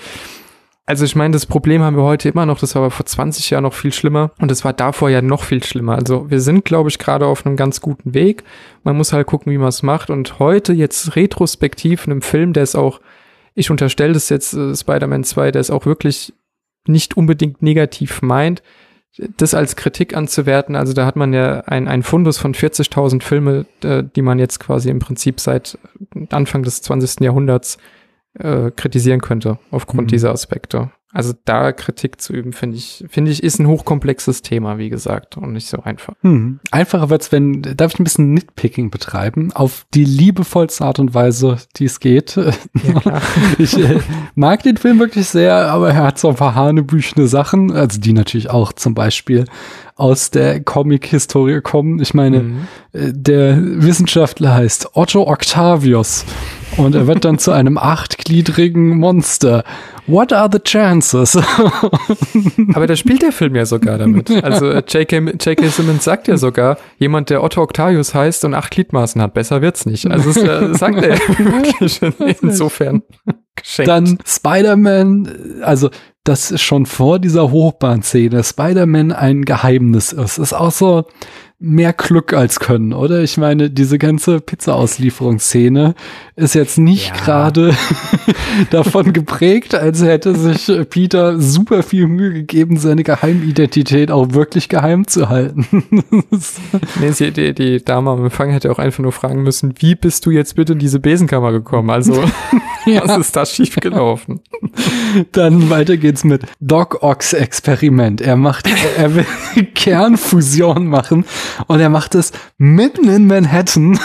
Also 0.87 1.07
ich 1.07 1.17
meine, 1.17 1.33
das 1.33 1.47
Problem 1.47 1.83
haben 1.83 1.97
wir 1.97 2.03
heute 2.03 2.29
immer 2.29 2.45
noch, 2.45 2.59
das 2.59 2.75
war 2.75 2.83
aber 2.83 2.91
vor 2.91 3.07
20 3.07 3.49
Jahren 3.49 3.63
noch 3.63 3.73
viel 3.73 3.93
schlimmer 3.93 4.33
und 4.39 4.51
das 4.51 4.65
war 4.65 4.75
davor 4.75 5.09
ja 5.09 5.23
noch 5.23 5.43
viel 5.43 5.65
schlimmer. 5.65 5.95
Also 5.95 6.31
wir 6.31 6.41
sind, 6.41 6.67
glaube 6.67 6.91
ich, 6.91 6.99
gerade 6.99 7.27
auf 7.27 7.47
einem 7.47 7.57
ganz 7.57 7.81
guten 7.81 8.13
Weg. 8.13 8.45
Man 8.83 8.97
muss 8.97 9.15
halt 9.15 9.27
gucken, 9.27 9.51
wie 9.51 9.57
man 9.57 9.69
es 9.69 9.83
macht 9.83 10.11
und 10.11 10.39
heute 10.39 10.75
jetzt 10.75 11.17
retrospektiv 11.17 12.07
in 12.07 12.13
einem 12.13 12.23
Film, 12.23 12.53
der 12.53 12.65
ist 12.65 12.77
auch, 12.77 13.01
ich 13.55 13.71
unterstelle 13.71 14.13
das 14.13 14.29
jetzt 14.29 14.53
äh, 14.53 14.77
Spider-Man 14.77 15.25
2, 15.25 15.53
der 15.53 15.61
ist 15.61 15.71
auch 15.71 15.87
wirklich 15.87 16.35
nicht 16.87 17.17
unbedingt 17.17 17.63
negativ 17.63 18.21
meint, 18.21 18.63
das 19.37 19.55
als 19.55 19.77
Kritik 19.77 20.15
anzuwerten, 20.15 20.77
also 20.77 20.93
da 20.93 21.07
hat 21.07 21.17
man 21.17 21.33
ja 21.33 21.61
ein, 21.61 21.89
ein 21.89 22.03
Fundus 22.03 22.37
von 22.37 22.53
40.000 22.53 23.23
Filme, 23.23 23.65
äh, 23.83 24.03
die 24.03 24.23
man 24.23 24.39
jetzt 24.39 24.61
quasi 24.61 24.91
im 24.91 24.99
Prinzip 24.99 25.41
seit 25.41 25.79
Anfang 26.31 26.63
des 26.63 26.83
20. 26.83 27.21
Jahrhunderts 27.21 27.79
äh, 28.39 28.71
kritisieren 28.71 29.21
könnte, 29.21 29.59
aufgrund 29.71 30.03
Mhm. 30.05 30.09
dieser 30.09 30.31
Aspekte. 30.33 30.91
Also 31.17 31.33
da 31.45 31.71
Kritik 31.71 32.21
zu 32.21 32.33
üben, 32.33 32.53
finde 32.53 32.77
ich, 32.77 33.05
finde 33.09 33.31
ich, 33.31 33.41
ist 33.45 33.61
ein 33.61 33.69
hochkomplexes 33.69 34.43
Thema, 34.43 34.79
wie 34.79 34.89
gesagt, 34.89 35.37
und 35.37 35.53
nicht 35.53 35.69
so 35.69 35.81
einfach. 35.85 36.15
Hm. 36.23 36.59
Einfacher 36.73 37.09
wird's, 37.09 37.31
wenn, 37.31 37.63
darf 37.63 37.95
ich 37.95 38.01
ein 38.01 38.05
bisschen 38.05 38.35
Nitpicking 38.35 38.91
betreiben, 38.91 39.53
auf 39.53 39.87
die 39.95 40.05
liebevollste 40.05 40.85
Art 40.85 40.99
und 40.99 41.15
Weise, 41.15 41.59
die 41.77 41.85
es 41.85 42.01
geht. 42.01 42.35
Ja. 42.83 43.21
Ich 43.59 43.79
äh, 43.79 44.01
mag 44.35 44.65
den 44.65 44.77
Film 44.77 44.99
wirklich 44.99 45.29
sehr, 45.29 45.55
aber 45.71 45.91
er 45.91 46.03
hat 46.03 46.19
so 46.19 46.31
ein 46.31 46.35
paar 46.35 46.57
hanebüchene 46.57 47.29
Sachen, 47.29 47.71
also 47.71 48.01
die 48.01 48.13
natürlich 48.13 48.51
auch 48.51 48.73
zum 48.73 48.95
Beispiel 48.95 49.45
aus 49.95 50.33
der 50.33 50.65
Comic-Historie 50.65 51.61
kommen. 51.61 52.01
Ich 52.01 52.13
meine, 52.15 52.41
Mhm. 52.41 52.57
äh, 52.93 53.13
der 53.13 53.57
Wissenschaftler 53.63 54.53
heißt 54.55 54.97
Otto 54.97 55.29
Octavius 55.29 56.25
und 56.77 56.95
er 56.95 57.07
wird 57.07 57.25
dann 57.25 57.39
zu 57.39 57.53
einem 57.53 57.79
achtgliedrigen 57.79 58.99
Monster. 58.99 59.65
What 60.07 60.33
are 60.33 60.49
the 60.53 60.59
chances? 60.59 61.37
Aber 62.75 62.87
da 62.87 62.97
spielt 62.97 63.23
der 63.23 63.33
Film 63.33 63.55
ja 63.55 63.65
sogar 63.65 63.99
damit. 63.99 64.31
Also 64.45 64.71
äh, 64.71 64.83
J.K. 64.87 65.69
Simmons 65.69 66.05
sagt 66.05 66.29
ja 66.29 66.37
sogar, 66.37 66.77
jemand, 66.99 67.31
der 67.31 67.43
Otto 67.43 67.63
Octavius 67.63 68.15
heißt 68.15 68.45
und 68.45 68.55
acht 68.55 68.71
Gliedmaßen 68.71 69.21
hat, 69.23 69.35
besser 69.35 69.63
wird's 69.63 69.87
nicht. 69.87 70.11
Also 70.11 70.31
es, 70.31 70.37
äh, 70.37 70.75
sagt 70.75 71.03
er 71.03 71.19
wirklich 71.39 72.01
insofern 72.43 73.03
geschenkt. 73.57 73.89
Dann 73.89 74.19
Spider-Man, 74.27 75.61
also 75.63 75.91
das 76.25 76.51
ist 76.51 76.63
schon 76.63 76.87
vor 76.87 77.19
dieser 77.19 77.51
Hochbahnszene, 77.51 78.43
Spider-Man 78.43 79.13
ein 79.13 79.45
Geheimnis 79.45 80.13
ist. 80.13 80.39
Ist 80.39 80.55
auch 80.55 80.73
so 80.73 81.05
mehr 81.65 81.93
Glück 81.93 82.33
als 82.33 82.61
Können, 82.61 82.93
oder? 82.93 83.23
Ich 83.23 83.37
meine, 83.37 83.71
diese 83.71 83.99
ganze 83.99 84.41
Pizza-Auslieferungsszene 84.41 85.95
ist 86.37 86.55
jetzt 86.55 86.79
nicht 86.79 87.09
Ja. 87.17 87.25
gerade 87.25 87.75
davon 88.71 89.13
geprägt, 89.13 89.75
als 89.75 90.03
hätte 90.03 90.35
sich 90.35 90.71
Peter 90.91 91.41
super 91.41 91.83
viel 91.83 92.07
Mühe 92.07 92.33
gegeben, 92.33 92.77
seine 92.77 93.03
Geheimidentität 93.03 94.11
auch 94.11 94.33
wirklich 94.33 94.69
geheim 94.69 95.07
zu 95.07 95.29
halten. 95.29 95.67
Nee, 97.01 97.11
sie, 97.13 97.31
die, 97.31 97.55
die 97.55 97.85
Dame 97.85 98.11
am 98.11 98.25
Empfang 98.25 98.51
hätte 98.51 98.71
auch 98.71 98.79
einfach 98.79 99.03
nur 99.03 99.13
fragen 99.13 99.43
müssen, 99.43 99.75
wie 99.79 99.95
bist 99.95 100.27
du 100.27 100.31
jetzt 100.31 100.55
bitte 100.57 100.73
in 100.75 100.79
diese 100.79 101.01
Besenkammer 101.01 101.53
gekommen? 101.53 101.91
Also, 101.91 102.23
was 103.05 103.19
ist 103.19 103.37
da 103.37 103.47
schiefgelaufen? 103.47 104.41
Dann 105.33 105.71
weiter 105.71 105.97
geht's 105.97 106.25
mit 106.25 106.43
Doc 106.61 107.03
Ox 107.03 107.33
Experiment. 107.33 108.21
Er 108.21 108.37
macht, 108.37 108.69
er 108.97 109.15
will 109.15 109.27
Kernfusion 109.75 110.87
machen 110.87 111.25
und 111.67 111.81
er 111.81 111.89
macht 111.89 112.15
es 112.15 112.33
mitten 112.59 113.09
in 113.09 113.27
Manhattan 113.27 113.99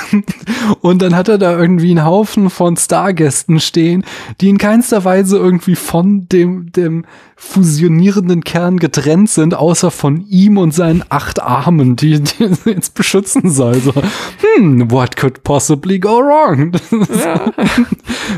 und 0.81 1.01
dann 1.01 1.15
hat 1.15 1.29
er 1.29 1.37
da 1.37 1.57
irgendwie 1.57 1.91
einen 1.91 2.05
Haufen 2.05 2.49
von 2.49 2.77
Stargästen 2.77 3.59
stehen, 3.59 4.03
die 4.41 4.49
in 4.49 4.57
keinster 4.57 5.03
Weise 5.03 5.37
irgendwie 5.37 5.75
von 5.75 6.27
dem, 6.29 6.71
dem 6.71 7.05
fusionierenden 7.41 8.43
Kern 8.43 8.77
getrennt 8.77 9.29
sind, 9.29 9.55
außer 9.55 9.91
von 9.91 10.25
ihm 10.27 10.57
und 10.57 10.73
seinen 10.73 11.03
acht 11.07 11.41
Armen, 11.41 11.95
die, 11.95 12.19
die 12.19 12.49
jetzt 12.69 12.93
beschützen 12.93 13.49
soll. 13.49 13.75
So, 13.75 13.93
hm, 13.93 14.91
what 14.91 15.15
could 15.15 15.41
possibly 15.43 15.99
go 15.99 16.19
wrong? 16.19 16.73
Ja. 17.19 17.51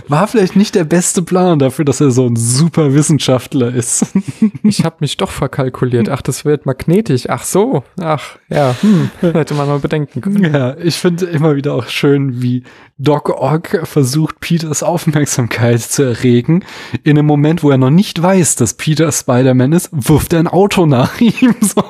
War 0.08 0.28
vielleicht 0.28 0.56
nicht 0.56 0.76
der 0.76 0.86
beste 0.86 1.22
Plan 1.22 1.60
dafür, 1.60 1.84
dass 1.86 2.00
er 2.00 2.12
so 2.12 2.26
ein 2.26 2.36
super 2.36 2.94
Wissenschaftler 2.94 3.74
ist. 3.74 4.06
Ich 4.64 4.86
habe 4.86 4.98
mich 5.00 5.18
doch 5.18 5.32
verkalkuliert. 5.32 6.08
Ach, 6.10 6.22
das 6.22 6.46
wird 6.46 6.66
magnetisch. 6.66 7.30
Ach 7.30 7.44
so. 7.44 7.84
Ach, 8.00 8.38
ja. 8.50 8.76
Hm. 8.82 9.10
Hätte 9.20 9.54
man 9.56 9.68
mal 9.68 9.80
bedenken 9.80 10.22
können. 10.22 10.54
Ja, 10.54 10.78
ich 10.78 10.96
finde 10.96 11.26
immer 11.26 11.56
wieder 11.56 11.74
auch 11.74 11.88
schön, 11.88 12.42
wie 12.42 12.64
Doc 12.98 13.30
Ock 13.30 13.80
versucht, 13.84 14.40
Peters 14.40 14.84
Aufmerksamkeit 14.84 15.82
zu 15.82 16.04
erregen. 16.04 16.64
In 17.04 17.18
einem 17.18 17.26
Moment, 17.26 17.64
wo 17.64 17.72
er 17.72 17.78
noch 17.78 17.90
nicht 17.90 18.22
weiß, 18.22 18.56
dass 18.56 18.76
Peter 18.76 18.91
Spider-Man 18.96 19.74
ist, 19.74 19.90
wirft 19.92 20.34
er 20.34 20.40
ein 20.40 20.48
Auto 20.48 20.86
nach 20.86 21.20
ihm. 21.20 21.56
So, 21.62 21.84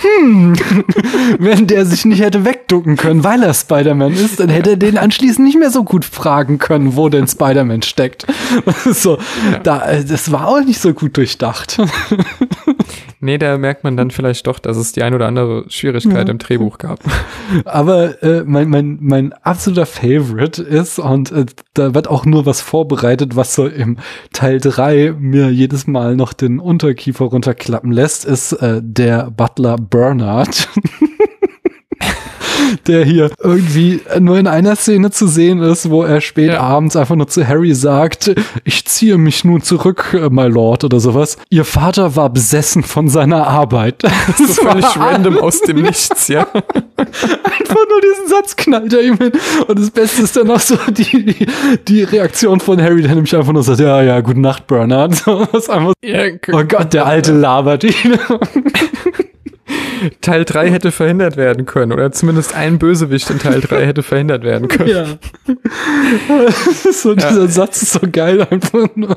hm, 0.00 0.54
wenn 1.38 1.66
der 1.66 1.84
sich 1.84 2.04
nicht 2.04 2.20
hätte 2.20 2.44
wegducken 2.44 2.96
können, 2.96 3.24
weil 3.24 3.42
er 3.42 3.54
Spider-Man 3.54 4.12
ist, 4.12 4.40
dann 4.40 4.48
hätte 4.48 4.70
er 4.70 4.76
den 4.76 4.98
anschließend 4.98 5.46
nicht 5.46 5.58
mehr 5.58 5.70
so 5.70 5.84
gut 5.84 6.04
fragen 6.04 6.58
können, 6.58 6.96
wo 6.96 7.08
denn 7.08 7.26
Spider-Man 7.26 7.82
steckt. 7.82 8.26
So, 8.92 9.18
da, 9.62 9.88
äh, 9.88 10.04
das 10.04 10.32
war 10.32 10.48
auch 10.48 10.60
nicht 10.60 10.80
so 10.80 10.92
gut 10.92 11.16
durchdacht. 11.16 11.78
Nee, 13.22 13.36
da 13.36 13.58
merkt 13.58 13.84
man 13.84 13.98
dann 13.98 14.10
vielleicht 14.10 14.46
doch, 14.46 14.58
dass 14.58 14.78
es 14.78 14.92
die 14.92 15.02
ein 15.02 15.12
oder 15.12 15.26
andere 15.26 15.66
Schwierigkeit 15.68 16.30
im 16.30 16.38
Drehbuch 16.38 16.78
gab. 16.78 17.00
Aber 17.66 18.22
äh, 18.22 18.44
mein, 18.46 18.70
mein, 18.70 18.96
mein 19.02 19.34
absoluter 19.34 19.84
Favorite 19.84 20.62
ist, 20.62 20.98
und 20.98 21.30
äh, 21.30 21.44
da 21.74 21.94
wird 21.94 22.08
auch 22.08 22.24
nur 22.24 22.46
was 22.46 22.62
vorbereitet, 22.62 23.36
was 23.36 23.54
so 23.54 23.66
im 23.66 23.98
Teil 24.32 24.58
3 24.58 25.16
mir 25.18 25.50
jedes 25.50 25.86
Mal 25.86 26.16
noch 26.16 26.29
den 26.32 26.58
Unterkiefer 26.58 27.26
runterklappen 27.26 27.92
lässt, 27.92 28.24
ist 28.24 28.52
äh, 28.52 28.80
der 28.82 29.30
Butler 29.30 29.76
Bernard. 29.76 30.68
der 32.86 33.04
hier 33.04 33.30
irgendwie 33.42 34.00
nur 34.18 34.38
in 34.38 34.46
einer 34.46 34.76
Szene 34.76 35.10
zu 35.10 35.26
sehen 35.26 35.60
ist, 35.60 35.90
wo 35.90 36.02
er 36.02 36.20
spät 36.20 36.52
Ja. 36.52 36.60
abends 36.60 36.96
einfach 36.96 37.16
nur 37.16 37.28
zu 37.28 37.46
Harry 37.46 37.74
sagt, 37.74 38.32
ich 38.64 38.84
ziehe 38.86 39.18
mich 39.18 39.44
nun 39.44 39.62
zurück, 39.62 40.14
äh, 40.14 40.28
my 40.30 40.46
lord, 40.46 40.84
oder 40.84 41.00
sowas. 41.00 41.36
Ihr 41.50 41.64
Vater 41.64 42.16
war 42.16 42.30
besessen 42.30 42.82
von 42.82 43.08
seiner 43.08 43.46
Arbeit. 43.46 44.02
So 44.36 44.62
völlig 44.62 44.84
random 44.98 45.38
aus 45.38 45.60
dem 45.62 45.82
Nichts, 45.82 46.28
ja. 46.28 46.46
Einfach 46.52 47.86
nur 47.88 48.00
diesen 48.02 48.28
Satz 48.28 48.56
knallt 48.56 48.92
er 48.92 49.02
ihm 49.02 49.16
hin. 49.18 49.32
Und 49.66 49.78
das 49.78 49.90
Beste 49.90 50.22
ist 50.22 50.36
dann 50.36 50.50
auch 50.50 50.60
so 50.60 50.76
die, 50.88 51.24
die, 51.24 51.46
die 51.88 52.02
Reaktion 52.04 52.60
von 52.60 52.80
Harry, 52.80 53.02
der 53.02 53.14
nämlich 53.14 53.34
einfach 53.36 53.52
nur 53.52 53.62
sagt, 53.62 53.80
ja, 53.80 54.02
ja, 54.02 54.20
gute 54.20 54.40
Nacht, 54.40 54.66
Bernard. 54.66 55.14
So, 55.24 55.46
was 55.52 55.68
einfach, 55.68 55.92
ja 56.02 56.22
oh 56.52 56.62
Gott, 56.66 56.92
der 56.92 57.06
alte 57.06 57.32
labert 57.32 57.84
ihn. 57.84 58.18
Teil 60.20 60.44
3 60.44 60.70
hätte 60.70 60.90
verhindert 60.92 61.36
werden 61.36 61.66
können. 61.66 61.92
Oder 61.92 62.12
zumindest 62.12 62.54
ein 62.54 62.78
Bösewicht 62.78 63.28
in 63.30 63.38
Teil 63.38 63.60
3 63.60 63.86
hätte 63.86 64.02
verhindert 64.02 64.42
werden 64.44 64.68
können. 64.68 64.88
ja. 64.88 65.04
so, 66.92 67.14
dieser 67.14 67.48
Satz 67.48 67.82
ist 67.82 67.92
so 67.92 68.00
geil, 68.10 68.46
einfach 68.50 68.88
nur, 68.94 69.16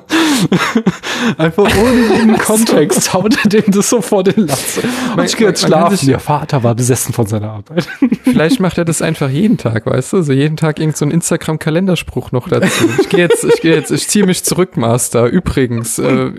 einfach 1.37 1.63
ohne 1.63 2.17
jeden 2.17 2.37
Kontext 2.37 3.13
haut 3.13 3.35
er 3.43 3.49
dem 3.49 3.63
das 3.71 3.89
so 3.89 4.01
vor 4.01 4.23
den 4.23 4.47
Latz. 4.47 4.79
Und 5.15 5.23
ich 5.25 5.35
gehe 5.37 5.47
jetzt 5.47 5.65
schlafen. 5.65 5.97
sich- 5.97 6.09
Ihr 6.09 6.19
Vater 6.19 6.63
war 6.63 6.75
besessen 6.75 7.13
von 7.13 7.25
seiner 7.25 7.51
Arbeit. 7.51 7.87
Vielleicht 8.23 8.59
macht 8.59 8.77
er 8.77 8.85
das 8.85 9.01
einfach 9.01 9.29
jeden 9.29 9.57
Tag, 9.57 9.85
weißt 9.85 10.13
du? 10.13 10.21
So 10.21 10.33
jeden 10.33 10.57
Tag 10.57 10.79
irgend 10.79 10.97
so 10.97 11.05
ein 11.05 11.11
Instagram-Kalenderspruch 11.11 12.31
noch 12.31 12.47
dazu. 12.49 12.85
Ich 13.01 13.09
gehe 13.09 13.19
jetzt, 13.21 13.43
ich 13.43 13.61
gehe 13.61 13.75
jetzt, 13.75 13.91
ich 13.91 14.07
ziehe 14.07 14.25
mich 14.25 14.43
zurück, 14.43 14.77
Master. 14.77 15.25
Übrigens, 15.27 15.99
äh, 15.99 16.31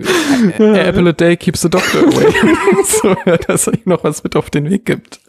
apple 0.57 1.09
a 1.09 1.13
day 1.13 1.35
keeps 1.37 1.61
the 1.61 1.69
doctor 1.69 2.01
away. 2.01 2.27
so, 2.85 3.15
dass 3.47 3.67
er 3.67 3.73
ihm 3.73 3.81
noch 3.85 4.03
was 4.03 4.23
mit 4.23 4.34
auf 4.35 4.49
den 4.49 4.69
Weg 4.69 4.85
gibt. 4.85 5.19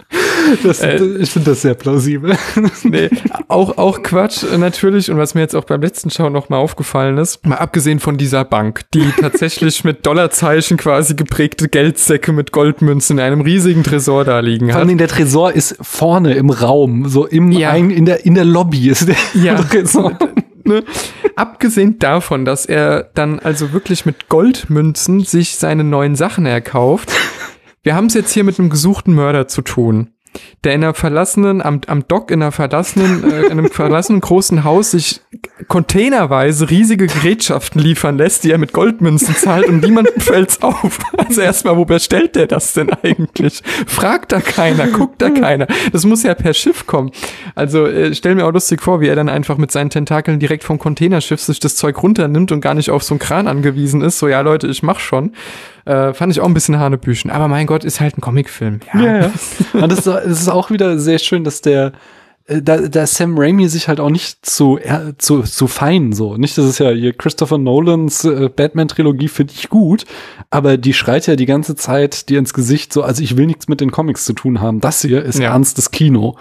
Das, 0.63 0.81
Äh. 0.81 1.03
ich 1.19 1.31
finde 1.31 1.51
das 1.51 1.63
sehr 1.63 1.75
plausibel. 1.75 2.37
Nee, 2.85 3.11
auch, 3.49 3.79
auch 3.79 4.03
Quatsch 4.03 4.45
äh, 4.45 4.59
natürlich. 4.59 5.11
Und 5.11 5.19
was 5.19 5.35
mir 5.35 5.41
jetzt 5.41 5.57
auch 5.57 5.65
beim 5.65 5.81
letzten 5.83 6.11
Schau 6.11 6.31
noch 6.31 6.49
mal 6.49 6.59
aufgefallen 6.59 7.19
ist, 7.19 7.45
mal 7.45 7.57
abgesehen 7.57 7.99
von 7.99 8.17
dieser 8.17 8.45
Bank, 8.45 8.83
die 8.95 9.11
tatsächlich 9.21 9.83
mit 9.83 10.07
Dollarzeichen 10.07 10.77
quasi 10.77 11.15
geprägte 11.15 11.69
Geldsäcke 11.69 12.33
mit 12.33 12.53
Goldmünzen 12.53 13.19
in 13.19 13.25
einem 13.25 13.41
riesigen 13.41 13.83
Tresor 13.83 14.25
da 14.25 14.39
liegen 14.41 14.67
Vor 14.67 14.75
hat. 14.75 14.79
allen 14.81 14.89
Dingen 14.89 14.99
der 14.99 15.09
Tresor 15.09 15.53
ist 15.53 15.77
vorne 15.81 16.35
im 16.35 16.51
Raum, 16.51 17.09
so 17.09 17.27
im 17.27 17.51
Ja. 17.51 17.71
ein, 17.71 17.91
in 17.91 18.05
der 18.05 18.25
in 18.25 18.35
der 18.37 18.45
Lobby 18.45 18.89
ist 18.89 19.09
der 19.09 19.17
Ja. 19.35 19.57
Tresor. 19.61 20.17
ne? 20.65 20.85
Abgesehen 21.35 21.99
davon, 21.99 22.45
dass 22.45 22.65
er 22.67 23.11
dann 23.15 23.41
also 23.41 23.73
wirklich 23.73 24.07
mit 24.07 24.29
Goldmünzen 24.29 25.25
sich 25.25 25.57
seine 25.57 25.83
neuen 25.85 26.15
Sachen 26.15 26.47
erkauft. 26.47 27.11
Wir 27.87 27.95
haben 27.95 28.07
es 28.07 28.15
jetzt 28.15 28.33
hier 28.33 28.43
mit 28.43 28.59
einem 28.59 28.69
gesuchten 28.69 29.15
Mörder 29.15 29.47
zu 29.47 29.63
tun, 29.63 30.11
der 30.65 30.75
in 30.75 30.83
einer 30.83 30.93
verlassenen, 30.93 31.63
am, 31.63 31.83
am 31.87 32.09
Dock 32.09 32.33
in 32.33 32.43
einer 32.43 32.51
verlassenen, 32.51 33.23
äh, 33.23 33.43
in 33.43 33.53
einem 33.53 33.71
verlassenen 33.71 34.21
großen 34.21 34.65
Haus 34.65 34.91
sich 34.91 35.21
containerweise 35.69 36.69
riesige 36.69 37.07
Gerätschaften 37.07 37.81
liefern 37.81 38.19
lässt, 38.19 38.43
die 38.43 38.51
er 38.51 38.59
mit 38.59 38.73
Goldmünzen 38.73 39.37
zahlt 39.37 39.69
und 39.69 39.85
niemandem 39.85 40.15
fällt's 40.21 40.63
auf. 40.63 40.99
Also 41.17 41.43
erstmal, 41.43 41.77
wo 41.77 41.85
bestellt 41.85 42.35
der 42.35 42.49
das 42.49 42.73
denn 42.73 42.91
eigentlich? 42.91 43.63
Fragt 43.87 44.33
da 44.33 44.41
keiner, 44.41 44.89
guckt 44.89 45.23
da 45.23 45.31
keiner. 45.31 45.69
Das 45.93 46.05
muss 46.05 46.25
ja 46.25 46.35
per 46.35 46.55
Schiff 46.55 46.89
kommen. 46.89 47.13
Also 47.55 47.87
äh, 47.87 48.17
stell 48.17 48.35
mir 48.35 48.47
auch 48.47 48.53
lustig 48.53 48.83
vor, 48.83 49.01
wie 49.01 49.07
er 49.07 49.15
dann 49.15 49.29
einfach 49.29 49.59
mit 49.59 49.71
seinen 49.71 49.91
Tentakeln 49.91 50.41
direkt 50.41 50.65
vom 50.65 50.81
Containerschiff 50.81 51.41
sich 51.41 51.61
das 51.61 51.77
Zeug 51.77 52.03
runternimmt 52.03 52.51
und 52.51 52.61
gar 52.61 52.75
nicht 52.75 52.91
auf 52.91 53.05
so 53.05 53.15
einen 53.15 53.21
Kran 53.21 53.47
angewiesen 53.47 54.03
ist. 54.03 54.19
So, 54.19 54.27
ja 54.27 54.41
Leute, 54.41 54.67
ich 54.67 54.83
mach 54.83 54.99
schon. 54.99 55.31
Äh, 55.87 56.13
fand 56.13 56.33
ich 56.33 56.41
auch 56.41 56.47
ein 56.47 56.53
bisschen 56.55 56.79
Hanebüchen. 56.79 57.31
Aber 57.31 57.49
mein 57.49 57.67
Gott, 57.67 57.85
ist 57.85 58.01
halt 58.01 58.19
ein 58.19 58.21
Comicfilm. 58.21 58.81
Ja, 58.95 59.19
ja. 59.21 59.31
Und 59.73 59.91
das, 59.91 60.01
ist- 60.01 60.07
das 60.07 60.27
ist 60.43 60.49
auch 60.49 60.71
wieder 60.71 60.99
sehr 60.99 61.19
schön, 61.19 61.45
dass 61.45 61.61
der 61.63 61.93
äh, 62.47 62.63
da, 62.63 62.77
da 62.89 63.07
Sam 63.07 63.39
Raimi 63.39 63.69
sich 63.69 63.89
halt 63.89 64.01
auch 64.01 64.11
nicht 64.11 64.45
zu, 64.47 64.79
äh, 64.79 65.13
zu, 65.19 65.43
zu 65.43 65.67
fein 65.67 66.13
so. 66.13 66.37
Nicht, 66.37 66.57
das 66.59 66.65
ist 66.67 66.79
ja 66.79 66.91
hier 66.91 67.13
Christopher 67.13 67.59
Nolans 67.59 68.25
äh, 68.25 68.49
Batman-Trilogie 68.55 69.29
finde 69.29 69.53
ich 69.57 69.69
gut, 69.69 70.05
aber 70.51 70.77
die 70.77 70.93
schreit 70.93 71.27
ja 71.27 71.37
die 71.37 71.47
ganze 71.47 71.75
Zeit 71.77 72.29
dir 72.29 72.39
ins 72.39 72.55
Gesicht 72.55 72.93
so, 72.93 73.03
also 73.03 73.23
ich 73.23 73.37
will 73.37 73.47
nichts 73.47 73.69
mit 73.69 73.81
den 73.81 73.91
Comics 73.91 74.25
zu 74.25 74.33
tun 74.33 74.61
haben. 74.61 74.81
Das 74.81 75.03
hier 75.03 75.25
ist 75.25 75.39
Ja. 75.39 75.51
ernstes 75.53 75.91
Kino. 75.91 76.37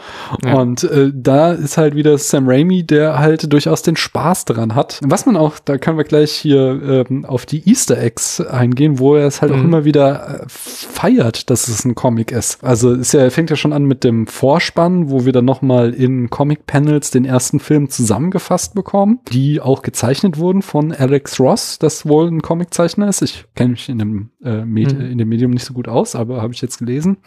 Ja. 0.46 0.56
Und 0.56 0.84
äh, 0.84 1.12
da 1.14 1.52
ist 1.54 1.78
halt 1.78 1.96
wieder 1.96 2.18
Sam 2.18 2.48
Raimi, 2.48 2.84
der 2.84 3.20
halt 3.20 3.52
durchaus 3.52 3.82
den 3.82 3.96
Spaß 3.96 4.46
daran 4.46 4.76
hat. 4.76 5.00
Was 5.04 5.26
man 5.26 5.36
auch, 5.38 5.60
da 5.64 5.78
können 5.78 5.98
wir 5.98 6.04
gleich 6.06 6.32
hier 6.32 7.06
ähm, 7.10 7.26
auf 7.26 7.46
die 7.46 7.68
Easter 7.70 7.98
Eggs 8.02 8.42
eingehen, 8.42 9.00
wo 9.00 9.16
er 9.16 9.28
es 9.28 9.42
halt 9.42 9.52
auch 9.52 9.56
Mhm. 9.58 9.66
immer 9.66 9.86
wieder 9.86 10.42
äh, 10.42 10.46
feiert, 10.50 11.50
dass 11.50 11.68
es 11.68 11.86
ein 11.86 11.96
Comic 11.96 12.32
ist. 12.32 12.64
Also 12.64 12.94
ist 12.94 13.14
ja, 13.14 13.30
fängt 13.30 13.50
ja 13.50 13.56
schon 13.56 13.74
an 13.74 13.86
mit 13.86 14.04
dem 14.04 14.28
Vorspann, 14.28 15.10
wo 15.10 15.26
wir 15.26 15.32
dann 15.34 15.46
nochmal 15.46 15.94
in 15.96 16.30
Comic-Panels 16.30 17.12
den 17.12 17.26
ersten 17.26 17.60
Film 17.60 17.90
zusammengefasst 17.90 18.76
bekommen, 18.76 19.20
die 19.32 19.62
auch 19.62 19.82
gezeichnet 19.82 20.38
wurden 20.38 20.62
von 20.62 20.92
Alex 20.92 21.40
Ross, 21.40 21.80
das 21.80 22.06
wohl 22.08 22.28
ein 22.28 22.42
Comiczeichner 22.42 23.08
ist. 23.08 23.22
Ich 23.22 23.46
kenne 23.56 23.72
mich 23.72 23.90
in 23.90 23.98
dem, 24.00 24.30
äh, 24.44 24.66
Medi 24.66 24.96
Mhm. 24.96 25.02
in 25.12 25.18
dem 25.18 25.30
Medium 25.30 25.52
nicht 25.52 25.66
so 25.66 25.74
gut 25.74 25.88
aus, 25.88 26.16
aber 26.16 26.42
habe 26.42 26.54
ich 26.54 26.62
jetzt 26.62 26.78
gelesen. 26.80 27.18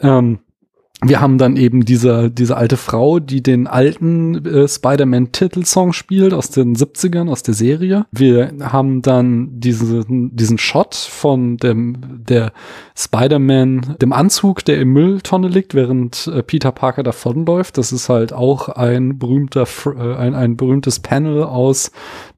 Ähm, 0.00 0.40
wir 1.02 1.22
haben 1.22 1.38
dann 1.38 1.56
eben 1.56 1.86
diese, 1.86 2.30
diese 2.30 2.58
alte 2.58 2.76
Frau, 2.76 3.20
die 3.20 3.42
den 3.42 3.66
alten 3.66 4.44
äh, 4.44 4.68
Spider-Man-Titelsong 4.68 5.94
spielt 5.94 6.34
aus 6.34 6.50
den 6.50 6.76
70ern, 6.76 7.30
aus 7.30 7.42
der 7.42 7.54
Serie. 7.54 8.04
Wir 8.12 8.52
haben 8.60 9.00
dann 9.00 9.58
diesen, 9.60 10.36
diesen 10.36 10.58
Shot 10.58 10.94
von 10.94 11.56
dem, 11.56 11.96
der 12.28 12.52
Spider-Man, 13.00 13.96
dem 14.00 14.12
Anzug, 14.12 14.64
der 14.64 14.78
im 14.78 14.92
Mülltonne 14.92 15.48
liegt, 15.48 15.74
während 15.74 16.26
äh, 16.26 16.42
Peter 16.42 16.72
Parker 16.72 17.02
davonläuft. 17.02 17.78
Das 17.78 17.92
ist 17.92 18.08
halt 18.08 18.32
auch 18.32 18.68
ein 18.68 19.18
berühmter, 19.18 19.66
äh, 19.86 20.16
ein, 20.16 20.34
ein 20.34 20.56
berühmtes 20.56 21.00
Panel 21.00 21.42
aus 21.42 21.92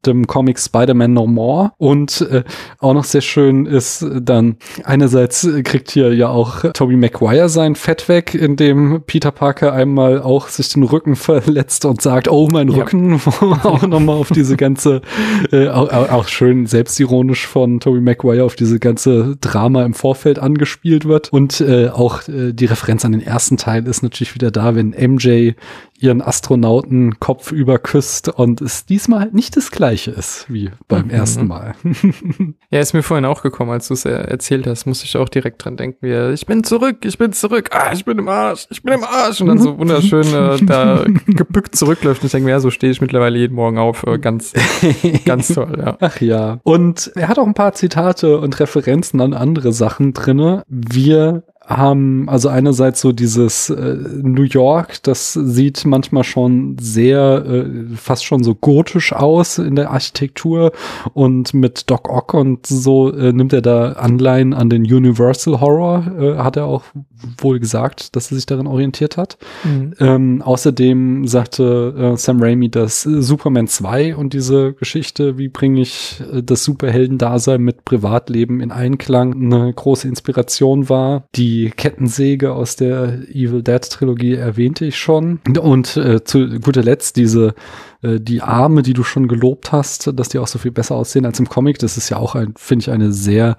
dem 0.07 0.27
Comic 0.27 0.59
Spider-Man 0.59 1.13
No 1.13 1.27
More. 1.27 1.73
Und 1.79 2.21
äh, 2.31 2.45
auch 2.79 2.95
noch 2.95 3.05
sehr 3.05 3.21
schön 3.21 3.67
ist 3.67 4.03
äh, 4.03 4.21
dann, 4.21 4.57
einerseits 4.85 5.45
äh, 5.45 5.63
kriegt 5.63 5.91
hier 5.91 6.15
ja 6.15 6.29
auch 6.29 6.73
Tobey 6.73 6.97
Maguire 6.97 7.49
sein 7.49 7.75
Fett 7.75 8.09
weg, 8.09 8.35
indem 8.35 9.03
Peter 9.07 9.31
Parker 9.31 9.73
einmal 9.73 10.23
auch 10.23 10.49
sich 10.49 10.69
den 10.71 10.83
Rücken 10.83 11.17
verletzt 11.17 11.85
und 11.85 12.03
sagt, 12.03 12.29
oh, 12.29 12.49
mein 12.51 12.69
Ja. 12.69 12.79
Rücken, 12.79 13.21
wo 13.25 13.53
auch 13.69 13.87
nochmal 13.87 14.17
auf 14.17 14.31
diese 14.31 14.57
ganze, 14.57 15.03
äh, 15.51 15.69
auch, 15.69 15.91
auch 15.91 16.29
schön 16.29 16.67
selbstironisch 16.67 17.47
von 17.47 17.81
Tobey 17.81 18.01
Maguire 18.01 18.45
auf 18.45 18.57
diese 18.57 18.79
ganze 18.79 19.37
Drama 19.41 19.85
im 19.85 19.95
Vorfeld 19.95 20.39
angespielt 20.53 21.05
wird. 21.07 21.33
Und 21.33 21.61
äh, 21.61 21.89
auch 21.89 22.29
äh, 22.29 22.53
die 22.53 22.67
Referenz 22.67 23.05
an 23.05 23.13
den 23.13 23.23
ersten 23.23 23.57
Teil 23.57 23.87
ist 23.87 24.03
natürlich 24.03 24.35
wieder 24.35 24.51
da, 24.51 24.75
wenn 24.75 24.91
MJ 24.91 25.53
ihren 26.03 26.21
Astronauten 26.21 27.19
kopfüber 27.21 27.79
küsst 27.79 28.29
und 28.29 28.61
es 28.61 28.87
diesmal 28.87 29.31
nicht 29.33 29.57
das 29.57 29.71
gleiche 29.71 30.11
ist 30.11 30.47
wie 30.49 30.71
beim 30.89 31.05
Mhm. 31.07 31.11
ersten 31.11 31.47
Mal. 31.47 31.75
Ja, 32.71 32.81
ist 32.81 32.95
mir 32.95 33.03
vorhin 33.03 33.27
auch 33.27 33.43
gekommen, 33.43 33.71
als 33.71 33.89
du 33.89 33.95
es 33.95 34.05
er 34.07 34.29
erzählt 34.29 34.67
hast, 34.67 34.87
musste 34.87 35.05
ich 35.05 35.17
auch 35.19 35.29
direkt 35.29 35.63
dran 35.63 35.77
denken, 35.77 35.99
wie 36.01 36.11
er, 36.11 36.31
ich 36.33 36.47
bin 36.47 36.65
zurück, 36.65 37.05
ich 37.05 37.19
bin 37.19 37.33
zurück, 37.33 37.69
ah, 37.73 37.93
ich 37.93 38.05
bin 38.07 38.19
im 38.19 38.29
Arsch, 38.29 38.67
ich 38.71 38.83
bin 38.83 38.95
im 38.95 39.05
Arsch 39.05 39.41
und 39.43 39.49
dann 39.49 39.59
so 39.59 39.79
wunderschön 39.79 40.27
äh, 40.33 40.57
da 40.65 41.05
gebückt 41.27 41.77
zurückläuft 41.77 42.23
und 42.23 42.27
ich 42.27 42.33
denke 42.33 42.47
mir, 42.47 42.53
ja, 42.53 42.61
so 42.61 42.71
stehe 42.71 42.91
ich 42.91 43.01
mittlerweile 43.03 43.39
jeden 43.39 43.55
Morgen 43.55 43.77
auf, 43.79 44.05
äh, 44.07 44.19
ganz, 44.19 44.55
ganz 45.27 45.49
toll, 45.49 45.75
ja. 45.79 45.97
Ach 46.01 46.21
ja. 46.21 46.61
Und 46.63 47.13
er 47.15 47.29
hat 47.29 47.39
auch 47.39 47.47
ein 47.47 47.55
paar 47.55 47.75
Zitate 47.75 48.39
und 48.39 48.59
Referenzen 48.59 49.21
an 49.21 49.35
andere 49.35 49.73
Sachen 49.73 50.15
drinne. 50.15 50.63
Wir 50.69 51.45
haben 51.67 52.29
also 52.29 52.49
einerseits 52.49 53.01
so 53.01 53.13
dieses 53.13 53.71
äh, 53.71 53.97
New 54.23 54.43
York, 54.43 55.03
das 55.03 55.33
sieht 55.33 55.85
manchmal 55.85 56.25
schon 56.25 56.77
sehr, 56.81 57.45
äh, 57.47 57.97
fast 57.97 58.25
schon 58.25 58.43
so 58.43 58.55
gotisch 58.55 59.13
aus 59.13 59.59
in 59.59 59.77
der 59.77 59.91
Architektur 59.91 60.73
und 61.15 61.55
mit 61.55 61.91
Doc 61.91 62.09
Ock 62.09 62.35
und 62.35 62.67
so 62.67 63.13
äh, 63.13 63.33
nimmt 63.33 63.53
er 63.53 63.63
da 63.63 63.93
Anleihen 63.93 64.55
an 64.55 64.71
den 64.71 64.83
Universal 64.83 65.61
Horror, 65.61 66.07
äh, 66.19 66.37
hat 66.39 66.57
er 66.57 66.67
auch 66.67 66.85
wohl 67.39 67.61
gesagt, 67.61 68.17
dass 68.17 68.31
er 68.31 68.37
sich 68.37 68.47
darin 68.47 68.67
orientiert 68.67 69.17
hat. 69.17 69.39
Mhm. 69.65 69.95
Ähm, 70.01 70.43
außerdem 70.43 71.27
sagte 71.27 72.13
äh, 72.15 72.17
Sam 72.17 72.43
Raimi, 72.43 72.69
dass 72.69 73.03
Superman 73.03 73.69
2 73.69 74.17
und 74.17 74.33
diese 74.33 74.73
Geschichte, 74.73 75.39
wie 75.39 75.49
bringe 75.49 75.81
ich 75.81 76.21
äh, 76.33 76.43
das 76.43 76.65
Superheldendasein 76.65 77.61
mit 77.61 77.85
Privatleben 77.85 78.61
in 78.61 78.73
Einklang, 78.73 79.35
eine 79.35 79.73
große 79.73 80.09
Inspiration 80.09 80.89
war. 80.89 81.25
Die 81.35 81.62
Kettensäge 81.71 82.53
aus 82.53 82.77
der 82.77 83.21
Evil 83.29 83.63
Dead 83.63 83.81
Trilogie 83.83 84.35
erwähnte 84.35 84.85
ich 84.85 84.99
schon. 84.99 85.41
Und 85.61 85.97
äh, 85.97 86.25
zu 86.25 86.49
guter 86.61 86.83
Letzt 86.83 87.17
diese 87.17 87.55
äh, 88.03 88.21
die 88.21 88.43
Arme, 88.43 88.83
die 88.83 88.93
du 88.93 89.03
schon 89.05 89.29
gelobt 89.29 89.73
hast, 89.73 90.11
dass 90.19 90.29
die 90.29 90.39
auch 90.39 90.47
so 90.47 90.59
viel 90.59 90.73
besser 90.73 90.95
aussehen 90.95 91.25
als 91.27 91.39
im 91.41 91.49
Comic. 91.49 91.79
Das 91.79 91.97
ist 91.97 92.09
ja 92.09 92.17
auch 92.17 92.35
ein, 92.35 92.55
finde 92.57 92.83
ich, 92.83 92.91
eine 92.91 93.13
sehr 93.13 93.57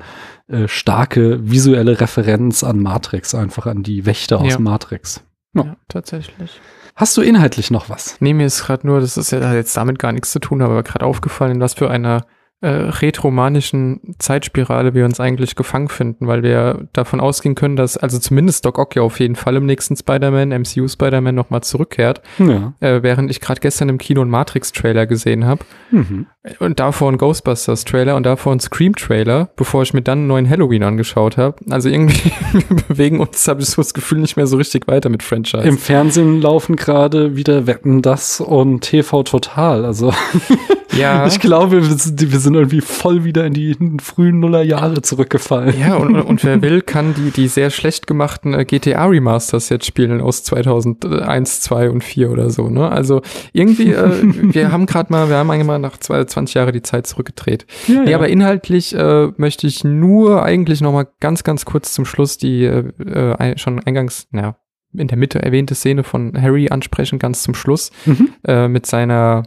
äh, 0.48 0.68
starke 0.68 1.50
visuelle 1.50 2.00
Referenz 2.00 2.64
an 2.64 2.80
Matrix, 2.80 3.34
einfach 3.36 3.66
an 3.66 3.84
die 3.84 4.06
Wächter 4.06 4.40
aus 4.40 4.54
Ja. 4.54 4.60
Matrix. 4.60 5.24
Ja, 5.56 5.76
tatsächlich. 5.88 6.60
Hast 6.96 7.18
du 7.18 7.22
inhaltlich 7.22 7.72
noch 7.72 7.90
was? 7.90 8.18
Nee, 8.20 8.34
mir 8.34 8.46
ist 8.46 8.66
gerade 8.66 8.86
nur, 8.86 9.00
das 9.00 9.18
ist 9.18 9.32
ja 9.32 9.48
hat 9.48 9.56
jetzt 9.56 9.76
damit 9.76 9.98
gar 9.98 10.12
nichts 10.12 10.32
zu 10.32 10.40
tun, 10.40 10.62
aber 10.62 10.84
gerade 10.84 11.06
aufgefallen, 11.06 11.54
in 11.54 11.60
was 11.62 11.74
für 11.74 11.90
einer 11.90 12.26
äh, 12.64 12.68
retromanischen 12.70 14.16
Zeitspirale 14.20 14.94
wir 14.94 15.06
uns 15.06 15.20
eigentlich 15.20 15.56
gefangen 15.56 15.90
finden, 15.90 16.28
weil 16.28 16.44
wir 16.44 16.88
davon 16.94 17.20
ausgehen 17.20 17.56
können, 17.56 17.76
dass 17.76 17.98
also 17.98 18.20
zumindest 18.20 18.66
Doc 18.66 18.80
Ock 18.80 18.96
ja 18.96 19.02
auf 19.02 19.20
jeden 19.20 19.36
Fall 19.36 19.56
im 19.56 19.66
nächsten 19.66 19.96
Spider-Man, 19.96 20.50
MCU 20.50 20.88
Spider-Man 20.88 21.36
nochmal 21.36 21.62
zurückkehrt, 21.62 22.22
Ja. 22.40 22.74
äh, 22.80 23.04
während 23.04 23.30
ich 23.32 23.40
gerade 23.42 23.60
gestern 23.62 23.90
im 23.90 23.98
Kino 23.98 24.22
einen 24.22 24.32
Matrix-Trailer 24.32 25.06
gesehen 25.06 25.46
habe 25.46 25.66
Mhm. 25.92 26.26
Und 26.60 26.80
davor 26.80 27.08
einen 27.08 27.18
Ghostbusters-Trailer 27.18 28.16
und 28.18 28.24
davor 28.24 28.52
einen 28.52 28.60
Scream-Trailer, 28.60 29.50
bevor 29.56 29.84
ich 29.84 29.94
mir 29.94 30.02
dann 30.02 30.20
einen 30.20 30.28
neuen 30.28 30.50
Halloween 30.50 30.84
angeschaut 30.84 31.38
habe. 31.38 31.56
Also 31.70 31.88
irgendwie 31.88 32.32
wir 32.52 32.78
bewegen 32.88 33.20
uns, 33.22 33.48
habe 33.48 33.62
ich 33.62 33.70
so 33.70 33.82
das 33.82 33.94
Gefühl, 33.94 34.20
nicht 34.20 34.36
mehr 34.36 34.48
so 34.48 34.58
richtig 34.58 34.88
weiter 34.88 35.10
mit 35.10 35.24
Franchise. 35.24 35.64
Im 35.64 35.78
Fernsehen 35.78 36.42
laufen 36.42 36.76
gerade 36.76 37.38
wieder 37.38 37.66
Wetten 37.66 38.02
das 38.02 38.42
und 38.42 38.82
TV 38.82 39.24
Total. 39.24 39.86
Also 39.86 40.14
ja. 40.98 41.26
ich 41.28 41.40
glaube, 41.40 41.88
wir 41.88 41.98
sind, 41.98 42.32
wir 42.32 42.40
sind 42.40 42.56
irgendwie 42.56 42.82
voll 42.82 43.24
wieder 43.24 43.46
in 43.46 43.54
die 43.54 43.78
frühen 44.02 44.42
Nullerjahre 44.42 45.02
zurückgefallen. 45.02 45.74
Ja, 45.80 45.96
und, 45.96 46.16
und 46.16 46.44
wer 46.44 46.62
will, 46.62 46.82
kann 46.82 47.14
die, 47.14 47.32
die 47.32 47.48
sehr 47.48 47.70
schlecht 47.70 48.06
gemachten 48.06 48.54
äh, 48.54 48.66
GTA 48.66 49.06
Remasters 49.06 49.70
jetzt 49.70 49.86
spielen 49.86 50.20
aus 50.20 50.44
2001, 50.44 51.62
2 51.62 51.90
und 51.90 52.04
4 52.04 52.32
oder 52.32 52.50
so, 52.50 52.70
ne? 52.70 52.90
Also 52.90 53.22
irgendwie, 53.54 53.94
äh, 53.94 54.20
wir 54.22 54.74
haben 54.74 54.86
gerade 54.86 55.12
mal, 55.12 55.30
wir 55.30 55.38
haben 55.38 55.50
eigentlich 55.50 55.68
mal 55.68 55.80
nach 55.80 55.98
zwei- 55.98 56.26
20 56.34 56.56
Jahre 56.56 56.72
die 56.72 56.82
Zeit 56.82 57.08
zurückgedreht. 57.08 57.66
Ja, 57.88 58.04
Nee, 58.04 58.14
aber 58.14 58.28
inhaltlich 58.30 58.94
äh, 58.96 59.28
möchte 59.38 59.66
ich 59.68 59.84
nur 59.84 60.44
eigentlich 60.44 60.82
noch 60.82 60.92
mal 60.94 61.08
ganz, 61.20 61.44
ganz 61.44 61.66
kurz 61.66 61.94
zum 61.94 62.06
Schluss 62.06 62.38
die 62.38 62.66
äh, 62.66 62.84
äh, 63.00 63.58
schon 63.58 63.80
eingangs, 63.80 64.28
na, 64.32 64.58
in 64.96 65.08
der 65.08 65.18
Mitte 65.18 65.42
erwähnte 65.42 65.74
Szene 65.74 66.04
von 66.04 66.40
Harry 66.40 66.70
ansprechen, 66.70 67.18
ganz 67.18 67.42
zum 67.44 67.56
Schluss, 67.56 67.92
Mhm. 68.06 68.30
äh, 68.46 68.68
mit 68.68 68.86
seiner, 68.86 69.44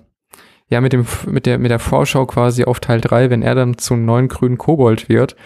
ja, 0.68 0.80
mit 0.80 0.92
dem, 0.92 1.06
mit 1.26 1.46
der, 1.46 1.58
mit 1.58 1.70
der 1.70 1.78
Vorschau 1.78 2.26
quasi 2.26 2.64
auf 2.64 2.80
Teil 2.80 3.00
3, 3.00 3.30
wenn 3.30 3.42
er 3.42 3.54
dann 3.54 3.78
zum 3.78 4.04
neuen 4.04 4.26
grünen 4.28 4.58
Kobold 4.58 5.08
wird. 5.08 5.36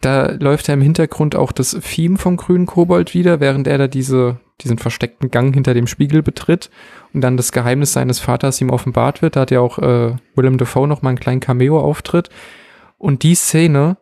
Da 0.00 0.30
läuft 0.32 0.68
ja 0.68 0.74
im 0.74 0.80
Hintergrund 0.82 1.34
auch 1.34 1.50
das 1.52 1.70
Theme 1.70 2.18
vom 2.18 2.36
grünen 2.36 2.66
Kobold 2.66 3.14
wieder, 3.14 3.40
während 3.40 3.66
er 3.66 3.78
da 3.78 3.88
diese, 3.88 4.38
diesen 4.62 4.78
versteckten 4.78 5.30
Gang 5.30 5.54
hinter 5.54 5.74
dem 5.74 5.86
Spiegel 5.86 6.22
betritt 6.22 6.70
und 7.12 7.20
dann 7.20 7.36
das 7.36 7.52
Geheimnis 7.52 7.92
seines 7.92 8.20
Vaters 8.20 8.60
ihm 8.60 8.70
offenbart 8.70 9.22
wird. 9.22 9.36
Da 9.36 9.40
hat 9.40 9.50
ja 9.50 9.60
auch 9.60 9.78
äh, 9.78 10.16
Willem 10.34 10.58
Dafoe 10.58 10.88
noch 10.88 11.02
mal 11.02 11.10
einen 11.10 11.20
kleinen 11.20 11.40
Cameo-Auftritt. 11.40 12.30
Und 12.98 13.22
die 13.22 13.34
Szene 13.34 13.98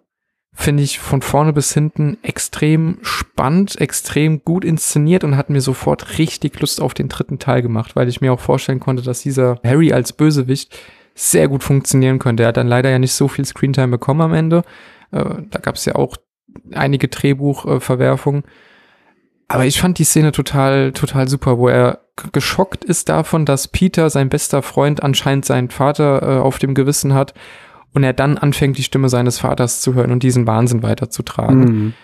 finde 0.52 0.84
ich 0.84 1.00
von 1.00 1.20
vorne 1.20 1.52
bis 1.52 1.74
hinten 1.74 2.16
extrem 2.22 2.98
spannend, 3.02 3.80
extrem 3.80 4.44
gut 4.44 4.64
inszeniert 4.64 5.24
und 5.24 5.36
hat 5.36 5.50
mir 5.50 5.60
sofort 5.60 6.18
richtig 6.18 6.60
Lust 6.60 6.80
auf 6.80 6.94
den 6.94 7.08
dritten 7.08 7.40
Teil 7.40 7.60
gemacht, 7.60 7.96
weil 7.96 8.08
ich 8.08 8.20
mir 8.20 8.32
auch 8.32 8.40
vorstellen 8.40 8.78
konnte, 8.78 9.02
dass 9.02 9.20
dieser 9.20 9.58
Harry 9.64 9.92
als 9.92 10.12
Bösewicht 10.12 10.78
sehr 11.16 11.48
gut 11.48 11.64
funktionieren 11.64 12.20
könnte. 12.20 12.44
Er 12.44 12.50
hat 12.50 12.56
dann 12.56 12.68
leider 12.68 12.90
ja 12.90 13.00
nicht 13.00 13.12
so 13.12 13.26
viel 13.26 13.44
Screentime 13.44 13.88
bekommen 13.88 14.20
am 14.20 14.34
Ende. 14.34 14.62
Äh, 15.10 15.24
da 15.50 15.58
gab 15.58 15.74
es 15.74 15.84
ja 15.84 15.96
auch 15.96 16.16
einige 16.72 17.08
Drehbuchverwerfungen. 17.08 18.44
Aber 19.54 19.66
ich 19.66 19.80
fand 19.80 19.98
die 19.98 20.04
Szene 20.04 20.32
total, 20.32 20.92
total 20.92 21.28
super, 21.28 21.58
wo 21.58 21.68
er 21.68 22.00
geschockt 22.32 22.84
ist 22.84 23.08
davon, 23.08 23.44
dass 23.44 23.68
Peter, 23.68 24.10
sein 24.10 24.28
bester 24.28 24.62
Freund, 24.62 25.02
anscheinend 25.02 25.44
seinen 25.44 25.70
Vater 25.70 26.22
äh, 26.22 26.40
auf 26.40 26.58
dem 26.58 26.74
Gewissen 26.74 27.14
hat 27.14 27.34
und 27.92 28.02
er 28.04 28.12
dann 28.12 28.38
anfängt, 28.38 28.78
die 28.78 28.82
Stimme 28.82 29.08
seines 29.08 29.38
Vaters 29.38 29.80
zu 29.80 29.94
hören 29.94 30.12
und 30.12 30.22
diesen 30.22 30.46
Wahnsinn 30.46 30.82
weiterzutragen. 30.82 31.60
Mhm. 31.60 31.94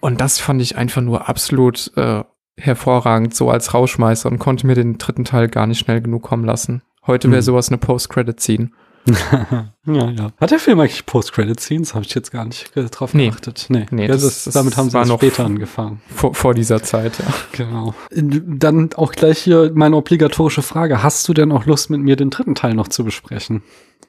Und 0.00 0.20
das 0.20 0.38
fand 0.38 0.62
ich 0.62 0.76
einfach 0.76 1.02
nur 1.02 1.28
absolut 1.28 1.92
äh, 1.96 2.24
hervorragend, 2.56 3.34
so 3.34 3.50
als 3.50 3.74
Rauschmeißer 3.74 4.30
und 4.30 4.38
konnte 4.38 4.66
mir 4.66 4.74
den 4.74 4.98
dritten 4.98 5.24
Teil 5.24 5.48
gar 5.48 5.66
nicht 5.66 5.78
schnell 5.78 6.00
genug 6.00 6.22
kommen 6.22 6.44
lassen. 6.44 6.82
Heute 7.06 7.30
wäre 7.30 7.40
Mhm. 7.40 7.44
sowas 7.44 7.68
eine 7.68 7.78
Post-Credit-Scene. 7.78 8.70
Ja, 9.06 10.10
ja. 10.10 10.30
Hat 10.40 10.50
der 10.50 10.58
Film 10.58 10.78
eigentlich 10.80 11.06
Post-Credit-Scenes? 11.06 11.94
Habe 11.94 12.04
ich 12.04 12.14
jetzt 12.14 12.30
gar 12.30 12.44
nicht 12.44 12.76
äh, 12.76 12.84
drauf 12.84 13.14
Nee. 13.14 13.28
geachtet. 13.30 13.66
Nee, 13.68 13.86
Nee, 13.90 14.02
ja, 14.02 14.08
das- 14.08 14.22
das, 14.22 14.44
das 14.44 14.54
damit 14.54 14.76
haben 14.76 14.90
sie 14.90 14.98
noch- 15.04 15.18
später 15.18 15.44
angefangen. 15.44 16.00
Vor, 16.14 16.34
vor 16.34 16.54
dieser 16.54 16.82
Zeit, 16.82 17.18
ja. 17.18 17.24
Genau. 17.52 17.94
Dann 18.12 18.90
auch 18.94 19.12
gleich 19.12 19.38
hier 19.38 19.70
meine 19.74 19.96
obligatorische 19.96 20.62
Frage. 20.62 21.02
Hast 21.02 21.26
du 21.28 21.34
denn 21.34 21.50
auch 21.52 21.66
Lust, 21.66 21.90
mit 21.90 22.00
mir 22.00 22.16
den 22.16 22.30
dritten 22.30 22.54
Teil 22.54 22.74
noch 22.74 22.88
zu 22.88 23.04
besprechen? 23.04 23.62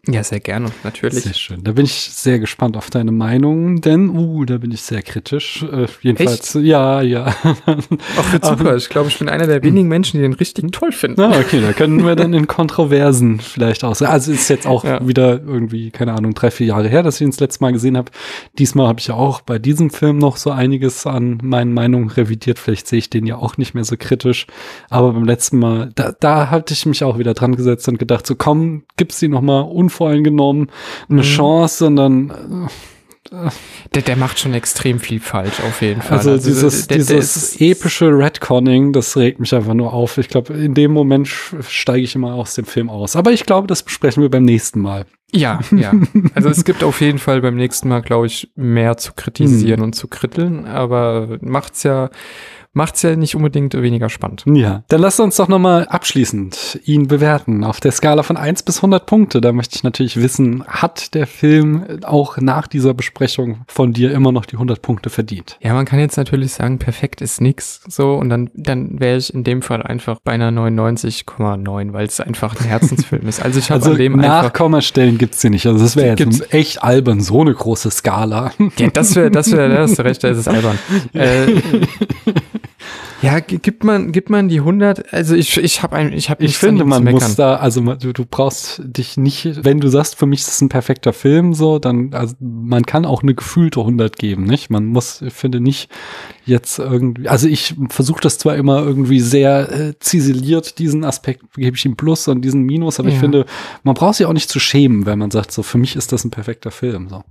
Ja, 0.07 0.23
sehr 0.23 0.39
gerne, 0.39 0.71
natürlich. 0.83 1.23
Sehr 1.23 1.35
schön. 1.35 1.63
Da 1.63 1.73
bin 1.73 1.85
ich 1.85 1.93
sehr 1.93 2.39
gespannt 2.39 2.75
auf 2.75 2.89
deine 2.89 3.11
Meinung, 3.11 3.81
denn, 3.81 4.09
uh, 4.09 4.45
da 4.45 4.57
bin 4.57 4.71
ich 4.71 4.81
sehr 4.81 5.03
kritisch. 5.03 5.61
Äh, 5.61 5.85
jedenfalls, 6.01 6.55
ja, 6.59 7.01
ja. 7.03 7.35
Ach, 7.43 8.33
wird 8.33 8.43
super. 8.43 8.75
Ich 8.75 8.89
glaube, 8.89 9.09
ich 9.09 9.19
bin 9.19 9.29
einer 9.29 9.45
der 9.45 9.61
wenigen 9.61 9.87
Menschen, 9.87 10.17
die 10.17 10.23
den 10.23 10.33
richtig 10.33 10.71
toll 10.71 10.91
finden. 10.91 11.21
Na, 11.21 11.37
okay, 11.39 11.61
da 11.61 11.71
können 11.73 12.03
wir 12.03 12.15
dann 12.15 12.33
in 12.33 12.47
Kontroversen 12.47 13.39
vielleicht 13.39 13.83
aus. 13.83 14.01
Also 14.01 14.31
ist 14.31 14.49
jetzt 14.49 14.65
auch 14.65 14.83
Ja. 14.83 15.07
wieder 15.07 15.39
irgendwie, 15.39 15.91
keine 15.91 16.13
Ahnung, 16.13 16.33
drei, 16.33 16.49
vier 16.49 16.65
Jahre 16.65 16.87
her, 16.87 17.03
dass 17.03 17.15
ich 17.17 17.21
ihn 17.21 17.29
das 17.29 17.39
letzte 17.39 17.63
Mal 17.63 17.71
gesehen 17.71 17.95
habe. 17.95 18.11
Diesmal 18.57 18.87
habe 18.87 18.99
ich 18.99 19.05
ja 19.05 19.13
auch 19.13 19.41
bei 19.41 19.59
diesem 19.59 19.91
Film 19.91 20.17
noch 20.17 20.37
so 20.37 20.49
einiges 20.49 21.05
an 21.05 21.37
meinen 21.43 21.73
Meinungen 21.75 22.09
revidiert. 22.09 22.57
Vielleicht 22.57 22.87
sehe 22.87 22.97
ich 22.97 23.11
den 23.11 23.27
ja 23.27 23.35
auch 23.35 23.57
nicht 23.57 23.75
mehr 23.75 23.83
so 23.83 23.97
kritisch. 23.99 24.47
Aber 24.89 25.13
beim 25.13 25.25
letzten 25.25 25.59
Mal, 25.59 25.91
da, 25.93 26.11
da 26.19 26.49
hatte 26.49 26.73
ich 26.73 26.87
mich 26.87 27.03
auch 27.03 27.19
wieder 27.19 27.35
dran 27.35 27.55
gesetzt 27.55 27.87
und 27.87 27.99
gedacht, 27.99 28.25
so 28.25 28.33
komm, 28.33 28.83
gib's 28.97 29.19
die 29.19 29.27
noch 29.27 29.41
mal 29.99 30.11
unvoreingenommen 30.11 30.67
eine 31.09 31.19
Mhm. 31.21 31.25
Chance 31.25 31.85
und 31.87 31.95
dann 31.95 32.69
Der, 33.95 34.01
der 34.01 34.17
macht 34.17 34.39
schon 34.39 34.53
extrem 34.53 34.99
viel 34.99 35.19
falsch, 35.21 35.61
auf 35.61 35.81
jeden 35.81 36.01
Fall. 36.01 36.17
Also, 36.17 36.35
dieses, 36.35 36.87
der- 36.87 36.97
der 36.97 37.05
dieses 37.05 37.35
ist- 37.53 37.61
epische 37.61 38.07
Redconning, 38.07 38.91
das 38.91 39.15
regt 39.15 39.39
mich 39.39 39.53
einfach 39.55 39.73
nur 39.73 39.93
auf. 39.93 40.17
Ich 40.17 40.27
glaube, 40.27 40.53
in 40.53 40.73
dem 40.73 40.91
Moment 40.91 41.29
steige 41.69 42.03
ich 42.03 42.15
immer 42.15 42.33
aus 42.33 42.55
dem 42.55 42.65
Film 42.65 42.89
aus. 42.89 43.15
Aber 43.15 43.31
ich 43.31 43.45
glaube, 43.45 43.67
das 43.67 43.83
besprechen 43.83 44.21
wir 44.21 44.29
beim 44.29 44.43
nächsten 44.43 44.81
Mal. 44.81 45.05
Ja, 45.31 45.59
ja. 45.71 45.93
Also 46.35 46.49
es 46.49 46.65
gibt 46.65 46.83
auf 46.83 46.99
jeden 46.99 47.19
Fall 47.19 47.41
beim 47.41 47.55
nächsten 47.55 47.87
Mal, 47.87 48.01
glaube 48.01 48.25
ich, 48.27 48.51
mehr 48.55 48.97
zu 48.97 49.13
kritisieren 49.13 49.79
Hm. 49.79 49.83
und 49.85 49.93
zu 49.93 50.07
kritteln, 50.09 50.65
aber 50.65 51.37
macht's 51.41 51.83
ja, 51.83 52.09
macht's 52.73 53.01
ja 53.01 53.15
nicht 53.15 53.35
unbedingt 53.35 53.73
weniger 53.73 54.09
spannend. 54.09 54.43
Ja, 54.47 54.83
dann 54.87 55.01
lasst 55.01 55.19
uns 55.19 55.35
doch 55.35 55.47
nochmal 55.47 55.87
abschließend 55.87 56.79
ihn 56.85 57.07
bewerten. 57.07 57.63
Auf 57.63 57.79
der 57.79 57.91
Skala 57.91 58.23
von 58.23 58.37
1 58.37 58.63
bis 58.63 58.77
100 58.77 59.05
Punkte. 59.05 59.41
Da 59.41 59.51
möchte 59.51 59.75
ich 59.75 59.83
natürlich 59.83 60.17
wissen, 60.17 60.63
hat 60.67 61.13
der 61.13 61.27
Film 61.27 61.83
auch 62.03 62.37
nach 62.37 62.67
dieser 62.67 62.93
Besprechung 62.93 63.61
von 63.67 63.93
dir 63.93 64.11
immer 64.11 64.31
noch 64.31 64.45
die 64.45 64.55
100 64.55 64.81
Punkte 64.81 65.09
verdient? 65.09 65.57
Ja, 65.61 65.73
man 65.73 65.85
kann 65.85 65.99
jetzt 65.99 66.17
natürlich 66.17 66.53
sagen, 66.53 66.79
perfekt 66.79 67.21
ist 67.21 67.41
nix, 67.41 67.81
so, 67.87 68.13
und 68.15 68.29
dann, 68.29 68.49
dann 68.53 68.99
wäre 68.99 69.17
ich 69.17 69.33
in 69.33 69.43
dem 69.43 69.61
Fall 69.61 69.81
einfach 69.83 70.19
bei 70.23 70.31
einer 70.33 70.49
99,9, 70.51 71.93
weil 71.93 72.05
es 72.05 72.19
einfach 72.19 72.59
ein 72.59 72.65
Herzensfilm 72.65 73.27
ist. 73.27 73.41
Also 73.43 73.59
ich 73.59 73.69
habe 73.71 73.81
Also 73.81 73.91
an 73.91 73.97
dem 73.97 74.15
einfach, 74.19 74.43
Nachkommastellen 74.43 75.17
gibt's 75.17 75.41
hier 75.41 75.49
nicht. 75.49 75.65
Also 75.67 75.79
das 75.83 75.95
wäre 75.95 76.15
Gibt's- 76.15 76.39
jetzt 76.39 76.53
echt 76.53 76.83
albern, 76.83 77.19
so 77.21 77.41
eine 77.41 77.53
große 77.53 77.91
Skala. 77.91 78.51
ja, 78.77 78.89
das 78.89 79.15
wäre, 79.15 79.29
das 79.31 79.51
wäre, 79.51 79.69
da 79.69 79.81
hast 79.81 79.97
du 79.99 80.03
recht, 80.03 80.23
da 80.23 80.29
ist 80.29 80.37
es 80.37 80.47
albern. 80.47 80.77
Äh, 81.13 81.47
ja, 83.21 83.39
gi- 83.39 83.59
gibt 83.59 83.83
man, 83.83 84.11
gibt 84.11 84.29
man 84.29 84.49
die 84.49 84.59
100, 84.59 85.13
also 85.13 85.35
ich, 85.35 85.57
ich 85.57 85.83
habe 85.83 85.95
ein, 85.95 86.11
ich 86.13 86.29
habe 86.29 86.43
Ich 86.43 86.57
finde, 86.57 86.85
man 86.85 87.03
muss 87.03 87.35
da, 87.35 87.55
also 87.55 87.81
du, 87.81 88.13
du 88.13 88.25
brauchst 88.25 88.81
dich 88.83 89.17
nicht, 89.17 89.63
wenn 89.63 89.79
du 89.79 89.89
sagst, 89.89 90.15
für 90.17 90.25
mich 90.25 90.41
ist 90.41 90.47
es 90.49 90.61
ein 90.61 90.69
perfekter 90.69 91.13
Film, 91.13 91.53
so, 91.53 91.77
dann, 91.79 92.13
also 92.13 92.35
man 92.39 92.85
kann 92.85 93.05
auch 93.05 93.21
eine 93.21 93.35
gefühlte 93.35 93.79
100 93.81 94.17
geben, 94.17 94.43
nicht? 94.45 94.69
Man 94.71 94.85
muss, 94.87 95.21
ich 95.21 95.33
finde 95.33 95.59
nicht 95.61 95.89
jetzt 96.45 96.79
irgendwie, 96.79 97.27
also 97.27 97.47
ich 97.47 97.75
versuche 97.89 98.21
das 98.21 98.37
zwar 98.39 98.55
immer 98.55 98.79
irgendwie 98.83 99.19
sehr 99.19 99.71
äh, 99.71 99.93
ziseliert, 99.99 100.79
diesen 100.79 101.03
Aspekt 101.03 101.43
gebe 101.55 101.77
ich 101.77 101.85
ihm 101.85 101.95
Plus 101.95 102.27
und 102.27 102.41
diesen 102.41 102.63
Minus, 102.63 102.99
aber 102.99 103.09
ich 103.09 103.15
Ja. 103.15 103.21
finde, 103.21 103.45
man 103.83 103.93
braucht 103.93 104.15
sich 104.15 104.25
auch 104.25 104.33
nicht 104.33 104.49
zu 104.49 104.59
schämen, 104.59 105.05
wenn 105.05 105.19
man 105.19 105.29
sagt, 105.31 105.51
so, 105.51 105.61
für 105.63 105.77
mich 105.77 105.95
ist 105.95 106.11
das 106.11 106.23
ein 106.25 106.31
perfekter 106.31 106.71
Film, 106.71 107.07
so. 107.09 107.23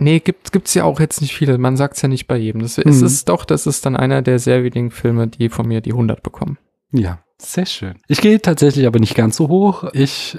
Nee, 0.00 0.20
gibt 0.20 0.52
gibt's 0.52 0.74
ja 0.74 0.84
auch 0.84 1.00
jetzt 1.00 1.20
nicht 1.20 1.34
viele. 1.34 1.58
Man 1.58 1.76
sagt's 1.76 2.02
ja 2.02 2.08
nicht 2.08 2.26
bei 2.26 2.36
jedem. 2.36 2.62
Das, 2.62 2.78
Es 2.78 3.00
Mhm. 3.00 3.06
ist 3.06 3.28
doch, 3.28 3.44
das 3.44 3.66
ist 3.66 3.84
dann 3.86 3.96
einer 3.96 4.22
der 4.22 4.38
sehr 4.38 4.62
wenigen 4.64 4.90
Filme, 4.90 5.26
die 5.28 5.48
von 5.48 5.66
mir 5.68 5.80
die 5.80 5.92
100 5.92 6.22
bekommen. 6.22 6.58
Ja, 6.92 7.22
sehr 7.38 7.66
schön. 7.66 7.94
Ich 8.08 8.20
gehe 8.20 8.40
tatsächlich 8.40 8.86
aber 8.86 8.98
nicht 8.98 9.14
ganz 9.14 9.36
so 9.36 9.48
hoch. 9.48 9.84
Ich 9.92 10.38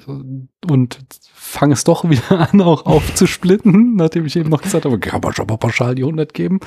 und 0.69 0.99
fange 1.39 1.73
es 1.73 1.83
doch 1.83 2.07
wieder 2.09 2.49
an, 2.53 2.61
auch 2.61 2.85
aufzusplitten, 2.85 3.95
nachdem 3.95 4.25
ich 4.25 4.35
eben 4.35 4.49
noch 4.49 4.61
gesagt 4.61 4.85
habe, 4.85 4.99
kann 4.99 5.21
man 5.21 5.33
schon 5.33 5.47
mal 5.47 5.57
pauschal 5.57 5.95
die 5.95 6.03
100 6.03 6.33
geben. 6.33 6.59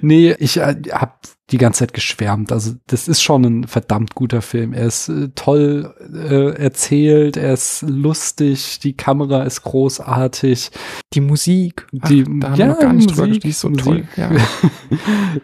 Nee, 0.00 0.34
ich 0.38 0.56
äh, 0.58 0.74
habe 0.90 1.12
die 1.50 1.58
ganze 1.58 1.80
Zeit 1.80 1.94
geschwärmt. 1.94 2.50
Also 2.50 2.72
das 2.88 3.06
ist 3.06 3.22
schon 3.22 3.44
ein 3.44 3.68
verdammt 3.68 4.16
guter 4.16 4.42
Film. 4.42 4.72
Er 4.72 4.86
ist 4.86 5.08
äh, 5.08 5.28
toll 5.36 5.94
äh, 6.12 6.60
erzählt, 6.60 7.36
er 7.36 7.52
ist 7.52 7.82
lustig, 7.82 8.80
die 8.80 8.94
Kamera 8.96 9.44
ist 9.44 9.62
großartig. 9.62 10.70
Die 11.14 11.20
Musik, 11.20 11.86
Ach, 12.00 12.08
Die- 12.08 12.24
da 12.24 12.50
haben 12.50 12.56
ja, 12.56 12.56
wir 12.58 12.66
noch 12.66 12.80
gar 12.80 12.92
nicht 12.92 13.10
drüber 13.12 13.28
Musik, 13.28 13.42
gesprochen. 13.44 13.74
Die 13.74 13.80
ist 13.80 13.84
so 13.84 13.90
Musik. 13.90 14.08
toll. 14.16 14.24
Ja. 14.24 14.30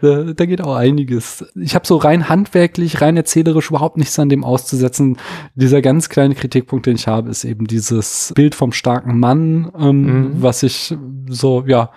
da, 0.27 0.33
da 0.33 0.47
geht 0.47 0.61
auch 0.61 0.75
einiges. 0.75 1.45
Ich 1.55 1.77
habe 1.77 1.87
so 1.87 1.97
rein 1.99 2.29
handwerklich, 2.29 3.01
rein 3.01 3.17
erzählerisch 3.17 3.71
überhaupt 3.71 3.97
nichts 3.97 4.19
an 4.19 4.29
dem 4.29 4.43
auszusetzen. 4.45 5.19
Dieser 5.55 5.83
ganz 5.83 6.09
kleine 6.09 6.35
Kritikpunkt, 6.35 6.87
den 6.87 6.97
ich 6.97 7.07
habe, 7.07 7.31
ist 7.31 7.45
eben 7.45 7.67
dieses 7.69 8.33
Bild 8.35 8.57
vom 8.63 8.71
starken 8.73 9.19
Mann, 9.19 9.73
ähm, 9.77 10.03
Mhm. 10.03 10.31
was 10.43 10.63
ich 10.63 10.95
so, 11.29 11.65
ja, 11.67 11.91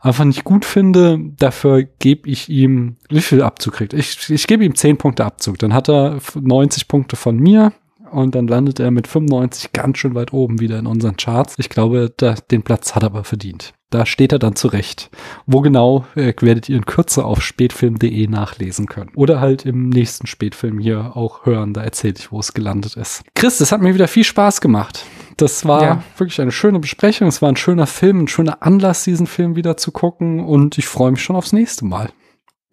einfach 0.00 0.24
nicht 0.24 0.44
gut 0.44 0.64
finde. 0.64 1.18
Dafür 1.36 1.82
gebe 1.98 2.28
ich 2.30 2.48
ihm, 2.48 2.94
wie 3.08 3.20
viel 3.20 3.42
Abzug 3.42 3.74
kriegt? 3.74 3.92
Ich, 3.92 4.30
ich 4.30 4.46
gebe 4.46 4.64
ihm 4.64 4.76
10 4.76 4.98
Punkte 4.98 5.24
Abzug. 5.24 5.58
Dann 5.58 5.74
hat 5.74 5.88
er 5.88 6.18
90 6.40 6.86
Punkte 6.86 7.16
von 7.16 7.36
mir. 7.36 7.72
Und 8.12 8.34
dann 8.34 8.46
landet 8.46 8.78
er 8.78 8.90
mit 8.92 9.08
95 9.08 9.72
ganz 9.72 9.96
schön 9.98 10.14
weit 10.14 10.32
oben 10.34 10.60
wieder 10.60 10.78
in 10.78 10.86
unseren 10.86 11.16
Charts. 11.16 11.54
Ich 11.58 11.70
glaube, 11.70 12.12
da, 12.16 12.34
den 12.50 12.62
Platz 12.62 12.94
hat 12.94 13.02
er 13.02 13.06
aber 13.06 13.24
verdient. 13.24 13.72
Da 13.88 14.04
steht 14.06 14.32
er 14.32 14.38
dann 14.38 14.54
zurecht. 14.54 15.10
Wo 15.46 15.60
genau, 15.62 16.04
äh, 16.14 16.34
werdet 16.40 16.68
ihr 16.68 16.76
in 16.76 16.84
Kürze 16.84 17.24
auf 17.24 17.42
spätfilm.de 17.42 18.26
nachlesen 18.28 18.86
können. 18.86 19.10
Oder 19.14 19.40
halt 19.40 19.64
im 19.64 19.88
nächsten 19.88 20.26
Spätfilm 20.26 20.78
hier 20.78 21.16
auch 21.16 21.46
hören. 21.46 21.72
Da 21.72 21.82
erzähle 21.82 22.14
ich, 22.18 22.30
wo 22.30 22.38
es 22.38 22.52
gelandet 22.52 22.96
ist. 22.96 23.24
Chris, 23.34 23.60
es 23.60 23.72
hat 23.72 23.80
mir 23.80 23.94
wieder 23.94 24.08
viel 24.08 24.24
Spaß 24.24 24.60
gemacht. 24.60 25.04
Das 25.42 25.64
war 25.66 25.82
Ja. 25.82 26.02
wirklich 26.16 26.40
eine 26.40 26.52
schöne 26.52 26.78
Besprechung. 26.78 27.26
Es 27.26 27.42
war 27.42 27.48
ein 27.48 27.56
schöner 27.56 27.88
Film, 27.88 28.20
ein 28.24 28.28
schöner 28.28 28.58
Anlass, 28.62 29.02
diesen 29.02 29.26
Film 29.26 29.56
wieder 29.56 29.76
zu 29.76 29.90
gucken. 29.90 30.38
Und 30.40 30.78
ich 30.78 30.86
freue 30.86 31.10
mich 31.10 31.22
schon 31.22 31.34
aufs 31.34 31.52
nächste 31.52 31.84
Mal. 31.84 32.10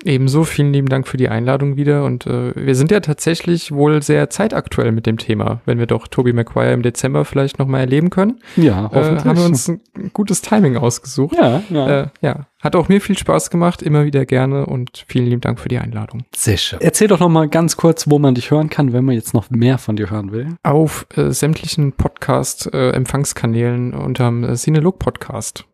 Ebenso 0.05 0.45
vielen 0.45 0.71
lieben 0.71 0.87
Dank 0.87 1.09
für 1.09 1.17
die 1.17 1.27
Einladung 1.27 1.75
wieder. 1.75 2.05
Und 2.05 2.25
äh, 2.25 2.53
wir 2.55 2.73
sind 2.75 2.89
ja 2.89 3.01
tatsächlich 3.01 3.73
wohl 3.73 4.01
sehr 4.01 4.29
zeitaktuell 4.29 4.93
mit 4.93 5.05
dem 5.05 5.17
Thema. 5.17 5.59
Wenn 5.65 5.77
wir 5.77 5.87
doch 5.87 6.07
Tobey 6.07 6.31
Maguire 6.31 6.71
im 6.71 6.83
Dezember 6.83 7.25
vielleicht 7.25 7.59
nochmal 7.59 7.81
erleben 7.81 8.09
können, 8.09 8.39
Ja, 8.55 8.89
äh, 8.93 9.19
haben 9.19 9.37
wir 9.37 9.45
uns 9.45 9.67
ein 9.67 9.81
gutes 10.13 10.41
Timing 10.41 10.77
ausgesucht. 10.77 11.35
ja, 11.35 11.61
ja. 11.69 12.01
Äh, 12.03 12.07
ja, 12.21 12.47
hat 12.61 12.77
auch 12.77 12.87
mir 12.87 13.01
viel 13.01 13.17
Spaß 13.17 13.49
gemacht, 13.49 13.81
immer 13.81 14.05
wieder 14.05 14.25
gerne 14.25 14.65
und 14.67 15.03
vielen 15.07 15.25
lieben 15.25 15.41
Dank 15.41 15.59
für 15.59 15.67
die 15.69 15.79
Einladung. 15.79 16.23
Sehr 16.33 16.55
schön. 16.57 16.79
Erzähl 16.81 17.09
doch 17.09 17.19
noch 17.19 17.29
mal 17.29 17.49
ganz 17.49 17.75
kurz, 17.75 18.09
wo 18.09 18.19
man 18.19 18.35
dich 18.35 18.51
hören 18.51 18.69
kann, 18.69 18.93
wenn 18.93 19.03
man 19.03 19.15
jetzt 19.15 19.33
noch 19.33 19.49
mehr 19.49 19.77
von 19.77 19.97
dir 19.97 20.09
hören 20.09 20.31
will. 20.31 20.55
Auf 20.63 21.07
äh, 21.15 21.31
sämtlichen 21.31 21.91
Podcast-Empfangskanälen 21.93 23.93
unterm 23.93 24.43
äh, 24.43 24.55
Cinelog 24.55 24.99
Podcast. 24.99 25.65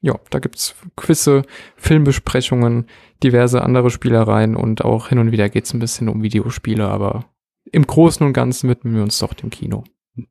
Ja, 0.00 0.14
da 0.30 0.38
gibt's 0.38 0.76
Quizze, 0.96 1.42
Filmbesprechungen, 1.76 2.86
diverse 3.22 3.62
andere 3.62 3.90
Spielereien 3.90 4.56
und 4.56 4.84
auch 4.84 5.08
hin 5.08 5.18
und 5.18 5.32
wieder 5.32 5.48
geht's 5.48 5.74
ein 5.74 5.80
bisschen 5.80 6.08
um 6.08 6.22
Videospiele, 6.22 6.86
aber 6.86 7.24
im 7.70 7.86
Großen 7.86 8.26
und 8.26 8.32
Ganzen 8.32 8.68
widmen 8.68 8.94
wir 8.94 9.02
uns 9.02 9.18
doch 9.18 9.34
dem 9.34 9.50
Kino. 9.50 9.84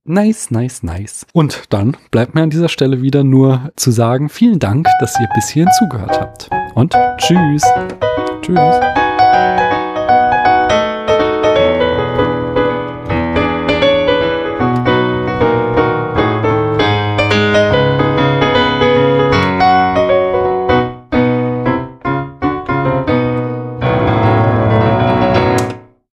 Nice, 0.04 0.52
nice, 0.52 0.84
nice. 0.84 1.26
Und 1.34 1.64
dann 1.70 1.96
bleibt 2.12 2.36
mir 2.36 2.42
an 2.42 2.50
dieser 2.50 2.70
Stelle 2.70 3.02
wieder 3.02 3.24
nur 3.24 3.72
zu 3.76 3.92
sagen, 3.92 4.28
vielen 4.28 4.60
Dank, 4.60 4.88
dass 5.00 5.18
ihr 5.20 5.30
bis 5.34 5.50
hierhin 5.50 5.72
zugehört 5.78 6.20
habt. 6.20 6.50
Und 6.76 6.94
tschüss. 7.18 7.64
Tschüss. 8.42 9.67